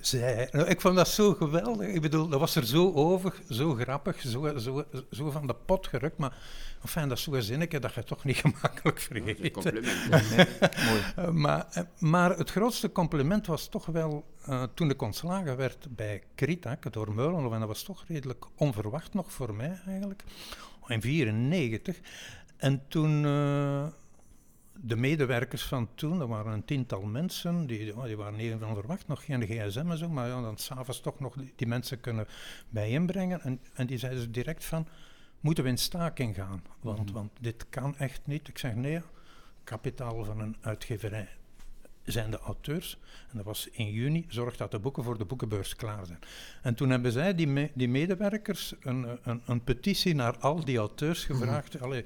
Ze- 0.00 0.48
nou, 0.52 0.66
ik 0.68 0.80
vond 0.80 0.96
dat 0.96 1.08
zo 1.08 1.34
geweldig. 1.34 1.86
Ik 1.88 2.00
bedoel, 2.00 2.28
dat 2.28 2.40
was 2.40 2.56
er 2.56 2.66
zo 2.66 2.92
over, 2.92 3.34
zo 3.50 3.74
grappig, 3.74 4.20
zo, 4.20 4.58
zo, 4.58 4.84
zo 5.10 5.30
van 5.30 5.46
de 5.46 5.54
pot 5.54 5.86
gerukt. 5.86 6.18
Maar 6.18 6.36
enfin, 6.82 7.08
dat 7.08 7.18
is 7.18 7.22
zo'n 7.24 7.42
zinnetje 7.42 7.78
dat 7.78 7.94
je 7.94 8.02
toch 8.04 8.24
niet 8.24 8.36
gemakkelijk 8.46 9.00
vergeet. 9.00 9.50
compliment. 9.50 10.08
Mooi. 11.16 11.30
Maar, 11.32 11.86
maar 11.98 12.36
het 12.36 12.50
grootste 12.50 12.92
compliment 12.92 13.46
was 13.46 13.68
toch 13.68 13.86
wel 13.86 14.24
eh, 14.44 14.62
toen 14.74 14.90
ik 14.90 15.02
ontslagen 15.02 15.56
werd 15.56 15.86
bij 15.90 16.22
Kritak 16.34 16.92
door 16.92 17.14
Meulenhof. 17.14 17.52
En 17.52 17.58
dat 17.58 17.68
was 17.68 17.82
toch 17.82 18.04
redelijk 18.08 18.44
onverwacht 18.56 19.14
nog 19.14 19.32
voor 19.32 19.54
mij 19.54 19.80
eigenlijk. 19.86 20.22
In 20.88 21.00
1994. 21.00 22.00
En 22.56 22.82
toen 22.88 23.24
eh, 23.24 23.86
de 24.80 24.96
medewerkers 24.96 25.62
van 25.62 25.88
toen, 25.94 26.18
dat 26.18 26.28
waren 26.28 26.52
een 26.52 26.64
tiental 26.64 27.02
mensen, 27.02 27.66
die, 27.66 27.84
ja, 27.84 28.04
die 28.04 28.16
waren 28.16 28.38
even 28.38 28.68
onverwacht, 28.68 29.08
nog 29.08 29.24
geen 29.24 29.46
gsm 29.46 29.90
en 29.90 29.98
zo, 29.98 30.08
maar 30.08 30.28
ja, 30.28 30.40
dan 30.40 30.56
s'avonds 30.58 31.00
toch 31.00 31.20
nog 31.20 31.34
die, 31.34 31.52
die 31.56 31.66
mensen 31.66 32.00
kunnen 32.00 32.26
bijeenbrengen. 32.68 33.40
En, 33.40 33.60
en 33.74 33.86
die 33.86 33.98
zeiden 33.98 34.22
ze 34.22 34.30
direct 34.30 34.64
van, 34.64 34.86
moeten 35.40 35.64
we 35.64 35.70
in 35.70 35.78
staking 35.78 36.34
gaan? 36.34 36.62
Want, 36.80 37.12
want 37.12 37.30
dit 37.40 37.68
kan 37.68 37.96
echt 37.96 38.20
niet. 38.24 38.48
Ik 38.48 38.58
zeg 38.58 38.74
nee, 38.74 39.00
kapitaal 39.64 40.24
van 40.24 40.40
een 40.40 40.56
uitgeverij 40.60 41.28
zijn 42.04 42.30
de 42.30 42.38
auteurs. 42.38 42.98
En 43.30 43.36
dat 43.36 43.46
was 43.46 43.68
in 43.72 43.90
juni, 43.90 44.24
zorg 44.28 44.56
dat 44.56 44.70
de 44.70 44.78
boeken 44.78 45.04
voor 45.04 45.18
de 45.18 45.24
boekenbeurs 45.24 45.76
klaar 45.76 46.06
zijn. 46.06 46.18
En 46.62 46.74
toen 46.74 46.90
hebben 46.90 47.12
zij, 47.12 47.34
die, 47.34 47.46
me- 47.46 47.70
die 47.74 47.88
medewerkers, 47.88 48.74
een, 48.80 49.18
een, 49.22 49.42
een 49.46 49.64
petitie 49.64 50.14
naar 50.14 50.38
al 50.38 50.64
die 50.64 50.78
auteurs 50.78 51.24
gevraagd. 51.24 51.80
Allee, 51.80 52.04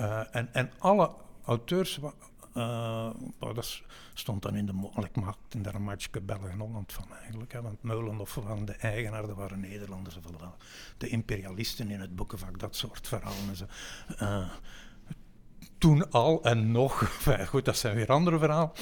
eh, 0.00 0.20
en, 0.30 0.48
en 0.52 0.70
alle 0.78 1.10
auteurs, 1.44 1.98
eh, 1.98 3.10
nou, 3.40 3.54
dat 3.54 3.82
stond 4.14 4.42
dan 4.42 4.56
in 4.56 4.66
de... 4.66 5.02
Ik 5.02 5.16
maakte 5.16 5.60
daar 5.60 5.74
een 5.74 5.82
matchje 5.82 6.20
België-Holland 6.20 6.92
van 6.92 7.14
eigenlijk. 7.22 7.52
Hè, 7.52 7.62
want 7.62 7.82
Meulenhof 7.82 8.34
waren 8.34 8.64
de 8.64 8.72
eigenaar, 8.72 9.34
waren 9.34 9.60
Nederlanders. 9.60 10.16
of 10.16 10.24
De 10.98 11.08
imperialisten 11.08 11.90
in 11.90 12.00
het 12.00 12.16
boekenvak, 12.16 12.58
dat 12.58 12.76
soort 12.76 13.08
verhalen. 13.08 13.48
en 13.48 13.56
zo. 13.56 13.66
Eh, 14.16 14.50
toen 15.78 16.10
al 16.10 16.42
en 16.44 16.72
nog, 16.72 17.22
goed, 17.50 17.64
dat 17.64 17.76
zijn 17.76 17.94
weer 17.94 18.12
andere 18.12 18.38
verhalen. 18.38 18.72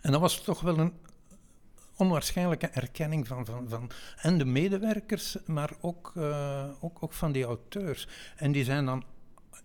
En 0.00 0.12
dat 0.12 0.20
was 0.20 0.40
toch 0.42 0.60
wel 0.60 0.78
een 0.78 0.92
onwaarschijnlijke 1.96 2.66
erkenning 2.66 3.26
van, 3.26 3.46
van, 3.46 3.68
van 3.68 3.90
en 4.16 4.38
de 4.38 4.44
medewerkers, 4.44 5.36
maar 5.46 5.70
ook, 5.80 6.12
ook, 6.80 7.02
ook 7.02 7.12
van 7.12 7.32
die 7.32 7.44
auteurs. 7.44 8.08
En 8.36 8.52
die 8.52 8.64
zijn 8.64 8.86
dan, 8.86 9.04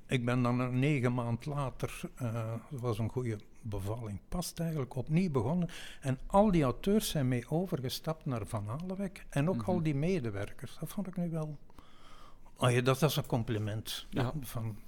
ik 0.08 0.26
ben 0.26 0.42
dan 0.42 0.80
negen 0.80 1.14
maand 1.14 1.46
later, 1.46 2.02
eh, 2.16 2.54
dat 2.70 2.80
was 2.80 2.98
een 2.98 3.10
goede 3.10 3.40
bevalling, 3.62 4.20
past 4.30 4.60
eigenlijk 4.60 4.96
opnieuw 4.96 5.32
begonnen. 5.32 5.70
En 6.02 6.20
al 6.26 6.52
die 6.52 6.64
auteurs 6.64 7.10
zijn 7.10 7.28
mee 7.28 7.50
overgestapt 7.50 8.26
naar 8.26 8.46
Van 8.46 8.68
Halewijk 8.68 9.26
en 9.30 9.50
ook 9.50 9.64
al 9.64 9.84
die 9.84 9.96
medewerkers. 9.96 10.78
Dat 10.80 10.90
vond 10.90 11.08
ik 11.08 11.18
nu 11.18 11.30
wel, 11.30 11.58
oh 12.58 12.72
ja, 12.72 12.82
dat, 12.82 13.00
dat 13.00 13.10
is 13.10 13.16
een 13.16 13.26
compliment. 13.26 14.06
Ja. 14.10 14.34
Van, 14.42 14.64
ja. 14.66 14.85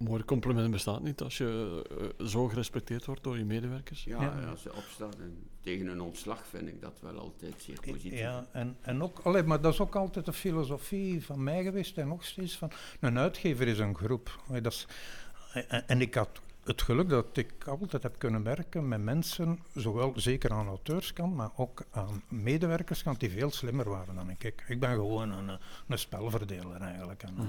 Mooi 0.00 0.24
compliment 0.24 0.70
bestaat 0.70 1.02
niet 1.02 1.20
als 1.20 1.38
je 1.38 1.82
eh, 2.18 2.26
zo 2.26 2.48
gerespecteerd 2.48 3.04
wordt 3.04 3.22
door 3.24 3.38
je 3.38 3.44
medewerkers. 3.44 4.04
Ja, 4.04 4.22
Ja. 4.22 4.48
als 4.50 4.62
ze 4.62 4.74
opstaan 4.74 5.12
en 5.20 5.48
tegen 5.60 5.86
een 5.86 6.00
ontslag 6.00 6.46
vind 6.46 6.68
ik 6.68 6.80
dat 6.80 6.98
wel 7.02 7.18
altijd 7.18 7.54
zeer 7.58 7.80
positief. 7.80 8.18
Ja, 8.18 8.46
en, 8.52 8.76
en 8.80 9.02
ook, 9.02 9.18
allee, 9.18 9.42
maar 9.42 9.60
dat 9.60 9.72
is 9.72 9.80
ook 9.80 9.96
altijd 9.96 10.24
de 10.24 10.32
filosofie 10.32 11.24
van 11.24 11.42
mij 11.42 11.62
geweest 11.62 11.98
en 11.98 12.08
nog 12.08 12.24
steeds 12.24 12.56
van, 12.56 12.70
een 13.00 13.18
uitgever 13.18 13.68
is 13.68 13.78
een 13.78 13.96
groep. 13.96 14.40
Allee, 14.48 14.60
dat 14.60 14.72
is, 14.72 14.86
en, 15.68 15.88
en 15.88 16.00
ik 16.00 16.14
had 16.14 16.40
het 16.64 16.82
geluk 16.82 17.08
dat 17.08 17.36
ik 17.36 17.52
altijd 17.66 18.02
heb 18.02 18.18
kunnen 18.18 18.42
werken 18.42 18.88
met 18.88 19.00
mensen, 19.02 19.58
zowel 19.74 20.12
zeker 20.16 20.50
aan 20.52 20.66
auteurskant, 20.66 21.34
maar 21.34 21.50
ook 21.56 21.82
aan 21.90 22.22
medewerkerskant, 22.28 23.20
die 23.20 23.30
veel 23.30 23.50
slimmer 23.50 23.88
waren 23.88 24.14
dan 24.14 24.30
ik. 24.30 24.44
Ik, 24.44 24.64
ik 24.68 24.80
ben 24.80 24.90
gewoon 24.90 25.32
een, 25.32 25.58
een 25.88 25.98
spelverdeler 25.98 26.80
eigenlijk. 26.80 27.22
En, 27.22 27.34
eh, 27.38 27.44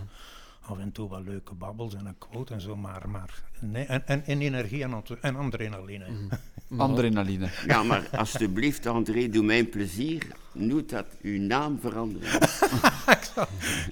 Af 0.65 0.79
en 0.79 0.91
toe 0.91 1.09
wat 1.09 1.21
leuke 1.25 1.53
babbels 1.53 1.93
en 1.95 2.05
een 2.05 2.17
quote 2.17 2.53
en 2.53 2.61
zo, 2.61 2.75
maar, 2.75 3.09
maar 3.09 3.43
nee, 3.59 3.85
en, 3.85 4.07
en, 4.07 4.25
en 4.25 4.39
energie 4.41 4.83
en, 4.83 4.93
ant- 4.93 5.19
en 5.21 5.35
adrenaline. 5.35 6.05
Adrenaline. 6.77 7.49
Ja, 7.67 7.83
maar 7.83 8.07
alsjeblieft, 8.17 8.85
André, 8.85 9.29
doe 9.29 9.43
mij 9.43 9.59
een 9.59 9.69
plezier. 9.69 10.27
Doe 10.53 10.85
dat 10.85 11.05
uw 11.21 11.39
naam 11.41 11.79
veranderen. 11.79 12.39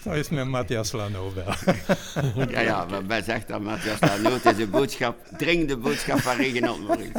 Dat 0.04 0.16
is 0.16 0.30
met 0.30 0.48
Matthias 0.48 0.92
Lano 0.92 1.34
wel. 1.34 1.54
Ja, 2.50 2.60
ja, 2.60 2.86
maar 2.86 3.06
men 3.06 3.24
zegt 3.24 3.48
dat 3.48 3.62
Matthias 3.62 4.00
Lano, 4.00 4.30
het 4.30 4.46
is 4.46 4.58
een 4.64 4.70
boodschap, 4.70 5.18
dringende 5.38 5.78
boodschap 5.78 6.20
van 6.20 6.38
Maurice. 6.38 7.12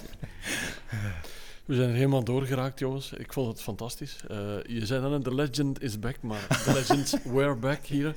We 1.71 1.77
zijn 1.77 1.89
er 1.89 1.95
helemaal 1.95 2.25
doorgeraakt, 2.25 2.79
jongens. 2.79 3.13
Ik 3.13 3.33
vond 3.33 3.49
het 3.49 3.63
fantastisch. 3.63 4.17
Eh, 4.29 4.39
je 4.67 4.87
zei 4.87 5.01
dan, 5.11 5.23
The 5.23 5.35
Legend 5.35 5.83
is 5.83 5.99
back, 5.99 6.23
maar 6.23 6.47
The 6.49 6.73
Legends 6.89 7.17
were 7.25 7.55
back 7.55 7.85
hier 7.87 8.17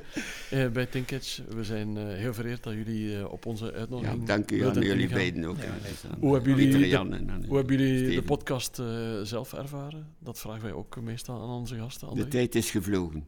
eh, 0.49 0.67
bij 0.67 0.85
Tinketch. 0.85 1.41
We 1.49 1.63
zijn 1.63 1.97
eh, 1.97 2.03
heel 2.07 2.33
vereerd 2.33 2.63
dat 2.63 2.73
jullie 2.73 3.17
eh, 3.17 3.31
op 3.31 3.45
onze 3.45 3.65
Ja, 3.65 3.71
uitnodiging 3.71 4.25
dank 4.25 4.51
u 4.51 4.65
aan 4.65 4.73
jullie 4.73 4.91
ingaan. 5.01 5.17
beiden 5.17 5.45
ook. 5.45 5.57
Ja. 5.57 5.63
Dus 5.63 6.03
Hoe 6.19 6.33
hebben 6.33 6.55
jullie 6.55 6.89
de- 6.89 7.47
Hoe 7.47 7.57
hebben 7.57 7.77
jullie 7.77 8.15
de 8.15 8.21
podcast 8.21 8.79
eh, 8.79 8.85
zelf 9.23 9.53
ervaren? 9.53 10.07
Dat 10.19 10.39
vragen 10.39 10.61
wij 10.63 10.73
ook 10.73 11.01
meestal 11.01 11.41
aan 11.41 11.49
onze 11.49 11.75
gasten. 11.75 12.15
De 12.15 12.27
tijd 12.27 12.55
is 12.55 12.71
gevlogen. 12.71 13.25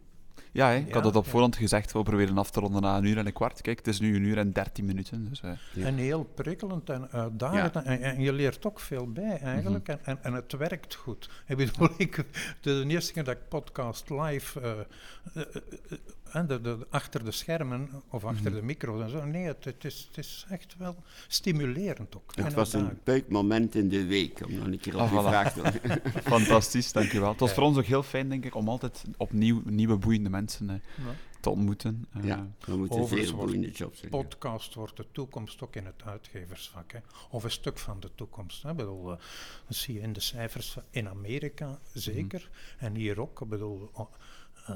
Ja, 0.56 0.70
hè, 0.70 0.76
ik 0.76 0.88
Ja, 0.88 0.94
had 0.94 1.04
het 1.04 1.16
op 1.16 1.24
ja. 1.26 1.30
voorhand 1.32 1.56
gezegd, 1.56 1.92
we 1.92 2.04
proberen 2.04 2.38
af 2.38 2.52
te 2.52 2.60
ronden 2.60 2.82
na 2.82 2.98
een 2.98 3.04
uur 3.04 3.18
en 3.18 3.26
een 3.26 3.34
kwart. 3.34 3.62
Kijk, 3.62 3.78
het 3.78 3.88
is 3.88 4.00
nu 4.00 4.16
een 4.16 4.24
uur 4.24 4.38
en 4.38 4.52
dertien 4.52 4.86
minuten. 4.86 5.30
Dus, 5.30 5.42
eh, 5.42 5.52
Ja. 5.74 5.86
En 5.86 5.96
heel 5.96 6.24
prikkelend 6.24 6.90
en 6.90 7.12
uitdagend. 7.12 7.86
En, 7.86 8.02
en 8.02 8.22
je 8.22 8.34
leert 8.34 8.66
ook 8.66 8.80
veel 8.80 9.12
bij 9.12 9.38
eigenlijk. 9.40 9.88
en, 9.88 10.00
en, 10.04 10.24
en 10.24 10.34
het 10.34 10.52
werkt 10.52 10.96
goed. 10.96 11.30
Ik 11.48 11.58
bedoel, 11.58 11.90
ik, 11.98 12.24
de 12.62 12.84
eerste 12.88 13.14
keer 13.14 13.24
dat 13.24 13.36
ik 13.36 13.48
podcast 13.50 14.10
live, 14.10 14.60
eh, 14.62 15.42
eh, 16.32 16.48
de, 16.48 16.62
de, 16.62 16.78
achter 16.90 17.24
de 17.26 17.32
schermen 17.32 17.90
of 18.10 18.26
achter 18.26 18.54
de 18.54 18.62
micro's 18.62 19.02
en 19.02 19.10
zo. 19.10 19.26
Nee, 19.26 19.44
het, 19.44 19.66
het, 19.66 19.86
is, 19.86 20.06
het 20.08 20.18
is 20.18 20.46
echt 20.50 20.76
wel 20.78 20.96
stimulerend 21.28 22.16
ook. 22.16 22.32
Het 22.36 22.54
was 22.54 22.74
een 22.74 23.00
buikmoment 23.04 23.76
in 23.76 23.90
de 23.90 24.06
week, 24.06 24.42
om 24.46 24.54
nog 24.56 24.66
een 24.66 24.80
keer 24.80 24.96
op 24.96 25.02
Ah, 25.02 25.12
voilà. 25.12 25.28
vraag 25.28 25.54
te 25.54 25.62
antwoorden. 25.62 26.02
fantastisch, 26.38 26.92
dankjewel. 26.92 27.30
Het 27.30 27.40
was 27.40 27.54
voor 27.54 27.64
ons 27.64 27.78
ook 27.78 27.86
heel 27.86 28.04
fijn, 28.04 28.30
denk 28.30 28.46
ik, 28.46 28.56
om 28.56 28.70
altijd 28.70 29.04
opnieuw 29.18 29.62
nieuwe 29.66 29.98
boeiende 29.98 30.30
mensen 30.30 30.44
eh, 30.54 30.68
Ja. 30.68 31.14
te 31.40 31.50
ontmoeten. 31.50 32.06
Eh, 32.14 32.24
Ja, 32.24 32.48
we 32.66 32.76
moeten 32.76 33.00
Overigens 33.00 33.28
zeer 33.30 33.38
wordt 33.38 33.52
boeiende 33.54 33.78
jobs 33.78 34.00
zijn. 34.00 34.12
Podcast 34.12 34.74
wordt 34.74 34.98
de 34.98 35.06
toekomst 35.12 35.62
ook 35.62 35.76
in 35.76 35.86
het 35.86 36.04
uitgeversvak. 36.06 36.92
Hè. 36.92 37.00
Of 37.30 37.44
een 37.44 37.52
stuk 37.52 37.78
van 37.78 38.00
de 38.00 38.10
toekomst. 38.16 38.64
Hè. 38.64 38.70
Ik 38.70 38.76
bedoel, 38.76 39.12
eh, 39.12 39.18
dat 39.68 39.76
zie 39.78 39.94
je 39.94 40.00
in 40.00 40.14
de 40.14 40.20
cijfers 40.20 40.78
in 40.90 41.10
Amerika 41.10 41.80
zeker. 41.94 42.50
En 42.78 42.96
hier 42.96 43.20
ook. 43.22 43.42
Ik 43.42 43.48
bedoel, 43.50 43.90
oh, 43.94 44.12
eh, 44.66 44.76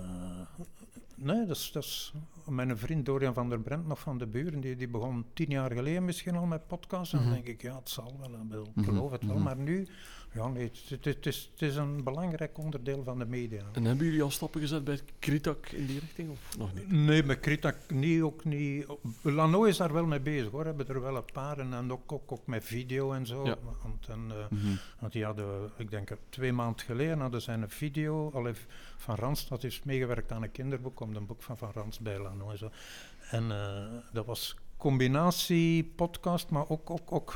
nee, 1.16 1.46
dat 1.46 1.56
is, 1.56 1.72
dat 1.72 1.84
is 1.84 2.14
mijn 2.46 2.78
vriend 2.78 3.06
Dorian 3.06 3.34
van 3.34 3.50
der 3.50 3.60
Brent, 3.60 3.88
nog 3.88 4.00
van 4.00 4.18
de 4.18 4.28
buren, 4.28 4.60
die, 4.60 4.76
die 4.76 4.88
begon 4.88 5.26
tien 5.34 5.50
jaar 5.50 5.72
geleden 5.72 6.06
misschien 6.06 6.36
al 6.36 6.46
met 6.46 6.68
podcasts. 6.68 7.14
En 7.14 7.20
dan 7.24 7.32
denk 7.32 7.48
ik, 7.48 7.62
ja, 7.62 7.76
het 7.76 7.90
zal 7.90 8.16
wel. 8.20 8.34
Ik 8.42 8.48
bedoel, 8.48 8.72
ik 8.76 8.84
geloof 8.84 9.12
het 9.12 9.26
wel. 9.26 9.38
Maar 9.38 9.58
nu, 9.58 9.88
ja, 10.32 10.48
nee, 10.48 10.64
het, 10.64 10.90
het, 10.90 11.06
het 11.06 11.26
is, 11.26 11.50
het 11.52 11.62
is 11.62 11.76
een 11.76 12.04
belangrijk 12.04 12.58
onderdeel 12.58 13.04
van 13.04 13.20
de 13.20 13.26
media. 13.26 13.64
En 13.72 13.86
hebben 13.86 14.06
jullie 14.06 14.24
al 14.24 14.32
stappen 14.32 14.62
gezet 14.62 14.84
bij 14.84 15.00
Kritak 15.20 15.70
in 15.70 15.86
die 15.86 16.00
richting 16.00 16.30
of 16.30 16.58
nog 16.58 16.74
niet? 16.74 16.92
Nee, 16.92 17.24
met 17.24 17.40
Kritak 17.40 17.76
niet, 17.88 18.22
ook 18.22 18.44
niet. 18.44 18.86
Lano 19.22 19.64
is 19.64 19.78
daar 19.78 19.94
wel 19.94 20.06
mee 20.06 20.20
bezig 20.20 20.52
hoor, 20.52 20.66
hebben 20.66 20.88
er 20.88 21.02
wel 21.02 21.16
een 21.16 21.32
paar 21.34 21.60
en 21.60 21.92
ook, 21.92 22.12
ook, 22.12 22.32
ook 22.32 22.48
met 22.48 22.64
video 22.64 23.14
en 23.14 23.26
zo. 23.26 23.46
Ja. 23.46 23.58
Want, 23.82 24.08
en, 24.08 24.26
eh, 24.30 24.50
mhm. 24.50 24.76
want 25.00 25.12
die 25.12 25.26
hadden, 25.26 25.72
ik 25.78 25.92
denk 25.92 26.10
twee 26.30 26.54
maanden 26.54 26.86
geleden 26.86 27.20
hadden 27.20 27.42
zij 27.42 27.54
een 27.54 27.70
video, 27.70 28.32
allee, 28.32 28.54
Van 28.98 29.16
Rans, 29.16 29.48
dat 29.48 29.64
is 29.64 29.84
meegewerkt 29.84 30.32
aan 30.32 30.44
een 30.44 30.52
kinderboek, 30.52 31.00
om 31.00 31.16
een 31.16 31.26
boek 31.26 31.42
van 31.42 31.58
Van 31.58 31.72
Rans 31.74 32.00
bij 32.00 32.20
Lano 32.20 32.50
en 32.50 32.58
zo. 32.58 32.70
En 33.30 33.52
eh, 33.52 33.86
dat 34.12 34.26
was 34.26 34.56
combinatie 34.78 35.84
podcast, 35.96 36.50
maar 36.50 36.70
ook, 36.70 36.90
ook, 36.90 37.12
ook 37.12 37.36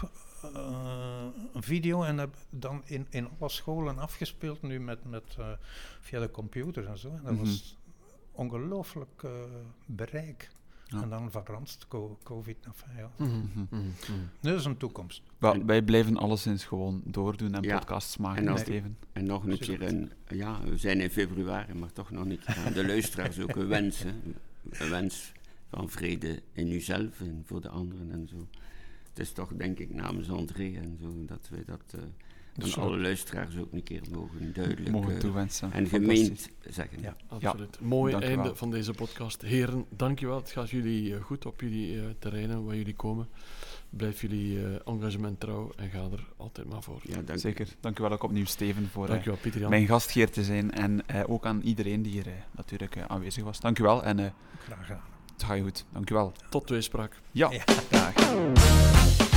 een 1.54 1.64
video 1.64 2.04
en 2.04 2.18
heb 2.18 2.36
dan 2.50 2.82
in, 2.86 3.08
in 3.10 3.28
alle 3.40 3.50
scholen 3.50 3.98
afgespeeld 3.98 4.62
nu 4.62 4.80
met, 4.80 5.10
met, 5.10 5.36
eh, 5.40 5.48
via 6.02 6.20
de 6.20 6.32
computer 6.32 6.88
en 6.88 6.98
zo. 6.98 7.08
En 7.10 7.22
dat 7.24 7.34
Mhm. 7.34 7.44
was 7.44 7.78
ongelooflijk 8.32 9.24
eh, 9.24 9.32
bereik. 9.86 10.50
Ja. 10.86 11.02
En 11.02 11.10
dan 11.10 11.32
van 11.32 11.42
Randst, 11.46 11.88
COVID. 12.24 12.58
Enfin, 12.66 12.90
ja. 12.98 13.12
Mhm. 13.18 13.82
Dat 14.40 14.60
is 14.60 14.66
een 14.66 14.78
toekomst. 14.78 15.22
Wij 15.66 15.82
blijven 15.82 16.18
alleszins 16.18 16.66
gewoon 16.66 17.02
doordoen 17.06 17.54
en 17.54 17.64
Ja. 17.64 17.76
podcasts 17.78 18.18
maken, 18.18 18.48
En 18.48 18.58
Steven. 18.60 18.98
En 19.12 19.26
nog 19.26 19.44
een 19.46 19.58
keer, 19.58 19.82
een, 19.82 20.12
ja, 20.28 20.62
we 20.64 20.78
zijn 20.78 21.02
in 21.02 21.10
februari, 21.10 21.74
maar 21.74 21.94
toch 21.94 22.12
nog 22.12 22.26
een 22.26 22.40
keer 22.40 22.58
aan 22.66 22.74
de 22.74 22.86
luisteraars 22.88 23.40
ook 23.40 23.56
een 23.56 23.68
wens. 23.68 24.04
Hè. 24.04 24.12
Een 24.72 24.90
wens 24.90 25.32
van 25.70 25.90
vrede 25.90 26.42
in 26.52 26.72
uzelf 26.72 27.20
en 27.20 27.44
voor 27.46 27.62
de 27.62 27.70
anderen 27.70 28.12
en 28.12 28.28
zo. 28.28 28.48
Het 29.14 29.20
is 29.20 29.32
toch, 29.32 29.52
denk 29.56 29.80
ik, 29.80 29.94
namens 29.94 30.30
André 30.30 30.74
en 30.76 30.98
zo, 31.02 31.26
dat 31.26 31.50
we 31.50 31.64
dat 31.66 31.94
uh, 31.96 32.02
aan 32.76 32.82
alle 32.84 32.98
luisteraars 32.98 33.58
ook 33.58 33.72
een 33.74 33.84
keer 33.84 34.02
mogen 34.12 34.54
duidelijk 34.54 34.92
Mogen 34.92 35.14
eh, 35.14 35.20
toewensen. 35.20 35.72
en 35.72 35.88
gemeend 35.88 36.50
zeggen. 36.70 37.02
Ja. 37.02 37.16
Absoluut. 37.28 37.80
Mooi 37.82 38.12
dank 38.12 38.24
u 38.24 38.28
einde 38.28 38.56
van 38.56 38.72
deze 38.72 38.92
podcast. 38.94 39.42
Heren, 39.42 39.86
dankjewel. 39.90 40.36
Het 40.36 40.52
gaat 40.52 40.70
jullie 40.70 41.16
eh, 41.16 41.22
goed 41.24 41.46
op 41.46 41.62
jullie 41.62 42.00
eh, 42.00 42.06
terreinen 42.20 42.66
waar 42.66 42.76
jullie 42.76 42.96
komen. 42.96 43.28
Blijf 43.90 44.22
jullie 44.22 44.66
eh, 44.66 44.76
engagement 44.86 45.40
trouw 45.40 45.72
en 45.76 45.90
ga 45.90 46.00
er 46.12 46.28
altijd 46.38 46.70
maar 46.70 46.84
voor. 46.84 47.00
Ja, 47.04 47.22
dank. 47.22 47.40
Zeker. 47.40 47.68
Dank 47.80 48.00
u 48.00 48.02
wel 48.04 48.12
ook 48.12 48.24
opnieuw, 48.24 48.46
Steven, 48.46 48.88
voor 48.90 49.04
eh, 49.04 49.10
Dankjewel, 49.12 49.40
Pieter 49.40 49.60
Jan. 49.62 49.70
mijn 49.70 49.88
gastheer 49.88 50.30
te 50.32 50.44
zijn. 50.44 50.72
En 50.72 51.08
eh, 51.08 51.22
ook 51.28 51.46
aan 51.46 51.62
iedereen 51.62 52.02
die 52.02 52.12
hier 52.12 52.28
eh, 52.28 52.34
natuurlijk 52.52 52.96
eh, 52.96 53.04
aanwezig 53.08 53.44
was. 53.44 53.60
Dank 53.60 53.80
u 53.80 53.84
wel 53.84 54.04
en 54.04 54.20
eh, 54.20 54.32
Graag 54.60 54.86
gedaan. 54.86 55.12
Het 55.34 55.44
gaat 55.44 55.58
je 55.58 55.64
goed. 55.64 55.86
Dank 55.94 56.10
u 56.10 56.14
wel. 56.16 56.32
Tot 56.50 56.68
tweespraak. 56.68 57.20
Ja, 57.32 57.52
Ja. 57.52 57.64
dag. 57.90 59.33